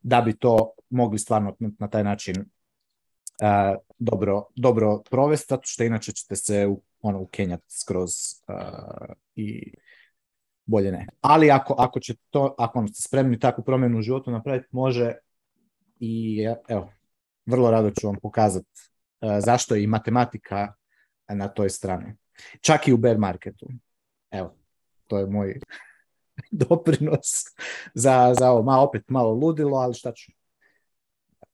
da 0.00 0.20
bi 0.20 0.36
to 0.36 0.70
mogli 0.90 1.18
stvarno 1.18 1.56
na 1.78 1.88
taj 1.88 2.04
način 2.04 2.36
uh, 2.40 3.76
dobro, 3.98 4.44
dobro 4.56 5.02
provesti, 5.10 5.46
zato 5.50 5.62
što 5.64 5.84
inače 5.84 6.12
ćete 6.12 6.36
se 6.36 6.68
ono, 7.00 7.20
ukenjati 7.20 7.64
skroz 7.68 8.10
uh, 8.48 9.14
i 9.34 9.74
bolje 10.64 10.92
ne. 10.92 11.06
Ali 11.20 11.50
ako, 11.50 11.74
ako 11.78 12.00
će 12.00 12.14
to, 12.30 12.54
ako 12.58 12.86
ste 12.86 13.02
spremni 13.02 13.38
takvu 13.38 13.64
promjenu 13.64 13.98
u 13.98 14.02
životu 14.02 14.30
napraviti, 14.30 14.68
može 14.70 15.12
i 16.00 16.44
evo, 16.68 16.92
vrlo 17.46 17.70
rado 17.70 17.90
ću 17.90 18.06
vam 18.06 18.16
pokazati 18.22 18.87
zašto 19.20 19.74
je 19.74 19.82
i 19.82 19.86
matematika 19.86 20.72
na 21.28 21.48
toj 21.48 21.70
strani. 21.70 22.16
Čak 22.60 22.88
i 22.88 22.92
u 22.92 22.96
bear 22.96 23.18
marketu. 23.18 23.66
Evo, 24.30 24.54
to 25.06 25.18
je 25.18 25.26
moj 25.26 25.60
doprinos 26.50 27.44
za, 27.94 28.34
za 28.38 28.50
ovo. 28.50 28.62
Ma 28.62 28.80
opet 28.80 29.02
malo 29.08 29.32
ludilo, 29.32 29.76
ali 29.76 29.94
šta 29.94 30.12
ću. 30.12 30.32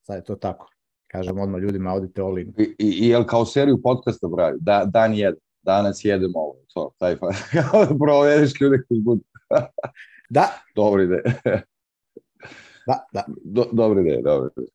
Sad 0.02 0.16
je 0.16 0.24
to 0.24 0.36
tako. 0.36 0.70
Kažem 1.06 1.38
odmah 1.38 1.60
ljudima, 1.60 1.92
odite 1.92 2.22
all 2.22 2.38
in. 2.38 2.54
I, 2.58 2.74
i, 2.78 3.08
jel 3.08 3.24
kao 3.24 3.46
seriju 3.46 3.82
podcasta 3.82 4.28
braju? 4.28 4.56
Da, 4.60 4.84
dan 4.84 5.14
jedan. 5.14 5.40
Danas 5.62 6.04
jedemo 6.04 6.38
ovo. 6.38 6.56
To, 6.74 6.90
taj 6.98 7.16
fa. 7.16 7.26
Proveriš 8.04 8.60
ljude 8.60 8.82
koji 8.88 9.00
budu. 9.00 9.22
da. 10.30 10.48
Dobro 10.76 11.02
ide. 11.02 11.22
da, 12.86 13.06
da. 13.12 13.24
Do, 13.44 13.68
dobro 13.72 14.00
ide, 14.00 14.22
dobro 14.22 14.50
ide. 14.56 14.70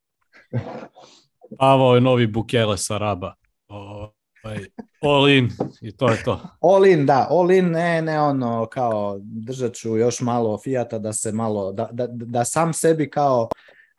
Ovo 1.58 1.96
je 1.96 2.02
novi 2.02 2.28
Bukele 2.28 2.78
sa 2.78 2.98
Raba. 2.98 3.34
Ovaj, 3.68 4.66
all 5.02 5.30
in 5.30 5.50
i 5.82 5.92
to 5.92 6.10
je 6.10 6.24
to. 6.24 6.40
All 6.62 6.86
in, 6.86 7.06
da, 7.06 7.28
all 7.30 7.52
in, 7.52 7.72
ne, 7.72 8.02
ne 8.02 8.22
ono 8.22 8.66
kao 8.66 9.20
držat 9.22 9.74
ću 9.74 9.98
još 9.98 10.22
malo 10.22 10.58
Fijata 10.58 11.00
da 11.00 11.14
se 11.14 11.32
malo, 11.32 11.72
da, 11.72 11.90
da, 11.92 12.08
da 12.08 12.46
sam 12.46 12.74
sebi 12.74 13.10
kao 13.10 13.50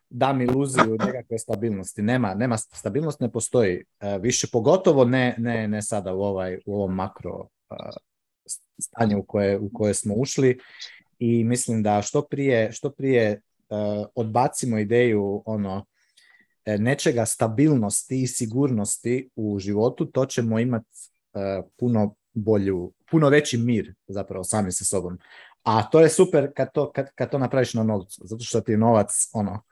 dam 0.09 0.41
iluziju 0.41 0.97
nekakve 1.05 1.39
stabilnosti. 1.39 2.01
Nema, 2.01 2.33
nema 2.33 2.57
stabilnost 2.57 3.19
ne 3.19 3.31
postoji. 3.31 3.83
E, 3.99 4.17
više 4.17 4.47
pogotovo 4.51 5.05
ne, 5.05 5.35
ne, 5.37 5.67
ne 5.67 5.81
sada 5.81 6.13
u, 6.13 6.21
ovaj, 6.21 6.59
u 6.65 6.75
ovom 6.75 6.95
makro 6.95 7.39
uh, 7.39 7.77
stanju 8.81 9.19
u 9.19 9.23
koje, 9.23 9.59
u 9.59 9.69
koje 9.73 9.93
smo 9.93 10.13
ušli 10.13 10.59
i 11.19 11.43
mislim 11.43 11.83
da 11.83 12.01
što 12.01 12.21
prije, 12.21 12.71
što 12.71 12.89
prije 12.89 13.41
uh, 13.69 14.05
odbacimo 14.15 14.77
ideju 14.77 15.43
ono 15.45 15.85
E, 15.85 15.90
nečega 16.65 17.25
stabilnosti 17.25 18.21
i 18.21 18.27
sigurnosti 18.27 19.29
u 19.35 19.59
životu, 19.59 20.05
to 20.05 20.25
ćemo 20.25 20.59
imati 20.59 20.89
uh, 21.33 21.65
puno 21.79 22.15
bolju, 22.33 22.91
puno 23.11 23.29
veći 23.29 23.57
mir 23.57 23.93
zapravo 24.07 24.43
sami 24.43 24.71
sa 24.71 24.85
sobom. 24.85 25.17
A 25.63 25.89
to 25.89 25.99
je 25.99 26.09
super 26.09 26.51
kad 26.55 26.73
to, 26.73 26.91
kad, 26.91 27.07
kad 27.15 27.31
to 27.31 27.37
napraviš 27.37 27.73
na 27.73 27.83
novcu, 27.83 28.21
zato 28.23 28.43
što 28.43 28.61
ti 28.61 28.71
je 28.71 28.77
novac 28.77 29.29
ono, 29.33 29.63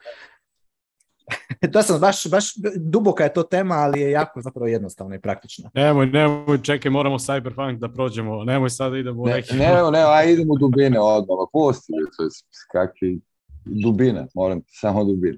to 1.73 1.83
sam 1.83 1.99
baš, 1.99 2.27
baš 2.27 2.53
duboka 2.75 3.23
je 3.23 3.33
to 3.33 3.43
tema, 3.43 3.75
ali 3.75 4.01
je 4.01 4.11
jako 4.11 4.41
zapravo 4.41 4.67
jednostavna 4.67 5.15
i 5.15 5.21
praktična. 5.21 5.69
Nemoj, 5.73 6.05
nemoj, 6.05 6.61
čekaj, 6.63 6.91
moramo 6.91 7.17
Cyberpunk 7.17 7.79
da 7.79 7.89
prođemo, 7.89 8.43
nemoj 8.43 8.69
sad 8.69 8.93
idemo 8.93 9.21
u 9.21 9.25
neki... 9.25 9.55
Ne, 9.55 9.67
ne, 9.67 9.91
ne, 9.91 10.03
aj 10.07 10.33
idemo 10.33 10.53
u 10.53 10.57
dubine 10.57 10.99
odmah, 10.99 11.37
pusti, 11.51 11.93
to 12.17 12.23
je 12.23 12.29
kakvi 12.71 13.19
dubine, 13.65 14.27
moram 14.33 14.61
samo 14.67 15.03
dubine 15.03 15.37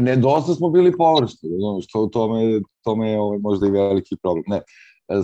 ne 0.00 0.16
dosta 0.16 0.54
smo 0.54 0.70
bili 0.70 0.96
površni, 0.96 1.48
znači, 1.48 1.88
to, 1.92 2.06
to, 2.06 2.28
me, 2.28 2.60
to 2.84 2.96
me 2.96 3.10
je 3.10 3.20
ovaj, 3.20 3.38
možda 3.38 3.66
i 3.66 3.70
veliki 3.70 4.16
problem. 4.22 4.44
Ne, 4.46 4.60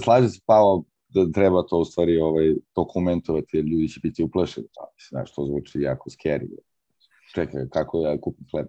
slažem 0.05 0.29
se 0.29 0.41
Pavo 0.47 0.85
da 1.09 1.33
treba 1.33 1.63
to 1.67 1.79
u 1.79 1.85
stvari 1.85 2.21
ovaj, 2.21 2.55
dokumentovati, 2.77 3.57
jer 3.57 3.65
ljudi 3.65 3.89
će 3.89 4.01
biti 4.03 4.23
uplašeni. 4.23 4.67
Znaš, 5.11 5.35
to 5.35 5.47
zvuči 5.47 5.81
jako 5.81 6.11
scary. 6.11 6.49
Čekaj, 7.35 7.69
kako 7.73 8.01
ja 8.01 8.21
kupim 8.21 8.47
hleb. 8.51 8.67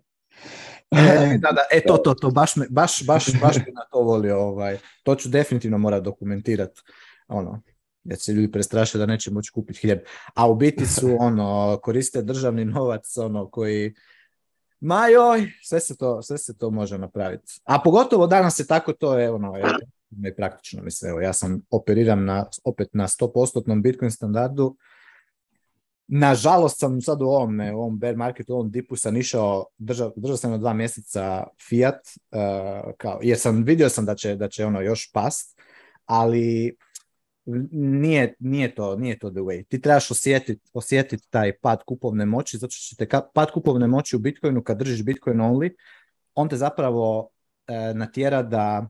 E, 0.92 1.38
da, 1.42 1.52
da, 1.52 1.62
e 1.72 1.82
to, 1.88 1.98
to, 1.98 2.14
to, 2.14 2.30
baš, 2.30 2.56
me, 2.56 2.66
baš, 2.70 3.06
baš, 3.06 3.26
baš 3.42 3.56
bi 3.56 3.72
na 3.72 3.82
to 3.92 4.02
volio, 4.02 4.40
ovaj, 4.40 4.78
to 5.04 5.16
ću 5.16 5.30
definitivno 5.30 5.78
morat 5.78 6.04
dokumentirati, 6.04 6.82
ono, 7.28 7.62
jer 8.04 8.20
se 8.20 8.34
ljudi 8.34 8.52
prestraše 8.52 8.98
da 8.98 9.06
neće 9.06 9.32
moći 9.32 9.52
kupiti 9.52 9.80
hljeb, 9.88 10.00
a 10.36 10.50
u 10.50 10.56
biti 10.56 10.86
su, 10.86 11.18
ono, 11.20 11.80
koriste 11.84 12.22
državni 12.22 12.66
novac, 12.66 13.18
ono, 13.18 13.50
koji, 13.50 13.94
Ma 14.80 15.08
joj, 15.08 15.52
sve 15.64 15.80
se 15.80 15.98
to, 15.98 16.22
sve 16.22 16.38
se 16.38 16.58
to 16.58 16.70
može 16.70 16.98
napraviti. 16.98 17.62
A 17.64 17.80
pogotovo 17.84 18.28
danas 18.28 18.60
je 18.60 18.68
tako, 18.68 18.94
to 18.94 19.20
je 19.20 19.32
ono, 19.32 19.56
je, 20.22 20.36
praktično. 20.36 20.84
Mislim, 20.84 21.12
evo, 21.12 21.22
ja 21.22 21.34
sam 21.34 21.62
operiram 21.70 22.26
na, 22.26 22.46
opet 22.64 22.90
na 22.94 23.08
100% 23.08 23.82
Bitcoin 23.82 24.12
standardu. 24.12 24.76
Nažalost 26.08 26.80
sam 26.80 27.02
sad 27.02 27.22
u 27.22 27.26
ovom, 27.26 27.60
u 27.60 27.78
ovom 27.78 28.00
bear 28.00 28.16
marketu, 28.16 28.54
u 28.54 28.56
ovom 28.56 28.72
dipu 28.72 28.96
sam 28.96 29.18
išao, 29.18 29.66
držao, 29.78 30.14
držao 30.16 30.38
sam 30.38 30.52
na 30.52 30.58
dva 30.58 30.74
mjeseca 30.74 31.44
Fiat, 31.70 32.00
uh, 32.32 32.94
kao, 32.98 33.20
jer 33.24 33.38
sam 33.38 33.64
vidio 33.64 33.90
sam 33.90 34.06
da 34.06 34.16
će, 34.16 34.36
da 34.36 34.50
će 34.50 34.66
ono 34.66 34.82
još 34.82 35.12
past, 35.14 35.60
ali 36.06 36.76
nije, 37.72 38.34
nije, 38.40 38.76
to, 38.76 38.96
nije 38.96 39.20
to 39.20 39.30
the 39.30 39.40
way. 39.40 39.68
Ti 39.68 39.82
trebaš 39.82 40.12
osjetiti 40.12 40.70
osjetit 40.74 41.28
taj 41.30 41.58
pad 41.58 41.84
kupovne 41.86 42.26
moći, 42.26 42.58
zato 42.58 42.72
što 42.72 42.96
ćete 42.96 43.22
pad 43.34 43.52
kupovne 43.52 43.88
moći 43.88 44.16
u 44.16 44.20
Bitcoinu, 44.20 44.64
kad 44.64 44.78
držiš 44.78 45.04
Bitcoin 45.04 45.38
only, 45.38 45.74
on 46.34 46.50
te 46.50 46.58
zapravo 46.58 47.30
e, 47.68 47.94
natjera 47.94 48.44
da 48.44 48.90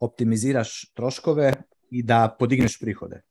optimiziraš 0.00 0.90
troškove 0.94 1.52
i 1.90 2.02
da 2.02 2.36
podigneš 2.38 2.78
prihode. 2.80 3.22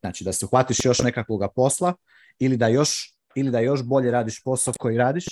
Znači 0.00 0.24
da 0.24 0.32
se 0.32 0.46
uhvatiš 0.46 0.84
još 0.84 0.98
nekakvog 0.98 1.42
posla 1.54 1.94
ili 2.38 2.56
da 2.56 2.68
još, 2.68 3.16
ili 3.34 3.50
da 3.50 3.60
još 3.60 3.82
bolje 3.82 4.10
radiš 4.10 4.42
posao 4.42 4.74
koji 4.78 4.96
radiš, 4.96 5.24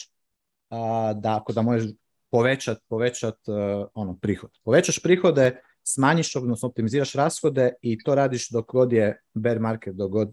a, 0.71 1.13
da 1.13 1.37
ako 1.37 1.53
da 1.53 1.63
možeš 1.63 1.91
povećati 2.31 2.81
povećat, 2.89 3.49
uh, 3.49 3.87
ono, 3.95 4.17
prihod. 4.17 4.51
Povećaš 4.65 5.03
prihode, 5.03 5.63
smanjiš, 5.85 6.37
odnosno 6.37 6.69
optimiziraš 6.69 7.13
rashode 7.13 7.73
i 7.83 7.99
to 8.05 8.15
radiš 8.15 8.51
dok 8.51 8.73
god 8.73 8.93
je 8.93 9.21
bear 9.35 9.61
market, 9.61 9.95
dok 9.97 10.11
god 10.11 10.33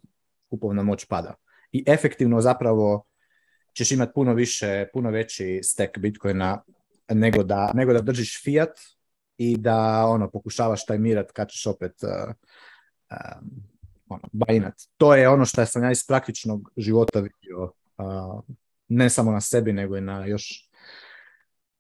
kupovna 0.50 0.84
moć 0.84 1.06
pada. 1.06 1.34
I 1.72 1.84
efektivno 1.88 2.42
zapravo 2.42 3.06
ćeš 3.78 3.92
imati 3.92 4.12
puno 4.16 4.34
više, 4.34 4.86
puno 4.94 5.12
veći 5.12 5.60
stack 5.64 5.98
Bitcoina 5.98 6.62
nego 7.10 7.44
da, 7.44 7.72
nego 7.74 7.94
da 7.94 8.02
držiš 8.02 8.44
fiat 8.44 8.80
i 9.38 9.58
da 9.58 10.06
ono 10.06 10.30
pokušavaš 10.30 10.86
taj 10.86 10.98
mirat 10.98 11.32
kad 11.32 11.50
ćeš 11.50 11.68
opet 11.68 11.94
uh, 12.04 12.34
um, 13.12 13.50
ono, 14.10 14.24
bajinat. 14.32 14.74
To 14.98 15.16
je 15.16 15.30
ono 15.30 15.46
što 15.46 15.66
sam 15.66 15.84
ja 15.84 15.92
iz 15.92 16.08
praktičnog 16.08 16.72
života 16.78 17.20
vidio, 17.20 17.64
uh, 17.98 18.44
ne 18.88 19.10
samo 19.10 19.32
na 19.32 19.42
sebi, 19.42 19.74
nego 19.74 19.98
i 19.98 20.02
na 20.02 20.26
još 20.26 20.70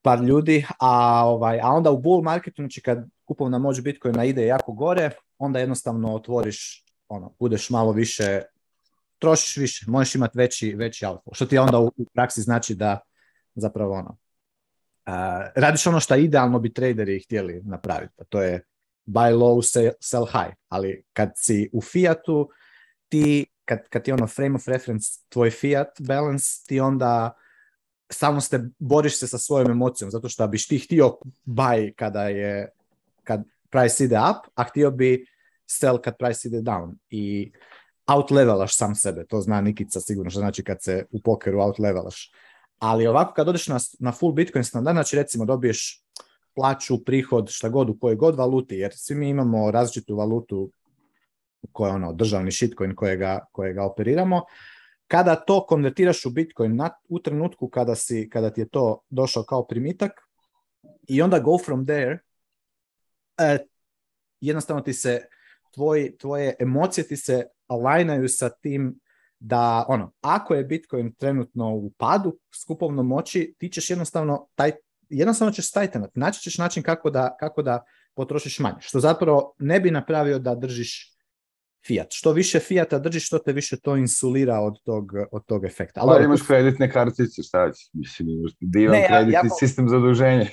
par 0.02 0.24
ljudi, 0.24 0.66
a, 0.80 1.24
ovaj, 1.26 1.60
a 1.64 1.68
onda 1.68 1.91
u 1.91 2.02
bull 2.02 2.22
marketu, 2.22 2.62
znači 2.62 2.82
kad 2.82 3.08
kupovna 3.30 3.57
moć 3.57 3.81
Bitcoina 3.81 4.26
ide 4.26 4.45
jako 4.45 4.72
gore, 4.72 5.10
onda 5.38 5.60
jednostavno 5.60 6.15
otvoriš, 6.15 6.85
ono, 7.07 7.35
budeš 7.39 7.69
malo 7.69 7.91
više, 7.91 8.41
trošiš 9.19 9.57
više, 9.57 9.85
možeš 9.88 10.15
imati 10.15 10.38
veći, 10.38 10.73
veći 10.76 11.06
outflow. 11.06 11.35
Što 11.35 11.45
ti 11.45 11.57
onda 11.57 11.80
u, 11.80 11.91
praksi 12.14 12.41
znači 12.41 12.76
da 12.76 12.99
zapravo 13.56 13.93
ono, 13.93 14.10
uh, 14.10 15.51
radiš 15.56 15.88
ono 15.88 15.99
što 15.99 16.15
idealno 16.15 16.60
bi 16.60 16.73
traderi 16.73 17.19
htjeli 17.19 17.61
napraviti, 17.64 18.14
a 18.18 18.23
to 18.23 18.41
je 18.41 18.65
buy 19.06 19.34
low, 19.34 19.61
sell 19.99 20.26
high, 20.26 20.56
ali 20.68 21.03
kad 21.14 21.31
si 21.35 21.69
u 21.73 21.81
fiatu, 21.81 22.49
ti, 23.10 23.45
kad, 23.65 23.89
kad 23.89 24.03
ti 24.03 24.11
ono 24.11 24.27
frame 24.27 24.56
of 24.56 24.68
reference, 24.68 25.10
tvoj 25.30 25.51
fiat 25.51 26.01
balance, 26.01 26.45
ti 26.68 26.80
onda 26.80 27.34
samo 28.11 28.41
ste, 28.41 28.69
boriš 28.80 29.19
se 29.19 29.27
sa 29.27 29.38
svojom 29.38 29.72
emocijom, 29.72 30.11
zato 30.11 30.30
što 30.30 30.47
biš 30.47 30.68
ti 30.68 30.80
htio 30.80 31.18
buy 31.45 31.93
kada 31.95 32.23
je, 32.23 32.69
kad 33.30 33.43
price 33.69 34.03
ide 34.03 34.18
up, 34.18 34.49
a 34.56 34.64
htio 34.64 34.91
bi 34.91 35.26
sell 35.69 36.01
kad 36.01 36.18
price 36.18 36.47
ide 36.47 36.61
down. 36.61 36.95
I 37.10 37.51
out 38.07 38.31
levelaš 38.31 38.76
sam 38.76 38.95
sebe, 38.95 39.26
to 39.30 39.41
zna 39.41 39.61
Nikica 39.61 39.99
sigurno 39.99 40.31
što 40.31 40.39
znači 40.39 40.64
kad 40.64 40.84
se 40.84 41.06
u 41.11 41.22
pokeru 41.22 41.61
out 41.61 41.80
levelaš. 41.80 42.31
Ali 42.80 43.07
ovako 43.07 43.34
kad 43.34 43.49
odeš 43.49 43.68
na, 43.68 43.77
na 43.99 44.11
full 44.11 44.34
Bitcoin 44.34 44.64
standard, 44.64 44.95
znači 44.95 45.15
recimo 45.15 45.45
dobiješ 45.45 46.03
plaću, 46.56 47.03
prihod, 47.06 47.49
šta 47.49 47.69
god 47.69 47.89
u 47.89 47.97
kojoj 47.99 48.15
god 48.15 48.35
valuti, 48.35 48.76
jer 48.76 48.93
svi 48.95 49.15
mi 49.15 49.30
imamo 49.30 49.72
različitu 49.72 50.15
valutu 50.15 50.72
koja 51.72 51.89
je 51.89 51.95
ono 51.95 52.14
državni 52.14 52.51
shitcoin 52.51 52.95
kojega, 52.95 53.39
kojega 53.51 53.84
operiramo. 53.84 54.41
Kada 55.07 55.35
to 55.35 55.65
konvertiraš 55.65 56.26
u 56.26 56.30
Bitcoin 56.30 56.76
na, 56.76 56.89
u 57.10 57.19
trenutku 57.19 57.69
kada, 57.69 57.95
si, 57.95 58.30
kada 58.30 58.49
ti 58.49 58.61
je 58.61 58.69
to 58.69 59.01
došao 59.10 59.43
kao 59.43 59.68
primitak 59.68 60.11
i 61.07 61.22
onda 61.22 61.39
go 61.39 61.57
from 61.57 61.85
there, 61.85 62.18
jednostavno 64.41 64.82
ti 64.82 64.94
se 64.94 65.22
tvoj, 65.74 66.18
tvoje 66.18 66.56
emocije 66.60 67.07
ti 67.07 67.18
se 67.18 67.44
alignaju 67.68 68.30
sa 68.30 68.49
tim 68.49 68.99
da 69.40 69.86
ono, 69.88 70.11
ako 70.22 70.53
je 70.53 70.64
Bitcoin 70.64 71.16
trenutno 71.16 71.76
u 71.76 71.91
padu 71.98 72.40
skupovno 72.64 73.03
moći, 73.03 73.56
ti 73.57 73.70
ćeš 73.70 73.90
jednostavno 73.90 74.48
taj, 74.56 74.72
jednostavno 75.10 75.52
ćeš 75.52 75.70
stajtenat, 75.70 76.11
naći 76.16 76.41
ćeš 76.41 76.57
način 76.57 76.84
kako 76.84 77.10
da, 77.10 77.36
kako 77.40 77.61
da 77.61 77.84
potrošiš 78.14 78.60
manje, 78.60 78.78
što 78.80 78.99
zapravo 78.99 79.56
ne 79.60 79.80
bi 79.80 79.91
napravio 79.91 80.40
da 80.40 80.56
držiš 80.56 81.09
fiat. 81.88 82.07
Što 82.11 82.31
više 82.31 82.60
fiata 82.60 82.99
držiš, 82.99 83.27
što 83.27 83.38
te 83.39 83.53
više 83.53 83.80
to 83.80 83.95
insulira 83.95 84.60
od 84.60 84.81
tog, 84.84 85.11
od 85.31 85.45
tog 85.45 85.65
efekta. 85.65 86.01
Ali 86.03 86.26
imaš 86.26 86.41
kreditne 86.41 86.91
kartice, 86.91 87.43
šta 87.43 87.72
će? 87.72 87.89
Mislim, 87.93 88.30
imaš 88.30 88.51
divan 88.60 89.01
kreditni 89.07 89.34
ja, 89.34 89.41
ja, 89.43 89.49
sistem 89.60 89.89
zaduženja. 89.89 90.45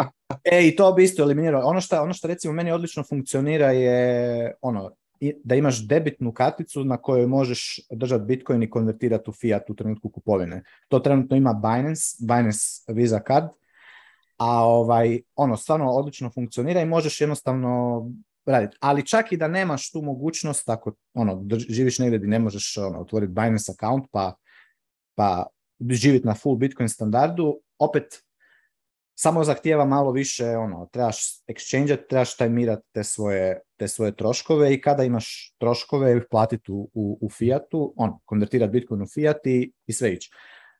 e, 0.52 0.68
i 0.68 0.76
to 0.76 0.92
bi 0.92 1.04
isto 1.04 1.22
eliminirao. 1.22 1.62
Ono 1.64 1.80
što, 1.80 2.02
ono 2.02 2.12
što 2.12 2.28
recimo 2.28 2.54
meni 2.54 2.72
odlično 2.72 3.02
funkcionira 3.02 3.70
je 3.70 4.54
ono, 4.62 4.90
da 5.44 5.54
imaš 5.54 5.86
debitnu 5.86 6.32
karticu 6.32 6.84
na 6.84 6.96
kojoj 6.96 7.26
možeš 7.26 7.80
držati 7.90 8.24
Bitcoin 8.24 8.62
i 8.62 8.70
konvertirati 8.70 9.30
u 9.30 9.32
fiat 9.32 9.70
u 9.70 9.74
trenutku 9.74 10.10
kupovine. 10.10 10.62
To 10.88 10.98
trenutno 10.98 11.36
ima 11.36 11.52
Binance, 11.52 12.02
Binance 12.20 12.92
Visa 12.92 13.20
Card, 13.26 13.48
a 14.36 14.64
ovaj, 14.64 15.20
ono, 15.36 15.56
stvarno 15.56 15.90
odlično 15.90 16.30
funkcionira 16.30 16.80
i 16.80 16.86
možeš 16.86 17.20
jednostavno 17.20 18.02
raditi. 18.48 18.76
Ali 18.80 19.06
čak 19.06 19.32
i 19.32 19.36
da 19.36 19.48
nemaš 19.48 19.90
tu 19.90 20.02
mogućnost, 20.02 20.68
ako 20.68 20.94
ono, 21.14 21.44
živiš 21.68 21.98
negdje 21.98 22.18
gdje 22.18 22.28
ne 22.28 22.38
možeš 22.38 22.76
ono, 22.76 23.00
otvoriti 23.00 23.32
Binance 23.32 23.72
account 23.72 24.06
pa, 24.10 24.34
pa 25.14 25.46
živjeti 25.90 26.26
na 26.26 26.34
full 26.34 26.56
Bitcoin 26.56 26.88
standardu, 26.88 27.60
opet 27.78 28.04
samo 29.20 29.44
zahtijeva 29.44 29.84
malo 29.84 30.12
više, 30.12 30.56
ono, 30.56 30.88
trebaš 30.92 31.16
exchange 31.46 32.06
trebaš 32.08 32.36
tajmirati 32.36 32.82
te 32.92 33.04
svoje, 33.04 33.60
te 33.76 33.88
svoje 33.88 34.16
troškove 34.16 34.74
i 34.74 34.80
kada 34.80 35.04
imaš 35.04 35.54
troškove 35.58 36.16
ih 36.16 36.22
platiti 36.30 36.72
u, 36.72 36.90
u, 36.94 37.18
u 37.20 37.30
fiatu, 37.30 37.94
on, 37.96 38.18
konvertirati 38.24 38.72
Bitcoin 38.72 39.02
u 39.02 39.06
fiat 39.14 39.46
i, 39.46 39.72
i 39.86 39.92
sve 39.92 40.12
ići. 40.12 40.30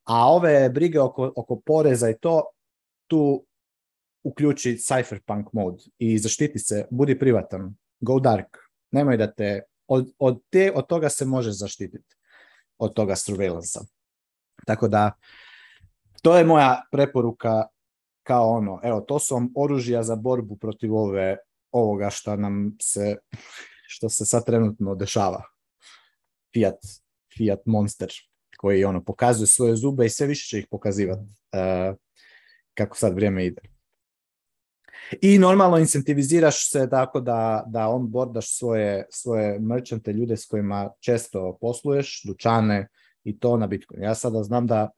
A 0.04 0.32
ove 0.32 0.70
brige 0.70 1.00
oko, 1.00 1.32
oko 1.36 1.60
poreza 1.66 2.10
i 2.10 2.18
to, 2.18 2.42
tu 3.06 3.46
uključi 4.28 4.76
cypherpunk 4.76 5.52
mod 5.52 5.82
i 5.98 6.18
zaštiti 6.18 6.58
se, 6.58 6.84
budi 6.90 7.18
privatan, 7.18 7.74
go 8.00 8.20
dark, 8.20 8.58
nemoj 8.90 9.16
da 9.16 9.32
te, 9.32 9.62
od, 9.86 10.12
od, 10.18 10.42
te, 10.50 10.72
od 10.74 10.86
toga 10.86 11.08
se 11.08 11.24
može 11.24 11.52
zaštititi, 11.52 12.16
od 12.78 12.94
toga 12.94 13.16
surveillance 13.16 13.78
Tako 14.66 14.88
da, 14.88 15.12
to 16.22 16.36
je 16.36 16.44
moja 16.44 16.82
preporuka 16.92 17.66
kao 18.22 18.50
ono, 18.50 18.80
evo, 18.82 19.00
to 19.00 19.18
su 19.18 19.34
vam 19.34 19.48
oružja 19.56 20.02
za 20.02 20.16
borbu 20.16 20.56
protiv 20.56 20.94
ove, 20.94 21.36
ovoga 21.72 22.10
što 22.10 22.36
nam 22.36 22.76
se, 22.82 23.16
što 23.86 24.08
se 24.08 24.26
sad 24.26 24.46
trenutno 24.46 24.94
dešava. 24.94 25.42
Fiat, 26.54 26.78
Fiat 27.36 27.60
Monster, 27.66 28.12
koji 28.56 28.84
ono, 28.84 29.04
pokazuje 29.04 29.46
svoje 29.46 29.76
zube 29.76 30.06
i 30.06 30.10
sve 30.10 30.26
više 30.26 30.48
će 30.48 30.58
ih 30.58 30.66
pokazivati 30.70 31.22
uh, 31.22 31.96
kako 32.74 32.96
sad 32.96 33.14
vrijeme 33.14 33.46
ide. 33.46 33.77
I 35.20 35.38
normalno 35.38 35.78
incentiviziraš 35.78 36.70
se 36.70 36.88
tako 36.90 37.20
da, 37.20 37.64
da 37.66 37.88
onboardaš 37.88 38.58
svoje, 38.58 39.06
svoje 39.10 39.58
merchante, 39.58 40.12
ljude 40.12 40.36
s 40.36 40.46
kojima 40.46 40.90
često 41.00 41.58
posluješ, 41.60 42.22
dućane 42.26 42.88
i 43.24 43.38
to 43.38 43.56
na 43.56 43.66
Bitcoin. 43.66 44.02
Ja 44.02 44.14
sada 44.14 44.42
znam 44.42 44.66
da 44.66 44.90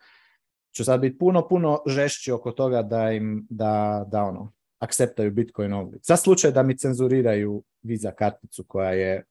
ću 0.76 0.84
sad 0.84 1.00
biti 1.00 1.18
puno, 1.18 1.48
puno 1.48 1.82
žešći 1.86 2.32
oko 2.32 2.52
toga 2.52 2.82
da 2.82 3.10
im, 3.10 3.46
da, 3.50 4.04
da 4.10 4.22
ono, 4.22 4.52
akceptaju 4.78 5.30
Bitcoin 5.30 5.72
ovdje. 5.72 5.98
Za 6.02 6.16
slučaj 6.16 6.52
da 6.52 6.62
mi 6.62 6.78
cenzuriraju 6.78 7.62
Visa 7.82 8.10
karticu 8.10 8.64
koja 8.64 8.90
je 8.90 9.24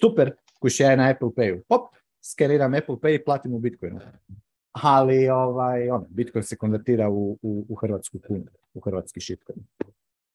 super, 0.00 0.32
kuš 0.60 0.80
ja 0.80 0.90
je 0.90 0.96
na 0.96 1.10
Apple 1.10 1.28
Payu. 1.28 1.62
Hop, 1.68 1.94
skeniram 2.22 2.74
Apple 2.74 2.96
Pay 2.96 3.20
i 3.20 3.24
platim 3.24 3.54
u 3.54 3.58
Bitcoinu. 3.58 4.00
Ali 4.72 5.28
ovaj, 5.28 5.90
ono, 5.90 6.06
Bitcoin 6.10 6.42
se 6.42 6.56
konvertira 6.56 7.10
u, 7.10 7.38
u, 7.42 7.66
u 7.68 7.74
hrvatsku 7.74 8.18
kunu, 8.26 8.44
u 8.74 8.80
hrvatski 8.80 9.20
shitcoin. 9.20 9.58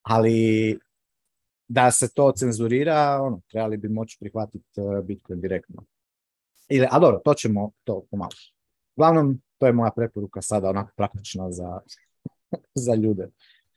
Ali 0.01 0.79
da 1.67 1.91
se 1.91 2.13
to 2.13 2.31
cenzurira, 2.31 3.19
ono, 3.21 3.41
trebali 3.47 3.77
bi 3.77 3.89
moći 3.89 4.17
prihvatiti 4.19 4.81
eh, 4.81 5.01
Bitcoin 5.03 5.41
direktno. 5.41 5.83
Ili, 6.69 6.87
a 6.91 6.99
dobro, 6.99 7.21
to 7.25 7.33
ćemo 7.33 7.71
to 7.83 8.03
pomalo. 8.11 8.31
Uglavnom, 8.95 9.41
to 9.57 9.65
je 9.65 9.73
moja 9.73 9.91
preporuka 9.95 10.41
sada 10.41 10.69
onako 10.69 10.91
praktična 10.95 11.51
za, 11.51 11.79
za 12.85 12.95
ljude. 12.95 13.29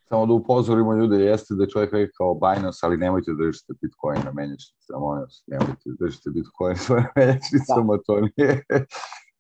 Samo 0.09 0.27
da 0.27 0.33
upozorimo 0.33 0.97
ljude, 0.97 1.17
jeste 1.17 1.55
da 1.55 1.67
čovjek 1.67 1.93
rekao 1.93 2.35
Binance, 2.35 2.79
ali 2.83 2.97
nemojte 2.97 3.31
držite 3.39 3.73
Bitcoin 3.83 4.21
na 4.25 4.33
menjačnicama, 4.33 4.99
molim 4.99 5.23
vas, 5.23 5.45
nemojte 5.47 5.91
držite 6.01 6.31
Bitcoin 6.31 6.77
na 6.89 7.07
menjačnicama, 7.17 7.99
to 8.07 8.21
nije, 8.21 8.65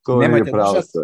to 0.04 0.18
nemojte 0.18 0.44
nije 0.44 0.52
pravo 0.52 0.72
držati, 0.72 0.98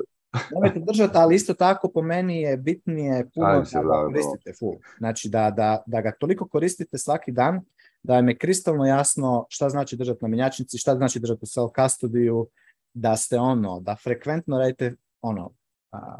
Nemojte 0.54 0.80
držati, 0.80 1.12
ali 1.14 1.34
isto 1.34 1.54
tako 1.54 1.88
po 1.88 2.02
meni 2.02 2.40
je 2.40 2.56
bitnije 2.56 3.28
puno 3.34 3.46
da 3.72 3.82
ga 3.82 4.04
koristite 4.06 4.52
full. 4.58 4.74
Znači 4.98 5.28
da, 5.28 5.50
da, 5.50 5.82
da 5.86 6.00
ga 6.00 6.12
toliko 6.12 6.48
koristite 6.48 6.98
svaki 6.98 7.32
dan, 7.32 7.60
da 8.02 8.14
vam 8.14 8.28
je 8.28 8.38
kristalno 8.38 8.84
jasno 8.84 9.46
šta 9.48 9.68
znači 9.68 9.96
držati 9.96 10.18
na 10.22 10.28
menjačnici, 10.28 10.78
šta 10.78 10.96
znači 10.96 11.20
držati 11.20 11.40
u 11.42 11.46
self 11.46 11.70
custody 11.72 12.46
da 12.94 13.16
ste 13.16 13.38
ono, 13.38 13.80
da 13.80 13.96
frekventno 13.96 14.58
radite 14.58 14.94
ono, 15.20 15.54
a, 15.92 16.18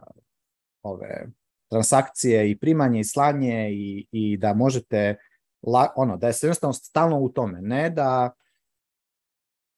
ove 0.83 1.27
transakcije 1.71 2.51
i 2.51 2.59
primanje 2.59 3.01
i 3.01 3.05
slanje 3.05 3.71
i, 3.73 4.07
i 4.13 4.37
da 4.37 4.55
možete 4.55 5.17
la, 5.63 5.93
ono, 5.97 6.17
da 6.17 6.33
se 6.33 6.47
jednostavno 6.47 6.73
stalno 6.73 7.19
u 7.19 7.29
tome, 7.29 7.61
ne 7.63 7.91
da 7.91 8.31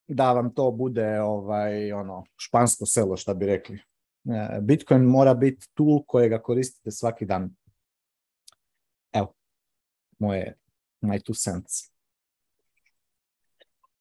da 0.09 0.33
vam 0.33 0.55
to 0.55 0.71
bude 0.71 1.21
ovaj 1.21 1.93
ono 1.93 2.25
špansko 2.37 2.87
selo 2.87 3.17
što 3.17 3.35
bi 3.35 3.47
rekli. 3.47 3.79
E, 4.25 4.61
Bitcoin 4.61 5.05
mora 5.05 5.35
biti 5.35 5.69
tool 5.75 6.03
kojega 6.07 6.43
koristite 6.43 6.91
svaki 6.91 7.27
dan. 7.27 7.51
Evo, 9.13 9.35
moje 10.19 10.57
my 11.01 11.21
two 11.21 11.35
cents. 11.35 11.93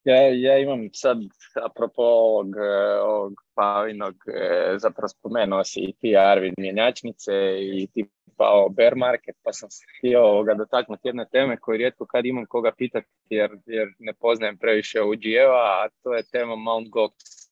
Ja, 0.03 0.15
ja 0.15 0.57
imam 0.57 0.89
sad, 0.93 1.17
apropo 1.65 2.01
ovog, 2.01 2.55
e, 2.57 2.99
ovog 3.01 3.33
Pavinog, 3.53 4.15
e, 4.27 4.77
zapravo 4.79 5.07
spomenuo 5.07 5.63
si 5.63 5.79
i 5.79 5.93
ti 5.93 6.17
Arvin 6.17 6.53
mjenjačnice 6.57 7.33
i 7.61 7.87
ti 7.93 8.05
Pao 8.37 8.69
bear 8.69 8.95
market, 8.95 9.35
pa 9.43 9.53
sam 9.53 9.69
se 9.69 9.85
htio 9.97 10.21
ovoga 10.23 10.53
dotaknuti 10.53 11.07
jedne 11.07 11.25
teme 11.31 11.57
koju 11.59 11.77
rijetko 11.77 12.05
kad 12.05 12.25
imam 12.25 12.45
koga 12.45 12.71
pitati 12.77 13.07
jer, 13.29 13.51
jer 13.65 13.87
ne 13.99 14.13
poznajem 14.13 14.57
previše 14.57 15.01
OG-eva, 15.01 15.63
a 15.81 15.89
to 16.03 16.13
je 16.13 16.23
tema 16.31 16.55
Mount 16.55 16.87
Gox. 16.87 17.46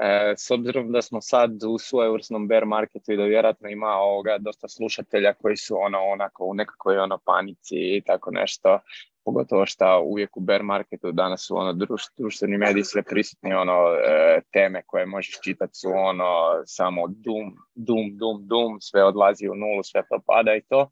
E, 0.00 0.34
s 0.36 0.50
obzirom 0.50 0.92
da 0.92 1.02
smo 1.02 1.20
sad 1.20 1.50
u 1.68 1.78
svojevrsnom 1.78 2.48
bear 2.48 2.66
marketu 2.66 3.12
i 3.12 3.16
da 3.16 3.24
vjerojatno 3.24 3.68
ima 3.68 3.86
ovoga 3.86 4.38
dosta 4.38 4.68
slušatelja 4.68 5.34
koji 5.34 5.56
su 5.56 5.76
ono 5.78 5.98
onako 5.98 6.44
u 6.44 6.54
nekakvoj 6.54 6.98
ono 6.98 7.18
panici 7.24 7.76
i 7.76 8.02
tako 8.06 8.30
nešto, 8.30 8.78
pogotovo 9.24 9.66
što 9.66 10.00
uvijek 10.00 10.36
u 10.36 10.40
bear 10.40 10.62
marketu 10.62 11.12
danas 11.12 11.46
su 11.46 11.56
ono 11.56 11.72
društveni 12.16 12.58
mediji 12.58 12.84
sve 12.84 13.02
prisutni 13.02 13.54
ono 13.54 13.72
e, 13.72 14.40
teme 14.52 14.82
koje 14.86 15.06
možeš 15.06 15.40
čitati 15.40 15.74
su 15.74 15.88
ono 15.88 16.62
samo 16.66 17.02
dum, 17.08 17.56
dum, 17.74 18.16
dum, 18.18 18.46
dum, 18.46 18.80
sve 18.80 19.04
odlazi 19.04 19.48
u 19.48 19.54
nulu, 19.54 19.82
sve 19.82 20.02
to 20.08 20.20
pada 20.26 20.54
i 20.54 20.62
to. 20.68 20.90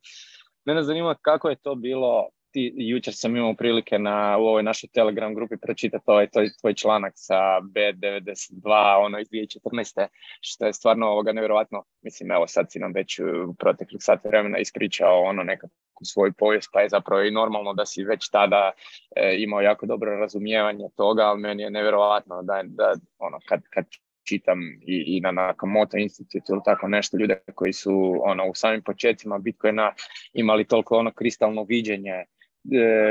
Mene 0.64 0.82
zanima 0.82 1.14
kako 1.14 1.48
je 1.48 1.56
to 1.56 1.74
bilo 1.74 2.28
ti, 2.52 2.72
jučer 2.76 3.14
sam 3.16 3.36
imao 3.36 3.54
prilike 3.54 3.98
na, 3.98 4.36
u 4.38 4.42
ovoj 4.42 4.62
našoj 4.62 4.88
Telegram 4.88 5.34
grupi 5.34 5.56
pročitati 5.56 6.04
ovaj 6.06 6.30
tvoj, 6.30 6.48
tvoj 6.60 6.74
članak 6.74 7.12
sa 7.16 7.60
B92, 7.60 9.04
ono 9.04 9.18
iz 9.18 9.28
2014. 9.28 10.06
što 10.40 10.66
je 10.66 10.72
stvarno 10.72 11.06
ovoga 11.06 11.32
nevjerojatno. 11.32 11.84
Mislim, 12.02 12.30
evo 12.30 12.46
sad 12.46 12.66
si 12.72 12.78
nam 12.78 12.92
već 12.92 13.18
u 13.18 13.54
proteklih 13.58 14.02
sat 14.02 14.24
vremena 14.24 14.58
ispričao 14.58 15.22
ono 15.22 15.42
nekakvu 15.42 16.04
svoju 16.04 16.32
povijest, 16.38 16.68
pa 16.72 16.80
je 16.80 16.88
zapravo 16.88 17.22
i 17.22 17.30
normalno 17.30 17.74
da 17.74 17.86
si 17.86 18.04
već 18.04 18.30
tada 18.30 18.72
e, 19.16 19.36
imao 19.38 19.60
jako 19.60 19.86
dobro 19.86 20.16
razumijevanje 20.16 20.88
toga, 20.96 21.22
ali 21.22 21.40
meni 21.40 21.62
je 21.62 21.70
nevjerojatno 21.70 22.42
da, 22.42 22.62
da 22.64 22.94
ono, 23.18 23.38
kad, 23.48 23.60
kad 23.70 23.84
čitam 24.24 24.58
i, 24.86 25.04
i 25.06 25.20
na 25.20 25.30
Nakamoto 25.30 25.96
institutu 25.96 26.52
ili 26.52 26.60
tako 26.64 26.88
nešto, 26.88 27.16
ljude 27.16 27.42
koji 27.54 27.72
su 27.72 28.20
ono, 28.22 28.50
u 28.50 28.54
samim 28.54 28.82
početcima 28.82 29.38
Bitcoina 29.38 29.92
imali 30.32 30.64
toliko 30.64 30.96
ono 30.96 31.12
kristalno 31.12 31.64
viđenje 31.64 32.24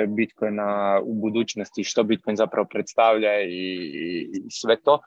Bitcoina 0.07 0.99
u 1.03 1.13
budućnosti, 1.13 1.83
što 1.83 2.03
Bitcoin 2.03 2.35
zapravo 2.35 2.67
predstavlja 2.71 3.41
i, 3.41 3.75
i 4.33 4.51
sve 4.51 4.81
to. 4.81 4.99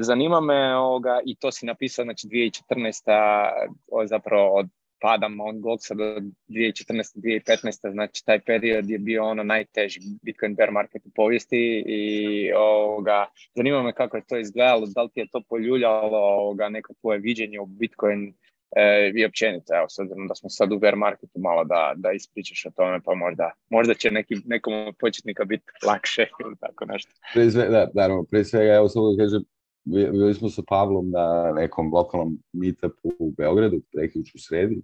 Zanima 0.00 0.40
me 0.40 0.76
ovoga, 0.76 1.20
i 1.26 1.36
to 1.36 1.52
si 1.52 1.66
napisao, 1.66 2.04
znači 2.04 2.26
2014. 2.26 4.08
zapravo 4.08 4.54
od 4.54 4.68
pada 5.00 5.28
Mt. 5.28 5.60
Goxa 5.60 5.94
do 5.94 6.20
2014-2015, 6.48 7.92
znači 7.92 8.24
taj 8.24 8.40
period 8.40 8.90
je 8.90 8.98
bio 8.98 9.24
ono 9.24 9.42
najteži 9.42 10.00
Bitcoin 10.22 10.54
bear 10.54 10.70
market 10.70 11.06
u 11.06 11.10
povijesti 11.14 11.84
i 11.86 12.52
ovoga, 12.52 13.26
zanima 13.54 13.82
me 13.82 13.92
kako 13.92 14.16
je 14.16 14.26
to 14.28 14.38
izgledalo, 14.38 14.86
da 14.86 15.02
li 15.02 15.10
ti 15.14 15.20
je 15.20 15.28
to 15.32 15.42
poljuljalo 15.48 16.18
ovoga, 16.18 16.68
neko 16.68 16.94
tvoje 17.00 17.18
viđenje 17.18 17.60
u 17.60 17.66
Bitcoin 17.66 18.34
e, 18.76 19.12
i 19.14 19.24
općenito, 19.24 19.74
evo, 19.76 19.88
s 19.88 19.98
obzirom 19.98 20.28
da 20.28 20.34
smo 20.34 20.50
sad 20.50 20.72
u 20.72 20.78
bear 20.78 20.96
marketu 20.96 21.38
malo 21.38 21.64
da, 21.64 21.92
da 21.96 22.12
ispričaš 22.12 22.66
o 22.66 22.70
tome, 22.70 23.00
pa 23.04 23.14
možda, 23.14 23.50
možda 23.70 23.94
će 23.94 24.10
neki, 24.10 24.34
nekom 24.44 24.72
početnika 24.98 25.44
biti 25.44 25.64
lakše 25.86 26.26
ili 26.44 26.56
tako 26.60 26.84
nešto. 26.84 27.12
Pre 27.34 27.50
svega, 27.50 27.70
da, 27.70 27.90
naravno, 27.94 28.24
pre 28.30 28.44
svega, 28.44 28.74
evo 28.74 28.88
samo 28.88 29.12
da 29.12 29.24
kažem, 29.24 29.42
bili 29.84 30.34
smo 30.34 30.48
sa 30.48 30.62
Pavlom 30.68 31.10
na 31.10 31.52
nekom 31.56 31.92
lokalnom 31.94 32.38
meetupu 32.52 33.08
u 33.18 33.32
Beogradu, 33.36 33.80
prekjuč 33.92 34.34
u 34.34 34.38
sredi, 34.38 34.82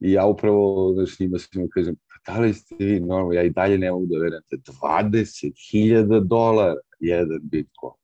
i 0.00 0.12
ja 0.12 0.26
upravo 0.26 0.92
znači, 0.94 1.22
njima 1.22 1.38
svima 1.38 1.68
kažem, 1.74 1.96
pa 1.96 2.32
da 2.32 2.40
li 2.40 2.54
ste 2.54 2.74
vi 2.78 3.00
normalno, 3.00 3.32
ja 3.32 3.42
i 3.42 3.50
dalje 3.50 3.78
ne 3.78 3.90
mogu 3.90 4.06
da 4.06 4.18
verujete, 4.18 4.56
20.000 4.56 6.26
dolara 6.26 6.80
jedan 7.00 7.40
bitcoin. 7.42 7.94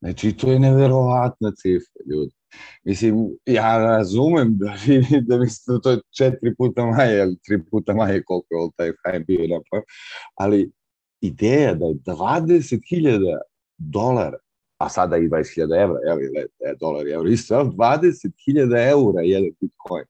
Znači, 0.00 0.36
to 0.36 0.52
je 0.52 0.58
neverovatna 0.58 1.52
cifra, 1.52 2.02
ljudi. 2.10 2.39
Mislim, 2.84 3.28
ja 3.46 3.78
razumem 3.78 4.56
da, 4.58 4.74
da 5.28 5.38
mislite 5.38 5.72
da 5.72 5.80
to 5.80 5.90
je 5.90 6.00
četiri 6.16 6.54
puta 6.56 6.86
manje, 6.86 7.16
ili 7.18 7.38
tri 7.46 7.64
puta 7.70 7.94
manje 7.94 8.22
koliko 8.26 8.54
je 8.54 8.60
all 8.60 8.70
time 8.76 8.94
high 9.06 9.26
bio, 9.26 9.62
pa, 9.70 9.80
ali 10.34 10.70
ideja 11.20 11.74
da 11.74 11.86
je 11.86 11.94
20.000 11.94 13.38
dolara 13.78 14.38
a 14.80 14.88
sada 14.88 15.16
i 15.16 15.28
20.000 15.28 15.82
evra, 15.82 15.98
je 16.60 16.76
dolar 16.80 17.06
i 17.06 17.10
euro, 17.10 17.28
isto, 17.28 17.64
20.000 17.64 18.90
eura 18.90 19.20
jedan 19.22 19.50
bitcoin. 19.60 20.04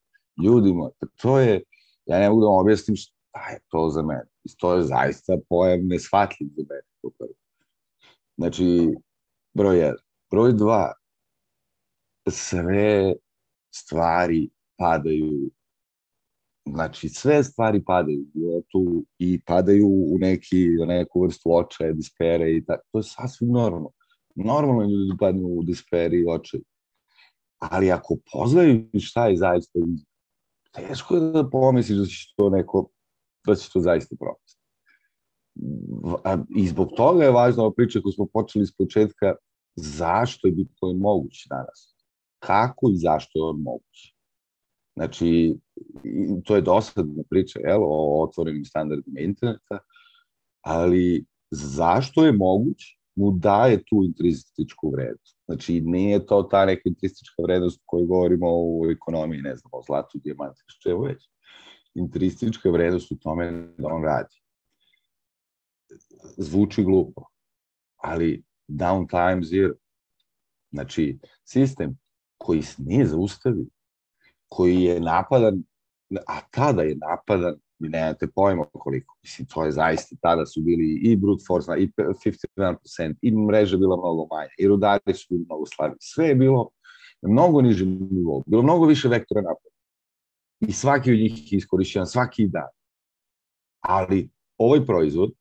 Ljudima, 0.45 0.91
to 1.17 1.39
je, 1.39 1.63
ja 2.07 2.19
ne 2.19 2.29
mogu 2.29 2.41
da 2.41 2.47
vam 2.47 2.61
objasnim 2.61 2.97
šta 2.97 3.51
je 3.51 3.59
to 3.69 3.89
za 3.91 4.03
mene. 4.03 4.27
To 4.59 4.75
je 4.75 4.83
zaista 4.83 5.39
pojam 5.49 5.87
nesvatljiv 5.87 6.49
za 6.57 6.63
mene. 6.69 7.33
Znači, 8.39 8.95
broj 9.55 9.79
jedan. 9.79 9.97
Broj 10.31 10.53
dva, 10.53 10.93
sve 12.31 13.15
stvari 13.75 14.51
padaju 14.79 15.51
znači 16.67 17.09
sve 17.09 17.45
stvari 17.45 17.85
padaju 17.85 18.25
tu 18.69 19.05
i 19.19 19.41
padaju 19.47 19.87
u 19.87 20.19
neki 20.19 20.69
u 20.83 20.87
neku 20.87 21.23
vrstu 21.23 21.55
očaja, 21.55 21.93
dispere 21.93 22.57
i 22.57 22.65
tako. 22.65 22.83
To 22.93 22.99
je 22.99 23.03
sasvim 23.03 23.51
normalno 23.51 23.91
normalno 24.35 24.83
ljudi 24.83 25.17
padnu 25.19 25.49
u 25.49 25.63
despair 25.63 26.15
i 26.15 26.27
očaj. 26.29 26.61
Ali 27.59 27.91
ako 27.91 28.17
poznaju 28.33 28.91
šta 29.01 29.29
je 29.29 29.37
zaista 29.37 29.79
teško 30.73 31.15
je 31.15 31.21
da 31.33 31.51
pomisliš 31.51 31.99
da 31.99 32.07
će 32.07 32.35
to 32.37 32.51
neko, 32.51 32.89
da 33.47 33.55
će 33.55 33.71
to 33.73 33.81
zaista 33.81 34.17
propasti. 34.21 34.61
I 36.57 36.69
zbog 36.69 36.89
toga 36.97 37.25
je 37.25 37.31
važna 37.31 37.63
ova 37.63 37.73
priča 37.75 38.01
koju 38.01 38.13
smo 38.13 38.27
počeli 38.33 38.67
s 38.67 38.77
početka, 38.77 39.35
zašto 39.77 40.49
je 40.49 40.53
Bitcoin 40.53 40.99
moguć 40.99 41.47
danas? 41.49 41.97
Kako 42.41 42.91
i 42.91 42.97
zašto 42.97 43.39
je 43.39 43.43
on 43.43 43.61
moguć? 43.63 44.15
Znači, 44.97 45.55
to 46.45 46.57
je 46.57 46.63
dosadna 46.63 47.23
priča, 47.31 47.61
jel, 47.61 47.83
o 47.83 48.23
otvorenim 48.23 48.65
standardima 48.65 49.21
interneta, 49.21 49.79
ali 50.61 51.25
zašto 51.51 52.27
je 52.27 52.33
moguć 52.33 53.01
mu 53.15 53.31
daje 53.31 53.83
tu 53.85 54.05
intrističku 54.05 54.91
vrednost. 54.91 55.39
Znači, 55.45 55.81
nije 55.81 56.27
to 56.27 56.43
ta 56.43 56.65
neka 56.67 56.83
intristička 56.85 57.43
vrednost 57.43 57.83
koju 57.87 58.07
govorimo 58.07 58.47
u 58.51 58.87
ekonomiji, 58.91 59.41
ne 59.41 59.57
znam, 59.57 59.71
o 59.73 59.83
zlatu, 59.87 60.19
dijamantu, 60.19 60.63
što 60.67 60.89
je 60.89 61.09
već. 61.09 61.29
Intristička 61.95 62.71
vrednost 62.71 63.13
u 63.13 63.17
tome 63.17 63.51
da 63.79 63.89
on 63.89 64.03
radi. 64.03 64.37
Zvuči 66.37 66.85
glupo, 66.85 67.23
ali 67.97 68.45
downtime 68.69 69.43
zero. 69.45 69.75
Znači, 70.73 71.19
sistem 71.45 71.99
koji 72.41 72.63
se 72.63 72.83
nije 72.83 73.07
zaustavio, 73.07 73.67
koji 74.49 74.83
je 74.83 75.01
napadan, 75.01 75.63
a 76.27 76.41
tada 76.51 76.83
je 76.83 76.97
napadan 76.97 77.55
vi 77.81 77.89
nemate 77.89 78.27
pojma 78.27 78.65
koliko. 78.73 79.17
Mislim, 79.23 79.49
to 79.49 79.65
je 79.65 79.73
zaista, 79.73 80.17
tada 80.23 80.47
su 80.47 80.61
bili 80.61 81.01
i 81.03 81.17
brute 81.17 81.45
force, 81.47 81.73
i 81.79 81.91
51%, 81.97 83.15
i 83.23 83.33
mreža 83.33 83.77
bila 83.77 83.97
mnogo 83.97 84.27
manja, 84.31 84.51
i 84.59 84.69
rudari 84.69 85.15
su 85.15 85.27
bili 85.31 85.45
mnogo 85.45 85.67
slabi. 85.67 85.97
Sve 86.01 86.29
je 86.29 86.35
bilo 86.35 86.69
mnogo 87.23 87.61
niže 87.61 87.87
nivou, 87.87 88.43
bilo 88.47 88.63
mnogo 88.63 88.87
više 88.87 89.09
vektora 89.09 89.41
napada. 89.41 89.75
I 90.61 90.73
svaki 90.73 91.13
od 91.13 91.19
njih 91.19 91.53
je 91.53 91.57
iskorišćen, 91.57 92.07
svaki 92.07 92.49
dan. 92.49 92.69
Ali 93.81 94.31
ovaj 94.59 94.87
proizvod, 94.87 95.33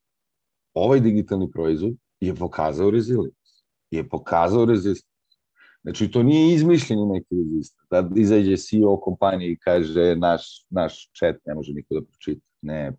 ovaj 0.74 1.00
digitalni 1.00 1.52
proizvod 1.52 1.94
je 2.20 2.36
pokazao 2.36 2.90
rezilience. 2.90 3.64
Je 3.92 4.10
pokazao 4.10 4.66
rezilience. 4.66 5.09
Znači, 5.90 6.12
to 6.12 6.24
nije 6.24 6.56
izmišljeni 6.56 7.06
neki 7.06 7.36
rezistor. 7.36 7.86
Da 7.92 8.10
izađe 8.16 8.58
CEO 8.58 8.98
kompanije 9.02 9.52
i 9.52 9.58
kaže 9.58 10.16
naš, 10.16 10.66
naš 10.70 11.10
chat 11.18 11.36
ne 11.46 11.54
može 11.56 11.74
niko 11.74 11.94
da 11.94 12.02
pročita. 12.02 12.46
Ne. 12.62 12.94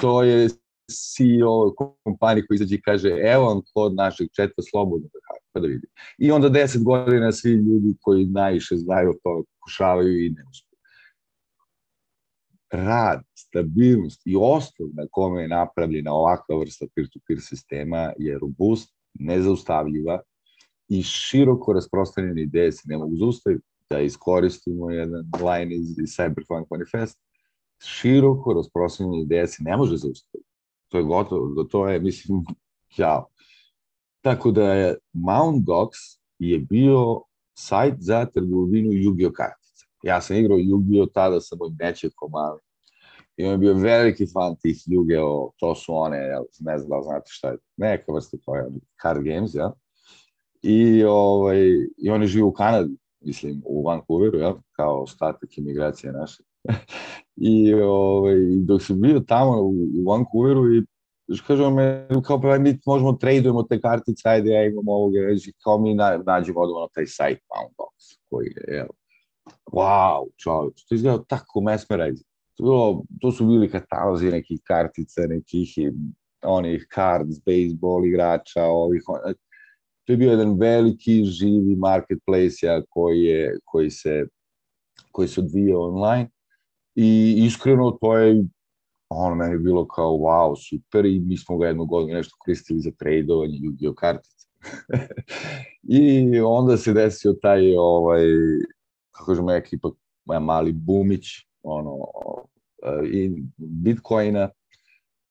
To 0.00 0.22
je 0.22 0.48
CEO 0.90 1.74
kompanije 2.04 2.46
koji 2.46 2.56
izađe 2.56 2.74
i 2.74 2.82
kaže 2.82 3.08
evo 3.08 3.44
vam 3.44 3.60
kod 3.74 3.94
našeg 3.94 4.28
četa 4.32 4.62
slobodno 4.70 5.08
da 5.12 5.18
pa 5.52 5.60
da 5.60 5.66
vidi. 5.66 5.86
I 6.18 6.30
onda 6.30 6.48
deset 6.48 6.84
godina 6.84 7.32
svi 7.32 7.50
ljudi 7.50 7.94
koji 8.00 8.26
najviše 8.26 8.76
znaju 8.76 9.12
to 9.22 9.44
pokušavaju 9.54 10.24
i 10.24 10.30
ne 10.30 10.44
uspeju. 10.50 10.78
Rad, 12.72 13.20
stabilnost 13.34 14.22
i 14.24 14.36
osnov 14.36 14.88
na 14.92 15.06
kome 15.10 15.42
je 15.42 15.48
napravljena 15.48 16.12
ovakva 16.12 16.58
vrsta 16.58 16.86
peer-to-peer 16.94 17.40
sistema 17.40 18.12
je 18.18 18.38
robust, 18.38 18.94
nezaustavljiva 19.14 20.20
i 20.90 21.02
široko 21.02 21.72
rasprostranjene 21.72 22.42
ideje 22.42 22.72
se 22.72 22.82
ne 22.84 22.98
mogu 22.98 23.16
zaustaviti. 23.16 23.64
Da 23.90 24.00
iskoristimo 24.00 24.90
jedan 24.90 25.24
line 25.42 25.74
iz, 25.74 25.98
iz 25.98 26.08
Cyberpunk 26.08 26.66
Manifest. 26.70 27.18
Široko 27.82 28.52
rasprostranjene 28.52 29.22
ideje 29.22 29.46
se 29.46 29.62
ne 29.62 29.76
može 29.76 29.96
zaustaviti. 29.96 30.48
To 30.88 30.98
je 30.98 31.04
gotovo, 31.04 31.64
to 31.64 31.88
je, 31.88 32.00
mislim, 32.00 32.44
jao. 32.96 33.28
Tako 34.20 34.50
da 34.50 34.72
je 34.72 34.98
Mount 35.12 35.66
Gox 35.66 35.88
je 36.38 36.58
bio 36.58 37.22
sajt 37.58 37.94
za 37.98 38.24
trgovinu 38.24 38.90
Yu-Gi-Oh 38.90 39.32
kartica. 39.32 39.86
Ja 40.02 40.20
sam 40.20 40.36
igrao 40.36 40.58
Yu-Gi-Oh 40.58 41.12
tada 41.14 41.40
sa 41.40 41.56
mojim 41.56 41.76
nečekom, 41.80 42.34
ali 42.34 42.60
i 43.36 43.44
on 43.44 43.52
je 43.52 43.58
bio 43.58 43.74
veliki 43.74 44.26
fan 44.26 44.56
tih 44.62 44.76
Yu-Gi-Oh, 44.76 45.50
to 45.56 45.74
su 45.74 45.94
one, 45.94 46.18
ne 46.60 46.78
znam 46.78 46.90
da 46.90 47.02
znate 47.02 47.26
šta 47.26 47.48
je, 47.48 47.56
neka 47.76 48.12
vrsta 48.12 48.36
to 48.44 48.56
je, 48.56 48.66
card 49.02 49.24
games, 49.24 49.54
ja 49.54 49.72
i, 50.62 51.04
ovaj, 51.04 51.60
i 51.98 52.10
oni 52.10 52.26
žive 52.26 52.44
u 52.44 52.52
Kanadi, 52.52 52.96
mislim, 53.20 53.62
u 53.64 53.86
Vancouveru, 53.86 54.38
ja, 54.38 54.54
kao 54.72 55.02
ostatak 55.02 55.58
imigracije 55.58 56.12
naše. 56.12 56.42
I 57.36 57.74
ovaj, 57.74 58.36
dok 58.64 58.82
sam 58.82 59.00
bio 59.00 59.20
tamo 59.20 59.62
u, 59.62 59.70
u 59.70 60.10
Vancouveru 60.10 60.74
i 60.74 60.82
kažemo 61.46 61.70
me, 61.70 62.08
kao 62.24 62.40
pa 62.40 62.58
mi 62.58 62.78
možemo 62.86 63.12
tradujemo 63.12 63.62
te 63.62 63.80
kartice, 63.80 64.28
ajde 64.28 64.50
ja 64.50 64.64
imam 64.64 64.88
ovoga, 64.88 65.20
reći, 65.20 65.52
kao 65.64 65.78
mi 65.78 65.94
na, 65.94 66.22
nađemo 66.26 66.60
odmah 66.60 66.80
na 66.80 66.88
taj 66.94 67.06
sajt 67.06 67.38
Poundbox, 67.38 68.18
koji 68.30 68.46
je, 68.46 68.78
evo, 68.78 68.90
wow, 69.72 70.28
čovječ, 70.36 70.84
to 70.84 70.94
izgleda 70.94 71.24
tako 71.28 71.60
mesmerizing. 71.60 72.26
To, 72.54 72.64
bilo, 72.64 73.02
to 73.20 73.32
su 73.32 73.46
bili 73.46 73.70
katalozi 73.70 74.30
nekih 74.30 74.60
kartica, 74.64 75.20
nekih 75.28 75.68
onih 76.42 76.86
cards, 76.94 77.36
baseball 77.46 78.06
igrača, 78.06 78.64
ovih, 78.64 79.02
to 80.10 80.14
je 80.14 80.16
bio 80.16 80.30
jedan 80.30 80.58
veliki 80.58 81.24
živi 81.24 81.76
marketplace 81.76 82.66
ja, 82.66 82.82
koji, 82.88 83.22
je, 83.22 83.58
koji, 83.64 83.90
se, 83.90 84.26
koji 85.12 85.28
se 85.28 85.40
odvija 85.40 85.78
online. 85.78 86.30
I 86.94 87.34
iskreno 87.46 87.90
to 88.00 88.16
je 88.16 88.44
ono 89.08 89.34
meni 89.34 89.58
bilo 89.58 89.86
kao 89.88 90.10
wow, 90.10 90.54
super. 90.68 91.06
I 91.06 91.20
mi 91.20 91.36
smo 91.36 91.58
ga 91.58 91.66
jednu 91.66 91.84
godinu 91.84 92.16
nešto 92.16 92.36
koristili 92.38 92.80
za 92.80 92.90
tradovanje 92.98 93.58
Yu-Gi-Oh 93.58 93.94
kartice. 93.94 94.46
I 95.82 96.40
onda 96.40 96.76
se 96.76 96.92
desio 96.92 97.32
taj 97.32 97.76
ovaj 97.76 98.22
kako 99.10 99.26
kažem 99.26 99.50
ekipa 99.50 99.90
mali 100.40 100.72
bumić 100.72 101.26
ono 101.62 101.96
i 103.12 103.42
Bitcoina 103.56 104.48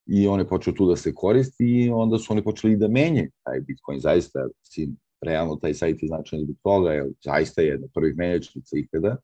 i 0.06 0.26
on 0.28 0.40
je 0.40 0.48
počeo 0.48 0.72
tu 0.72 0.86
da 0.88 0.96
se 0.96 1.14
koristi 1.14 1.64
i 1.64 1.90
onda 1.90 2.18
su 2.18 2.32
oni 2.32 2.44
počeli 2.44 2.76
da 2.76 2.88
menjaju 2.88 3.30
taj 3.44 3.60
Bitcoin. 3.60 4.00
Zaista, 4.00 4.48
sin, 4.62 4.96
realno 5.20 5.56
taj 5.56 5.74
sajt 5.74 6.02
je 6.02 6.08
značajan 6.08 6.44
zbog 6.44 6.56
toga, 6.62 6.92
jer 6.92 7.06
zaista 7.24 7.62
je 7.62 7.68
jedna 7.68 7.88
prvih 7.94 8.16
menjačnica 8.16 8.76
ikada, 8.78 9.16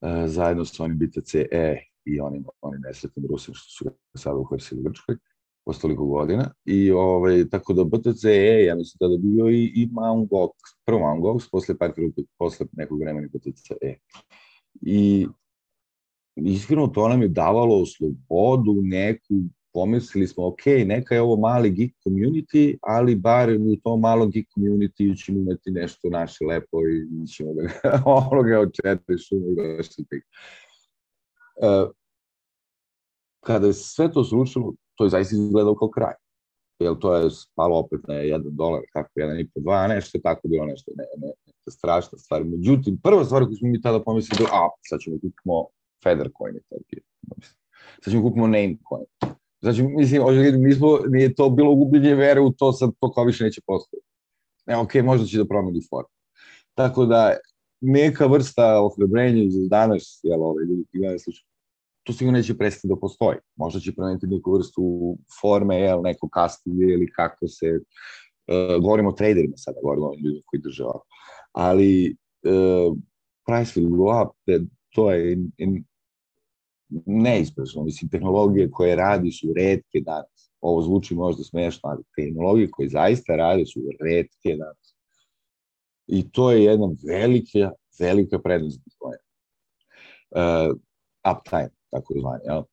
e, 0.00 0.28
zajedno 0.28 0.64
sa 0.64 0.84
onim 0.84 0.98
BTC-E 0.98 1.78
i 2.04 2.20
onim, 2.20 2.44
onim 2.60 2.80
nesretnim 2.80 3.26
Rusim 3.30 3.54
što 3.54 3.70
su 3.70 3.96
sada 4.18 4.36
uhvarsili 4.36 4.80
u 4.80 4.84
Grčkoj 4.84 5.16
posle 5.64 5.94
godina. 5.94 6.50
I 6.64 6.90
ovaj, 6.90 7.48
tako 7.48 7.72
da 7.72 7.84
BTC-E, 7.84 8.64
ja 8.64 8.74
mislim 8.74 8.96
da 9.00 9.06
je 9.06 9.18
bio 9.18 9.48
i, 9.48 9.72
i 9.74 9.86
Mt. 9.86 10.30
Gox, 10.30 10.50
prvo 10.84 11.14
Mt. 11.14 11.22
Gox, 11.22 11.50
posle 11.50 11.78
par 11.78 11.92
posle 12.38 12.66
nekog 12.72 13.00
vremena 13.00 13.28
BTC-E. 13.28 13.94
I 14.80 15.26
iskreno 16.36 16.86
to 16.86 17.08
nam 17.08 17.22
je 17.22 17.28
davalo 17.28 17.86
slobodu 17.86 18.82
neku, 18.82 19.34
pomislili 19.72 20.26
smo, 20.26 20.46
ok, 20.46 20.66
neka 20.86 21.14
je 21.14 21.20
ovo 21.20 21.36
mali 21.36 21.70
geek 21.70 21.94
community, 22.06 22.76
ali 22.82 23.14
bar 23.14 23.50
u 23.50 23.76
tom 23.76 24.00
malom 24.00 24.30
geek 24.30 24.46
community 24.56 25.24
ćemo 25.24 25.38
imati 25.38 25.70
nešto 25.70 26.08
naše 26.10 26.44
lepo 26.44 26.78
i 26.88 27.26
ćemo 27.26 27.50
da 27.54 27.62
onoga 28.30 28.60
očetišemo 28.60 29.46
i 29.46 29.54
da 29.54 29.82
što 29.82 30.02
tek. 30.10 30.24
Kada 33.40 33.66
je 33.66 33.72
sve 33.72 34.12
to 34.12 34.24
sručilo, 34.24 34.74
to 34.94 35.04
je 35.04 35.10
zaista 35.10 35.36
izgledao 35.36 35.74
kao 35.74 35.90
kraj. 35.90 36.14
Jer 36.78 36.98
to 36.98 37.14
je 37.16 37.30
spalo 37.30 37.78
opet 37.78 38.00
na 38.08 38.14
1 38.14 38.50
dolar, 38.50 38.82
tako, 38.92 39.10
1,5, 39.16 39.48
2, 39.56 39.88
nešto 39.88 40.18
tako 40.22 40.48
bilo 40.48 40.66
nešto, 40.66 40.92
ne, 40.96 41.04
ne, 41.16 41.32
neka 41.46 41.70
strašna 41.70 42.18
stvar. 42.18 42.44
Međutim, 42.44 42.98
prva 43.02 43.24
stvar 43.24 43.44
koju 43.44 43.56
smo 43.56 43.68
mi 43.68 43.82
tada 43.82 44.02
pomislili, 44.02 44.44
a, 44.52 44.68
sad 44.88 45.00
ćemo 45.00 45.16
kupimo 45.16 45.66
Feathercoin, 46.02 46.54
tako 46.68 46.82
sad 48.04 48.12
ćemo 48.12 48.22
kupimo 48.22 48.46
Namecoin. 48.46 49.04
Znači, 49.60 49.82
mislim, 49.82 50.22
mi 50.62 50.72
smo, 50.74 50.98
nije 51.08 51.34
to 51.34 51.50
bilo 51.50 51.74
gubljenje 51.74 52.14
vere 52.14 52.40
u 52.40 52.52
to, 52.52 52.72
sad 52.72 52.90
to 53.00 53.12
kao 53.12 53.24
više 53.24 53.44
neće 53.44 53.60
postojati. 53.66 54.06
E, 54.66 54.76
ok, 54.76 54.94
možda 54.94 55.26
će 55.26 55.38
da 55.38 55.44
promeni 55.44 55.80
formu. 55.90 56.08
Tako 56.74 57.06
da, 57.06 57.36
neka 57.80 58.26
vrsta 58.26 58.80
ohrabrenja 58.80 59.42
iz 59.42 59.68
danas, 59.70 60.20
jel, 60.22 60.42
ove 60.42 60.64
ljudi 60.64 60.84
ti 60.90 60.98
gledaju 60.98 61.18
slučaju, 61.18 61.46
to 62.02 62.12
sigurno 62.12 62.38
neće 62.38 62.58
prestati 62.58 62.88
da 62.88 62.96
postoji. 62.96 63.38
Možda 63.56 63.80
će 63.80 63.94
promeniti 63.94 64.26
neku 64.26 64.52
vrstu 64.52 65.16
forme, 65.40 65.80
jel, 65.80 66.02
neko 66.02 66.28
kastilje 66.28 66.94
ili 66.94 67.12
kako 67.12 67.48
se, 67.48 67.66
uh, 67.76 68.82
govorimo 68.82 69.08
o 69.08 69.12
traderima 69.12 69.56
sada, 69.56 69.80
govorimo 69.82 70.06
o 70.06 70.14
ljudima 70.14 70.42
koji 70.46 70.60
drže 70.60 70.84
ovako. 70.84 71.06
Ali 71.52 72.16
uh, 72.42 72.96
price 73.46 73.80
will 73.80 73.96
go 73.96 74.22
up, 74.22 74.30
to 74.94 75.10
je 75.12 75.32
in, 75.32 75.52
in, 75.58 75.84
neizbezno. 77.06 77.84
Mislim, 77.84 78.10
tehnologije 78.10 78.70
koje 78.70 78.96
radi 78.96 79.32
su 79.32 79.46
redke 79.56 80.00
danas. 80.00 80.52
Ovo 80.60 80.82
zvuči 80.82 81.14
možda 81.14 81.44
smešno, 81.44 81.88
ali 81.90 82.02
tehnologije 82.16 82.70
koje 82.70 82.88
zaista 82.88 83.36
radi 83.36 83.66
su 83.66 83.80
redke 84.00 84.56
danas. 84.56 84.96
I 86.06 86.30
to 86.30 86.50
je 86.50 86.64
jedna 86.64 86.86
velika, 87.08 87.70
velika 87.98 88.38
prednost 88.38 88.80
Bitcoina. 88.84 89.22
Uh, 90.30 90.76
uptime, 91.36 91.70
tako 91.90 92.14
zvanje. 92.20 92.42
Ja? 92.46 92.64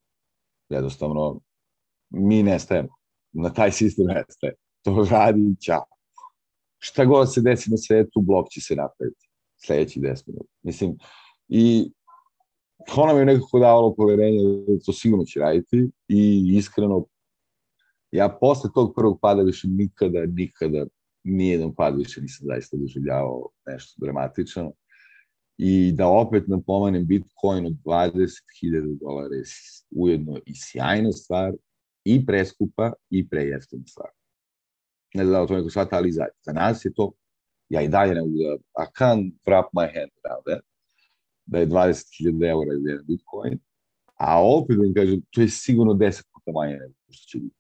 Jednostavno, 0.70 1.40
mi 2.10 2.44
nestajemo. 2.44 2.90
Na 3.32 3.54
taj 3.54 3.72
sistem 3.72 4.06
nestaje. 4.06 4.54
To 4.84 5.08
radi 5.12 5.56
čao. 5.66 5.86
Šta 6.78 7.06
god 7.06 7.34
se 7.34 7.42
desi 7.42 7.72
na 7.72 7.78
svetu, 7.78 8.22
blok 8.22 8.50
će 8.50 8.62
se 8.62 8.76
napraviti 8.76 9.30
sledeći 9.66 10.00
10 10.00 10.24
minuta. 10.28 10.50
Mislim, 10.64 10.98
i 11.48 11.92
to 12.88 13.06
nam 13.06 13.18
je 13.18 13.26
nekako 13.26 13.60
davalo 13.60 13.96
poverenje 13.96 14.40
da 14.68 14.80
to 14.86 14.94
sigurno 14.94 15.26
će 15.26 15.40
raditi 15.40 15.92
i 16.08 16.52
iskreno 16.58 17.06
ja 18.12 18.38
posle 18.42 18.70
tog 18.74 18.94
prvog 18.96 19.20
pada 19.22 19.42
više 19.42 19.68
nikada, 19.68 20.26
nikada 20.26 20.86
nijedan 21.24 21.76
pad 21.76 21.98
više 21.98 22.22
nisam 22.22 22.48
zaista 22.48 22.78
doživljavao 22.78 23.50
nešto 23.66 24.06
dramatično 24.06 24.72
i 25.58 25.92
da 25.92 26.08
opet 26.08 26.48
napomenem 26.48 27.08
Bitcoin 27.08 27.66
od 27.66 27.74
20.000 27.86 29.00
dolara 29.00 29.36
je 29.36 29.44
ujedno 29.92 30.40
i 30.46 30.54
sjajna 30.56 31.12
stvar 31.12 31.54
i 32.06 32.26
preskupa 32.26 32.94
i 33.10 33.30
prejeftina 33.30 33.84
stvar. 33.88 34.10
Ne 35.14 35.26
znam 35.26 35.42
da 35.42 35.48
to 35.48 35.56
neko 35.56 35.70
shvata, 35.70 35.98
ali 35.98 36.12
za, 36.12 36.26
za 36.46 36.54
nas 36.54 36.86
je 36.86 36.94
to, 36.94 37.12
ja 37.70 37.82
i 37.82 37.88
dalje 37.88 38.14
ne 38.14 38.22
mogu 38.22 38.34
da, 38.38 38.84
I 38.84 38.88
can't 39.00 39.34
wrap 39.46 39.66
my 39.74 39.88
hand 39.96 40.12
around 40.24 40.44
that 40.46 40.69
da 41.50 41.60
je 41.60 41.68
20.000 41.68 42.50
eura 42.50 42.74
ili 42.74 42.90
jedan 42.90 43.06
Bitcoin, 43.06 43.60
a 44.16 44.44
opet 44.46 44.78
da 44.78 44.86
im 44.86 44.94
kažem, 44.94 45.22
to 45.32 45.42
je 45.42 45.50
sigurno 45.50 45.94
10 45.94 46.24
puta 46.34 46.52
manje 46.52 46.74
nego 46.74 46.94
što 47.10 47.28
će 47.28 47.38
biti. 47.40 47.56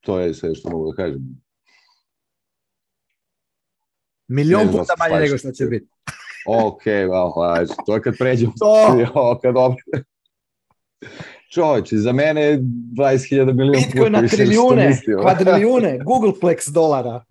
To 0.00 0.18
je 0.18 0.34
sve 0.34 0.54
što 0.54 0.70
mogu 0.70 0.90
da 0.90 0.96
kažem. 0.96 1.42
Milion 4.28 4.68
puta 4.68 4.94
manje 4.98 5.20
nego 5.20 5.38
što 5.38 5.52
će 5.52 5.66
biti. 5.66 5.88
ok, 6.46 6.82
well, 6.84 7.34
hvala. 7.34 7.66
To 7.86 7.94
je 7.94 8.02
kad 8.02 8.18
pređemo. 8.18 8.52
To! 8.58 9.38
kad 9.42 9.54
opet... 9.56 10.06
Čovječe, 11.54 11.96
za 11.96 12.12
mene 12.12 12.42
je 12.42 12.58
20.000 12.58 13.52
miliona 13.52 13.78
puta 13.78 13.86
Bitcoin 13.86 14.12
na 14.12 14.28
trilijune, 14.28 14.98
kvadrilijune, 15.22 15.98
Googleplex 15.98 16.72
dolara 16.72 17.24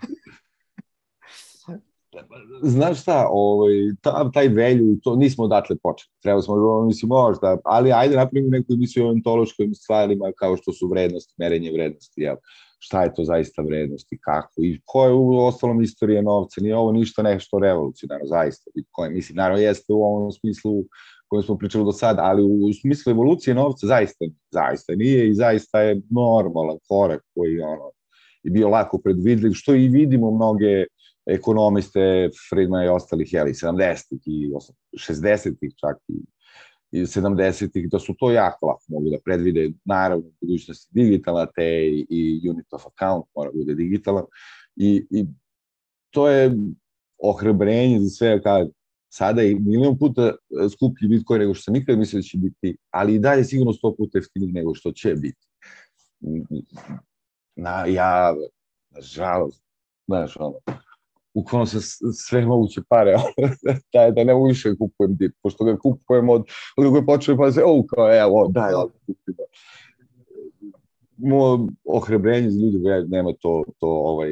znaš 2.61 3.01
šta, 3.01 3.27
ovaj, 3.31 3.73
ta, 4.01 4.31
taj 4.31 4.47
velju, 4.47 4.97
to 5.03 5.15
nismo 5.15 5.43
odatle 5.43 5.75
počeli. 5.83 6.09
Treba 6.23 6.41
smo, 6.41 6.55
mislim, 6.85 7.09
možda, 7.09 7.57
ali 7.65 7.91
ajde 7.91 8.15
napravimo 8.15 8.49
neku 8.49 8.73
emisiju 8.73 9.05
o 9.05 9.09
ontološkim 9.09 9.73
stvarima 9.75 10.31
kao 10.37 10.57
što 10.57 10.73
su 10.73 10.87
vrednosti, 10.87 11.33
merenje 11.37 11.71
vrednosti, 11.71 12.21
jel? 12.21 12.35
šta 12.79 13.03
je 13.03 13.13
to 13.13 13.23
zaista 13.23 13.61
vrednost 13.61 14.13
i 14.13 14.17
kako 14.17 14.63
i 14.63 14.81
ko 14.85 15.05
je 15.05 15.13
u 15.13 15.45
ostalom 15.45 15.81
istorije 15.81 16.21
novca, 16.21 16.61
nije 16.61 16.75
ovo 16.75 16.91
ništa 16.91 17.21
nešto 17.21 17.59
revolucionarno, 17.59 18.25
zaista, 18.25 18.71
Bitcoin, 18.75 19.13
mislim, 19.13 19.35
naravno 19.35 19.61
jeste 19.61 19.93
u 19.93 20.03
ovom 20.03 20.31
smislu 20.31 20.83
kojem 21.27 21.43
smo 21.43 21.57
pričali 21.57 21.85
do 21.85 21.91
sada, 21.91 22.21
ali 22.23 22.43
u 22.43 22.73
smislu 22.81 23.11
evolucije 23.11 23.55
novca 23.55 23.87
zaista, 23.87 24.25
zaista 24.51 24.95
nije 24.95 25.29
i 25.29 25.33
zaista 25.33 25.81
je 25.81 26.01
normalan 26.09 26.77
korak 26.89 27.21
koji 27.35 27.59
ono, 27.59 27.91
je 28.43 28.51
bio 28.51 28.69
lako 28.69 28.97
predvidljiv, 29.03 29.51
što 29.53 29.75
i 29.75 29.87
vidimo 29.87 30.31
mnoge 30.31 30.85
ekonomiste 31.27 32.29
Friedman 32.49 32.85
i 32.85 32.87
ostalih, 32.87 33.33
jeli, 33.33 33.53
70-ih 33.53 34.21
i 34.25 34.51
60-ih 34.97 35.73
čak 35.75 35.97
i, 36.07 36.17
i 36.91 37.01
70-ih, 37.01 37.89
da 37.89 37.99
su 37.99 38.15
to 38.19 38.31
jako 38.31 38.65
lako 38.65 38.83
mogu 38.87 39.09
da 39.09 39.17
predvide, 39.25 39.71
naravno, 39.85 40.27
u 40.27 40.33
budućnosti 40.41 40.89
digitalna, 40.91 41.45
te 41.55 41.87
i, 42.09 42.49
unit 42.49 42.73
of 42.73 42.85
account 42.85 43.25
mora 43.35 43.51
bude 43.53 43.75
digitalan 43.75 44.23
i, 44.75 45.05
i 45.09 45.25
to 46.09 46.29
je 46.29 46.55
ohrabrenje 47.23 47.99
za 47.99 48.09
sve, 48.09 48.41
kao 48.41 48.67
sada 49.09 49.41
je 49.41 49.55
milion 49.59 49.97
puta 49.97 50.35
skuplji 50.73 51.07
Bitcoin 51.07 51.39
nego 51.39 51.53
što 51.53 51.63
sam 51.63 51.73
nikad 51.73 51.97
mislio 51.97 52.19
da 52.19 52.23
će 52.23 52.37
biti, 52.37 52.77
ali 52.91 53.15
i 53.15 53.19
dalje 53.19 53.43
sigurno 53.43 53.73
sto 53.73 53.95
puta 53.95 54.17
jeftiniji 54.17 54.51
nego 54.51 54.75
što 54.75 54.91
će 54.91 55.15
biti. 55.15 55.47
Na, 57.55 57.85
ja, 57.85 58.35
nažalost, 58.89 59.63
znaš, 60.07 60.37
ono, 60.39 60.59
bukvalno 61.37 61.65
se 61.65 61.77
sve 62.13 62.45
moguće 62.45 62.81
pare, 62.89 63.15
da, 63.93 64.11
da 64.11 64.23
ne 64.23 64.33
više 64.47 64.75
kupujem 64.75 65.15
dip, 65.15 65.35
pošto 65.43 65.65
ga 65.65 65.77
kupujem 65.77 66.29
od, 66.29 66.45
od 66.77 66.91
koje 66.91 67.05
počeo 67.05 67.37
pa 67.37 67.51
se, 67.51 67.63
o, 67.65 67.83
kao, 67.89 68.15
evo, 68.21 68.47
daj, 68.47 68.71
da 68.71 68.85
kupimo. 69.05 69.43
Mo, 71.17 71.67
ohrebrenje 71.85 72.49
za 72.49 72.59
ljudi, 72.61 73.07
nema 73.07 73.33
to, 73.39 73.63
to, 73.79 73.87
ovaj, 73.87 74.31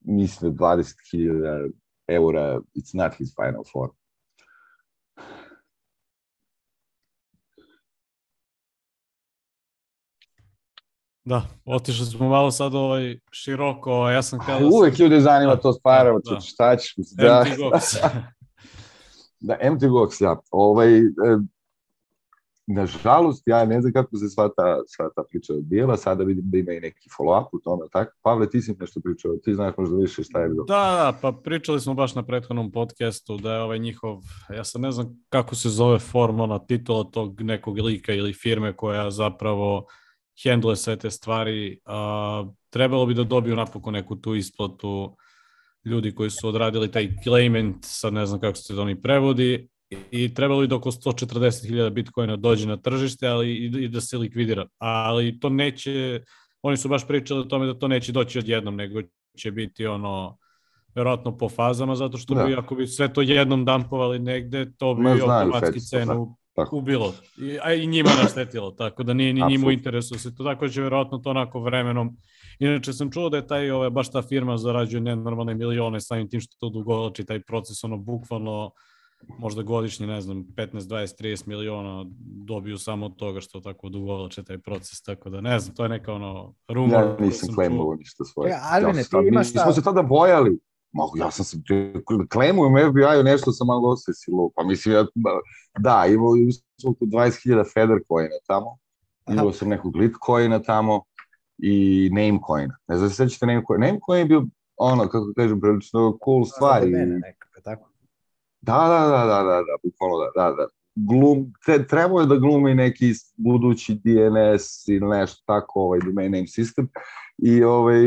mislim, 0.00 0.56
20.000 0.56 1.70
eura, 2.08 2.60
it's 2.74 2.94
not 2.94 3.14
his 3.14 3.34
final 3.34 3.64
form. 3.72 3.90
Da, 11.24 11.42
otišli 11.64 12.06
smo 12.06 12.28
malo 12.28 12.50
sad 12.50 12.74
ovaj 12.74 13.18
široko, 13.30 14.10
ja 14.10 14.22
sam 14.22 14.38
kada... 14.38 14.66
Uvek 14.66 14.98
ljude 14.98 15.20
zanima 15.20 15.56
to 15.56 15.72
s 15.72 15.80
parama, 15.82 16.18
da, 16.24 16.34
da. 16.34 16.40
šta 16.40 16.76
ćeš 16.76 16.94
Da. 17.16 17.44
Empty 17.46 17.56
Gox. 17.58 17.96
da, 19.48 19.58
Empty 19.62 19.88
Gox, 19.88 20.22
ja. 20.24 20.36
Ovaj, 20.50 20.98
e, 20.98 21.02
nažalost, 22.66 23.42
ja 23.46 23.64
ne 23.64 23.80
znam 23.80 23.92
kako 23.92 24.16
se 24.16 24.28
sva 24.28 24.48
ta, 24.56 24.78
sva 24.86 25.10
ta 25.16 25.22
priča 25.30 25.52
odbijela, 25.52 25.96
sada 25.96 26.24
vidim 26.24 26.44
da 26.46 26.58
ima 26.58 26.72
i 26.72 26.80
neki 26.80 27.08
follow-up 27.18 27.48
u 27.52 27.58
tome, 27.58 27.86
tako? 27.92 28.12
Pavle, 28.22 28.50
ti 28.50 28.62
si 28.62 28.76
nešto 28.80 29.00
pričao, 29.00 29.36
ti 29.44 29.54
znaš 29.54 29.74
možda 29.76 29.96
više 29.96 30.22
šta 30.22 30.40
je 30.40 30.48
bilo. 30.48 30.64
Da, 30.64 30.74
da, 30.74 31.18
pa 31.22 31.32
pričali 31.32 31.80
smo 31.80 31.94
baš 31.94 32.14
na 32.14 32.22
prethodnom 32.22 32.72
podcastu 32.72 33.36
da 33.36 33.54
je 33.54 33.62
ovaj 33.62 33.78
njihov, 33.78 34.18
ja 34.56 34.64
sad 34.64 34.80
ne 34.80 34.92
znam 34.92 35.24
kako 35.28 35.54
se 35.54 35.68
zove 35.68 35.98
form, 35.98 36.40
ona 36.40 36.58
titula 36.58 37.04
tog 37.04 37.40
nekog 37.40 37.78
lika 37.78 38.12
ili 38.12 38.32
firme 38.32 38.76
koja 38.76 39.10
zapravo 39.10 39.86
hendle 40.42 40.76
sve 40.76 40.96
te 40.96 41.10
stvari. 41.10 41.80
A, 41.84 42.44
trebalo 42.70 43.06
bi 43.06 43.14
da 43.14 43.24
dobiju 43.24 43.56
napokon 43.56 43.92
neku 43.92 44.16
tu 44.16 44.34
isplatu 44.34 45.16
ljudi 45.84 46.14
koji 46.14 46.30
su 46.30 46.48
odradili 46.48 46.90
taj 46.90 47.08
claimant, 47.22 47.76
sad 47.80 48.12
ne 48.12 48.26
znam 48.26 48.40
kako 48.40 48.56
se 48.56 48.74
to 48.74 48.82
oni 48.82 49.02
prevodi, 49.02 49.68
i 50.10 50.34
trebalo 50.34 50.60
bi 50.60 50.66
da 50.66 50.76
oko 50.76 50.90
140.000 50.90 51.90
bitcoina 51.90 52.36
dođe 52.36 52.66
na 52.66 52.76
tržište, 52.76 53.26
ali 53.28 53.54
i, 53.54 53.88
da 53.88 54.00
se 54.00 54.18
likvidira. 54.18 54.66
Ali 54.78 55.40
to 55.40 55.48
neće, 55.48 56.22
oni 56.62 56.76
su 56.76 56.88
baš 56.88 57.06
pričali 57.06 57.40
o 57.40 57.44
tome 57.44 57.66
da 57.66 57.74
to 57.74 57.88
neće 57.88 58.12
doći 58.12 58.38
odjednom, 58.38 58.76
nego 58.76 59.00
će 59.36 59.50
biti 59.50 59.86
ono, 59.86 60.38
verovatno 60.94 61.36
po 61.36 61.48
fazama, 61.48 61.96
zato 61.96 62.18
što 62.18 62.34
da. 62.34 62.44
bi, 62.44 62.54
ako 62.54 62.74
bi 62.74 62.86
sve 62.86 63.12
to 63.12 63.22
jednom 63.22 63.64
dampovali 63.64 64.18
negde, 64.18 64.72
to 64.78 64.94
bi 64.94 65.08
automatski 65.08 65.80
cenu 65.80 66.36
Tako. 66.54 66.76
ubilo, 66.76 67.14
I, 67.38 67.58
a 67.62 67.74
i 67.74 67.86
njima 67.86 68.10
naštetilo, 68.22 68.70
tako 68.70 69.02
da 69.02 69.14
nije 69.14 69.32
ni 69.32 69.42
njima 69.48 69.66
u 69.66 69.70
interesu 69.70 70.18
se 70.18 70.34
to, 70.34 70.44
tako 70.44 70.66
da 70.66 70.72
će 70.72 70.82
verovatno 70.82 71.18
to 71.18 71.30
onako 71.30 71.60
vremenom. 71.60 72.16
Inače 72.58 72.92
sam 72.92 73.10
čuo 73.10 73.28
da 73.28 73.36
je 73.36 73.46
taj, 73.46 73.70
ove, 73.70 73.90
baš 73.90 74.10
ta 74.10 74.22
firma 74.22 74.58
zarađuje 74.58 75.00
nenormalne 75.00 75.54
milione 75.54 76.00
samim 76.00 76.28
tim 76.28 76.40
što 76.40 76.56
to 76.60 76.68
dugolači 76.68 77.24
taj 77.24 77.40
proces, 77.40 77.84
ono, 77.84 77.96
bukvalno 77.96 78.70
možda 79.38 79.62
godišnje, 79.62 80.06
ne 80.06 80.20
znam, 80.20 80.44
15, 80.56 80.80
20, 80.80 81.22
30 81.22 81.46
miliona 81.46 82.04
dobiju 82.46 82.78
samo 82.78 83.06
od 83.06 83.16
toga 83.16 83.40
što 83.40 83.60
tako 83.60 83.88
dugovlače 83.88 84.42
taj 84.42 84.58
proces, 84.58 85.02
tako 85.02 85.30
da 85.30 85.40
ne 85.40 85.58
znam, 85.58 85.74
to 85.74 85.82
je 85.82 85.88
neka 85.88 86.12
ono 86.12 86.54
rumor. 86.68 87.00
Ja 87.00 87.16
nisam 87.20 87.54
claimovao 87.54 87.94
ništa 87.94 88.24
svoje. 88.24 88.50
Ja, 88.50 88.60
Arvine, 88.70 88.98
ja 88.98 89.04
ti 89.04 89.28
imaš 89.28 89.54
Mi 89.54 89.60
smo 89.60 89.72
se 89.72 89.82
tada 89.82 90.02
bojali. 90.02 90.58
Ma, 90.92 91.04
ja 91.16 91.30
sam 91.30 91.44
se, 91.44 91.56
claimujem 92.32 92.90
FBI-u 92.90 93.22
nešto 93.22 93.52
sam 93.52 93.66
malo 93.66 93.88
osesilo. 93.88 94.50
Pa 94.56 94.64
mislim, 94.64 94.94
ja, 94.94 95.06
da, 95.78 96.06
imao 96.06 96.30
sam 96.72 96.90
oko 96.90 97.04
20.000 97.04 97.72
Feder 97.74 97.98
coina 98.08 98.34
tamo. 98.46 98.78
Imao 99.30 99.52
sam 99.52 99.68
nekog 99.68 99.96
Litecoina 99.96 100.58
tamo 100.58 101.02
i 101.58 101.74
Namecoina. 102.12 102.76
Ne 102.88 102.96
znam 102.96 103.10
se 103.10 103.16
sećate 103.16 103.46
Namecoin. 103.46 103.80
Namecoin 103.80 104.18
je 104.18 104.24
bio 104.24 104.44
ono, 104.76 105.08
kako 105.08 105.32
kažem, 105.36 105.60
prilično 105.60 106.18
cool 106.24 106.44
stvar. 106.46 106.82
i- 106.82 106.90
Nekako, 107.20 107.60
tako. 107.64 107.88
Da, 108.60 108.72
da, 108.74 109.08
da, 109.08 109.26
da, 109.26 109.42
da, 109.42 109.56
da, 109.56 109.76
bukvalno 109.84 110.16
da, 110.18 110.42
da, 110.42 110.52
da. 110.52 110.66
Glum, 110.96 111.52
te, 111.66 111.86
trebao 111.86 112.20
je 112.20 112.26
da 112.26 112.36
glumi 112.36 112.74
neki 112.74 113.06
budući 113.36 113.94
DNS 113.94 114.88
ili 114.88 115.08
nešto 115.08 115.42
tako, 115.46 115.80
ovaj 115.80 116.00
domain 116.00 116.32
name 116.32 116.46
system. 116.46 116.86
I 117.38 117.62
ovaj, 117.64 118.02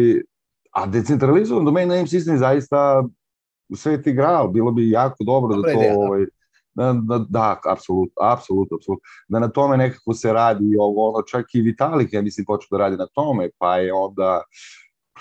a 0.75 0.85
decentralizovan 0.85 1.65
domain 1.65 1.87
name 1.87 2.07
system 2.07 2.31
je 2.31 2.37
zaista 2.37 3.03
sveti 3.75 4.13
gral, 4.13 4.47
bilo 4.47 4.71
bi 4.71 4.89
jako 4.89 5.23
dobro 5.23 5.55
Dobra 5.55 5.71
da 5.71 5.73
to, 5.73 5.79
ideja, 5.79 5.93
da. 5.93 5.99
ovaj, 5.99 6.25
da, 6.73 6.93
da, 6.93 7.25
da, 7.29 7.59
apsolutno, 7.71 8.13
apsolutno, 8.21 8.77
apsolutno. 8.77 9.09
Da 9.27 9.39
na 9.39 9.47
tome 9.47 9.77
nekako 9.77 10.13
se 10.13 10.33
radi 10.33 10.65
i 10.65 10.77
ovo, 10.79 11.09
ono, 11.09 11.21
čak 11.21 11.45
i 11.53 11.61
Vitalik, 11.61 12.13
ja 12.13 12.21
mislim, 12.21 12.45
počeo 12.45 12.77
da 12.77 12.77
radi 12.77 12.97
na 12.97 13.07
tome, 13.13 13.49
pa 13.57 13.77
je 13.77 13.93
onda, 13.93 14.41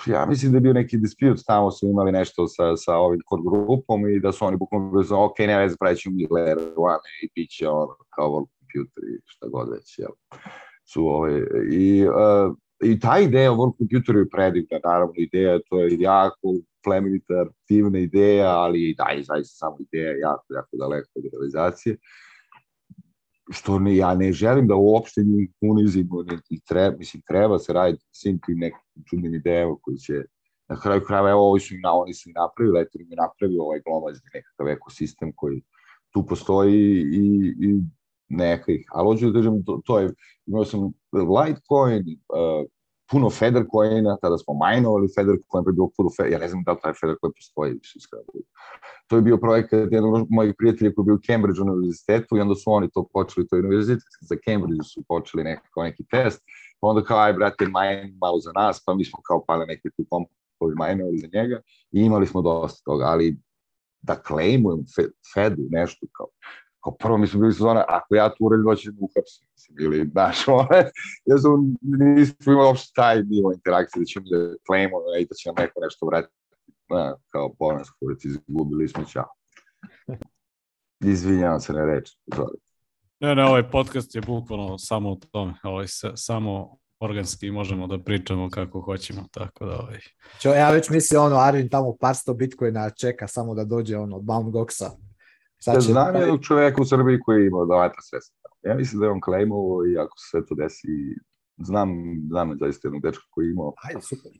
ja 0.06 0.26
mislim 0.26 0.52
da 0.52 0.56
je 0.56 0.60
bio 0.60 0.72
neki 0.72 0.98
dispute, 0.98 1.43
tamo 1.47 1.70
su 1.70 1.86
imali 1.86 2.12
nešto 2.12 2.48
sa, 2.48 2.76
sa 2.76 2.97
ovim 2.97 3.20
core 3.28 3.43
grupom 3.44 4.09
i 4.09 4.20
da 4.20 4.32
su 4.32 4.44
oni 4.44 4.56
bukvalno 4.56 5.02
za, 5.02 5.18
ok, 5.18 5.39
ne 5.39 5.59
veze, 5.59 5.76
pravit 5.81 5.98
ćemo 5.98 6.16
mi 6.16 6.26
layer 6.26 6.72
one 6.76 7.10
i 7.22 7.28
bit 7.35 7.51
će 7.51 7.68
ono, 7.68 7.97
kao 8.14 8.28
world 8.28 8.48
computer 8.59 9.05
i 9.05 9.20
šta 9.24 9.47
god 9.48 9.68
već, 9.70 9.98
jel. 9.98 10.10
Su 10.86 11.06
ove, 11.06 11.43
i, 11.72 12.06
uh, 12.09 12.56
I 12.85 12.98
ta 13.01 13.19
ideja 13.19 13.52
o 13.52 13.56
world 13.56 13.77
computeru 13.78 14.19
je 14.19 14.28
predivna, 14.28 14.78
naravno, 14.85 15.15
ideja, 15.16 15.59
to 15.70 15.81
je 15.81 15.97
jako 16.01 16.55
plemenita, 16.85 17.47
aktivna 17.51 17.98
ideja, 17.98 18.48
ali 18.48 18.90
i 18.90 18.94
da, 18.94 19.05
je 19.05 19.23
zaista 19.23 19.66
samo 19.66 19.77
ideja 19.81 20.11
jako, 20.11 20.55
jako 20.55 20.77
daleko 20.77 21.09
od 21.15 21.24
realizacije. 21.32 21.97
Što 23.51 23.78
ne, 23.78 23.97
ja 23.97 24.15
ne 24.15 24.32
želim 24.32 24.66
da 24.66 24.74
uopšte 24.74 25.20
njih 25.20 25.51
unizimo, 25.61 26.23
niti 26.23 26.61
treba, 26.69 26.97
mislim, 26.97 27.23
treba 27.28 27.59
se 27.59 27.73
raditi 27.73 28.05
svim 28.12 28.40
tim 28.47 28.59
nekim 28.59 29.05
čudnim 29.11 29.35
idejama 29.35 29.77
koji 29.82 29.97
će 29.97 30.23
na 30.69 30.81
kraju 30.81 31.01
krajeva, 31.06 31.31
evo, 31.31 31.51
ovi 31.51 31.61
su 31.61 31.74
na, 31.82 31.93
oni 31.93 32.15
su 32.15 32.31
i 32.31 32.32
napravili, 32.32 32.81
eto 32.81 32.98
im 33.01 33.11
je 33.11 33.16
napravio 33.16 33.62
ovaj 33.62 33.81
glomazni 33.86 34.31
nekakav 34.35 34.69
ekosistem 34.69 35.32
koji 35.36 35.62
tu 36.12 36.27
postoji 36.27 36.81
i, 37.01 37.55
i 37.61 37.81
neka 38.28 38.73
ih, 38.73 38.86
ali 38.93 39.06
hoću 39.06 39.31
da 39.31 39.39
kažem, 39.39 39.65
to, 39.65 39.81
to 39.85 39.98
je, 39.98 40.11
imao 40.47 40.65
sam 40.65 40.93
Litecoin, 41.12 42.02
uh, 42.02 42.66
puno 43.10 43.31
Federcoina, 43.31 44.16
tada 44.22 44.39
smo 44.39 44.55
majnovali 44.55 45.09
Federcoin, 45.16 45.64
pa 45.64 45.70
je 45.70 45.74
bilo 45.78 45.90
puno 45.97 46.10
Feder, 46.16 46.32
ja 46.32 46.39
ne 46.39 46.48
znam 46.48 46.62
da 46.66 46.72
li 46.72 46.78
taj 46.82 46.93
Federcoin 47.01 47.32
postoji 47.32 47.72
više 47.72 47.94
iskreno. 47.98 48.24
To 49.06 49.16
je 49.16 49.22
bio 49.22 49.36
projekat 49.36 49.93
jednog 49.93 50.14
od 50.14 50.26
mojih 50.31 50.55
prijatelja 50.59 50.93
koji 50.94 51.02
je 51.02 51.06
bio 51.06 51.14
u 51.14 51.24
Cambridge 51.26 51.62
univerzitetu 51.62 52.36
i 52.36 52.40
onda 52.40 52.55
su 52.55 52.72
oni 52.72 52.89
to 52.94 53.09
počeli, 53.12 53.47
to 53.48 53.56
je 53.56 53.60
univerzitet 53.60 54.10
za 54.20 54.36
Cambridge 54.44 54.85
su 54.93 55.05
počeli 55.09 55.44
nekako 55.44 55.82
neki 55.82 56.05
test, 56.10 56.43
pa 56.81 56.86
onda 56.89 57.05
kao, 57.05 57.18
aj 57.18 57.32
brate, 57.32 57.68
majn 57.68 58.18
malo 58.20 58.39
za 58.40 58.52
nas, 58.52 58.82
pa 58.86 58.94
mi 58.94 59.05
smo 59.05 59.18
kao 59.28 59.44
pale 59.47 59.66
neke 59.66 59.90
tu 59.97 60.05
kompovi 60.10 60.74
majnovali 60.76 61.18
za 61.18 61.28
njega 61.35 61.60
i 61.93 62.01
imali 62.01 62.26
smo 62.26 62.43
dosta 62.43 62.82
toga, 62.85 63.05
ali 63.05 63.36
da 64.02 64.22
claimujem 64.26 64.85
Fedu 65.35 65.62
nešto 65.70 66.06
kao, 66.12 66.26
kao 66.85 66.94
prvo 66.94 67.19
mi 67.19 67.27
smo 67.27 67.40
bili 67.40 67.52
sezona, 67.52 67.85
ako 67.89 68.15
ja 68.15 68.28
tu 68.28 68.44
uredno 68.47 68.74
ću 68.74 68.90
da 68.93 68.98
uhapsim, 69.01 69.47
mislim, 69.52 69.77
ili, 69.81 70.09
znaš, 70.12 70.48
one, 70.61 70.90
ja 71.24 71.39
sam, 71.39 71.74
nismo 71.81 72.52
imali 72.52 72.66
uopšte 72.66 72.93
taj 72.94 73.23
nivo 73.23 73.52
interakcije, 73.52 74.01
da 74.01 74.05
ćemo 74.05 74.27
da 74.31 74.55
claimujemo 74.66 75.16
i 75.20 75.27
da 75.27 75.35
će 75.35 75.48
nam 75.48 75.55
neko 75.59 75.81
nešto 75.81 76.06
vratiti, 76.06 76.35
na, 76.90 77.16
kao 77.31 77.55
ponas, 77.59 77.90
kurac, 77.90 78.24
izgubili 78.24 78.89
smo, 78.89 79.05
čao. 79.05 79.28
Izvinjavam 81.01 81.61
se 81.61 81.73
na 81.73 81.85
reč, 81.85 82.11
sorry. 82.27 82.59
Ne, 83.20 83.35
ne, 83.35 83.44
ovaj 83.44 83.70
podcast 83.70 84.15
je 84.15 84.20
bukvalno 84.20 84.78
samo 84.78 85.11
o 85.11 85.19
tome, 85.31 85.55
ovaj, 85.62 85.86
sa, 85.89 86.16
samo 86.16 86.77
organski 87.01 87.51
možemo 87.51 87.86
da 87.86 87.98
pričamo 87.98 88.51
kako 88.51 88.81
hoćemo, 88.81 89.24
tako 89.31 89.66
da 89.66 89.81
ovaj... 89.81 89.98
Čo, 90.40 90.55
ja 90.55 90.70
već 90.70 90.90
mislim, 90.90 91.20
ono, 91.20 91.36
Arvin 91.36 91.69
tamo 91.69 91.97
par 92.01 92.16
sto 92.16 92.35
bitcoina 92.35 92.90
čeka 92.90 93.28
samo 93.28 93.55
da 93.55 93.65
dođe 93.65 93.97
ono, 93.97 94.16
od 94.16 94.24
Mount 94.24 94.52
Goxa. 95.60 95.74
Ja 95.74 95.81
znam 95.81 96.16
jednog 96.16 96.43
čoveka 96.43 96.82
u 96.82 96.85
Srbiji 96.85 97.20
koji 97.20 97.40
je 97.40 97.47
imao 97.47 97.66
dovata 97.66 98.02
sredstva. 98.02 98.51
Ja 98.62 98.74
mislim 98.74 99.01
da 99.01 99.06
je 99.06 99.12
on 99.12 99.20
claimovo 99.24 99.86
i 99.86 99.98
ako 99.98 100.18
se 100.18 100.28
sve 100.31 100.47
to 100.47 100.55
desi, 100.55 100.89
znam, 101.59 101.90
znam 102.28 102.56
zaista 102.59 102.89
jednog 102.89 103.02
dečka 103.02 103.24
koji 103.31 103.47
je 103.47 103.51
imao, 103.51 103.72
Ajde, 103.89 104.01
super. 104.01 104.32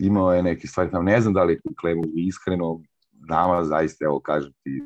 imao 0.00 0.32
je 0.32 0.42
neke 0.42 0.66
stvari 0.66 0.90
tamo, 0.90 1.02
ne 1.02 1.20
znam 1.20 1.34
da 1.34 1.44
li 1.44 1.52
je 1.52 1.60
tu 1.60 1.74
claimovo 1.80 2.08
iskreno, 2.14 2.80
nama 3.28 3.64
zaista, 3.64 4.04
evo 4.04 4.20
kažem 4.20 4.52
ti, 4.62 4.82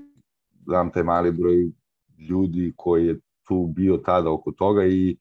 znam 0.65 0.93
taj 0.93 1.03
mali 1.03 1.33
broj 1.33 1.71
ljudi 2.29 2.73
koji 2.77 3.07
je 3.07 3.21
tu 3.49 3.67
bio 3.77 3.97
tada 3.97 4.31
oko 4.31 4.53
toga 4.53 4.85
i 4.87 5.17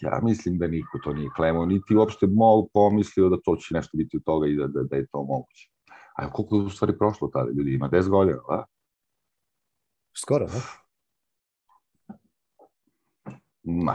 ja 0.00 0.20
mislim 0.22 0.58
da 0.58 0.66
niko 0.66 0.98
to 1.04 1.12
nije 1.12 1.30
klemo, 1.36 1.66
niti 1.66 1.96
uopšte 1.96 2.26
mogu 2.26 2.68
pomislio 2.72 3.28
da 3.28 3.36
to 3.44 3.56
će 3.56 3.74
nešto 3.74 3.96
biti 3.96 4.16
od 4.16 4.24
toga 4.24 4.46
i 4.46 4.56
da, 4.56 4.66
da, 4.66 4.82
da 4.82 4.96
je 4.96 5.06
to 5.06 5.22
moguće. 5.22 5.70
A 6.16 6.32
koliko 6.32 6.56
je 6.56 6.62
u 6.62 6.70
stvari 6.70 6.98
prošlo 6.98 7.28
tada, 7.28 7.50
ljudi, 7.50 7.74
ima 7.74 7.88
10 7.88 8.08
godina, 8.08 8.38
da? 8.48 8.64
Skoro, 10.18 10.46
da? 10.46 10.60
Ma, 13.62 13.94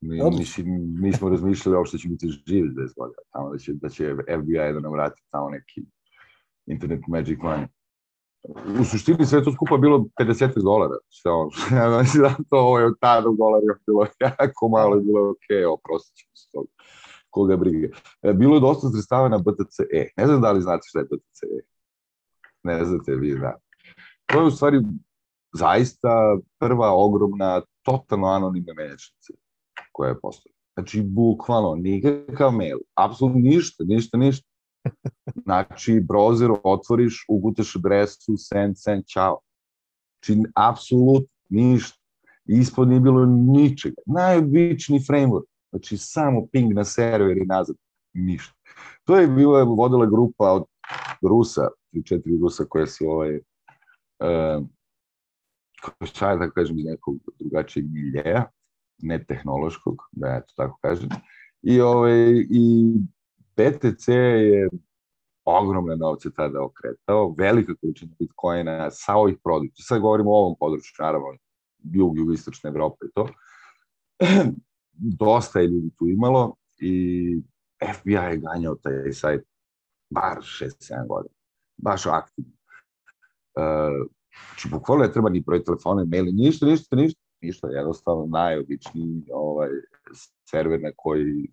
mi, 0.00 0.30
mislim, 0.38 0.66
nismo 1.00 1.28
razmišljali 1.28 1.76
uopšte 1.76 1.96
da 1.96 2.00
će 2.00 2.08
biti 2.08 2.28
živi 2.46 2.68
10 2.68 2.94
godina, 2.96 3.22
tamo 3.32 3.50
da 3.50 3.58
će, 3.58 3.72
da 3.72 3.88
će 3.88 4.14
FBI 4.42 4.72
da 4.72 4.80
nam 4.80 4.92
vrati 4.92 5.22
tamo 5.30 5.50
neki 5.50 5.82
internet 6.66 7.00
magic 7.08 7.38
money. 7.38 7.66
U 8.80 8.84
suštini 8.84 9.26
sve 9.26 9.44
to 9.44 9.52
skupa 9.52 9.76
bilo 9.76 10.06
50 10.20 10.62
dolara, 10.62 10.94
sve 11.08 11.32
ono, 11.32 11.50
ja 11.80 11.98
mislim 11.98 12.22
da 12.22 12.34
to 12.50 12.56
ovo 12.56 12.78
je 12.78 12.86
od 12.86 12.94
tada 13.00 13.28
u 13.28 13.36
dolarima 13.36 13.74
bilo 13.86 14.06
jako 14.20 14.68
malo 14.68 14.96
i 14.96 15.04
bilo 15.04 15.30
ok, 15.30 15.78
oprostit 15.78 16.16
ćemo 16.16 16.36
se 16.36 16.48
toga, 16.52 16.68
koga 17.30 17.56
briga. 17.56 17.88
E, 18.22 18.32
Bilo 18.32 18.54
je 18.54 18.60
dosta 18.60 18.88
sredstava 18.90 19.28
na 19.28 19.38
BTCE, 19.38 20.08
ne 20.16 20.26
znam 20.26 20.40
da 20.40 20.52
li 20.52 20.62
znate 20.62 20.82
šta 20.84 20.98
je 20.98 21.04
BTCE, 21.04 21.46
ne 22.62 22.84
znate 22.84 23.14
vi, 23.14 23.38
da. 23.38 23.58
To 24.26 24.40
je 24.40 24.46
u 24.46 24.50
stvari 24.50 24.80
zaista 25.54 26.38
prva 26.58 26.92
ogromna, 26.94 27.60
totalno 27.82 28.26
anonimna 28.26 28.72
menjačnica 28.74 29.32
koja 29.92 30.08
je 30.08 30.20
postojala. 30.20 30.54
Znači, 30.74 31.02
bukvalno, 31.02 31.74
nikakav 31.74 32.52
mail, 32.52 32.78
apsolutno 32.94 33.40
ništa, 33.40 33.84
ništa, 33.84 34.16
ništa. 34.16 34.48
Znači, 35.44 35.92
browser 35.92 36.56
otvoriš, 36.64 37.24
ugutaš 37.28 37.76
adresu, 37.76 38.36
send, 38.36 38.74
send, 38.78 39.04
čao. 39.06 39.40
Znači, 40.24 40.42
apsolutno 40.54 41.28
ništa. 41.48 41.98
Ispod 42.44 42.88
nije 42.88 43.00
bilo 43.00 43.26
ničega. 43.26 44.02
Najobični 44.06 45.00
framework. 45.00 45.46
Znači, 45.70 45.96
samo 45.96 46.46
ping 46.52 46.72
na 46.72 46.84
server 46.84 47.36
i 47.36 47.46
nazad. 47.46 47.76
Ništa. 48.12 48.54
To 49.04 49.16
je 49.16 49.26
bila, 49.26 49.62
vodila 49.62 50.06
grupa 50.06 50.52
od 50.52 50.64
Rusa, 51.22 51.68
tri, 51.90 52.04
četiri 52.04 52.38
Rusa 52.42 52.64
koje 52.68 52.86
su 52.86 53.08
ovaj, 53.08 53.36
uh, 53.36 54.66
je 56.00 56.38
da 56.38 56.50
kažem 56.50 56.78
iz 56.78 56.84
nekog 56.84 57.16
drugačijeg 57.38 57.86
miljeja, 57.92 58.50
ne 59.02 59.24
tehnološkog, 59.24 60.02
da 60.12 60.28
ja 60.28 60.40
to 60.40 60.52
tako 60.56 60.78
kažem. 60.82 61.08
I, 61.62 61.80
ovaj, 61.80 62.30
i 62.50 62.94
BTC 63.56 64.08
je 64.08 64.68
ogromne 65.44 65.96
novce 65.96 66.32
tada 66.32 66.62
okretao, 66.62 67.34
velika 67.38 67.74
količina 67.74 68.12
bitcoina 68.18 68.90
sa 68.90 69.14
ovih 69.14 69.36
produkta. 69.44 69.82
Sad 69.82 70.00
govorimo 70.00 70.30
o 70.30 70.38
ovom 70.38 70.56
području, 70.60 70.94
naravno, 70.98 71.36
jug, 71.78 72.18
jugoistočne 72.18 72.70
Evrope 72.70 73.06
i 73.06 73.12
to. 73.14 73.28
Dosta 75.20 75.60
je 75.60 75.66
ljudi 75.66 75.90
tu 75.98 76.08
imalo 76.08 76.54
i 76.80 77.42
FBI 77.94 78.12
je 78.12 78.36
ganjao 78.36 78.74
taj 78.74 79.12
sajt 79.12 79.44
bar 80.10 80.38
6-7 80.38 81.06
godina. 81.08 81.34
Baš 81.76 82.06
aktivno. 82.06 82.52
Uh, 83.56 84.06
znači, 84.48 84.68
bukvalno 84.70 85.04
ne 85.04 85.12
treba 85.12 85.28
ni 85.28 85.40
broj 85.40 85.64
telefona, 85.64 86.04
maili, 86.04 86.32
ništa, 86.32 86.66
ništa, 86.66 86.96
ništa, 86.96 87.20
ništa, 87.42 87.68
jednostavno 87.68 88.26
najobičniji 88.26 89.22
ovaj, 89.32 89.70
server 90.50 90.80
na 90.82 90.90
koji 90.96 91.48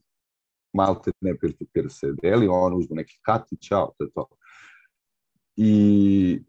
malte 0.74 1.12
ne 1.22 1.38
to 1.38 1.66
peer 1.74 1.88
se 1.90 2.14
deli, 2.22 2.48
on 2.48 2.74
uzme 2.74 2.96
neki 2.96 3.20
kat 3.22 3.52
i 3.52 3.58
čao, 3.58 3.94
to 3.98 4.04
je 4.04 4.12
to. 4.12 4.28
I 5.56 6.42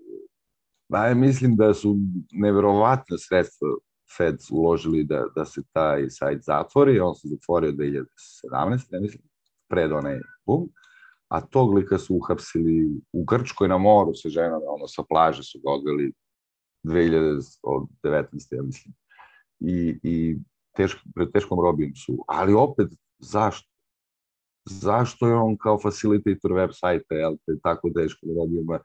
ja 0.88 1.14
mislim 1.14 1.56
da 1.56 1.74
su 1.74 1.96
neverovatne 2.32 3.18
sredstva 3.18 3.68
Fed 4.16 4.36
uložili 4.50 5.04
da, 5.04 5.24
da 5.36 5.44
se 5.44 5.62
taj 5.72 6.10
sajt 6.10 6.42
zatvori, 6.42 7.00
on 7.00 7.14
se 7.14 7.28
zatvorio 7.28 7.72
2017, 7.72 8.92
ne 8.92 9.00
mislim, 9.00 9.22
pred 9.68 9.92
onaj 9.92 10.20
bum, 10.46 10.68
a 11.28 11.40
tog 11.40 11.74
lika 11.74 11.98
su 11.98 12.14
uhapsili 12.14 13.00
u 13.12 13.24
Grčkoj 13.24 13.68
na 13.68 13.78
moru 13.78 14.14
sa 14.14 14.28
ženom, 14.28 14.62
ono 14.66 14.88
sa 14.88 15.02
plaže 15.09 15.42
su 15.42 15.60
ga 15.64 15.70
odveli 15.70 16.12
2019. 16.84 18.56
ja 18.56 18.62
mislim. 18.62 18.94
I, 19.60 19.98
i 20.02 20.36
teško, 20.76 21.00
pred 21.14 21.32
teškom 21.32 21.60
robijom 21.60 21.94
su. 21.94 22.24
Ali 22.28 22.54
opet, 22.54 22.88
zašto? 23.18 23.68
Zašto 24.64 25.26
je 25.26 25.34
on 25.34 25.56
kao 25.56 25.78
facilitator 25.78 26.52
web 26.52 26.70
sajta, 26.72 27.14
jel, 27.14 27.36
te 27.46 27.59
tako 27.62 27.90
teškom 27.90 28.28
robijama? 28.36 28.78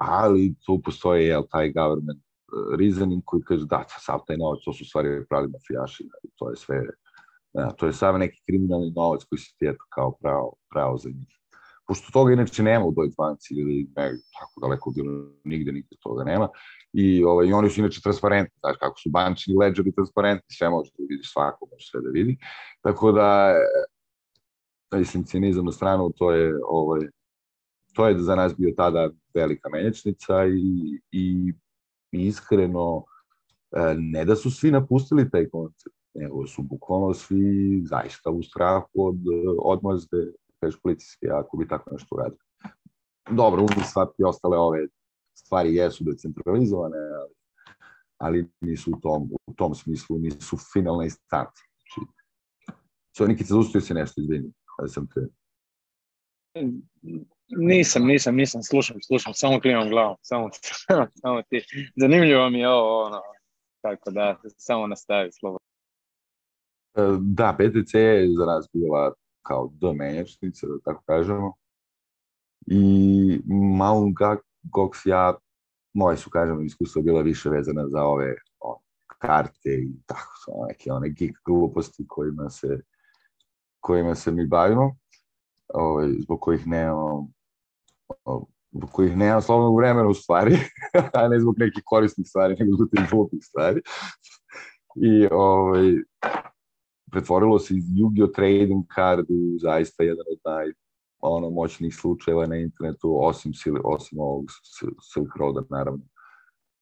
Ali 0.00 0.54
tu 0.66 0.80
postoje, 0.84 1.26
jel, 1.26 1.42
taj 1.50 1.72
government 1.72 2.20
uh, 2.20 2.78
reasoning 2.78 3.22
koji 3.24 3.42
kaže 3.42 3.66
da, 3.66 3.84
sav 3.88 4.20
taj 4.26 4.36
novac, 4.36 4.58
to 4.64 4.72
su 4.72 4.84
stvari 4.84 5.26
pravi 5.28 5.48
mafijaši, 5.48 6.08
to 6.36 6.50
je 6.50 6.56
sve, 6.56 6.82
ja, 7.52 7.70
to 7.70 7.86
je 7.86 7.92
samo 7.92 8.18
neki 8.18 8.42
kriminalni 8.46 8.92
novac 8.96 9.24
koji 9.24 9.38
se 9.38 9.54
ti 9.58 9.70
kao 9.94 10.16
pravo, 10.20 10.54
pravo 10.70 10.96
za 10.96 11.08
njih 11.08 11.38
pošto 11.86 12.12
toga 12.12 12.32
inače 12.32 12.62
nema 12.62 12.84
u 12.84 12.92
Deutsche 12.92 13.14
Banci 13.18 13.54
ili 13.54 13.90
ne, 13.96 14.10
tako 14.40 14.60
daleko 14.60 14.90
bilo, 14.90 15.12
nigde, 15.44 15.72
nigde 15.72 15.96
toga 16.00 16.24
nema. 16.24 16.48
I, 16.92 17.24
ovaj, 17.24 17.46
I 17.46 17.52
oni 17.52 17.70
su 17.70 17.80
inače 17.80 18.00
transparentni, 18.00 18.58
znaš 18.60 18.76
kako 18.80 18.98
su 18.98 19.10
bančni 19.10 19.56
ledgeri 19.56 19.92
transparentni, 19.92 20.56
sve 20.56 20.70
može 20.70 20.90
da 20.98 21.04
vidi 21.08 21.22
svako, 21.24 21.68
može 21.72 21.86
sve 21.90 22.00
da 22.00 22.10
vidi. 22.10 22.36
Tako 22.82 23.12
da, 23.12 23.54
mislim, 24.92 25.24
cinizam 25.24 25.64
na 25.64 25.72
stranu, 25.72 26.12
to 26.16 26.32
je, 26.32 26.54
ovaj, 26.68 27.00
to 27.94 28.08
je 28.08 28.18
za 28.18 28.34
nas 28.34 28.56
bio 28.56 28.74
tada 28.76 29.10
velika 29.34 29.68
menjačnica 29.68 30.46
i, 30.46 31.00
i 31.12 31.52
iskreno, 32.12 33.04
e, 33.76 33.94
ne 33.98 34.24
da 34.24 34.36
su 34.36 34.50
svi 34.50 34.70
napustili 34.70 35.30
taj 35.30 35.48
koncept, 35.48 35.96
nego 36.14 36.46
su 36.46 36.62
bukvalno 36.62 37.14
svi 37.14 37.82
zaista 37.84 38.30
u 38.30 38.42
strahu 38.42 38.88
od 38.94 39.16
odmazde 39.58 40.32
kažeš 40.64 40.80
policijski, 40.82 41.26
ako 41.30 41.56
bi 41.56 41.68
tako 41.68 41.90
nešto 41.92 42.14
uradio. 42.14 42.38
Dobro, 43.30 43.62
Uniswap 43.62 44.10
i 44.18 44.24
ostale 44.24 44.58
ove 44.58 44.86
stvari 45.34 45.74
jesu 45.74 46.04
decentralizovane, 46.04 46.98
ali, 46.98 47.34
ali 48.18 48.50
nisu 48.60 48.90
u 48.90 49.00
tom, 49.00 49.30
u 49.46 49.54
tom 49.54 49.74
smislu, 49.74 50.18
nisu 50.18 50.56
finalne 50.72 51.04
instance. 51.04 51.62
Znači, 51.78 52.10
so, 53.16 53.26
Nikica, 53.26 53.54
zaustavio 53.54 53.80
se 53.80 53.94
nešto, 53.94 54.20
izvini, 54.20 54.52
da 54.82 54.88
sam 54.88 55.06
te... 55.06 55.20
Nisam, 57.48 58.06
nisam, 58.06 58.36
nisam, 58.36 58.62
slušam, 58.62 58.96
slušam, 59.06 59.34
samo 59.34 59.60
klimam 59.60 59.88
glavom, 59.88 60.16
samo, 60.22 60.48
samo 61.22 61.42
ti. 61.42 61.62
Zanimljivo 61.96 62.50
mi 62.50 62.58
je 62.58 62.68
ovo, 62.68 63.04
ono, 63.04 63.20
tako 63.80 64.10
da, 64.10 64.40
samo 64.56 64.86
nastavi 64.86 65.32
slobodno. 65.32 65.64
E, 66.94 67.00
da, 67.20 67.56
PTC 67.58 67.94
je 67.94 68.28
za 68.38 68.44
nas 68.44 68.68
bila 68.72 69.14
kao 69.46 69.70
do 69.72 69.92
menjačnice, 69.92 70.66
da 70.66 70.78
tako 70.84 71.02
kažemo. 71.06 71.52
I 72.66 73.40
Mount 73.78 74.16
Gox 74.62 75.08
ja, 75.08 75.34
moje 75.92 76.16
su, 76.16 76.30
kažemo, 76.30 76.60
iskustva 76.60 77.02
bila 77.02 77.22
više 77.22 77.50
vezana 77.50 77.88
za 77.88 78.02
ove 78.02 78.34
o, 78.60 78.80
karte 79.18 79.70
i 79.70 80.02
tako, 80.06 80.32
su 80.44 80.50
neke 80.68 80.92
one 80.92 81.08
geek 81.08 81.36
gluposti 81.44 82.04
kojima 82.08 82.50
se, 82.50 82.80
kojima 83.80 84.14
se 84.14 84.30
mi 84.30 84.46
bavimo, 84.46 84.96
ovaj, 85.74 86.08
zbog 86.20 86.40
kojih 86.40 86.66
nemamo 86.66 87.28
zbog 88.74 88.90
kojih 88.90 89.16
nemam 89.16 89.42
slobodnog 89.42 89.76
vremena 89.76 90.08
u 90.08 90.14
stvari, 90.14 90.58
a 91.14 91.28
ne 91.28 91.40
zbog 91.40 91.54
nekih 91.58 91.82
korisnih 91.86 92.26
stvari, 92.28 92.56
nego 92.58 92.76
zbog 92.76 92.88
tih 92.90 93.10
glupih 93.10 93.38
stvari. 93.42 93.80
I 94.96 95.26
ovaj, 95.30 95.92
pretvorilo 97.14 97.58
se 97.58 97.74
iz 97.76 97.84
Yu-Gi-Oh! 97.84 98.34
Trading 98.34 98.84
Card 98.94 99.26
u 99.28 99.58
zaista 99.58 100.02
jedan 100.02 100.26
od 100.32 100.38
naj 100.44 100.72
ono, 101.20 101.50
moćnih 101.50 101.94
slučajeva 101.94 102.46
na 102.46 102.56
internetu, 102.56 103.18
osim, 103.20 103.52
osim 103.84 104.18
ovog 104.18 104.44
Silk 105.12 105.36
Roada, 105.36 105.62
naravno. 105.70 106.04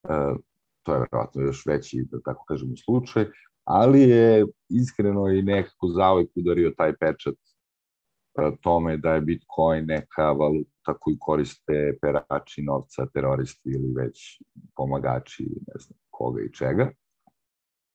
E, 0.09 0.35
to 0.83 0.95
je 0.95 1.01
verovatno 1.01 1.43
još 1.43 1.67
veći, 1.67 2.07
da 2.11 2.21
tako 2.25 2.45
kažemo, 2.45 2.73
slučaj, 2.85 3.27
ali 3.65 4.01
je 4.01 4.47
iskreno 4.69 5.29
i 5.29 5.43
nekako 5.43 5.89
zauvek 5.89 6.31
udario 6.35 6.73
taj 6.77 6.97
pečat 6.97 7.35
e, 7.35 8.51
tome 8.61 8.97
da 8.97 9.15
je 9.15 9.21
Bitcoin 9.21 9.87
neka 9.87 10.33
valuta 10.33 10.99
koju 11.01 11.17
koriste 11.21 11.99
perači 12.01 12.63
novca, 12.63 13.07
teroristi 13.07 13.71
ili 13.71 13.93
već 13.97 14.43
pomagači, 14.77 15.45
ne 15.45 15.75
znam 15.79 15.99
koga 16.11 16.43
i 16.43 16.53
čega. 16.53 16.91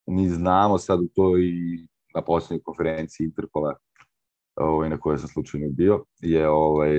Mi 0.07 0.29
znamo 0.29 0.77
sad 0.77 0.99
u 0.99 1.07
toj 1.15 1.41
na 2.17 2.21
poslednjoj 2.21 2.63
konferenciji 2.63 3.25
Interpola 3.25 3.75
ovaj, 4.55 4.89
na 4.89 4.97
kojoj 4.97 5.17
sam 5.17 5.29
slučajno 5.29 5.67
bio, 5.69 6.03
je, 6.21 6.49
ovaj, 6.49 6.93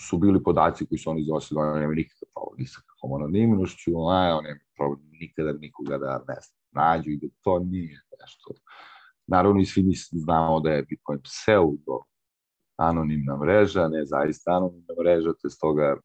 su 0.00 0.18
bili 0.18 0.42
podaci 0.42 0.86
koji 0.86 0.98
su 0.98 1.10
oni 1.10 1.20
iznosili, 1.20 1.58
da 1.58 1.62
oni 1.62 1.80
nema 1.80 1.94
nikakav 1.94 2.28
problem 2.34 2.58
ni 2.58 2.66
sa 2.66 2.80
kakvom 2.88 3.14
anonimnošću, 3.18 3.90
a 3.90 4.36
on 4.38 4.44
nema 4.44 4.60
problem 4.76 5.08
nikada 5.20 5.52
nikoga 5.52 5.98
da 5.98 6.12
ne 6.28 6.38
znam, 6.44 6.58
nađu 6.78 7.10
i 7.10 7.16
da 7.22 7.26
to 7.42 7.58
nije 7.58 8.00
nešto. 8.20 8.48
Naravno 9.26 9.60
i 9.60 9.66
svi 9.66 9.82
znamo 10.12 10.60
da 10.60 10.70
je 10.70 10.86
Bitcoin 10.90 11.20
pseudo 11.22 11.96
anonimna 12.76 13.36
mreža, 13.36 13.88
ne 13.88 14.04
zaista 14.04 14.56
anonimna 14.56 14.94
mreža, 15.00 15.32
te 15.42 15.48
stoga 15.50 15.96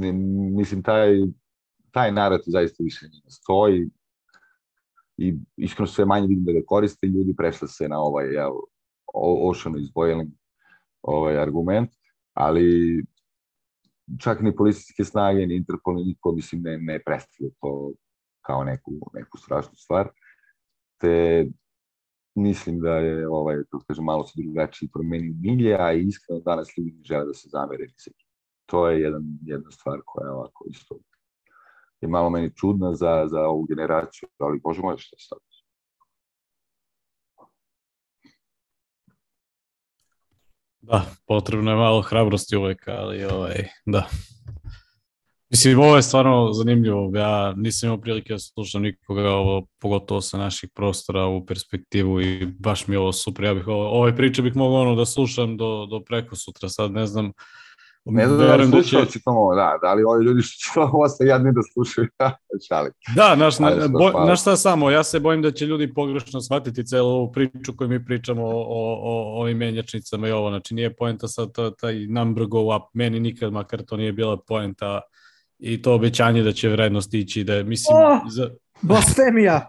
ne, 0.00 0.12
mislim 0.56 0.82
taj, 0.82 1.10
taj 1.90 2.12
narativ 2.12 2.50
zaista 2.50 2.84
više 2.84 3.06
ne 3.06 3.30
stoji, 3.30 3.90
i 5.16 5.34
iskreno 5.56 5.86
sve 5.86 6.04
manje 6.04 6.26
vidim 6.26 6.44
da 6.44 6.52
ga 6.52 6.66
koriste 6.66 7.06
ljudi 7.06 7.34
prešle 7.36 7.68
se 7.68 7.88
na 7.88 8.00
ovaj 8.00 8.34
jel, 8.34 8.52
ocean 9.14 9.78
is 9.78 9.92
boiling 9.94 10.30
ovaj 11.02 11.38
argument, 11.38 11.90
ali 12.32 13.04
čak 14.20 14.40
ni 14.40 14.56
policijske 14.56 15.04
snage, 15.04 15.46
ni 15.46 15.56
Interpol, 15.56 15.94
ni 15.94 16.04
niko, 16.04 16.32
mislim, 16.32 16.62
ne, 16.62 16.78
ne 16.78 16.98
predstavlja 17.06 17.52
to 17.60 17.92
kao 18.46 18.64
neku, 18.64 18.92
neku 19.14 19.38
strašnu 19.38 19.76
stvar. 19.76 20.08
Te 21.00 21.46
mislim 22.34 22.80
da 22.80 22.96
je, 22.96 23.28
ovaj, 23.28 23.56
kako 23.70 23.84
kažem, 23.84 24.04
malo 24.04 24.26
se 24.26 24.42
drugačiji 24.42 24.88
promeni 24.92 25.34
milje, 25.40 25.76
a 25.80 25.92
iskreno 25.92 26.40
danas 26.40 26.68
ljudi 26.78 27.00
žele 27.04 27.26
da 27.26 27.34
se 27.34 27.48
zamere 27.48 27.86
To 28.66 28.88
je 28.88 29.00
jedan, 29.00 29.22
jedna 29.42 29.70
stvar 29.70 30.00
koja 30.04 30.26
je 30.26 30.32
ovako 30.32 30.64
isto 30.70 30.98
je 32.04 32.08
malo 32.08 32.30
meni 32.30 32.54
čudna 32.56 32.94
za, 32.94 33.26
za 33.26 33.40
ovu 33.40 33.64
generaciju, 33.64 34.28
ali 34.38 34.60
bože 34.64 34.80
moj, 34.82 34.96
šta 34.98 35.16
sad? 35.18 35.38
Da, 40.80 41.04
potrebno 41.26 41.70
je 41.70 41.76
malo 41.76 42.02
hrabrosti 42.02 42.56
uvek, 42.56 42.88
ali 42.88 43.24
ovaj, 43.24 43.68
da. 43.86 44.08
Mislim, 45.50 45.78
ovo 45.78 45.96
je 45.96 46.02
stvarno 46.02 46.52
zanimljivo. 46.52 47.10
Ja 47.14 47.52
nisam 47.56 47.86
imao 47.86 48.00
prilike 48.00 48.32
da 48.32 48.38
slušam 48.38 48.82
nikoga, 48.82 49.30
ovo, 49.30 49.66
pogotovo 49.80 50.20
sa 50.20 50.38
naših 50.38 50.70
prostora 50.74 51.26
u 51.26 51.46
perspektivu 51.46 52.20
i 52.20 52.46
baš 52.46 52.86
mi 52.86 52.94
je 52.94 52.98
ovo 52.98 53.12
super. 53.12 53.44
Ja 53.44 53.54
bih 53.54 53.68
ovo, 53.68 53.88
ovaj 53.88 54.16
priča 54.16 54.42
bih 54.42 54.56
mogao 54.56 54.80
ono 54.80 54.94
da 54.94 55.06
slušam 55.06 55.56
do, 55.56 55.86
do 55.90 56.00
preko 56.00 56.36
sutra. 56.36 56.68
Sad 56.68 56.92
ne 56.92 57.06
znam, 57.06 57.32
Ne 58.04 58.26
znam 58.26 58.38
da 58.38 58.56
li 58.56 58.66
slušalci 58.70 59.22
tamo, 59.24 59.54
da, 59.54 59.78
da 59.82 59.94
li 59.94 60.04
ovi 60.04 60.24
ljudi 60.24 60.42
što 60.42 60.72
će 60.72 60.80
ovo 60.80 61.08
ste 61.08 61.26
jadni 61.26 61.52
da 61.52 61.60
slušaju, 61.72 62.08
šali. 62.68 62.90
Da, 63.16 63.34
naš, 63.34 63.58
na, 63.58 63.88
bo, 63.88 64.24
naš 64.26 64.40
šta 64.40 64.56
samo, 64.56 64.90
ja 64.90 65.04
se 65.04 65.20
bojim 65.20 65.42
da 65.42 65.50
će 65.50 65.66
ljudi 65.66 65.94
pogrešno 65.94 66.40
shvatiti 66.40 66.86
celu 66.86 67.08
ovu 67.08 67.32
priču 67.32 67.76
koju 67.76 67.88
mi 67.88 68.04
pričamo 68.04 68.42
o, 68.44 68.50
o, 68.50 68.94
o 69.02 69.40
ovim 69.40 69.56
menjačnicama 69.56 70.28
i 70.28 70.32
ovo, 70.32 70.50
znači 70.50 70.74
nije 70.74 70.96
poenta 70.96 71.28
sad 71.28 71.48
taj 71.80 72.06
number 72.06 72.46
go 72.46 72.76
up, 72.76 72.82
meni 72.92 73.20
nikad 73.20 73.52
makar 73.52 73.82
to 73.82 73.96
nije 73.96 74.12
bila 74.12 74.36
poenta 74.36 75.00
i 75.58 75.82
to 75.82 75.94
obećanje 75.94 76.42
da 76.42 76.52
će 76.52 76.68
vrednost 76.68 77.14
ići, 77.14 77.44
da 77.44 77.54
je, 77.54 77.64
mislim... 77.64 77.96
Oh, 77.96 78.32
za... 78.32 78.50
Blasfemija! 78.82 79.68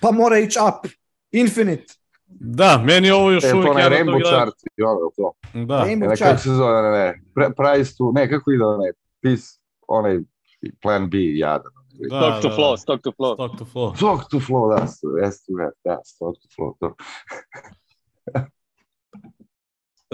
Pa 0.00 0.10
mora 0.10 0.38
ići 0.38 0.58
up! 0.68 0.90
Infinite! 1.32 1.99
Da, 2.30 2.82
meni 2.84 3.10
ovo 3.10 3.30
još 3.30 3.44
e, 3.44 3.54
uvijek... 3.54 3.72
To 3.72 3.78
je 3.78 3.90
Rainbow 3.90 4.28
chart 4.28 4.54
i 4.76 4.82
ono 4.82 5.10
to. 5.16 5.32
Da. 5.54 5.84
Rainbow 5.86 6.16
chart. 6.16 6.30
kako 6.30 6.42
se 6.42 6.50
zove, 6.50 6.82
ne, 6.82 7.22
ne, 7.36 7.50
price 7.56 7.96
to, 7.98 8.12
ne, 8.14 8.30
kako 8.30 8.52
ide 8.52 8.64
onaj, 8.64 8.90
peace, 9.22 9.46
onaj 9.88 10.18
plan 10.82 11.10
B, 11.10 11.18
jadan. 11.18 11.72
Da, 12.10 12.16
stock 12.16 12.42
to 12.42 12.48
da, 12.48 12.54
flow, 12.54 12.70
da. 12.70 12.76
stock 12.76 13.02
to 13.02 13.10
flow. 13.10 13.34
Stock 13.34 13.58
to 13.58 13.64
flow. 13.64 13.96
Stock 13.96 14.30
to 14.30 14.38
flow, 14.38 14.76
da, 14.76 14.86
S 14.86 15.00
to 15.00 15.08
F, 15.26 15.74
da, 15.84 15.98
stock 16.04 16.36
to 16.42 16.48
flow, 16.58 16.74
to. 16.80 16.94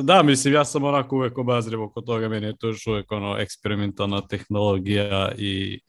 Da, 0.03 0.23
mislim, 0.23 0.55
ja 0.55 0.65
sam 0.65 0.85
onako 0.85 1.17
uvek 1.17 1.39
obazriv 1.39 1.83
oko 1.83 2.01
toga, 2.01 2.29
meni 2.29 2.47
je 2.47 2.57
to 2.57 2.67
još 2.67 2.87
uvek 2.87 3.13
ono 3.13 3.39
eksperimentalna 3.39 4.21
tehnologija 4.21 5.33
i 5.39 5.81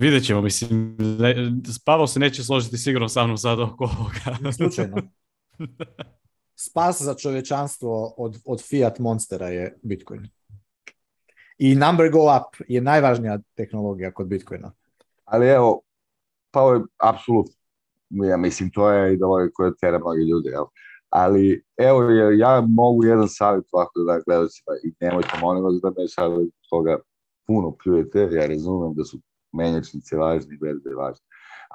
vidjet 0.00 0.24
ćemo, 0.24 0.40
mislim, 0.40 0.96
ne, 0.98 1.34
Pavel 1.84 2.06
se 2.06 2.20
neće 2.20 2.44
složiti 2.44 2.78
sigurno 2.78 3.08
sa 3.08 3.24
mnom 3.24 3.38
sad 3.38 3.60
oko 3.60 3.84
ovoga. 3.84 4.52
Slučajno. 4.56 4.96
Spas 6.56 7.02
za 7.02 7.14
čovečanstvo 7.14 8.14
od, 8.16 8.38
od 8.44 8.62
Fiat 8.68 8.98
Monstera 8.98 9.48
je 9.48 9.78
Bitcoin. 9.82 10.28
I 11.58 11.74
number 11.74 12.10
go 12.10 12.18
up 12.18 12.64
je 12.68 12.80
najvažnija 12.80 13.38
tehnologija 13.54 14.12
kod 14.12 14.26
Bitcoina. 14.26 14.72
Ali 15.24 15.48
evo, 15.48 15.80
pa 16.50 16.60
ovo 16.60 16.74
je 16.74 16.80
apsolutno, 17.02 17.54
ja 18.10 18.36
mislim, 18.36 18.70
to 18.70 18.90
je 18.90 19.14
ideologija 19.14 19.50
koja 19.54 19.72
tera 19.80 19.98
mnogi 19.98 20.22
ljudi, 20.30 20.48
jel? 20.48 20.64
Ali, 21.08 21.64
evo, 21.76 22.10
ja 22.38 22.64
mogu 22.68 23.04
jedan 23.04 23.28
savjet 23.28 23.64
ovako 23.72 24.00
da 24.00 24.20
gledacima 24.26 24.72
i 24.84 24.92
nemojte, 25.00 25.28
molim 25.40 25.64
vas, 25.64 25.74
da 25.82 25.90
me 25.90 26.08
sad 26.08 26.32
toga 26.70 26.98
puno 27.46 27.76
pljujete, 27.82 28.28
ja 28.32 28.46
razumem 28.46 28.94
da 28.94 29.04
su 29.04 29.20
menjačnice 29.54 30.16
važne 30.16 30.58
berbe 30.60 30.94
važne. 30.96 31.24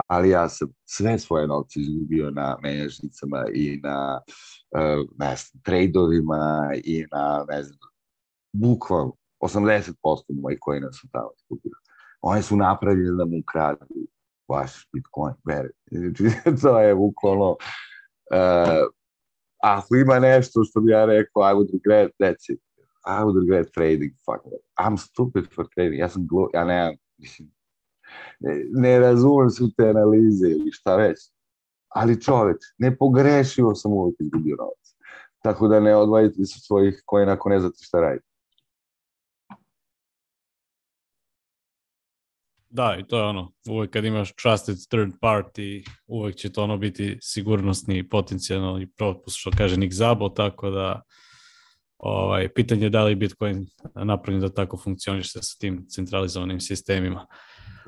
Ali 0.08 0.30
ja 0.30 0.50
sam 0.50 0.68
sve 0.86 1.20
svoje 1.20 1.48
novce 1.48 1.80
izgubio 1.80 2.32
na 2.32 2.58
menjačnicama 2.64 3.46
i 3.54 3.80
na 3.84 4.22
uh, 4.76 5.06
ne 5.18 5.36
znam, 5.36 5.62
trejdovima 5.64 6.72
i 6.84 7.06
na, 7.12 7.46
ne 7.50 7.64
znam, 7.64 7.80
bukvalno 8.54 9.14
80% 9.42 9.94
mojih 10.30 10.58
kojina 10.62 10.92
sam 10.92 11.10
tamo 11.12 11.30
izgubio. 11.42 11.76
Oni 12.22 12.42
su 12.42 12.56
napravili 12.56 13.18
da 13.18 13.26
mu 13.26 13.40
ukradu 13.40 13.86
vaš 14.48 14.88
Bitcoin, 14.94 15.34
vere. 15.46 15.70
Znači, 15.92 16.24
to 16.62 16.80
je 16.80 16.96
bukvalno, 16.96 17.50
uh, 17.52 18.88
ako 19.64 19.96
ima 19.96 20.20
nešto 20.20 20.64
što 20.64 20.82
bi 20.82 20.92
ja 20.92 21.06
rekao, 21.06 21.42
I 21.42 21.54
would 21.56 21.72
regret, 21.74 22.12
that's 22.20 22.54
it. 22.54 22.62
I 23.06 23.24
would 23.24 23.40
regret 23.40 23.74
trading, 23.74 24.14
fuck 24.26 24.46
it. 24.46 24.62
I'm 24.80 24.98
stupid 24.98 25.46
for 25.56 25.68
trading. 25.76 26.00
Ja 26.00 26.10
sam 26.10 26.28
glup, 26.28 26.50
ja 26.54 26.64
nemam, 26.64 26.96
mislim, 27.18 27.52
ne, 28.72 29.00
razumem 29.00 29.50
su 29.50 29.72
te 29.78 29.90
analize 29.90 30.48
ili 30.48 30.72
šta 30.72 30.96
već. 30.96 31.18
Ali 31.90 32.22
čoveč, 32.22 32.58
ne 32.78 32.98
pogrešio 32.98 33.76
sam 33.76 33.94
uvijek 33.94 34.16
izgubio 34.20 34.56
novac. 34.56 34.96
Tako 35.44 35.68
da 35.68 35.80
ne 35.80 35.96
odvajite 35.96 36.46
se 36.46 36.60
svojih 36.60 37.04
kojina 37.06 37.32
ako 37.32 37.50
ne 37.50 37.60
znate 37.60 37.78
šta 37.82 38.02
radite. 38.02 38.30
Da, 42.70 42.98
i 43.00 43.08
to 43.08 43.18
je 43.18 43.24
ono, 43.24 43.52
uvek 43.70 43.92
kad 43.92 44.06
imaš 44.06 44.34
trusted 44.36 44.78
third 44.90 45.12
party, 45.22 45.88
uvek 46.08 46.36
će 46.36 46.52
to 46.52 46.64
ono 46.64 46.78
biti 46.78 47.18
sigurnosni 47.22 48.10
potencijalni 48.10 48.92
propust, 48.92 49.38
što 49.40 49.52
kaže 49.58 49.78
Nick 49.78 49.94
Zabo, 49.94 50.30
tako 50.30 50.70
da 50.70 51.02
ovaj, 51.98 52.50
pitanje 52.54 52.86
je 52.86 52.90
da 52.90 53.04
li 53.04 53.16
Bitcoin 53.16 53.68
napravljen 53.96 54.42
da 54.42 54.50
tako 54.50 54.78
funkcioniše 54.78 55.30
sa 55.30 55.58
tim 55.60 55.86
centralizovanim 55.88 56.60
sistemima. 56.60 57.28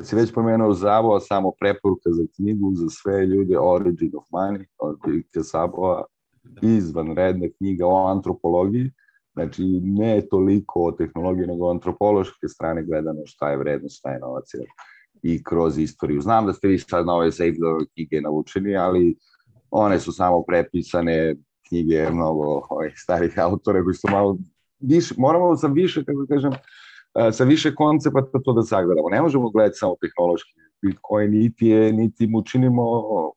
Kad 0.01 0.07
si 0.07 0.15
već 0.15 0.33
pomenuo 0.33 0.73
Zabo, 0.73 1.19
samo 1.19 1.51
preporuka 1.59 2.09
za 2.11 2.23
knjigu 2.35 2.71
za 2.75 2.89
sve 2.89 3.25
ljude 3.25 3.59
Origin 3.59 4.11
of 4.17 4.23
Money 4.31 4.65
od 4.77 4.97
Ike 5.19 5.43
Sabova, 5.43 6.03
izvanredna 6.61 7.47
knjiga 7.57 7.87
o 7.87 8.07
antropologiji, 8.07 8.91
Znači, 9.33 9.63
ne 9.83 10.21
toliko 10.31 10.83
o 10.83 10.91
tehnologiji, 10.91 11.47
nego 11.47 11.69
antropološke 11.69 12.47
strane 12.47 12.83
gledano 12.83 13.21
šta 13.25 13.49
je 13.49 13.57
vrednost, 13.57 13.97
šta 13.97 14.11
je 14.11 14.19
novac 14.19 14.45
i 15.23 15.43
kroz 15.43 15.77
istoriju. 15.77 16.21
Znam 16.21 16.45
da 16.45 16.53
ste 16.53 16.67
vi 16.67 16.79
sad 16.79 17.05
na 17.05 17.13
ove 17.13 17.31
Save 17.31 17.51
knjige 17.93 18.21
naučeni, 18.21 18.75
ali 18.77 19.15
one 19.71 19.99
su 19.99 20.11
samo 20.11 20.43
prepisane 20.43 21.35
knjige 21.67 22.09
mnogo 22.11 22.61
ovih 22.69 22.93
starih 22.95 23.39
autora 23.39 23.83
koji 23.83 23.95
su 23.95 24.07
malo 24.11 24.37
više, 24.79 25.15
moramo 25.17 25.55
sa 25.55 25.67
više, 25.67 26.05
kako 26.05 26.25
kažem, 26.29 26.51
sa 27.31 27.43
više 27.43 27.75
koncepata 27.75 28.39
to 28.45 28.53
da 28.53 28.61
sagledamo. 28.61 29.09
Ne 29.09 29.21
možemo 29.21 29.49
gledati 29.49 29.77
samo 29.77 29.95
tehnološki 30.01 30.51
Bitcoin, 30.81 31.31
niti, 31.31 31.67
je, 31.67 31.93
niti 31.93 32.27
mu 32.27 32.43
činimo 32.43 32.83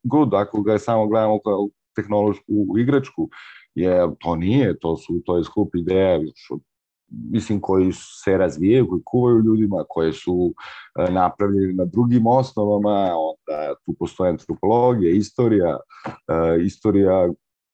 good 0.02 0.34
ako 0.34 0.62
ga 0.62 0.78
samo 0.78 1.06
gledamo 1.06 1.38
kao 1.38 1.68
tehnološku 1.96 2.78
igračku 2.78 3.28
je, 3.74 4.08
to 4.18 4.36
nije, 4.36 4.78
to, 4.78 4.96
su, 4.96 5.22
to 5.26 5.36
je 5.36 5.44
skup 5.44 5.74
ideja, 5.74 6.20
mislim, 7.08 7.60
koji 7.60 7.92
se 7.92 8.38
razvijaju, 8.38 8.88
koji 8.88 9.02
kuvaju 9.04 9.38
ljudima, 9.38 9.84
koje 9.88 10.12
su 10.12 10.54
e, 10.98 11.10
napravljeni 11.12 11.72
na 11.74 11.84
drugim 11.84 12.26
osnovama, 12.26 13.12
onda 13.14 13.74
tu 13.86 13.94
postoje 13.98 14.30
antropologija, 14.30 15.10
istorija, 15.10 15.78
e, 16.06 16.64
istorija, 16.64 17.28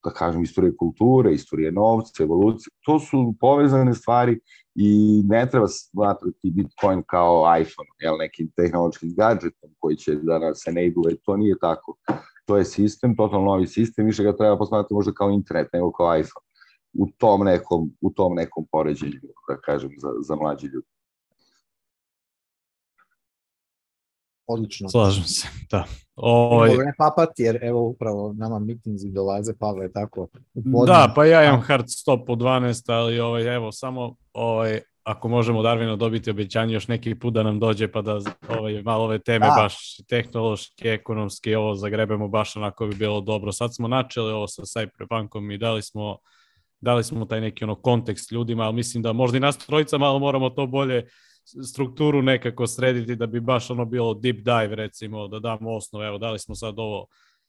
da 0.04 0.10
kažem, 0.10 0.42
istorija 0.42 0.72
kulture, 0.78 1.32
istorija 1.34 1.70
novca, 1.70 2.22
evolucije, 2.22 2.70
to 2.86 2.98
su 2.98 3.34
povezane 3.40 3.94
stvari 3.94 4.40
i 4.74 5.22
ne 5.24 5.50
treba 5.50 5.68
smatrati 5.68 6.50
Bitcoin 6.50 7.02
kao 7.06 7.44
iPhone, 7.60 7.88
jel, 7.98 8.16
nekim 8.18 8.50
tehnološkim 8.56 9.14
gadgetom 9.16 9.70
koji 9.78 9.96
će 9.96 10.14
da 10.14 10.38
nas 10.38 10.66
enable, 10.66 11.16
to 11.24 11.36
nije 11.36 11.58
tako 11.60 11.96
to 12.50 12.56
je 12.56 12.64
sistem, 12.64 13.16
totalno 13.16 13.46
novi 13.46 13.66
sistem, 13.66 14.06
više 14.06 14.22
ga 14.22 14.36
treba 14.36 14.58
posmatrati 14.58 14.94
možda 14.94 15.12
kao 15.12 15.30
internet, 15.30 15.68
nego 15.72 15.92
kao 15.92 16.18
iPhone. 16.18 16.46
U 16.92 17.06
tom 17.18 17.44
nekom, 17.44 17.90
u 18.00 18.10
tom 18.10 18.34
nekom 18.34 18.66
poređenju, 18.70 19.20
da 19.48 19.56
kažem, 19.56 19.90
za, 19.98 20.08
za 20.26 20.36
mlađi 20.36 20.66
ljudi. 20.66 20.86
Odlično. 24.52 24.88
Slažem 24.88 25.24
se, 25.24 25.48
da. 25.70 25.84
Ovaj... 26.16 26.70
Ne 26.70 26.92
papati, 26.98 27.42
jer 27.42 27.58
evo 27.64 27.80
upravo 27.80 28.32
nama 28.32 28.58
mitinzi 28.58 29.10
dolaze, 29.10 29.54
Pavle, 29.58 29.92
tako. 29.92 30.28
Da, 30.86 31.12
pa 31.16 31.24
ja 31.24 31.44
imam 31.44 31.60
hard 31.60 31.84
stop 31.88 32.28
u 32.28 32.36
12, 32.36 32.92
ali 32.92 33.20
ovaj, 33.20 33.54
evo, 33.54 33.72
samo 33.72 34.14
ovaj, 34.32 34.80
ako 35.02 35.28
možemo 35.28 35.62
Darvino 35.62 35.96
dobiti 35.96 36.30
obećanje 36.30 36.74
još 36.74 36.88
neki 36.88 37.14
put 37.14 37.34
da 37.34 37.42
nam 37.42 37.58
dođe 37.58 37.88
pa 37.88 38.02
da 38.02 38.18
ovaj, 38.48 38.82
malo 38.82 39.04
ove 39.04 39.18
teme 39.18 39.46
da. 39.46 39.62
baš 39.62 39.96
tehnološke, 40.08 40.88
ekonomske, 40.88 41.58
ovo 41.58 41.74
zagrebemo 41.74 42.28
baš 42.28 42.56
onako 42.56 42.86
bi 42.86 42.94
bilo 42.94 43.20
dobro. 43.20 43.52
Sad 43.52 43.74
smo 43.74 43.88
načeli 43.88 44.32
ovo 44.32 44.46
sa 44.46 44.62
Cyberpunkom 44.62 45.54
i 45.54 45.58
dali 45.58 45.82
smo, 45.82 46.18
dali 46.80 47.04
smo 47.04 47.24
taj 47.24 47.40
neki 47.40 47.64
ono 47.64 47.74
kontekst 47.74 48.32
ljudima, 48.32 48.62
ali 48.62 48.74
mislim 48.74 49.02
da 49.02 49.12
možda 49.12 49.36
i 49.36 49.40
nas 49.40 49.58
trojica 49.58 49.98
malo 49.98 50.18
moramo 50.18 50.50
to 50.50 50.66
bolje 50.66 51.08
strukturu 51.44 52.22
nekako 52.22 52.66
srediti 52.66 53.16
da 53.16 53.26
bi 53.26 53.40
baš 53.40 53.70
ono 53.70 53.84
bilo 53.84 54.14
deep 54.14 54.36
dive 54.36 54.76
recimo, 54.76 55.28
da 55.28 55.38
damo 55.38 55.76
osnovu. 55.76 56.04
Evo, 56.04 56.18
dali 56.18 56.38
smo 56.38 56.54
sad 56.54 56.78
ovo 56.78 57.06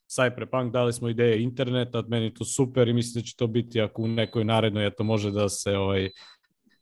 Cyberpunk, 0.10 0.72
dali 0.72 0.94
smo 0.94 1.10
ideje 1.10 1.44
interneta, 1.44 2.04
meni 2.08 2.34
to 2.34 2.46
super 2.46 2.88
i 2.88 2.94
mislim 2.94 3.22
da 3.22 3.26
će 3.26 3.36
to 3.36 3.48
biti 3.48 3.82
ako 3.82 4.02
u 4.02 4.08
nekoj 4.08 4.44
narednoj 4.44 4.88
eto 4.88 5.04
može 5.04 5.32
da 5.32 5.50
se 5.50 5.78
ovaj 5.78 6.10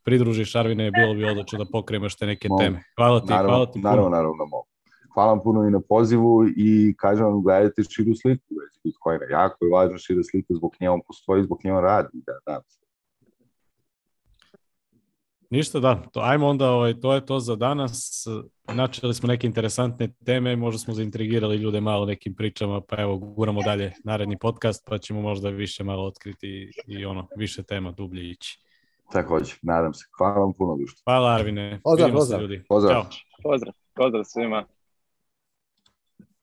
pridružiš 0.03 0.55
Arvine, 0.55 0.91
bilo 0.91 1.13
bi 1.13 1.25
odlično 1.25 1.59
da 1.59 1.65
pokrijemo 1.71 2.05
još 2.05 2.15
te 2.15 2.25
neke 2.25 2.49
mogu. 2.49 2.61
teme. 2.63 2.83
Hvala 2.95 3.19
ti, 3.19 3.29
naravno, 3.29 3.49
hvala 3.49 3.65
ti 3.65 3.71
puno. 3.73 3.89
Naravno, 3.89 4.09
naravno, 4.09 4.45
mogu. 4.45 4.67
Hvala 5.13 5.31
vam 5.31 5.43
puno 5.43 5.67
i 5.67 5.71
na 5.71 5.81
pozivu 5.89 6.45
i 6.57 6.95
kažem 6.97 7.25
vam, 7.25 7.43
gledajte 7.43 7.83
širu 7.89 8.15
sliku 8.15 8.45
već 8.49 8.79
Bitcoina. 8.83 9.25
Jako 9.29 9.65
je 9.65 9.71
važno 9.71 9.97
šira 9.97 10.23
slika, 10.23 10.53
zbog 10.53 10.71
nje 10.81 10.89
on 10.89 11.01
postoji, 11.07 11.43
zbog 11.43 11.59
nje 11.63 11.73
on 11.73 11.83
radi. 11.83 12.09
Da, 12.13 12.33
da. 12.45 12.61
Ništa, 15.49 15.79
da. 15.79 16.01
To, 16.11 16.19
ajmo 16.19 16.47
onda, 16.47 16.71
ovaj, 16.71 16.99
to 16.99 17.13
je 17.13 17.25
to 17.25 17.39
za 17.39 17.55
danas. 17.55 18.25
Načeli 18.67 19.13
smo 19.13 19.27
neke 19.27 19.47
interesantne 19.47 20.13
teme, 20.25 20.55
možda 20.55 20.79
smo 20.79 20.93
zaintrigirali 20.93 21.55
ljude 21.57 21.81
malo 21.81 22.05
nekim 22.05 22.35
pričama, 22.35 22.81
pa 22.81 23.01
evo, 23.01 23.17
guramo 23.17 23.61
dalje 23.61 23.93
naredni 24.03 24.37
podcast, 24.37 24.83
pa 24.89 24.97
ćemo 24.97 25.21
možda 25.21 25.49
više 25.49 25.83
malo 25.83 26.05
otkriti 26.05 26.71
i 26.87 27.05
ono, 27.05 27.27
više 27.37 27.63
tema 27.63 27.91
dublje 27.91 28.29
ići. 28.29 28.59
Takođe, 29.11 29.53
nadam 29.61 29.93
se. 29.93 30.05
Hvala 30.17 30.39
vam 30.39 30.53
puno, 30.53 30.77
Dušta. 30.77 31.01
Hvala, 31.05 31.35
Arvine. 31.35 31.79
Pozdrav, 31.83 32.11
pozdrav. 32.11 32.41
Ljudi. 32.41 32.63
Pozdrav. 32.69 33.01
Ćao. 33.01 33.11
Pozdrav, 33.43 33.73
pozdrav 33.95 34.23
svima. 34.23 34.65